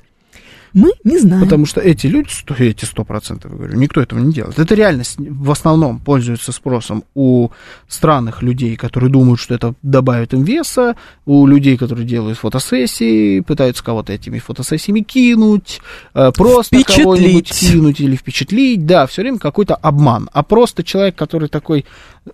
Мы 0.73 0.91
не 1.03 1.17
знаем. 1.19 1.43
Потому 1.43 1.65
что 1.65 1.81
эти 1.81 2.07
люди, 2.07 2.29
эти 2.59 2.85
сто 2.85 3.03
процентов, 3.03 3.51
я 3.51 3.57
говорю, 3.57 3.77
никто 3.77 4.01
этого 4.01 4.19
не 4.19 4.33
делает. 4.33 4.59
Это 4.59 4.75
реально 4.75 5.03
с- 5.03 5.15
в 5.17 5.51
основном 5.51 5.99
пользуется 5.99 6.51
спросом 6.51 7.03
у 7.15 7.49
странных 7.87 8.41
людей, 8.43 8.75
которые 8.75 9.09
думают, 9.09 9.39
что 9.39 9.55
это 9.55 9.73
добавит 9.81 10.33
им 10.33 10.43
веса, 10.43 10.95
у 11.25 11.47
людей, 11.47 11.77
которые 11.77 12.05
делают 12.05 12.37
фотосессии, 12.37 13.39
пытаются 13.39 13.83
кого-то 13.83 14.13
этими 14.13 14.39
фотосессиями 14.39 14.99
кинуть, 15.01 15.81
э, 16.13 16.31
просто 16.35 16.75
кого-нибудь 17.03 17.49
кинуть 17.71 17.99
или 17.99 18.15
впечатлить. 18.15 18.85
Да, 18.85 19.07
все 19.07 19.21
время 19.21 19.39
какой-то 19.39 19.75
обман. 19.75 20.29
А 20.33 20.43
просто 20.43 20.83
человек, 20.83 21.15
который 21.15 21.49
такой, 21.49 21.85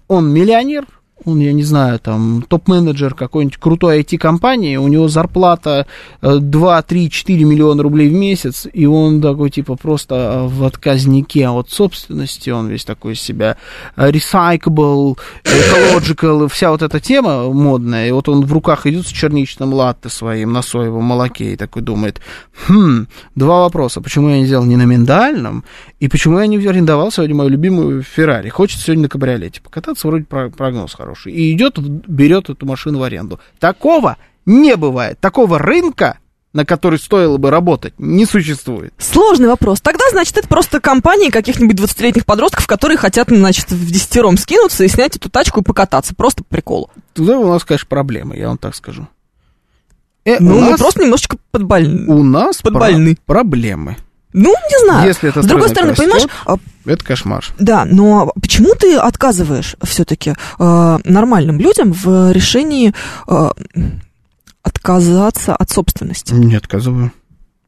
он 0.07 0.31
миллионер, 0.31 0.85
он, 1.25 1.39
я 1.39 1.53
не 1.53 1.63
знаю, 1.63 1.99
там, 1.99 2.43
топ-менеджер 2.47 3.13
какой-нибудь 3.13 3.57
крутой 3.57 4.01
IT-компании, 4.01 4.77
у 4.77 4.87
него 4.87 5.07
зарплата 5.07 5.87
э, 6.21 6.37
2, 6.39 6.81
3, 6.81 7.09
4 7.09 7.43
миллиона 7.43 7.83
рублей 7.83 8.09
в 8.09 8.13
месяц, 8.13 8.67
и 8.71 8.85
он 8.85 9.21
такой, 9.21 9.49
типа, 9.49 9.75
просто 9.75 10.15
э, 10.15 10.47
в 10.47 10.63
отказнике. 10.63 11.47
От 11.47 11.69
собственности, 11.69 12.49
он 12.49 12.67
весь 12.67 12.85
такой 12.85 13.13
из 13.13 13.21
себя 13.21 13.57
э, 13.95 14.09
recyclable, 14.09 15.17
ecological, 15.43 16.47
вся 16.49 16.71
вот 16.71 16.81
эта 16.81 16.99
тема 16.99 17.49
модная, 17.51 18.07
и 18.07 18.11
вот 18.11 18.29
он 18.29 18.45
в 18.45 18.51
руках 18.53 18.85
идет 18.85 19.07
с 19.07 19.09
черничным 19.11 19.73
латте 19.73 20.09
своим 20.09 20.53
на 20.53 20.61
соевом 20.61 21.03
молоке 21.03 21.53
и 21.53 21.55
такой 21.55 21.81
думает, 21.81 22.21
хм, 22.67 23.07
два 23.35 23.61
вопроса, 23.61 24.01
почему 24.01 24.29
я 24.29 24.39
не 24.39 24.45
сделал 24.45 24.65
не 24.65 24.75
на 24.75 24.83
миндальном, 24.83 25.63
и 25.99 26.07
почему 26.07 26.39
я 26.39 26.47
не 26.47 26.57
арендовал 26.57 27.11
сегодня 27.11 27.35
мою 27.35 27.49
любимую 27.49 28.03
Феррари, 28.03 28.49
хочется 28.49 28.85
сегодня 28.85 29.03
на 29.03 29.09
кабриолете 29.09 29.61
покататься, 29.61 30.07
вроде 30.07 30.25
про- 30.25 30.49
прогноз 30.49 30.93
хороший, 30.93 31.12
и 31.25 31.51
идет, 31.53 31.77
берет 31.79 32.49
эту 32.49 32.65
машину 32.65 32.99
в 32.99 33.03
аренду. 33.03 33.39
Такого 33.59 34.17
не 34.45 34.75
бывает, 34.75 35.19
такого 35.19 35.57
рынка, 35.59 36.17
на 36.53 36.65
который 36.65 36.99
стоило 36.99 37.37
бы 37.37 37.49
работать, 37.49 37.93
не 37.97 38.25
существует. 38.25 38.93
Сложный 38.99 39.47
вопрос. 39.47 39.81
Тогда, 39.81 40.05
значит, 40.11 40.37
это 40.37 40.47
просто 40.47 40.79
компании 40.79 41.29
каких-нибудь 41.29 41.79
20-летних 41.79 42.25
подростков, 42.25 42.67
которые 42.67 42.97
хотят, 42.97 43.29
значит, 43.29 43.71
в 43.71 43.91
десятером 43.91 44.37
скинуться 44.37 44.83
и 44.83 44.87
снять 44.87 45.15
эту 45.15 45.29
тачку 45.29 45.61
и 45.61 45.63
покататься. 45.63 46.13
Просто 46.13 46.43
по 46.43 46.49
приколу. 46.55 46.91
Туда 47.13 47.39
у 47.39 47.47
нас, 47.47 47.63
конечно, 47.63 47.87
проблемы, 47.87 48.37
я 48.37 48.49
вам 48.49 48.57
так 48.59 48.75
скажу. 48.75 49.07
Э, 50.25 50.37
Ну, 50.39 50.57
у, 50.57 50.61
мы 50.61 50.69
нас, 50.71 50.79
просто 50.79 51.01
немножечко 51.01 51.37
подбольны. 51.51 52.05
у 52.07 52.23
нас 52.23 52.61
подбольны. 52.61 53.17
про- 53.25 53.33
проблемы. 53.41 53.97
Ну, 54.33 54.49
не 54.49 54.85
знаю. 54.85 55.07
Если 55.07 55.29
это 55.29 55.41
С 55.41 55.45
другой 55.45 55.69
стороны, 55.69 55.91
растет, 55.91 56.05
понимаешь, 56.05 56.27
а, 56.45 56.55
Это 56.85 57.05
кошмар. 57.05 57.45
да, 57.59 57.85
но 57.85 58.31
почему 58.41 58.73
ты 58.75 58.95
отказываешь 58.97 59.75
все-таки 59.83 60.33
нормальным 60.59 61.59
людям 61.59 61.93
в 61.93 62.31
решении 62.31 62.93
э, 63.27 63.49
отказаться 64.61 65.55
от 65.55 65.69
собственности? 65.69 66.33
Не 66.33 66.55
отказываю. 66.55 67.11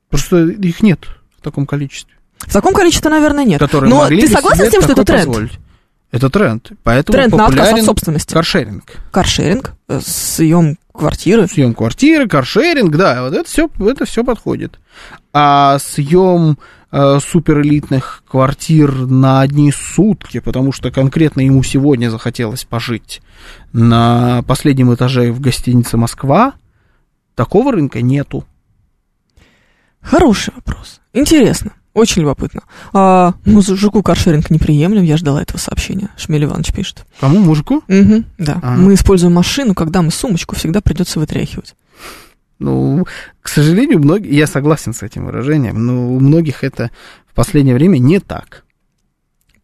Просто 0.10 0.46
их 0.48 0.82
нет 0.82 1.06
в 1.38 1.42
таком 1.44 1.66
количестве. 1.66 2.14
В 2.40 2.54
таком 2.54 2.74
количестве, 2.74 3.10
наверное, 3.10 3.44
нет. 3.46 3.60
Которые 3.60 3.90
но 3.90 4.08
ты 4.08 4.28
согласен 4.28 4.66
с 4.68 4.70
тем, 4.72 4.82
что 4.82 4.92
это 4.94 5.04
тренд? 5.04 5.26
позволить. 5.28 5.60
Это 6.12 6.30
тренд. 6.30 6.72
Поэтому 6.84 7.18
Тренд 7.18 7.34
на 7.36 7.48
отказ 7.48 7.74
от 7.74 7.84
собственности. 7.84 8.34
каршеринг. 8.34 8.84
Каршеринг, 9.12 9.74
э, 9.90 10.00
съем 10.06 10.78
квартиры. 10.96 11.48
Съем 11.48 11.74
квартиры, 11.74 12.28
каршеринг, 12.28 12.96
да, 12.96 13.24
вот 13.24 13.34
это 13.34 13.48
все, 13.48 13.70
это 13.80 14.06
все 14.06 14.24
подходит. 14.24 14.80
А 15.34 15.78
съем 15.80 16.58
э, 16.92 17.20
суперэлитных 17.20 18.24
квартир 18.28 18.92
на 18.92 19.42
одни 19.42 19.72
сутки, 19.72 20.40
потому 20.40 20.72
что 20.72 20.92
конкретно 20.92 21.42
ему 21.42 21.62
сегодня 21.64 22.10
захотелось 22.10 22.64
пожить 22.64 23.22
на 23.74 24.42
последнем 24.44 24.94
этаже 24.94 25.32
в 25.32 25.40
гостинице 25.40 25.98
Москва, 25.98 26.54
такого 27.36 27.72
рынка 27.72 28.02
нету. 28.02 28.46
Хороший 30.02 30.54
вопрос. 30.56 31.02
Интересно. 31.14 31.74
Очень 31.96 32.24
любопытно. 32.24 32.62
А 32.92 33.36
мужику 33.46 34.04
каршеринг 34.04 34.50
неприемлем, 34.50 35.04
я 35.04 35.16
ждала 35.16 35.42
этого 35.42 35.58
сообщения. 35.58 36.10
Шмель 36.18 36.44
Иванович 36.44 36.74
пишет. 36.74 37.06
Кому, 37.22 37.40
мужику? 37.40 37.84
Угу, 37.88 38.26
да. 38.38 38.60
А. 38.62 38.76
Мы 38.76 38.96
используем 38.96 39.34
машину, 39.34 39.74
когда 39.74 40.02
мы 40.02 40.12
сумочку 40.12 40.58
всегда 40.58 40.82
придется 40.82 41.22
вытряхивать. 41.22 41.74
Ну, 42.60 43.06
к 43.42 43.48
сожалению, 43.48 44.00
многие, 44.00 44.36
я 44.36 44.46
согласен 44.46 44.94
с 44.94 45.04
этим 45.04 45.26
выражением, 45.26 45.86
но 45.86 46.14
у 46.14 46.20
многих 46.20 46.66
это 46.66 46.92
в 47.28 47.34
последнее 47.34 47.76
время 47.76 47.98
не 47.98 48.20
так. 48.20 48.66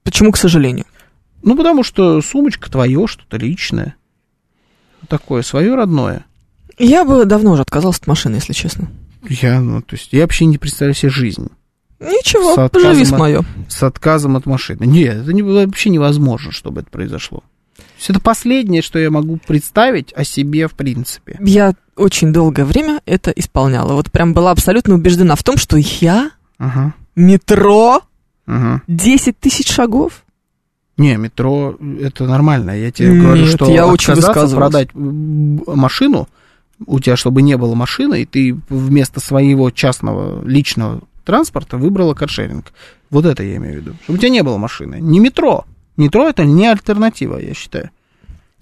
Почему, 0.04 0.32
к 0.32 0.38
сожалению? 0.38 0.86
Ну, 1.44 1.58
потому 1.58 1.84
что 1.84 2.22
сумочка 2.22 2.72
твое, 2.72 3.08
что-то 3.08 3.36
личное. 3.36 3.96
Такое, 5.10 5.42
свое 5.42 5.76
родное. 5.76 6.24
Я 6.80 7.04
бы 7.04 7.26
давно 7.26 7.52
уже 7.52 7.64
отказался 7.64 8.00
от 8.00 8.08
машины, 8.08 8.36
если 8.36 8.54
честно. 8.54 8.90
Я, 9.28 9.60
ну, 9.60 9.82
то 9.82 9.98
есть, 9.98 10.14
я 10.14 10.22
вообще 10.22 10.46
не 10.46 10.58
представляю 10.58 10.96
себе 10.96 11.10
жизнь 11.10 11.50
Ничего, 12.02 12.56
С 12.56 12.58
отказом 12.58 12.90
поживи 12.90 13.06
с 13.06 13.12
мое. 13.12 13.46
с 13.70 13.84
отказом 13.84 14.36
от 14.36 14.46
машины. 14.46 14.86
Нет, 14.86 15.18
это 15.18 15.34
не, 15.34 15.44
вообще 15.44 15.90
невозможно, 15.90 16.52
чтобы 16.52 16.82
это 16.82 16.90
произошло. 16.90 17.44
То 17.78 17.84
есть, 17.98 18.10
это 18.10 18.20
последнее, 18.20 18.82
что 18.82 18.98
я 18.98 19.12
могу 19.12 19.38
представить 19.38 20.12
о 20.14 20.24
себе 20.24 20.68
в 20.68 20.72
принципе. 20.74 21.38
Я 21.40 21.74
очень 21.96 22.34
долгое 22.34 22.66
время 22.66 23.02
это 23.06 23.30
исполняла. 23.32 23.94
Вот 23.94 24.12
прям 24.12 24.34
была 24.34 24.52
абсолютно 24.52 24.96
убеждена 24.96 25.36
в 25.36 25.44
том, 25.44 25.58
что 25.58 25.78
я 25.78 26.32
Ага, 26.58 26.94
метро 27.16 28.02
ага. 28.48 28.82
10 28.88 29.40
тысяч 29.40 29.72
шагов. 29.72 30.24
Не, 30.98 31.16
метро 31.18 31.78
это 32.02 32.26
нормально. 32.26 32.72
Я 32.72 32.92
тебе 32.92 33.14
Нет, 33.14 33.24
говорю, 33.24 33.46
что 33.46 33.72
я 33.72 33.88
очень 33.88 34.16
продать 34.56 34.90
машину, 34.94 36.28
у 36.86 37.00
тебя 37.00 37.16
чтобы 37.16 37.42
не 37.42 37.58
было 37.58 37.76
машины, 37.76 38.24
и 38.24 38.26
ты 38.26 38.58
вместо 38.70 39.20
своего 39.20 39.70
частного 39.72 40.44
личного 40.46 41.02
транспорта 41.24 41.78
выбрала 41.78 42.14
каршеринг. 42.14 42.72
Вот 43.10 43.26
это 43.26 43.44
я 43.44 43.58
имею 43.58 43.74
в 43.76 43.78
виду. 43.78 43.96
Чтобы 44.04 44.18
у 44.18 44.20
тебя 44.20 44.30
не 44.30 44.44
было 44.44 44.58
машины. 44.58 45.00
Не 45.02 45.20
метро. 45.20 45.66
Метро 45.98 46.28
это 46.28 46.46
не 46.46 46.68
альтернатива, 46.68 47.38
я 47.38 47.54
считаю. 47.54 47.90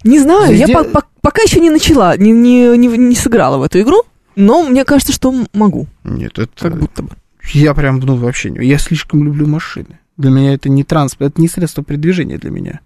Не 0.04 0.18
знаю, 0.18 0.52
Везде- 0.52 0.66
я 0.72 0.78
по- 0.78 0.84
по- 0.84 1.06
пока 1.20 1.42
еще 1.42 1.60
не 1.60 1.70
начала, 1.70 2.16
не, 2.16 2.32
не, 2.32 2.76
не, 2.78 2.88
не 2.88 3.14
сыграла 3.14 3.58
в 3.58 3.62
эту 3.62 3.80
игру, 3.82 4.02
но 4.34 4.62
мне 4.62 4.84
кажется, 4.84 5.12
что 5.12 5.32
могу, 5.52 5.86
Нет, 6.04 6.38
это... 6.38 6.50
как 6.58 6.78
будто 6.78 7.02
бы. 7.02 7.10
Я 7.52 7.74
прям, 7.74 7.98
ну, 8.00 8.16
вообще 8.16 8.50
не... 8.50 8.66
Я 8.66 8.78
слишком 8.78 9.22
люблю 9.24 9.46
машины. 9.46 9.98
Для 10.16 10.30
меня 10.30 10.54
это 10.54 10.68
не 10.68 10.84
транспорт, 10.84 11.32
это 11.32 11.40
не 11.40 11.48
средство 11.48 11.84
передвижения 11.84 12.38
для 12.38 12.50
меня. 12.50 12.80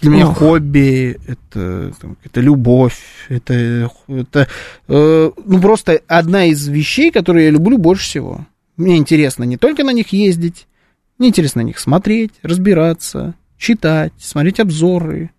Для 0.00 0.10
меня 0.10 0.28
Ох. 0.28 0.38
хобби, 0.38 1.16
это, 1.28 1.92
там, 2.00 2.16
это 2.24 2.40
любовь, 2.40 2.98
это, 3.28 3.88
это 4.08 4.48
э, 4.88 5.30
ну, 5.44 5.60
просто 5.60 6.00
одна 6.08 6.46
из 6.46 6.66
вещей, 6.66 7.12
которые 7.12 7.46
я 7.46 7.50
люблю 7.52 7.78
больше 7.78 8.04
всего. 8.04 8.46
Мне 8.76 8.96
интересно 8.96 9.44
не 9.44 9.56
только 9.56 9.84
на 9.84 9.90
них 9.90 10.12
ездить, 10.12 10.66
мне 11.18 11.28
интересно 11.28 11.62
на 11.62 11.66
них 11.66 11.78
смотреть, 11.78 12.32
разбираться, 12.42 13.34
читать, 13.58 14.12
смотреть 14.18 14.60
обзоры, 14.60 15.30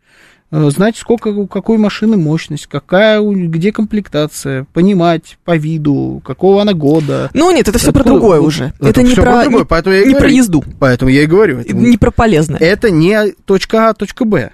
э, 0.51 0.69
знать, 0.69 0.95
сколько 0.95 1.29
у 1.29 1.47
какой 1.47 1.77
машины 1.77 2.15
мощность, 2.15 2.67
какая, 2.67 3.19
где 3.21 3.71
комплектация, 3.71 4.65
понимать 4.71 5.37
по 5.43 5.57
виду, 5.57 6.21
какого 6.23 6.61
она 6.61 6.73
года. 6.73 7.31
Ну 7.33 7.51
нет, 7.51 7.67
это 7.67 7.79
все 7.79 7.91
про 7.91 8.01
Откуда- 8.01 8.19
другое 8.19 8.39
вот 8.39 8.47
уже. 8.47 8.73
это 8.79 8.89
Это, 8.89 9.03
не, 9.03 9.13
про, 9.15 9.23
про 9.23 9.41
другое, 9.41 9.59
не- 9.61 9.65
поэтому 9.65 9.95
не 10.05 10.15
про 10.15 10.29
езду, 10.29 10.63
Поэтому 10.79 11.09
я 11.09 11.23
и 11.23 11.25
говорю. 11.25 11.59
это 11.59 11.75
не 11.75 11.97
про 11.97 12.11
полезное. 12.11 12.59
это 12.59 12.91
не 12.91 13.31
точка 13.45 13.89
А, 13.89 13.93
точка 13.93 14.25
Б. 14.25 14.51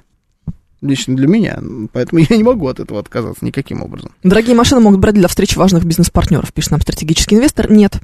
Лично 0.82 1.16
для 1.16 1.28
меня. 1.28 1.60
Поэтому 1.92 2.20
я 2.30 2.38
не 2.38 2.44
могу 2.44 2.68
от 2.68 2.80
этого 2.80 3.00
отказаться 3.00 3.44
никаким 3.46 3.82
образом. 3.82 4.12
Дорогие 4.24 4.56
машины 4.56 4.82
могут 4.82 5.00
брать 5.00 5.16
для 5.16 5.28
встречи 5.28 5.58
важных 5.58 5.84
бизнес-партнеров, 5.86 6.54
пишет 6.54 6.72
нам 6.72 6.82
стратегический 6.82 7.36
инвестор. 7.36 7.70
Нет. 7.72 8.00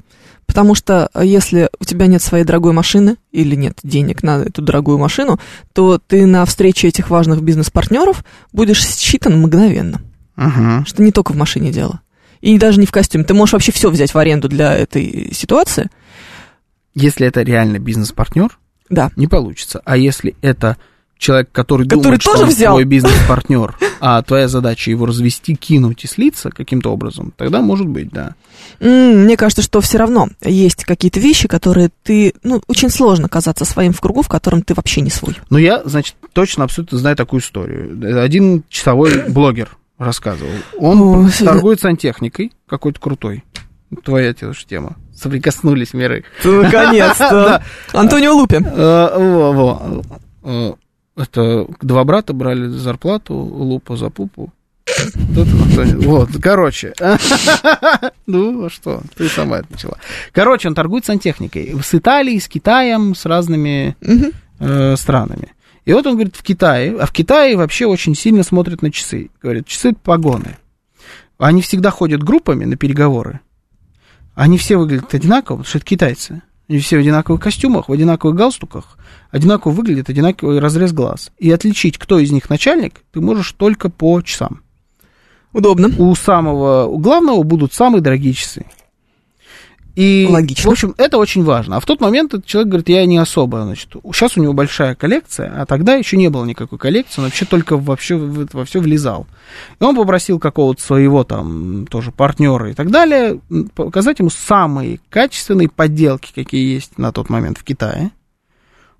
Потому 0.46 0.74
что 0.74 1.10
э, 1.14 1.24
если 1.24 1.68
у 1.80 1.84
тебя 1.84 2.06
нет 2.06 2.22
своей 2.22 2.44
дорогой 2.44 2.72
машины 2.72 3.16
или 3.32 3.54
нет 3.54 3.78
денег 3.82 4.22
на 4.22 4.42
эту 4.42 4.62
дорогую 4.62 4.98
машину, 4.98 5.40
то 5.72 5.98
ты 5.98 6.26
на 6.26 6.44
встрече 6.44 6.88
этих 6.88 7.10
важных 7.10 7.42
бизнес-партнеров 7.42 8.24
будешь 8.52 8.84
считан 8.84 9.40
мгновенно. 9.40 10.00
Ага. 10.36 10.84
Что 10.86 11.02
не 11.02 11.12
только 11.12 11.32
в 11.32 11.36
машине 11.36 11.72
дело. 11.72 12.00
И 12.42 12.58
даже 12.58 12.78
не 12.78 12.86
в 12.86 12.92
костюме. 12.92 13.24
Ты 13.24 13.34
можешь 13.34 13.54
вообще 13.54 13.72
все 13.72 13.90
взять 13.90 14.12
в 14.12 14.18
аренду 14.18 14.48
для 14.48 14.74
этой 14.74 15.30
ситуации. 15.32 15.88
Если 16.94 17.26
это 17.26 17.42
реально 17.42 17.78
бизнес-партнер, 17.78 18.58
Да. 18.88 19.10
не 19.16 19.26
получится. 19.26 19.80
А 19.84 19.96
если 19.96 20.36
это 20.42 20.76
человек, 21.18 21.50
который, 21.52 21.84
Который 21.84 22.02
думает, 22.02 22.22
тоже 22.22 22.36
что 22.36 22.44
он 22.44 22.50
взял. 22.50 22.74
твой 22.74 22.84
бизнес-партнер, 22.84 23.76
а 24.00 24.22
твоя 24.22 24.48
задача 24.48 24.90
его 24.90 25.06
развести, 25.06 25.54
кинуть 25.54 26.04
и 26.04 26.06
слиться 26.06 26.50
каким-то 26.50 26.92
образом, 26.92 27.32
тогда 27.36 27.60
может 27.60 27.86
быть, 27.86 28.10
да. 28.10 28.34
Мне 28.80 29.36
кажется, 29.36 29.62
что 29.62 29.80
все 29.80 29.98
равно 29.98 30.28
есть 30.42 30.84
какие-то 30.84 31.20
вещи, 31.20 31.48
которые 31.48 31.90
ты... 32.02 32.34
Ну, 32.42 32.60
очень 32.66 32.90
сложно 32.90 33.28
казаться 33.28 33.64
своим 33.64 33.92
в 33.92 34.00
кругу, 34.00 34.22
в 34.22 34.28
котором 34.28 34.62
ты 34.62 34.74
вообще 34.74 35.00
не 35.00 35.10
свой. 35.10 35.36
Но 35.50 35.58
я, 35.58 35.82
значит, 35.84 36.16
точно 36.32 36.64
абсолютно 36.64 36.98
знаю 36.98 37.16
такую 37.16 37.40
историю. 37.40 38.20
Один 38.22 38.64
часовой 38.68 39.22
блогер 39.28 39.76
рассказывал. 39.98 40.50
Он 40.78 41.26
О, 41.26 41.30
торгует 41.38 41.80
сантехникой, 41.80 42.52
какой-то 42.68 43.00
крутой. 43.00 43.44
Твоя 44.04 44.34
тема. 44.34 44.96
Соприкоснулись 45.14 45.94
миры. 45.94 46.24
Наконец-то. 46.44 47.62
Антонио 47.92 48.34
Лупи. 48.34 48.58
Это 51.16 51.66
два 51.80 52.04
брата 52.04 52.32
брали 52.32 52.68
зарплату, 52.68 53.34
лупа 53.34 53.96
за 53.96 54.10
пупу. 54.10 54.52
Вот, 55.28 56.30
короче. 56.42 56.94
Ну, 58.26 58.64
а 58.64 58.70
что, 58.70 59.02
ты 59.14 59.28
сама 59.28 59.58
это 59.58 59.68
начала. 59.70 59.98
Короче, 60.32 60.66
он 60.66 60.74
торгует 60.74 61.04
сантехникой. 61.04 61.76
С 61.80 61.94
Италией, 61.94 62.40
с 62.40 62.48
Китаем, 62.48 63.14
с 63.14 63.24
разными 63.24 63.96
э, 64.58 64.96
странами. 64.96 65.52
И 65.84 65.92
вот 65.92 66.04
он 66.08 66.14
говорит, 66.14 66.34
в 66.34 66.42
Китае, 66.42 66.96
а 66.98 67.06
в 67.06 67.12
Китае 67.12 67.56
вообще 67.56 67.86
очень 67.86 68.16
сильно 68.16 68.42
смотрят 68.42 68.82
на 68.82 68.90
часы. 68.90 69.30
Говорят, 69.40 69.66
часы 69.66 69.92
погоны. 69.92 70.56
Они 71.38 71.62
всегда 71.62 71.90
ходят 71.90 72.24
группами 72.24 72.64
на 72.64 72.76
переговоры. 72.76 73.40
Они 74.34 74.58
все 74.58 74.76
выглядят 74.76 75.14
одинаково, 75.14 75.58
потому 75.58 75.68
что 75.68 75.78
это 75.78 75.86
китайцы. 75.86 76.42
Они 76.68 76.80
все 76.80 76.96
в 76.96 77.00
одинаковых 77.00 77.40
костюмах, 77.40 77.88
в 77.88 77.92
одинаковых 77.92 78.36
галстуках, 78.36 78.98
одинаково 79.30 79.72
выглядят, 79.72 80.08
одинаковый 80.08 80.58
разрез 80.58 80.92
глаз. 80.92 81.30
И 81.38 81.50
отличить, 81.50 81.96
кто 81.96 82.18
из 82.18 82.32
них 82.32 82.50
начальник, 82.50 83.02
ты 83.12 83.20
можешь 83.20 83.52
только 83.52 83.88
по 83.88 84.20
часам. 84.20 84.62
Удобно. 85.52 85.90
У 85.96 86.14
самого, 86.14 86.86
у 86.86 86.98
главного 86.98 87.42
будут 87.42 87.72
самые 87.72 88.02
дорогие 88.02 88.34
часы. 88.34 88.66
И, 89.96 90.28
Логично. 90.30 90.68
в 90.68 90.72
общем, 90.72 90.94
это 90.98 91.16
очень 91.16 91.42
важно. 91.42 91.78
А 91.78 91.80
в 91.80 91.86
тот 91.86 92.02
момент 92.02 92.34
этот 92.34 92.44
человек 92.44 92.68
говорит, 92.68 92.88
я 92.90 93.06
не 93.06 93.16
особо, 93.16 93.62
значит, 93.62 93.96
сейчас 94.12 94.36
у 94.36 94.42
него 94.42 94.52
большая 94.52 94.94
коллекция, 94.94 95.50
а 95.58 95.64
тогда 95.64 95.94
еще 95.94 96.18
не 96.18 96.28
было 96.28 96.44
никакой 96.44 96.78
коллекции, 96.78 97.20
он 97.20 97.24
вообще 97.24 97.46
только 97.46 97.78
вообще 97.78 98.16
во 98.16 98.66
все 98.66 98.80
влезал. 98.80 99.26
И 99.80 99.84
он 99.84 99.96
попросил 99.96 100.38
какого-то 100.38 100.82
своего 100.82 101.24
там 101.24 101.86
тоже 101.86 102.12
партнера 102.12 102.70
и 102.70 102.74
так 102.74 102.90
далее 102.90 103.40
показать 103.74 104.18
ему 104.18 104.28
самые 104.28 105.00
качественные 105.08 105.70
подделки, 105.70 106.30
какие 106.34 106.74
есть 106.74 106.98
на 106.98 107.10
тот 107.10 107.30
момент 107.30 107.56
в 107.56 107.64
Китае. 107.64 108.10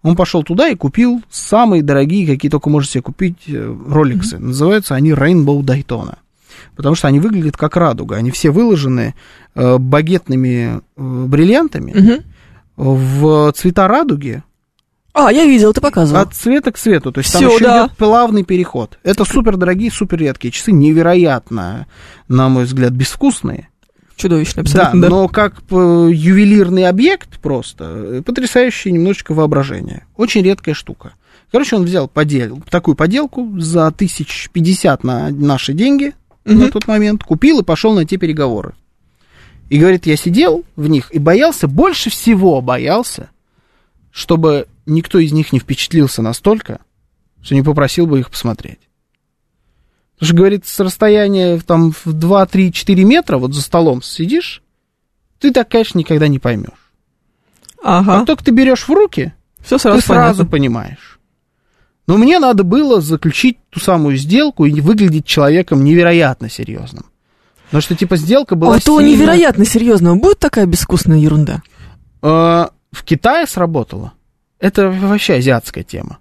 Он 0.03 0.17
пошел 0.17 0.43
туда 0.45 0.69
и 0.69 0.77
купил 0.77 1.21
самые 1.31 1.83
дорогие, 1.83 2.27
какие 2.27 2.51
только 2.51 2.71
можно 2.71 2.89
себе 2.89 3.03
купить, 3.03 3.43
э, 3.49 3.77
роликсы. 3.89 4.39
Называются 4.39 4.95
они 4.95 5.11
Rainbow 5.11 5.61
Daytona. 5.61 6.19
Потому 6.77 6.95
что 6.95 7.09
они 7.09 7.21
выглядят 7.21 7.57
как 7.57 7.77
радуга. 7.77 8.17
Они 8.17 8.31
все 8.31 8.51
выложены 8.51 9.15
э, 9.55 9.79
багетными 9.79 10.79
э, 10.79 10.81
бриллиантами 10.97 11.93
Мгм. 11.93 12.25
в 12.77 13.53
цвета 13.53 13.89
радуги 13.89 14.43
А, 15.15 15.33
я 15.33 15.45
видел, 15.47 15.73
ты 15.73 15.81
показывал. 15.81 16.21
от 16.23 16.35
цвета 16.35 16.73
к 16.73 16.79
цвету. 16.79 17.11
То 17.13 17.21
есть 17.21 17.33
там 17.33 17.41
Всё, 17.43 17.55
еще 17.55 17.65
да. 17.65 17.87
идет 17.87 17.97
плавный 17.97 18.45
переход. 18.45 18.99
Это 19.03 19.25
супер 19.25 19.57
дорогие, 19.57 19.91
супер 19.91 20.19
редкие 20.19 20.53
часы, 20.53 20.73
невероятно, 20.73 21.87
на 22.29 22.49
мой 22.49 22.65
взгляд, 22.65 22.93
безвкусные. 22.93 23.69
Чудовищно, 24.17 24.63
Да, 24.63 24.69
абсолютно. 24.71 25.01
Да, 25.03 25.09
но 25.11 25.29
как 25.29 25.57
э, 25.71 26.09
ювелирный 26.13 26.87
объект 26.89 27.39
просто, 27.41 27.85
э, 27.85 28.23
потрясающее 28.25 28.93
немножечко 28.93 29.35
воображение. 29.35 30.07
Очень 30.17 30.43
редкая 30.43 30.75
штука. 30.75 31.13
Короче, 31.53 31.77
он 31.77 31.85
взял 31.85 32.09
подел, 32.09 32.61
такую 32.71 32.95
поделку 32.97 33.59
за 33.61 33.91
тысяч 33.93 34.49
пятьдесят 34.53 35.05
на 35.05 35.29
наши 35.31 35.73
деньги 35.75 36.13
на 36.55 36.65
Мгм. 36.65 36.71
тот 36.71 36.87
момент, 36.87 37.25
купил 37.25 37.61
и 37.61 37.65
пошел 37.65 37.93
на 37.95 38.05
те 38.05 38.17
переговоры. 38.17 38.75
И 39.69 39.79
говорит, 39.79 40.07
я 40.07 40.17
сидел 40.17 40.65
в 40.77 40.89
них 40.89 41.13
и 41.13 41.19
боялся, 41.19 41.67
больше 41.67 42.09
всего 42.09 42.61
боялся, 42.61 43.31
чтобы 44.13 44.69
никто 44.87 45.19
из 45.19 45.33
них 45.33 45.53
не 45.53 45.59
впечатлился 45.59 46.23
настолько, 46.23 46.81
что 47.43 47.55
не 47.55 47.63
попросил 47.63 48.07
бы 48.07 48.21
их 48.21 48.31
посмотреть. 48.31 48.79
Потому 50.15 50.27
что, 50.29 50.37
говорит, 50.37 50.67
с 50.67 50.81
расстояния 50.81 51.59
там 51.59 51.93
в 51.93 52.13
2, 52.13 52.47
3, 52.47 52.73
4 52.73 53.05
метра 53.05 53.39
вот 53.39 53.53
за 53.55 53.61
столом 53.61 54.01
сидишь, 54.03 54.63
ты 55.41 55.53
так, 55.53 55.69
конечно, 55.69 55.99
никогда 55.99 56.29
не 56.29 56.39
поймешь. 56.39 56.71
Ага. 57.83 58.19
Как 58.19 58.27
только 58.27 58.45
ты 58.45 58.53
берешь 58.53 58.89
в 58.89 58.91
руки, 58.91 59.35
Все 59.63 59.79
сразу 59.79 59.99
ты 60.01 60.07
сразу 60.07 60.39
понятно. 60.39 60.47
понимаешь. 60.51 61.16
Но 62.07 62.17
мне 62.19 62.39
надо 62.39 62.63
было 62.63 63.01
заключить 63.01 63.59
ту 63.71 63.81
самую 63.81 64.17
сделку 64.17 64.65
и 64.65 64.81
выглядеть 64.81 65.27
человеком 65.27 65.83
невероятно 65.85 66.49
серьезным. 66.49 67.07
Потому 67.67 67.81
что, 67.83 67.97
типа, 67.97 68.17
сделка 68.17 68.55
была 68.55 68.77
А 68.77 68.81
то 68.81 69.01
сильно- 69.01 69.13
невероятно 69.17 69.65
серьезно. 69.65 70.17
Будет 70.17 70.39
такая 70.39 70.67
безвкусная 70.67 71.19
ерунда? 71.19 71.63
Э, 72.23 72.67
в 72.93 73.03
Китае 73.05 73.47
сработало. 73.49 74.13
Это 74.61 74.89
вообще 74.89 75.35
азиатская 75.35 75.83
тема. 75.83 76.19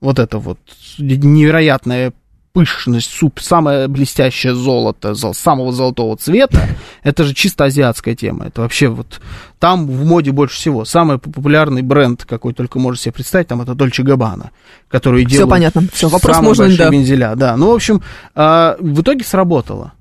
Вот 0.00 0.18
это 0.18 0.38
вот 0.38 0.58
невероятная 0.98 2.12
пышность, 2.52 3.10
суп, 3.10 3.40
самое 3.40 3.88
блестящее 3.88 4.54
золото, 4.54 5.14
зол- 5.14 5.34
самого 5.34 5.72
золотого 5.72 6.16
цвета, 6.16 6.68
это 7.02 7.24
же 7.24 7.34
чисто 7.34 7.64
азиатская 7.64 8.14
тема. 8.14 8.46
Это 8.46 8.62
вообще 8.62 8.88
вот 8.88 9.20
там 9.58 9.86
в 9.86 10.04
моде 10.04 10.32
больше 10.32 10.56
всего. 10.56 10.84
Самый 10.84 11.18
популярный 11.18 11.82
бренд, 11.82 12.24
какой 12.24 12.54
только 12.54 12.78
можешь 12.78 13.02
себе 13.02 13.12
представить, 13.12 13.48
там 13.48 13.60
это 13.60 13.74
Дольче 13.74 14.02
Габбана, 14.02 14.50
который 14.88 15.24
Всё 15.24 15.30
делают 15.30 15.50
понятно. 15.50 15.82
Всё, 15.92 16.08
вопрос 16.08 16.36
самые 16.36 16.48
можно, 16.48 16.64
большие 16.64 16.84
да. 16.84 16.90
вензеля. 16.90 17.34
Да, 17.36 17.56
ну, 17.56 17.70
в 17.70 17.74
общем, 17.74 18.02
а, 18.34 18.76
в 18.80 19.02
итоге 19.02 19.24
сработало. 19.24 19.92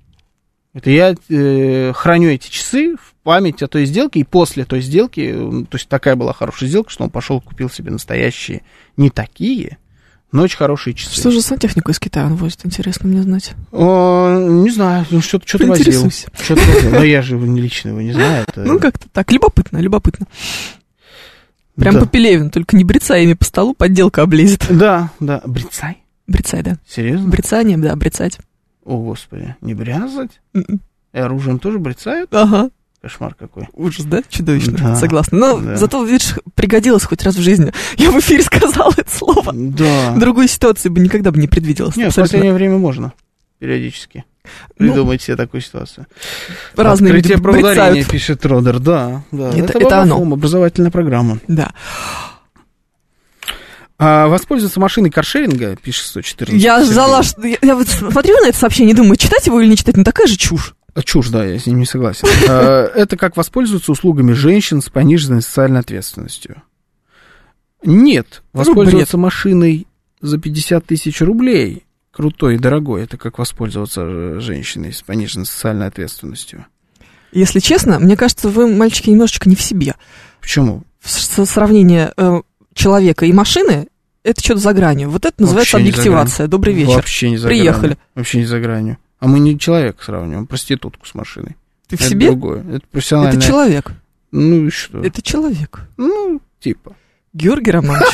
Это 0.74 0.92
я 0.92 1.16
э, 1.30 1.92
храню 1.94 2.30
эти 2.30 2.52
часы 2.52 2.96
в 2.98 3.16
память 3.24 3.64
о 3.64 3.68
той 3.68 3.86
сделке, 3.86 4.20
и 4.20 4.24
после 4.24 4.64
той 4.64 4.82
сделки, 4.82 5.34
то 5.70 5.76
есть 5.76 5.90
такая 5.90 6.16
была 6.16 6.34
хорошая 6.34 6.70
сделка, 6.70 6.92
что 6.92 7.04
он 7.04 7.10
пошел 7.10 7.42
купил 7.42 7.70
себе 7.70 7.90
настоящие, 7.90 8.62
не 8.96 9.10
такие, 9.10 9.80
но 10.32 10.44
очень 10.44 10.58
хорошие 10.58 10.94
часы. 10.94 11.20
Что 11.20 11.32
же 11.32 11.42
сантехнику 11.42 11.92
из 11.92 12.00
Китая 12.00 12.26
он 12.26 12.36
возит, 12.36 12.66
интересно 12.66 13.08
мне 13.10 13.22
знать. 13.24 13.54
О, 13.72 14.38
не 14.40 14.70
знаю, 14.70 15.06
ну, 15.10 15.22
что-то 15.22 15.48
что 15.48 15.66
возил. 15.66 16.10
Что-то 16.12 16.62
возил. 16.62 16.92
Но 16.92 17.04
я 17.04 17.22
же 17.22 17.36
его 17.36 17.46
лично 17.56 17.90
его 17.90 18.02
не 18.02 18.12
знаю. 18.14 18.46
это- 18.48 18.64
Ну, 18.64 18.80
как-то 18.80 19.08
так, 19.12 19.32
любопытно, 19.32 19.78
любопытно. 19.78 20.28
Прям 21.76 21.94
да. 21.96 22.00
по 22.02 22.08
Пелевину, 22.08 22.50
только 22.50 22.76
не 22.76 22.84
брецаями 22.84 23.34
по 23.34 23.46
столу, 23.46 23.74
подделка 23.76 24.24
облезет. 24.24 24.66
Да, 24.70 25.12
да. 25.20 25.42
Брицай? 25.46 25.98
Брецай, 26.26 26.64
да. 26.64 26.78
Серьезно? 26.88 27.30
Брецанием, 27.30 27.82
да, 27.82 27.96
брецать. 27.96 28.40
О, 28.84 28.98
господи. 28.98 29.56
Не 29.62 29.76
брязать? 29.76 30.42
М-м. 30.54 30.82
И 31.14 31.18
оружием 31.20 31.60
тоже 31.60 31.78
брецают? 31.80 32.34
Ага. 32.34 32.70
Кошмар 33.02 33.36
какой. 33.36 33.68
Ужас, 33.74 34.06
да? 34.06 34.24
Чудовищно. 34.28 34.78
Да, 34.78 34.96
Согласна. 34.96 35.38
Но 35.38 35.60
да. 35.60 35.76
зато, 35.78 36.04
видишь, 36.04 36.34
пригодилось 36.56 37.04
хоть 37.04 37.24
раз 37.24 37.36
в 37.36 37.42
жизни. 37.42 37.72
Я 37.98 38.12
в 38.12 38.20
эфире 38.20 38.42
сказала 38.44 38.92
это 38.98 39.10
слово. 39.10 39.52
Да. 39.54 40.12
В 40.14 40.20
другой 40.20 40.48
ситуации 40.48 40.90
бы 40.90 41.00
никогда 41.00 41.32
бы 41.32 41.40
не 41.40 41.48
предвиделось. 41.48 41.96
Нет, 41.96 42.08
в 42.08 42.10
Абсолютно. 42.10 42.24
последнее 42.24 42.54
время 42.54 42.78
можно. 42.78 43.14
Периодически. 43.60 44.26
Ну, 44.80 44.88
Придумать 44.94 45.22
себе 45.22 45.36
такую 45.36 45.62
ситуацию. 45.62 46.08
разные 46.76 47.14
люди 47.14 47.34
Открытие 47.34 47.44
про 47.44 47.60
ударение, 47.60 48.06
пишет 48.06 48.46
Родер. 48.46 48.80
Да, 48.80 49.24
да. 49.32 49.50
Это- 49.50 49.78
это 49.78 49.80
была 49.80 50.00
оно. 50.02 50.22
Образовательная 50.34 50.92
программа. 50.92 51.40
Да. 51.48 51.74
А, 54.00 54.28
воспользоваться 54.28 54.80
машиной 54.80 55.10
каршеринга, 55.10 55.76
пишет 55.76 56.06
114. 56.08 56.62
Я 56.62 56.84
ждала, 56.84 57.24
что... 57.24 57.46
Я, 57.46 57.58
я 57.64 57.76
вот 57.76 57.88
смотрю 57.88 58.36
на 58.42 58.50
это 58.50 58.58
сообщение 58.58 58.94
и 58.94 58.96
думаю, 58.96 59.16
читать 59.18 59.48
его 59.48 59.60
или 59.60 59.70
не 59.70 59.76
читать, 59.76 59.98
ну 59.98 60.04
такая 60.04 60.28
же 60.28 60.38
чушь. 60.38 60.76
А, 60.98 61.04
Чушь, 61.04 61.30
да, 61.30 61.46
я 61.46 61.60
с 61.60 61.68
ним 61.68 61.78
не 61.78 61.86
согласен. 61.86 62.28
А, 62.50 62.88
Это 62.96 63.18
как 63.18 63.38
воспользоваться 63.38 63.92
услугами 63.92 64.32
женщин 64.32 64.82
с 64.82 64.90
пониженной 64.90 65.44
социальной 65.44 65.82
ответственностью. 65.82 66.64
Нет, 67.84 68.42
воспользоваться 68.52 69.18
машиной 69.20 69.86
за 70.22 70.40
50 70.40 70.84
тысяч 70.88 71.22
рублей, 71.22 71.86
крутой 72.12 72.56
и 72.56 72.58
дорогой, 72.58 73.04
это 73.04 73.18
как 73.18 73.38
воспользоваться 73.38 74.02
э, 74.04 74.40
женщиной 74.40 74.92
с 74.92 75.04
пониженной 75.04 75.46
социальной 75.46 75.86
ответственностью. 75.86 76.66
Если 77.32 77.60
честно, 77.60 78.00
мне 78.00 78.18
кажется, 78.18 78.50
вы, 78.50 78.66
мальчики, 78.74 79.12
немножечко 79.12 79.48
не 79.48 79.56
в 79.56 79.62
себе. 79.62 79.94
Почему? 80.42 80.82
Сравнение 81.04 82.12
э, 82.18 82.42
человека 82.74 83.28
и 83.28 83.34
машины, 83.34 83.88
это 84.24 84.44
что-то 84.44 84.62
за 84.62 84.74
гранью. 84.74 85.12
Вот 85.12 85.26
это 85.26 85.40
называется 85.40 85.78
Вообще 85.78 85.90
объективация. 85.90 86.48
Добрый 86.48 86.74
вечер. 86.74 86.96
Вообще 86.96 87.30
не 87.30 87.38
за 87.38 87.48
Приехали. 87.50 87.82
гранью. 87.82 87.98
Вообще 88.16 88.38
не 88.40 88.46
за 88.46 88.60
гранью. 88.60 88.98
А 89.20 89.28
мы 89.28 89.40
не 89.40 89.58
человека 89.58 90.04
сравниваем, 90.04 90.48
проститутку 90.48 91.06
с 91.06 91.16
машиной. 91.16 91.56
Ты 91.88 91.98
в 91.98 92.02
это 92.02 92.10
себе? 92.10 92.28
другое. 92.28 92.64
Это 92.76 92.88
профессиональное. 92.92 93.38
Это 93.38 93.48
человек. 93.48 93.92
Ну 94.32 94.68
и 94.68 94.70
что? 94.70 95.04
Это 95.04 95.22
человек. 95.22 95.82
Ну, 95.98 96.42
типа. 96.60 96.96
Георгий 97.34 97.72
Романович, 97.72 98.08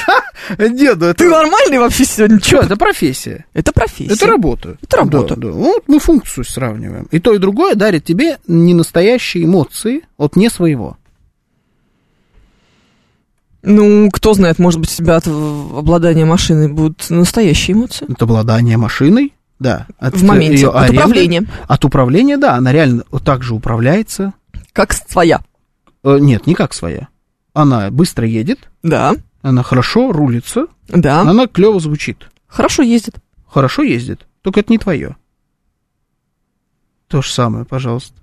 Деду, 0.58 1.06
это... 1.06 1.14
ты 1.14 1.30
нормальный 1.30 1.80
вообще 1.80 2.04
сегодня? 2.04 2.40
Что, 2.42 2.58
это 2.58 2.76
профессия. 2.76 3.46
Это 3.54 3.72
профессия. 3.72 4.14
Это 4.14 4.28
работа. 4.28 4.78
Это 4.82 4.98
работа. 4.98 5.36
Да, 5.36 5.48
да. 5.48 5.54
Вот 5.54 5.84
мы 5.88 6.00
функцию 6.00 6.44
сравниваем. 6.44 7.08
И 7.10 7.20
то, 7.20 7.34
и 7.34 7.38
другое 7.38 7.76
дарит 7.76 8.04
тебе 8.04 8.38
ненастоящие 8.48 9.46
эмоции 9.46 10.02
от 10.18 10.36
не 10.36 10.50
своего. 10.50 10.98
Ну, 13.62 14.12
кто 14.12 14.34
знает, 14.34 14.60
может 14.60 14.82
быть, 14.82 14.92
у 14.92 14.96
тебя 14.96 15.16
от 15.16 15.28
обладания 15.28 16.26
машиной 16.26 16.68
будут 16.68 17.10
настоящие 17.10 17.78
эмоции. 17.78 18.12
От 18.12 18.22
обладания 18.22 18.76
машиной, 18.76 19.34
да. 19.60 19.88
От 19.98 20.16
В 20.16 20.24
моменте. 20.24 20.56
её 20.58 20.70
От 20.72 20.84
аренды. 20.90 20.98
управления. 20.98 21.48
От 21.68 21.86
управления, 21.86 22.38
да, 22.38 22.56
она 22.56 22.72
реально 22.72 23.04
так 23.24 23.44
же 23.44 23.54
управляется. 23.54 24.34
Как 24.74 24.94
своя. 24.94 25.42
Э, 26.04 26.18
нет, 26.20 26.48
не 26.48 26.56
как 26.56 26.74
своя. 26.74 27.08
Она 27.54 27.92
быстро 27.92 28.28
едет, 28.28 28.70
Да, 28.82 29.16
она 29.42 29.62
хорошо 29.64 30.12
рулится, 30.12 30.66
да. 30.88 31.22
она 31.22 31.48
клево 31.48 31.80
звучит. 31.80 32.30
Хорошо 32.48 32.82
ездит. 32.84 33.16
Хорошо 33.48 33.84
ездит, 33.84 34.26
только 34.42 34.62
это 34.62 34.72
не 34.72 34.80
твое. 34.80 35.16
То 37.08 37.22
же 37.22 37.30
самое, 37.32 37.66
пожалуйста. 37.66 38.16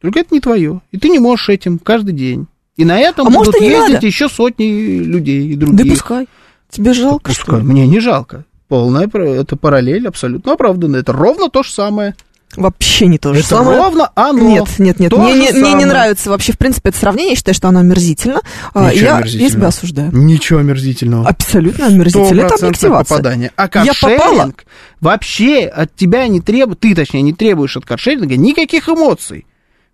Только 0.00 0.20
это 0.20 0.34
не 0.34 0.40
твое. 0.40 0.80
И 0.90 0.98
ты 0.98 1.08
не 1.10 1.18
можешь 1.18 1.48
этим 1.50 1.78
каждый 1.78 2.14
день. 2.14 2.46
И 2.76 2.84
на 2.84 2.98
этом 2.98 3.26
А 3.26 3.30
может, 3.30 3.52
будут 3.52 3.60
не 3.60 3.68
ездить 3.70 3.94
надо? 3.94 4.06
еще 4.06 4.28
сотни 4.28 5.00
людей 5.00 5.48
и 5.48 5.56
Да 5.56 5.66
других. 5.66 5.92
пускай. 5.94 6.28
Тебе 6.70 6.92
жалко, 6.94 7.32
что 7.32 7.44
Пускай. 7.44 7.60
ли? 7.60 7.66
Мне 7.66 7.86
не 7.86 7.98
жалко. 8.00 8.44
Полная 8.68 9.08
это 9.08 9.56
параллель 9.56 10.06
абсолютно 10.06 10.52
оправданная. 10.52 11.00
Это 11.00 11.12
ровно 11.12 11.48
то 11.48 11.62
же 11.62 11.72
самое. 11.72 12.14
Вообще 12.56 13.06
не 13.06 13.18
то 13.18 13.34
же 13.34 13.40
это 13.40 13.48
самое. 13.48 13.78
ровно 13.78 14.10
оно. 14.14 14.40
Нет, 14.48 14.78
нет, 14.78 14.98
нет. 15.00 15.12
Мне, 15.12 15.34
не, 15.34 15.52
мне 15.52 15.74
не 15.74 15.84
нравится 15.84 16.30
вообще, 16.30 16.52
в 16.52 16.58
принципе, 16.58 16.88
это 16.88 16.98
сравнение. 16.98 17.32
Я 17.32 17.36
считаю, 17.36 17.54
что 17.54 17.68
оно 17.68 17.80
омерзительно. 17.80 18.40
А, 18.72 18.90
Ничего 18.90 19.00
я, 19.04 19.10
я 19.10 19.16
омерзительного. 19.18 19.50
себя 19.52 19.66
осуждаю. 19.68 20.10
Ничего 20.16 20.58
омерзительного. 20.60 21.28
Абсолютно 21.28 21.86
омерзительно. 21.86 22.40
Это 22.42 22.54
объективация. 22.54 23.16
попадание. 23.18 23.52
А 23.56 23.64
Я 23.84 23.92
попала? 24.00 24.18
каршеринг 24.18 24.64
вообще 25.00 25.66
от 25.66 25.94
тебя 25.94 26.26
не 26.26 26.40
требует, 26.40 26.80
ты 26.80 26.94
точнее 26.94 27.22
не 27.22 27.34
требуешь 27.34 27.76
от 27.76 27.84
каршеринга 27.84 28.36
никаких 28.36 28.88
эмоций. 28.88 29.46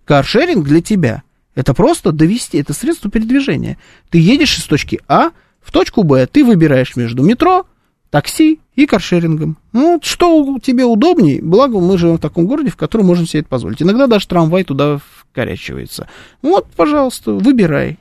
Каршеринг 0.04 0.64
для 0.64 0.80
тебя 0.80 1.22
это 1.54 1.74
просто 1.74 2.12
довести, 2.12 2.58
это 2.58 2.72
средство 2.72 3.10
передвижения. 3.10 3.78
Ты 4.10 4.18
едешь 4.18 4.58
из 4.58 4.64
точки 4.64 5.00
А 5.08 5.30
в 5.60 5.72
точку 5.72 6.02
Б, 6.04 6.26
ты 6.26 6.44
выбираешь 6.44 6.94
между 6.96 7.22
метро, 7.22 7.66
такси 8.14 8.60
и 8.76 8.86
каршерингом. 8.86 9.56
Ну, 9.72 9.98
что 10.00 10.56
тебе 10.62 10.84
удобней, 10.84 11.40
благо 11.40 11.80
мы 11.80 11.98
живем 11.98 12.18
в 12.18 12.20
таком 12.20 12.46
городе, 12.46 12.70
в 12.70 12.76
котором 12.76 13.06
можем 13.06 13.26
себе 13.26 13.40
это 13.40 13.48
позволить. 13.48 13.82
Иногда 13.82 14.06
даже 14.06 14.28
трамвай 14.28 14.62
туда 14.62 15.00
вкорячивается. 15.18 16.06
Вот, 16.40 16.68
пожалуйста, 16.76 17.32
выбирай. 17.32 17.98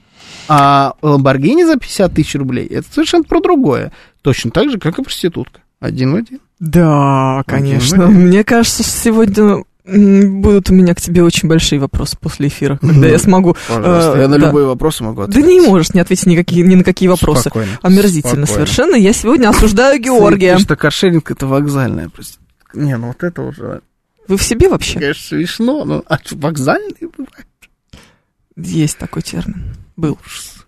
А 0.47 0.93
Ламборгини 1.01 1.63
за 1.63 1.77
50 1.77 2.13
тысяч 2.13 2.35
рублей, 2.35 2.67
это 2.67 2.87
совершенно 2.91 3.23
про 3.23 3.41
другое. 3.41 3.91
Точно 4.21 4.51
так 4.51 4.69
же, 4.69 4.77
как 4.77 4.99
и 4.99 5.03
проститутка. 5.03 5.61
Один 5.79 6.11
в 6.11 6.15
один. 6.17 6.39
Да, 6.59 7.41
конечно. 7.47 8.05
Один 8.05 8.15
в 8.15 8.19
Мне 8.19 8.43
кажется, 8.43 8.83
что 8.83 8.91
сегодня 8.91 9.63
будут 9.85 10.69
у 10.69 10.73
меня 10.73 10.95
к 10.95 11.01
тебе 11.01 11.23
очень 11.23 11.49
большие 11.49 11.79
вопросы 11.79 12.17
после 12.19 12.47
эфира, 12.47 12.77
когда 12.77 13.07
я 13.07 13.19
смогу... 13.19 13.55
Пожалуйста, 13.67 14.13
э, 14.17 14.21
я 14.21 14.27
на 14.27 14.39
да. 14.39 14.47
любые 14.47 14.65
вопросы 14.65 15.03
могу 15.03 15.21
Да 15.21 15.27
ответить. 15.27 15.49
не 15.49 15.61
можешь 15.61 15.93
не 15.93 15.99
ответить 15.99 16.25
никакие, 16.25 16.65
ни 16.65 16.75
на 16.75 16.83
какие 16.83 17.09
вопросы. 17.09 17.41
Спокойно. 17.41 17.79
Омерзительно 17.81 18.45
Спокойно. 18.45 18.65
совершенно. 18.65 18.95
Я 18.95 19.13
сегодня 19.13 19.49
осуждаю 19.49 19.99
Георгия. 20.01 20.53
Потому 20.53 20.65
что 20.65 20.75
каршеринг 20.77 21.31
это 21.31 21.47
вокзальная. 21.47 22.09
Не, 22.73 22.97
ну 22.97 23.07
вот 23.07 23.21
это 23.23 23.41
уже, 23.41 23.81
Вы 24.27 24.37
в 24.37 24.43
себе 24.43 24.69
вообще? 24.69 24.99
конечно, 24.99 25.37
смешно, 25.37 25.85
но 25.85 26.03
а 26.07 26.17
вокзальный 26.31 26.95
бывает? 27.01 27.47
Есть 28.55 28.97
такой 28.97 29.21
термин. 29.21 29.75
Был 29.95 30.17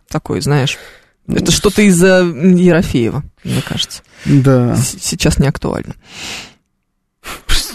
такой, 0.10 0.42
знаешь. 0.42 0.78
Это 1.28 1.52
что-то 1.52 1.82
из-за 1.82 2.20
Ерофеева, 2.24 3.24
мне 3.44 3.62
кажется. 3.68 4.04
Да. 4.26 4.76
Сейчас 4.76 5.40
не 5.40 5.48
актуально. 5.48 5.96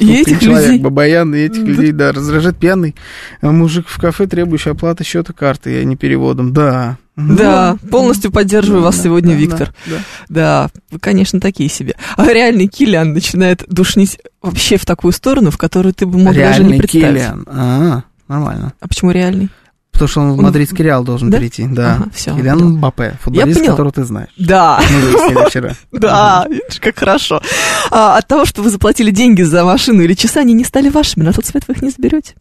И 0.01 0.13
этих 0.13 0.41
человек, 0.41 0.69
людей- 0.71 0.81
бабаян, 0.83 1.35
и 1.35 1.39
этих 1.39 1.61
Да. 1.65 1.67
людей, 1.71 1.93
да, 1.93 2.13
раздражает 2.13 2.57
пьяный 2.57 2.95
а 3.41 3.51
мужик 3.51 3.87
в 3.89 4.01
кафе, 4.01 4.27
требующий 4.27 4.71
оплаты 4.71 5.05
счета 5.05 5.33
карты, 5.33 5.81
а 5.81 5.85
не 5.85 5.97
переводом. 5.97 6.53
Да. 6.53 6.97
Да, 7.17 7.77
Ну, 7.83 7.89
полностью 7.91 8.31
поддерживаю 8.33 8.83
вас 8.83 8.97
да, 8.97 9.03
сегодня, 9.03 9.33
да, 9.35 9.37
Виктор. 9.41 9.75
да, 9.87 9.93
да. 9.97 10.03
Да, 10.29 10.71
вы, 10.91 10.99
конечно, 10.99 11.39
такие 11.39 11.69
себе. 11.69 11.95
А 12.17 12.27
реальный 12.33 12.67
Киллиан 12.67 13.13
начинает 13.13 13.63
душнить 13.69 14.19
вообще 14.41 14.79
в 14.79 14.87
такую 14.87 15.13
сторону, 15.13 15.51
в 15.51 15.59
которую 15.59 15.93
ты 15.93 16.07
бы 16.07 16.17
мог 16.19 16.35
даже 16.35 16.63
не 16.63 16.71
Реальный 16.71 16.79
представить. 16.79 17.17
Киллиан. 17.17 17.45
А, 17.47 18.03
нормально. 18.27 18.73
А 18.81 18.89
почему 18.89 19.11
реальный? 19.11 19.51
Потому 19.93 20.09
что 20.09 20.21
он 20.21 20.33
в 20.33 20.41
мадридский 20.41 20.85
Реал 20.85 21.05
должен 21.05 21.31
Да? 21.31 21.39
перейти, 21.39 21.67
да. 21.67 21.97
Ага, 21.97 22.11
всё, 22.15 22.35
Киллиан 22.37 22.59
поняла. 22.59 22.77
Мбаппе, 22.77 23.19
футболист, 23.21 23.61
которого 23.67 23.93
ты 23.93 24.05
знаешь. 24.05 24.31
Да, 24.39 24.81
Мы 24.91 25.45
вчера. 25.49 25.75
да, 25.93 26.47
видишь, 26.49 26.81
как 26.81 26.99
хорошо. 26.99 27.43
А 27.91 28.17
от 28.17 28.27
того, 28.27 28.45
что 28.47 28.63
вы 28.63 28.71
заплатили 28.71 29.11
деньги 29.11 29.43
за 29.43 29.65
машину 29.65 30.03
или 30.03 30.15
часы, 30.15 30.39
они 30.39 30.55
не 30.55 30.65
стали 30.65 30.89
вашими, 30.89 31.23
на 31.25 31.33
тот 31.33 31.45
свет 31.45 31.65
вы 31.69 31.75
их 31.75 31.83
не 31.83 31.91
заберете. 31.91 32.35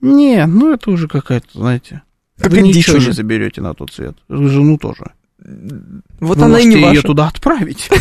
Не, 0.00 0.44
ну 0.46 0.72
это 0.72 0.90
уже 0.90 1.08
какая-то, 1.08 1.46
знаете... 1.54 2.02
Какая 2.40 2.60
вы 2.62 2.68
дичь 2.68 2.76
ничего 2.78 2.96
уже. 2.96 3.08
не 3.08 3.12
заберете 3.14 3.60
на 3.60 3.72
тот 3.72 3.92
свет. 3.92 4.16
Жену 4.28 4.76
тоже. 4.76 5.12
Вот 6.18 6.38
Вы 6.38 6.44
она 6.44 6.58
и 6.60 6.64
не 6.64 6.74
ее 6.76 6.86
ваша. 6.88 7.02
туда 7.02 7.28
отправить. 7.28 7.88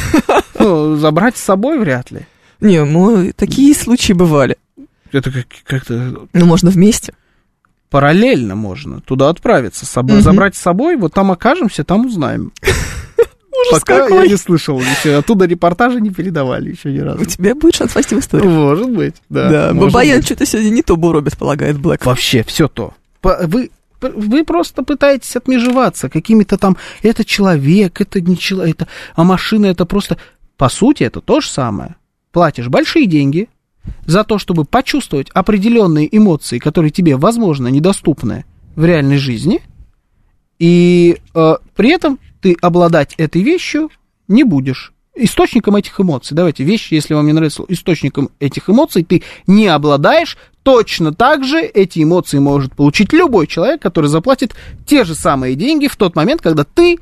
Ну, 0.59 0.95
забрать 0.95 1.37
с 1.37 1.41
собой 1.41 1.79
вряд 1.79 2.11
ли. 2.11 2.27
Не, 2.59 2.83
мы, 2.85 3.31
такие 3.33 3.73
случаи 3.73 4.13
бывали. 4.13 4.57
Это 5.11 5.31
как- 5.31 5.47
как-то 5.65 6.27
Ну, 6.33 6.45
можно 6.45 6.69
вместе. 6.69 7.13
Параллельно 7.91 8.55
можно 8.55 9.01
туда 9.01 9.29
отправиться. 9.29 9.85
с 9.85 9.89
собой- 9.89 10.15
Мгм. 10.15 10.23
Забрать 10.23 10.55
с 10.55 10.59
собой, 10.59 10.95
вот 10.95 11.13
там 11.13 11.29
окажемся, 11.31 11.83
там 11.83 12.07
узнаем. 12.07 12.51
Ужас 12.61 13.81
Пока 13.81 13.99
какой. 13.99 14.23
я 14.23 14.27
не 14.31 14.37
слышал 14.37 14.79
еще. 14.79 15.17
Оттуда 15.17 15.45
репортажи 15.45 16.01
не 16.01 16.09
передавали 16.09 16.71
еще 16.71 16.91
ни 16.91 16.97
разу. 16.99 17.21
У 17.21 17.25
тебя 17.25 17.53
будет 17.53 17.75
шанс 17.75 17.93
войти 17.93 18.15
в 18.15 18.19
историю. 18.19 18.49
Может 18.49 18.89
быть, 18.89 19.15
да. 19.29 19.49
Да, 19.49 19.73
Бабаян 19.73 20.23
что-то 20.23 20.45
сегодня 20.47 20.69
не 20.69 20.81
то 20.81 20.95
Буробит 20.95 21.37
полагает, 21.37 21.77
Блэк. 21.77 22.05
Вообще, 22.05 22.43
все 22.43 22.67
то. 22.67 22.93
Вы, 23.21 23.69
вы 24.01 24.43
просто 24.45 24.81
пытаетесь 24.83 25.35
отмежеваться 25.35 26.09
какими-то 26.09 26.57
там... 26.57 26.77
Это 27.03 27.23
человек, 27.23 28.01
это 28.01 28.19
не 28.19 28.35
человек, 28.37 28.77
это, 28.77 28.87
а 29.15 29.23
машина 29.23 29.67
это 29.67 29.85
просто... 29.85 30.17
По 30.57 30.69
сути, 30.69 31.03
это 31.03 31.21
то 31.21 31.41
же 31.41 31.47
самое. 31.49 31.95
Платишь 32.31 32.67
большие 32.69 33.05
деньги 33.05 33.49
за 34.05 34.23
то, 34.23 34.37
чтобы 34.37 34.65
почувствовать 34.65 35.29
определенные 35.33 36.15
эмоции, 36.15 36.59
которые 36.59 36.91
тебе, 36.91 37.15
возможно, 37.15 37.67
недоступны 37.67 38.45
в 38.75 38.85
реальной 38.85 39.17
жизни, 39.17 39.61
и 40.59 41.17
э, 41.33 41.55
при 41.75 41.89
этом 41.89 42.19
ты 42.41 42.55
обладать 42.61 43.15
этой 43.17 43.41
вещью 43.41 43.89
не 44.27 44.43
будешь. 44.43 44.93
Источником 45.13 45.75
этих 45.75 45.99
эмоций, 45.99 46.35
давайте, 46.35 46.63
вещи, 46.63 46.93
если 46.93 47.13
вам 47.13 47.25
не 47.25 47.33
нравится, 47.33 47.63
источником 47.67 48.29
этих 48.39 48.69
эмоций 48.69 49.03
ты 49.03 49.23
не 49.45 49.67
обладаешь, 49.67 50.37
точно 50.63 51.13
так 51.13 51.43
же 51.43 51.59
эти 51.61 52.01
эмоции 52.01 52.39
может 52.39 52.73
получить 52.75 53.11
любой 53.11 53.47
человек, 53.47 53.81
который 53.81 54.07
заплатит 54.07 54.55
те 54.85 55.03
же 55.03 55.15
самые 55.15 55.55
деньги 55.55 55.87
в 55.87 55.95
тот 55.97 56.15
момент, 56.15 56.41
когда 56.41 56.63
ты 56.63 56.99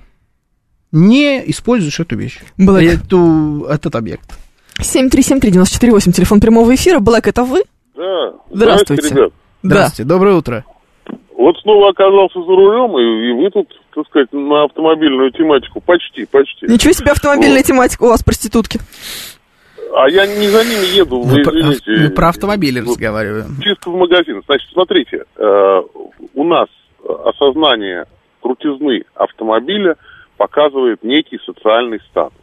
не 0.92 1.44
используешь 1.52 2.00
эту 2.00 2.16
вещь, 2.16 2.40
Блэк. 2.58 2.96
эту, 2.96 3.68
этот 3.70 3.96
объект. 3.96 4.40
7373948, 4.82 6.12
телефон 6.12 6.40
прямого 6.40 6.74
эфира. 6.74 7.00
Блэк, 7.00 7.28
это 7.28 7.44
вы? 7.44 7.62
Да. 7.96 8.34
Здравствуйте. 8.52 9.10
ребят. 9.16 9.34
Здравствуйте, 9.64 10.08
доброе 10.10 10.36
утро. 10.36 10.66
Вот 11.38 11.58
снова 11.62 11.90
оказался 11.90 12.40
за 12.42 12.48
рулем, 12.48 12.98
и, 12.98 13.30
и 13.30 13.32
вы 13.44 13.50
тут, 13.50 13.68
так 13.96 14.06
сказать, 14.08 14.32
на 14.34 14.64
автомобильную 14.66 15.32
тематику. 15.32 15.82
Почти, 15.82 16.26
почти. 16.26 16.68
Да. 16.68 16.74
Ничего 16.74 16.94
себе 16.94 17.12
автомобильная 17.12 17.64
тематика 17.64 18.04
у 18.04 18.08
вас, 18.08 18.24
проститутки. 18.24 18.80
А 19.96 20.10
я 20.10 20.28
не 20.28 20.48
за 20.48 20.64
ними 20.64 20.96
еду, 20.98 21.22
вы 21.22 21.42
про- 21.42 21.60
извините. 21.60 21.92
мы 22.04 22.10
про 22.12 22.30
автомобили 22.30 22.80
Вот 22.82 22.90
разговариваем. 22.92 23.58
Чисто 23.62 23.90
в 23.90 23.96
магазин. 23.96 24.42
Значит, 24.46 24.70
смотрите, 24.72 25.24
э, 25.36 25.82
у 26.36 26.44
нас 26.44 26.68
осознание 27.26 28.06
крутизны 28.42 29.04
автомобиля 29.16 29.96
показывает 30.38 31.04
некий 31.04 31.40
социальный 31.46 32.00
статус. 32.12 32.39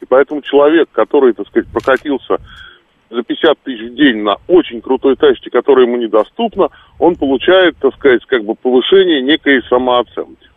И 0.00 0.06
поэтому 0.06 0.42
человек, 0.42 0.88
который, 0.92 1.32
так 1.32 1.46
сказать, 1.48 1.68
прокатился 1.72 2.38
за 3.10 3.22
50 3.22 3.58
тысяч 3.60 3.90
в 3.90 3.94
день 3.94 4.22
на 4.22 4.36
очень 4.48 4.80
крутой 4.80 5.16
тачке, 5.16 5.50
которая 5.50 5.86
ему 5.86 5.96
недоступна, 5.96 6.68
он 6.98 7.14
получает, 7.16 7.76
так 7.78 7.94
сказать, 7.94 8.24
как 8.26 8.44
бы 8.44 8.54
повышение 8.54 9.20
некой 9.22 9.62
самооценки. 9.68 10.48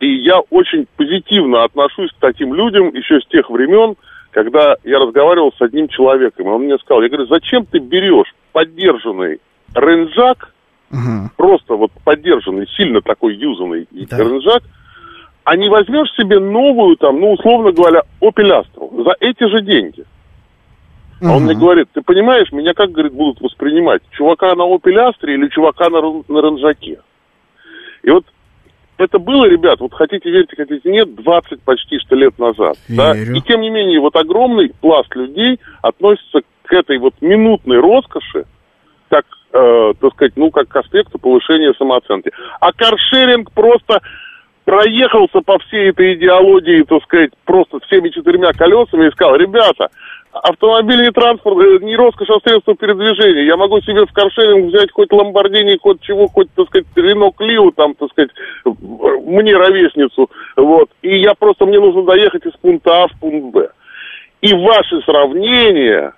И 0.00 0.14
я 0.16 0.40
очень 0.50 0.86
позитивно 0.96 1.64
отношусь 1.64 2.12
к 2.12 2.20
таким 2.20 2.54
людям 2.54 2.94
еще 2.94 3.20
с 3.20 3.26
тех 3.26 3.50
времен, 3.50 3.96
когда 4.30 4.76
я 4.84 4.98
разговаривал 4.98 5.52
с 5.56 5.62
одним 5.62 5.88
человеком, 5.88 6.46
он 6.48 6.64
мне 6.64 6.78
сказал, 6.78 7.02
я 7.02 7.08
говорю, 7.08 7.26
зачем 7.26 7.64
ты 7.66 7.78
берешь 7.78 8.32
поддержанный 8.52 9.40
ренжак, 9.74 10.52
Мгм. 10.90 11.30
просто 11.36 11.74
вот 11.74 11.90
поддержанный, 12.04 12.66
сильно 12.76 13.00
такой 13.00 13.34
юзанный 13.34 13.88
Да. 13.90 14.18
ренжак, 14.18 14.62
а 15.48 15.56
не 15.56 15.70
возьмешь 15.70 16.12
себе 16.14 16.40
новую, 16.40 16.98
там, 16.98 17.20
ну, 17.20 17.32
условно 17.32 17.72
говоря, 17.72 18.02
Opel 18.20 18.50
Astra 18.50 19.02
за 19.02 19.16
эти 19.18 19.48
же 19.48 19.62
деньги. 19.62 20.04
А 21.22 21.34
он 21.34 21.44
мне 21.44 21.54
говорит, 21.54 21.88
ты 21.94 22.02
понимаешь, 22.02 22.52
меня 22.52 22.74
как, 22.74 22.92
говорит, 22.92 23.14
будут 23.14 23.40
воспринимать? 23.40 24.02
Чувака 24.10 24.54
на 24.54 24.62
Opel 24.70 25.08
Astra 25.08 25.32
или 25.32 25.48
чувака 25.48 25.88
на, 25.88 26.02
на 26.02 26.42
Ренжаке? 26.42 27.00
И 28.02 28.10
вот 28.10 28.26
это 28.98 29.18
было, 29.18 29.46
ребят, 29.46 29.80
вот 29.80 29.94
хотите 29.94 30.30
верьте, 30.30 30.54
хотите 30.54 30.90
нет, 30.90 31.14
20 31.14 31.62
почти 31.62 31.98
что 31.98 32.14
лет 32.14 32.38
назад. 32.38 32.76
Да? 32.90 33.14
Верю. 33.14 33.36
И 33.36 33.40
тем 33.40 33.62
не 33.62 33.70
менее, 33.70 34.00
вот 34.00 34.16
огромный 34.16 34.74
пласт 34.82 35.16
людей 35.16 35.58
относится 35.80 36.40
к 36.64 36.72
этой 36.74 36.98
вот 36.98 37.14
минутной 37.22 37.80
роскоши, 37.80 38.44
как, 39.08 39.24
э, 39.54 39.92
так 39.98 40.12
сказать, 40.12 40.34
ну, 40.36 40.50
как 40.50 40.68
к 40.68 40.76
аспекту 40.76 41.18
повышения 41.18 41.72
самооценки. 41.78 42.32
А 42.60 42.70
каршеринг 42.70 43.50
просто 43.52 44.02
проехался 44.68 45.40
по 45.40 45.58
всей 45.60 45.88
этой 45.88 46.12
идеологии, 46.12 46.82
так 46.82 47.02
сказать, 47.04 47.30
просто 47.46 47.80
всеми 47.86 48.10
четырьмя 48.10 48.52
колесами 48.52 49.08
и 49.08 49.10
сказал, 49.12 49.36
ребята, 49.36 49.88
автомобиль 50.30 51.00
не 51.00 51.10
транспорт, 51.10 51.56
э, 51.58 51.78
не 51.86 51.96
роскошь, 51.96 52.28
а 52.28 52.38
средство 52.46 52.76
передвижения. 52.76 53.46
Я 53.46 53.56
могу 53.56 53.80
себе 53.80 54.04
в 54.04 54.12
каршеринг 54.12 54.66
взять 54.66 54.92
хоть 54.92 55.10
Ламборгини, 55.10 55.78
хоть 55.80 56.02
чего, 56.02 56.26
хоть, 56.26 56.52
так 56.52 56.66
сказать, 56.66 56.86
Рено 56.96 57.30
Клио, 57.30 57.70
там, 57.70 57.94
так 57.94 58.10
сказать, 58.10 58.30
э, 58.66 58.70
мне 59.24 59.56
ровесницу, 59.56 60.28
вот. 60.54 60.90
И 61.00 61.16
я 61.16 61.32
просто, 61.32 61.64
мне 61.64 61.80
нужно 61.80 62.02
доехать 62.02 62.44
из 62.44 62.52
пункта 62.60 63.04
А 63.04 63.08
в 63.08 63.18
пункт 63.18 63.54
Б. 63.54 63.70
И 64.42 64.52
ваши 64.52 65.00
сравнения, 65.06 66.12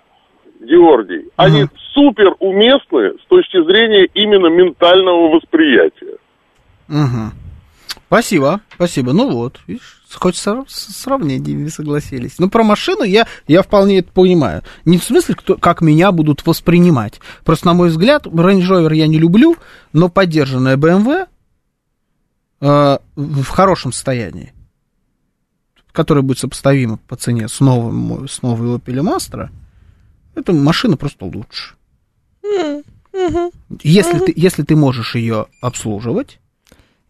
Георгий, 0.59 1.28
они 1.36 1.66
супер 1.94 2.35
уместны 2.40 3.12
с 3.12 3.28
точки 3.28 3.62
зрения 3.62 4.09
именно 4.12 4.48
ментального 4.48 5.36
восприятия. 5.36 6.16
Мгм. 6.89 7.31
Спасибо, 8.11 8.61
спасибо. 8.74 9.12
Ну 9.12 9.31
вот, 9.31 9.61
видишь, 9.69 10.03
хоть 10.12 10.35
с 10.35 10.65
с 10.66 10.97
сравнениями 10.97 11.69
согласились. 11.69 12.41
Ну, 12.41 12.51
про 12.51 12.65
машину 12.65 13.05
я, 13.05 13.28
я 13.47 13.62
вполне 13.62 14.01
это 14.01 14.11
понимаю. 14.11 14.65
Не 14.85 14.99
в 14.99 15.05
смысле, 15.05 15.37
кто, 15.37 15.57
как 15.57 15.81
меня 15.81 16.11
будут 16.11 16.45
воспринимать. 16.45 17.20
Просто, 17.45 17.66
на 17.66 17.74
мой 17.74 17.89
взгляд, 17.89 18.27
Range 18.27 18.69
Rover 18.69 18.97
я 18.97 19.07
не 19.07 19.16
люблю, 19.16 19.57
но 19.93 20.09
поддержанная 20.09 20.77
BMW 20.77 21.28
э, 22.61 22.99
в 23.15 23.47
хорошем 23.47 23.93
состоянии, 23.93 24.55
которая 25.93 26.24
будет 26.24 26.41
сопоставима 26.41 26.97
по 27.07 27.15
цене 27.15 27.47
с, 27.47 27.61
новым, 27.61 28.27
с 28.27 28.43
новой 28.43 28.77
Opel 28.77 29.03
Astra, 29.16 29.51
эта 30.35 30.53
машина 30.53 30.97
просто 30.97 31.27
лучше. 31.27 31.77
Если, 33.85 34.19
ты, 34.19 34.32
если 34.35 34.65
ты 34.65 34.74
можешь 34.74 35.15
ее 35.15 35.47
обслуживать, 35.61 36.41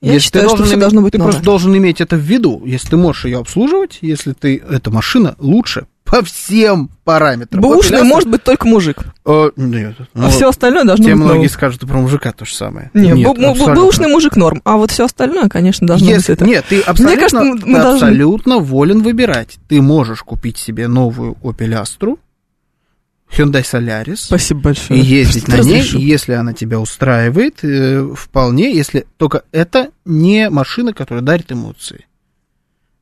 Я 0.01 0.12
если 0.14 0.27
считаю, 0.27 0.44
ты 0.44 0.48
что 0.48 0.56
должен 0.56 0.66
всё 0.66 0.74
иметь- 0.74 0.81
должно 0.81 1.02
быть 1.02 1.12
Ты 1.12 1.18
новое. 1.18 1.31
просто 1.32 1.44
должен 1.44 1.77
иметь 1.77 2.01
это 2.01 2.16
в 2.16 2.20
виду. 2.20 2.62
Если 2.64 2.89
ты 2.89 2.97
можешь 2.97 3.24
ее 3.27 3.39
обслуживать, 3.39 3.98
если 4.01 4.32
ты... 4.32 4.62
Эта 4.70 4.90
машина 4.90 5.35
лучше 5.39 5.86
по 6.05 6.24
всем 6.24 6.90
параметрам. 7.05 7.60
Бэушный 7.62 8.02
может 8.02 8.28
быть 8.28 8.43
только 8.43 8.66
мужик. 8.66 8.98
э, 9.27 9.51
нет, 9.56 9.94
ну, 10.14 10.27
А 10.27 10.31
все 10.31 10.48
остальное 10.48 10.85
должно 10.85 11.05
Те 11.05 11.12
быть 11.12 11.20
многие 11.20 11.35
новым. 11.36 11.51
скажут 11.51 11.81
про 11.82 11.98
мужика 11.98 12.32
то 12.32 12.44
же 12.44 12.55
самое. 12.55 12.90
Не, 12.94 13.12
Нет, 13.12 13.28
абсолютно. 13.39 13.74
бэушный 13.74 14.09
мужик 14.09 14.35
норм, 14.36 14.60
а 14.64 14.77
вот 14.77 14.90
все 14.90 15.05
остальное, 15.05 15.48
конечно, 15.48 15.86
должно 15.86 16.09
Если- 16.09 16.32
быть 16.32 16.40
это. 16.40 16.44
Нет, 16.47 16.64
ты 16.68 16.81
абсолютно, 16.81 17.16
кажется, 17.16 17.44
мы- 17.44 17.51
мы 17.55 17.60
ты 17.60 17.82
должны- 17.82 18.06
абсолютно 18.06 18.59
волен 18.59 19.02
выбирать. 19.02 19.59
Ты 19.68 19.81
можешь 19.82 20.22
купить 20.22 20.56
себе 20.59 20.89
новую 20.89 21.36
Opel 21.44 21.81
Astra, 21.81 22.16
Hyundai 23.36 23.62
Solaris, 23.62 24.16
Спасибо 24.16 24.61
и 24.61 24.62
большое. 24.65 25.01
ездить 25.01 25.44
Что 25.44 25.57
на 25.57 25.61
ней, 25.62 25.82
и 25.85 26.01
если 26.01 26.32
она 26.32 26.52
тебя 26.52 26.81
устраивает, 26.81 27.59
э, 27.62 28.12
вполне, 28.16 28.74
если 28.74 29.07
только 29.16 29.44
это 29.52 29.90
не 30.05 30.51
машина, 30.51 30.93
которая 30.93 31.23
дарит 31.23 31.52
эмоции. 31.52 32.07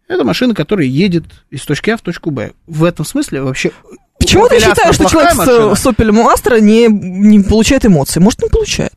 Это 0.07 0.25
машина, 0.25 0.55
которая 0.55 0.87
едет 0.87 1.25
из 1.51 1.63
точки 1.63 1.91
А 1.91 1.97
в 1.97 2.03
точку 2.03 2.31
Б. 2.31 2.53
В 2.67 2.85
этом 2.85 3.05
смысле 3.05 3.43
вообще... 3.43 3.73
Почему 4.19 4.49
ты 4.49 4.57
Opel 4.57 4.61
считаешь, 4.61 4.95
что 4.95 5.05
человек 5.09 5.35
машина? 5.35 5.75
с, 5.77 5.81
с 5.83 5.87
Opel 5.87 6.11
Astra 6.35 6.61
не, 6.61 6.87
не 6.89 7.41
получает 7.41 7.87
эмоций? 7.87 8.21
Может, 8.21 8.43
не 8.43 8.49
получает. 8.49 8.93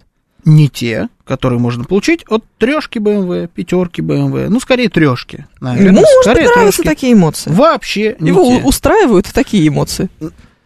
Не 0.45 0.70
те, 0.70 1.10
которые 1.24 1.60
можно 1.60 1.84
получить 1.84 2.24
от 2.28 2.44
трешки 2.58 2.98
BMW, 2.98 3.48
пятерки 3.48 4.02
BMW, 4.02 4.48
ну, 4.49 4.60
скорее 4.60 4.90
трешки. 4.90 5.45
наверное, 5.60 5.91
Ему, 5.91 5.99
может, 6.02 6.24
скорее 6.24 6.49
нравятся 6.49 6.82
трешки. 6.82 6.95
такие 6.95 7.14
эмоции. 7.14 7.52
Вообще 7.52 8.16
не 8.20 8.30
Его 8.30 8.44
те. 8.58 8.64
устраивают 8.64 9.28
такие 9.32 9.68
эмоции. 9.68 10.10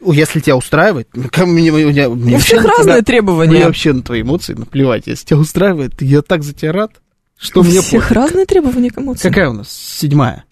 Если 0.02 0.40
тебя 0.40 0.56
устраивает, 0.58 1.08
ко 1.32 1.46
мне, 1.46 1.72
мне- 1.72 1.86
мне 1.88 2.08
У 2.08 2.16
вообще 2.16 2.38
всех 2.40 2.58
на 2.58 2.64
тебя- 2.64 2.78
разные 2.78 2.96
Мне 2.96 3.04
требования. 3.04 3.66
вообще 3.66 3.94
на 3.94 4.02
твои 4.04 4.22
эмоции 4.22 4.54
наплевать. 4.54 5.04
Если 5.08 5.26
тебя 5.26 5.38
устраивает, 5.40 6.02
я 6.02 6.22
так 6.22 6.44
за 6.44 6.54
тебя 6.54 6.74
рад, 6.74 6.92
что 7.40 7.62
У 7.62 7.64
мне 7.64 7.82
всех 7.82 8.04
пофиг. 8.04 8.12
разные 8.16 8.46
требования 8.46 8.92
к 8.92 8.98
эмоциям. 9.00 9.34
Какая 9.34 9.50
у 9.50 9.54
нас? 9.54 9.70
Седьмая. 9.72 10.44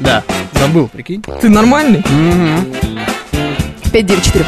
Да, 0.00 0.22
забыл, 0.52 0.88
прикинь. 0.88 1.22
Ты 1.40 1.48
нормальный? 1.48 2.00
Мгм. 2.10 2.66
594. 3.92 4.44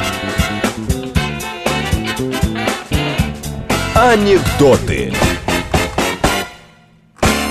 Анекдоты. 3.95 5.12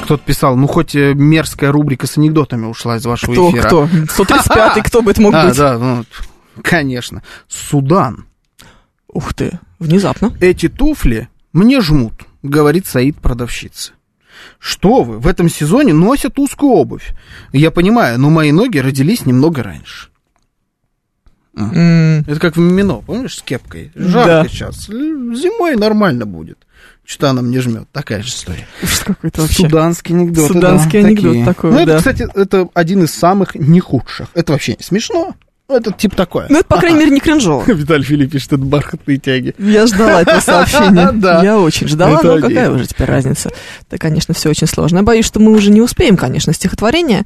Кто-то 0.04 0.24
писал, 0.24 0.56
ну 0.56 0.68
хоть 0.68 0.96
э, 0.96 1.14
мерзкая 1.14 1.72
рубрика 1.72 2.08
с 2.08 2.18
анекдотами 2.18 2.66
ушла 2.66 2.96
из 2.96 3.06
вашего 3.06 3.34
Кто, 3.34 3.50
эфира. 3.52 3.64
кто? 3.64 3.86
135-й, 4.18 4.82
кто 4.84 5.02
бы 5.02 5.12
это 5.12 5.22
мог 5.22 5.34
А, 5.34 5.48
быть? 5.48 5.58
да, 5.58 5.78
ну, 5.78 6.06
конечно. 6.64 7.24
Судан. 7.48 8.26
Ух 9.08 9.34
ты, 9.34 9.60
внезапно. 9.80 10.36
Эти 10.42 10.68
туфли 10.70 11.30
мне 11.54 11.82
жмут, 11.82 12.14
говорит 12.44 12.86
Саид 12.86 13.18
продавщица. 13.18 13.94
Что 14.60 15.04
вы, 15.04 15.18
в 15.20 15.28
этом 15.28 15.50
сезоне 15.50 15.94
носят 15.94 16.38
узкую 16.38 16.72
обувь. 16.74 17.14
Я 17.54 17.72
понимаю, 17.72 18.20
но 18.20 18.30
мои 18.30 18.52
ноги 18.52 18.78
родились 18.78 19.26
немного 19.26 19.64
раньше. 19.64 20.10
М, 21.56 22.20
Это 22.28 22.40
как 22.40 22.56
в 22.56 22.60
Мимино, 22.60 22.98
помнишь, 23.02 23.38
с 23.38 23.42
кепкой? 23.42 23.92
Жарко 23.96 24.44
Да. 24.44 24.48
сейчас. 24.48 24.86
Зимой 24.88 25.76
нормально 25.76 26.26
будет. 26.28 26.60
Что 27.04 27.30
она 27.30 27.42
мне 27.42 27.62
жмет? 27.62 27.88
Такая 27.92 28.22
же 28.22 28.28
история. 28.30 28.68
Какой-то 29.06 29.42
вообще. 29.42 29.64
Суданский 29.64 30.14
анекдот. 30.14 30.48
Суданский 30.52 31.00
анекдот 31.00 31.46
такой, 31.46 31.72
Ну, 31.72 31.78
это, 31.80 31.94
да. 31.94 31.98
кстати, 31.98 32.28
это 32.36 32.70
один 32.74 33.04
из 33.06 33.14
самых 33.14 33.56
нехудших. 33.56 34.28
Это 34.36 34.52
вообще 34.52 34.76
не 34.78 34.84
смешно. 34.84 35.34
Ну, 35.70 35.76
Это 35.76 35.92
типа 35.92 36.16
такое. 36.16 36.46
Ну, 36.50 36.60
это, 36.60 36.68
по 36.68 36.78
крайней 36.78 37.00
мере, 37.00 37.12
не 37.12 37.20
кринжово. 37.20 37.64
Виталий 37.68 38.04
Филипп 38.04 38.32
пишет, 38.32 38.54
это 38.54 38.62
бархатные 38.64 39.18
тяги. 39.18 39.54
Я 39.58 39.86
ждала 39.86 40.22
этого 40.22 40.40
сообщения. 40.40 41.12
Да. 41.18 41.44
Я 41.44 41.60
очень 41.60 41.88
ждала, 41.88 42.20
Это 42.20 42.28
но 42.28 42.34
они. 42.34 42.42
какая 42.42 42.72
уже 42.72 42.88
теперь 42.88 43.08
разница? 43.08 43.50
Это, 43.90 43.98
конечно, 43.98 44.34
все 44.34 44.50
очень 44.50 44.68
сложно. 44.68 44.98
Я 44.98 45.04
боюсь, 45.04 45.26
что 45.26 45.40
мы 45.42 45.52
уже 45.52 45.70
не 45.72 45.82
успеем, 45.82 46.16
конечно, 46.16 46.54
стихотворение. 46.54 47.26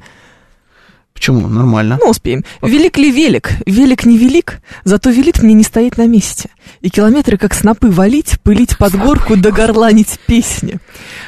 Почему? 1.14 1.46
Нормально. 1.46 1.98
Ну, 2.02 2.10
успеем. 2.10 2.42
Велик 2.62 2.96
ли 2.98 3.12
велик? 3.12 3.50
Велик 3.64 4.06
не 4.06 4.18
велик, 4.18 4.60
зато 4.82 5.10
велит 5.10 5.40
мне 5.42 5.54
не 5.54 5.62
стоять 5.62 5.96
на 5.96 6.06
месте. 6.08 6.48
И 6.80 6.90
километры, 6.90 7.36
как 7.36 7.54
снопы, 7.54 7.90
валить, 7.90 8.40
пылить 8.42 8.76
под 8.76 8.96
горку, 8.96 9.36
да 9.36 9.52
горланить 9.52 10.18
песни. 10.26 10.78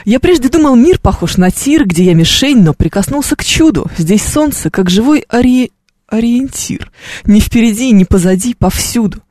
Я 0.05 0.19
прежде 0.19 0.49
думал, 0.49 0.75
мир 0.75 0.99
похож 0.99 1.37
на 1.37 1.53
тир, 1.53 1.87
где 1.87 2.05
я 2.05 2.15
мишень, 2.15 2.63
но 2.63 2.75
прикоснулся 2.75 3.37
к 3.37 3.45
чуду. 3.45 3.89
Здесь 3.99 4.25
солнце, 4.25 4.69
как 4.71 4.91
живой 4.91 5.25
ори... 5.29 5.71
ориентир. 6.09 6.91
Ни 7.25 7.41
впереди, 7.41 7.91
ни 7.93 8.05
позади, 8.05 8.55
повсюду. 8.55 9.23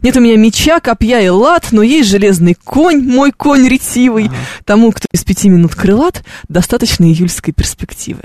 Нет 0.00 0.16
у 0.16 0.20
меня 0.20 0.36
меча, 0.36 0.80
копья 0.80 1.20
и 1.20 1.28
лад, 1.28 1.68
но 1.72 1.82
есть 1.82 2.08
железный 2.08 2.54
конь, 2.54 3.02
мой 3.02 3.32
конь 3.32 3.66
ретивый. 3.68 4.30
Тому, 4.64 4.92
кто 4.92 5.06
из 5.12 5.24
пяти 5.24 5.48
минут 5.48 5.74
крылат, 5.74 6.24
достаточно 6.48 7.04
июльской 7.04 7.52
перспективы. 7.52 8.22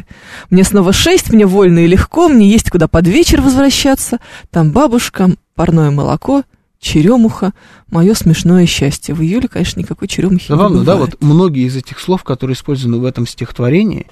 Мне 0.50 0.64
снова 0.64 0.94
шесть, 0.94 1.32
мне 1.32 1.46
вольно 1.46 1.80
и 1.80 1.88
легко, 1.88 2.28
мне 2.30 2.50
есть 2.50 2.70
куда 2.70 2.88
под 2.88 3.08
вечер 3.08 3.42
возвращаться. 3.42 4.20
Там 4.52 4.72
бабушка, 4.72 5.32
парное 5.56 5.92
молоко, 5.92 6.44
черемуха, 6.80 7.54
мое 7.90 8.14
смешное 8.14 8.66
счастье. 8.66 9.16
В 9.16 9.22
июле, 9.22 9.48
конечно, 9.48 9.80
никакой 9.80 10.08
черемухи 10.08 10.48
Забавно, 10.48 10.80
не 10.80 10.86
да, 10.86 10.94
бывает. 10.94 11.16
вот 11.20 11.24
многие 11.24 11.66
из 11.66 11.76
этих 11.76 12.00
слов, 12.00 12.24
которые 12.24 12.56
использованы 12.56 12.98
в 12.98 13.06
этом 13.06 13.26
стихотворении, 13.28 14.08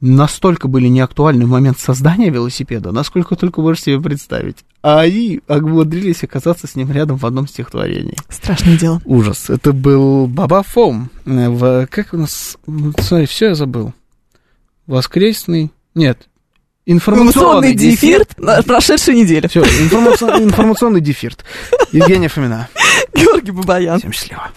настолько 0.00 0.68
были 0.68 0.86
неактуальны 0.88 1.46
в 1.46 1.50
момент 1.50 1.78
создания 1.78 2.30
велосипеда, 2.30 2.92
насколько 2.92 3.36
только 3.36 3.60
можешь 3.60 3.82
себе 3.82 4.00
представить. 4.00 4.58
А 4.82 5.00
они 5.00 5.40
умудрились 5.48 6.22
оказаться 6.22 6.66
с 6.66 6.76
ним 6.76 6.92
рядом 6.92 7.16
в 7.16 7.26
одном 7.26 7.48
стихотворении. 7.48 8.16
Страшное 8.28 8.78
дело. 8.78 9.00
Ужас. 9.04 9.50
Это 9.50 9.72
был 9.72 10.26
Баба 10.26 10.62
Фом. 10.62 11.10
Э, 11.26 11.48
В, 11.48 11.86
как 11.86 12.14
у 12.14 12.18
нас... 12.18 12.56
ну, 12.66 12.92
Смотри, 12.98 13.26
все 13.26 13.46
я 13.48 13.54
забыл. 13.54 13.92
Воскресный... 14.86 15.70
Нет. 15.94 16.28
Информационный 16.86 17.28
Информационный 17.30 17.74
дефирт 17.74 18.38
на 18.38 18.62
прошедшей 18.62 19.14
неделе. 19.14 19.48
Все, 19.48 19.62
информационный 19.62 21.00
дефирт. 21.02 21.44
Евгения 21.92 22.28
Фомина. 22.28 22.68
Георгий 23.14 23.50
Бабаян. 23.50 23.98
Всем 23.98 24.12
счастливо. 24.12 24.48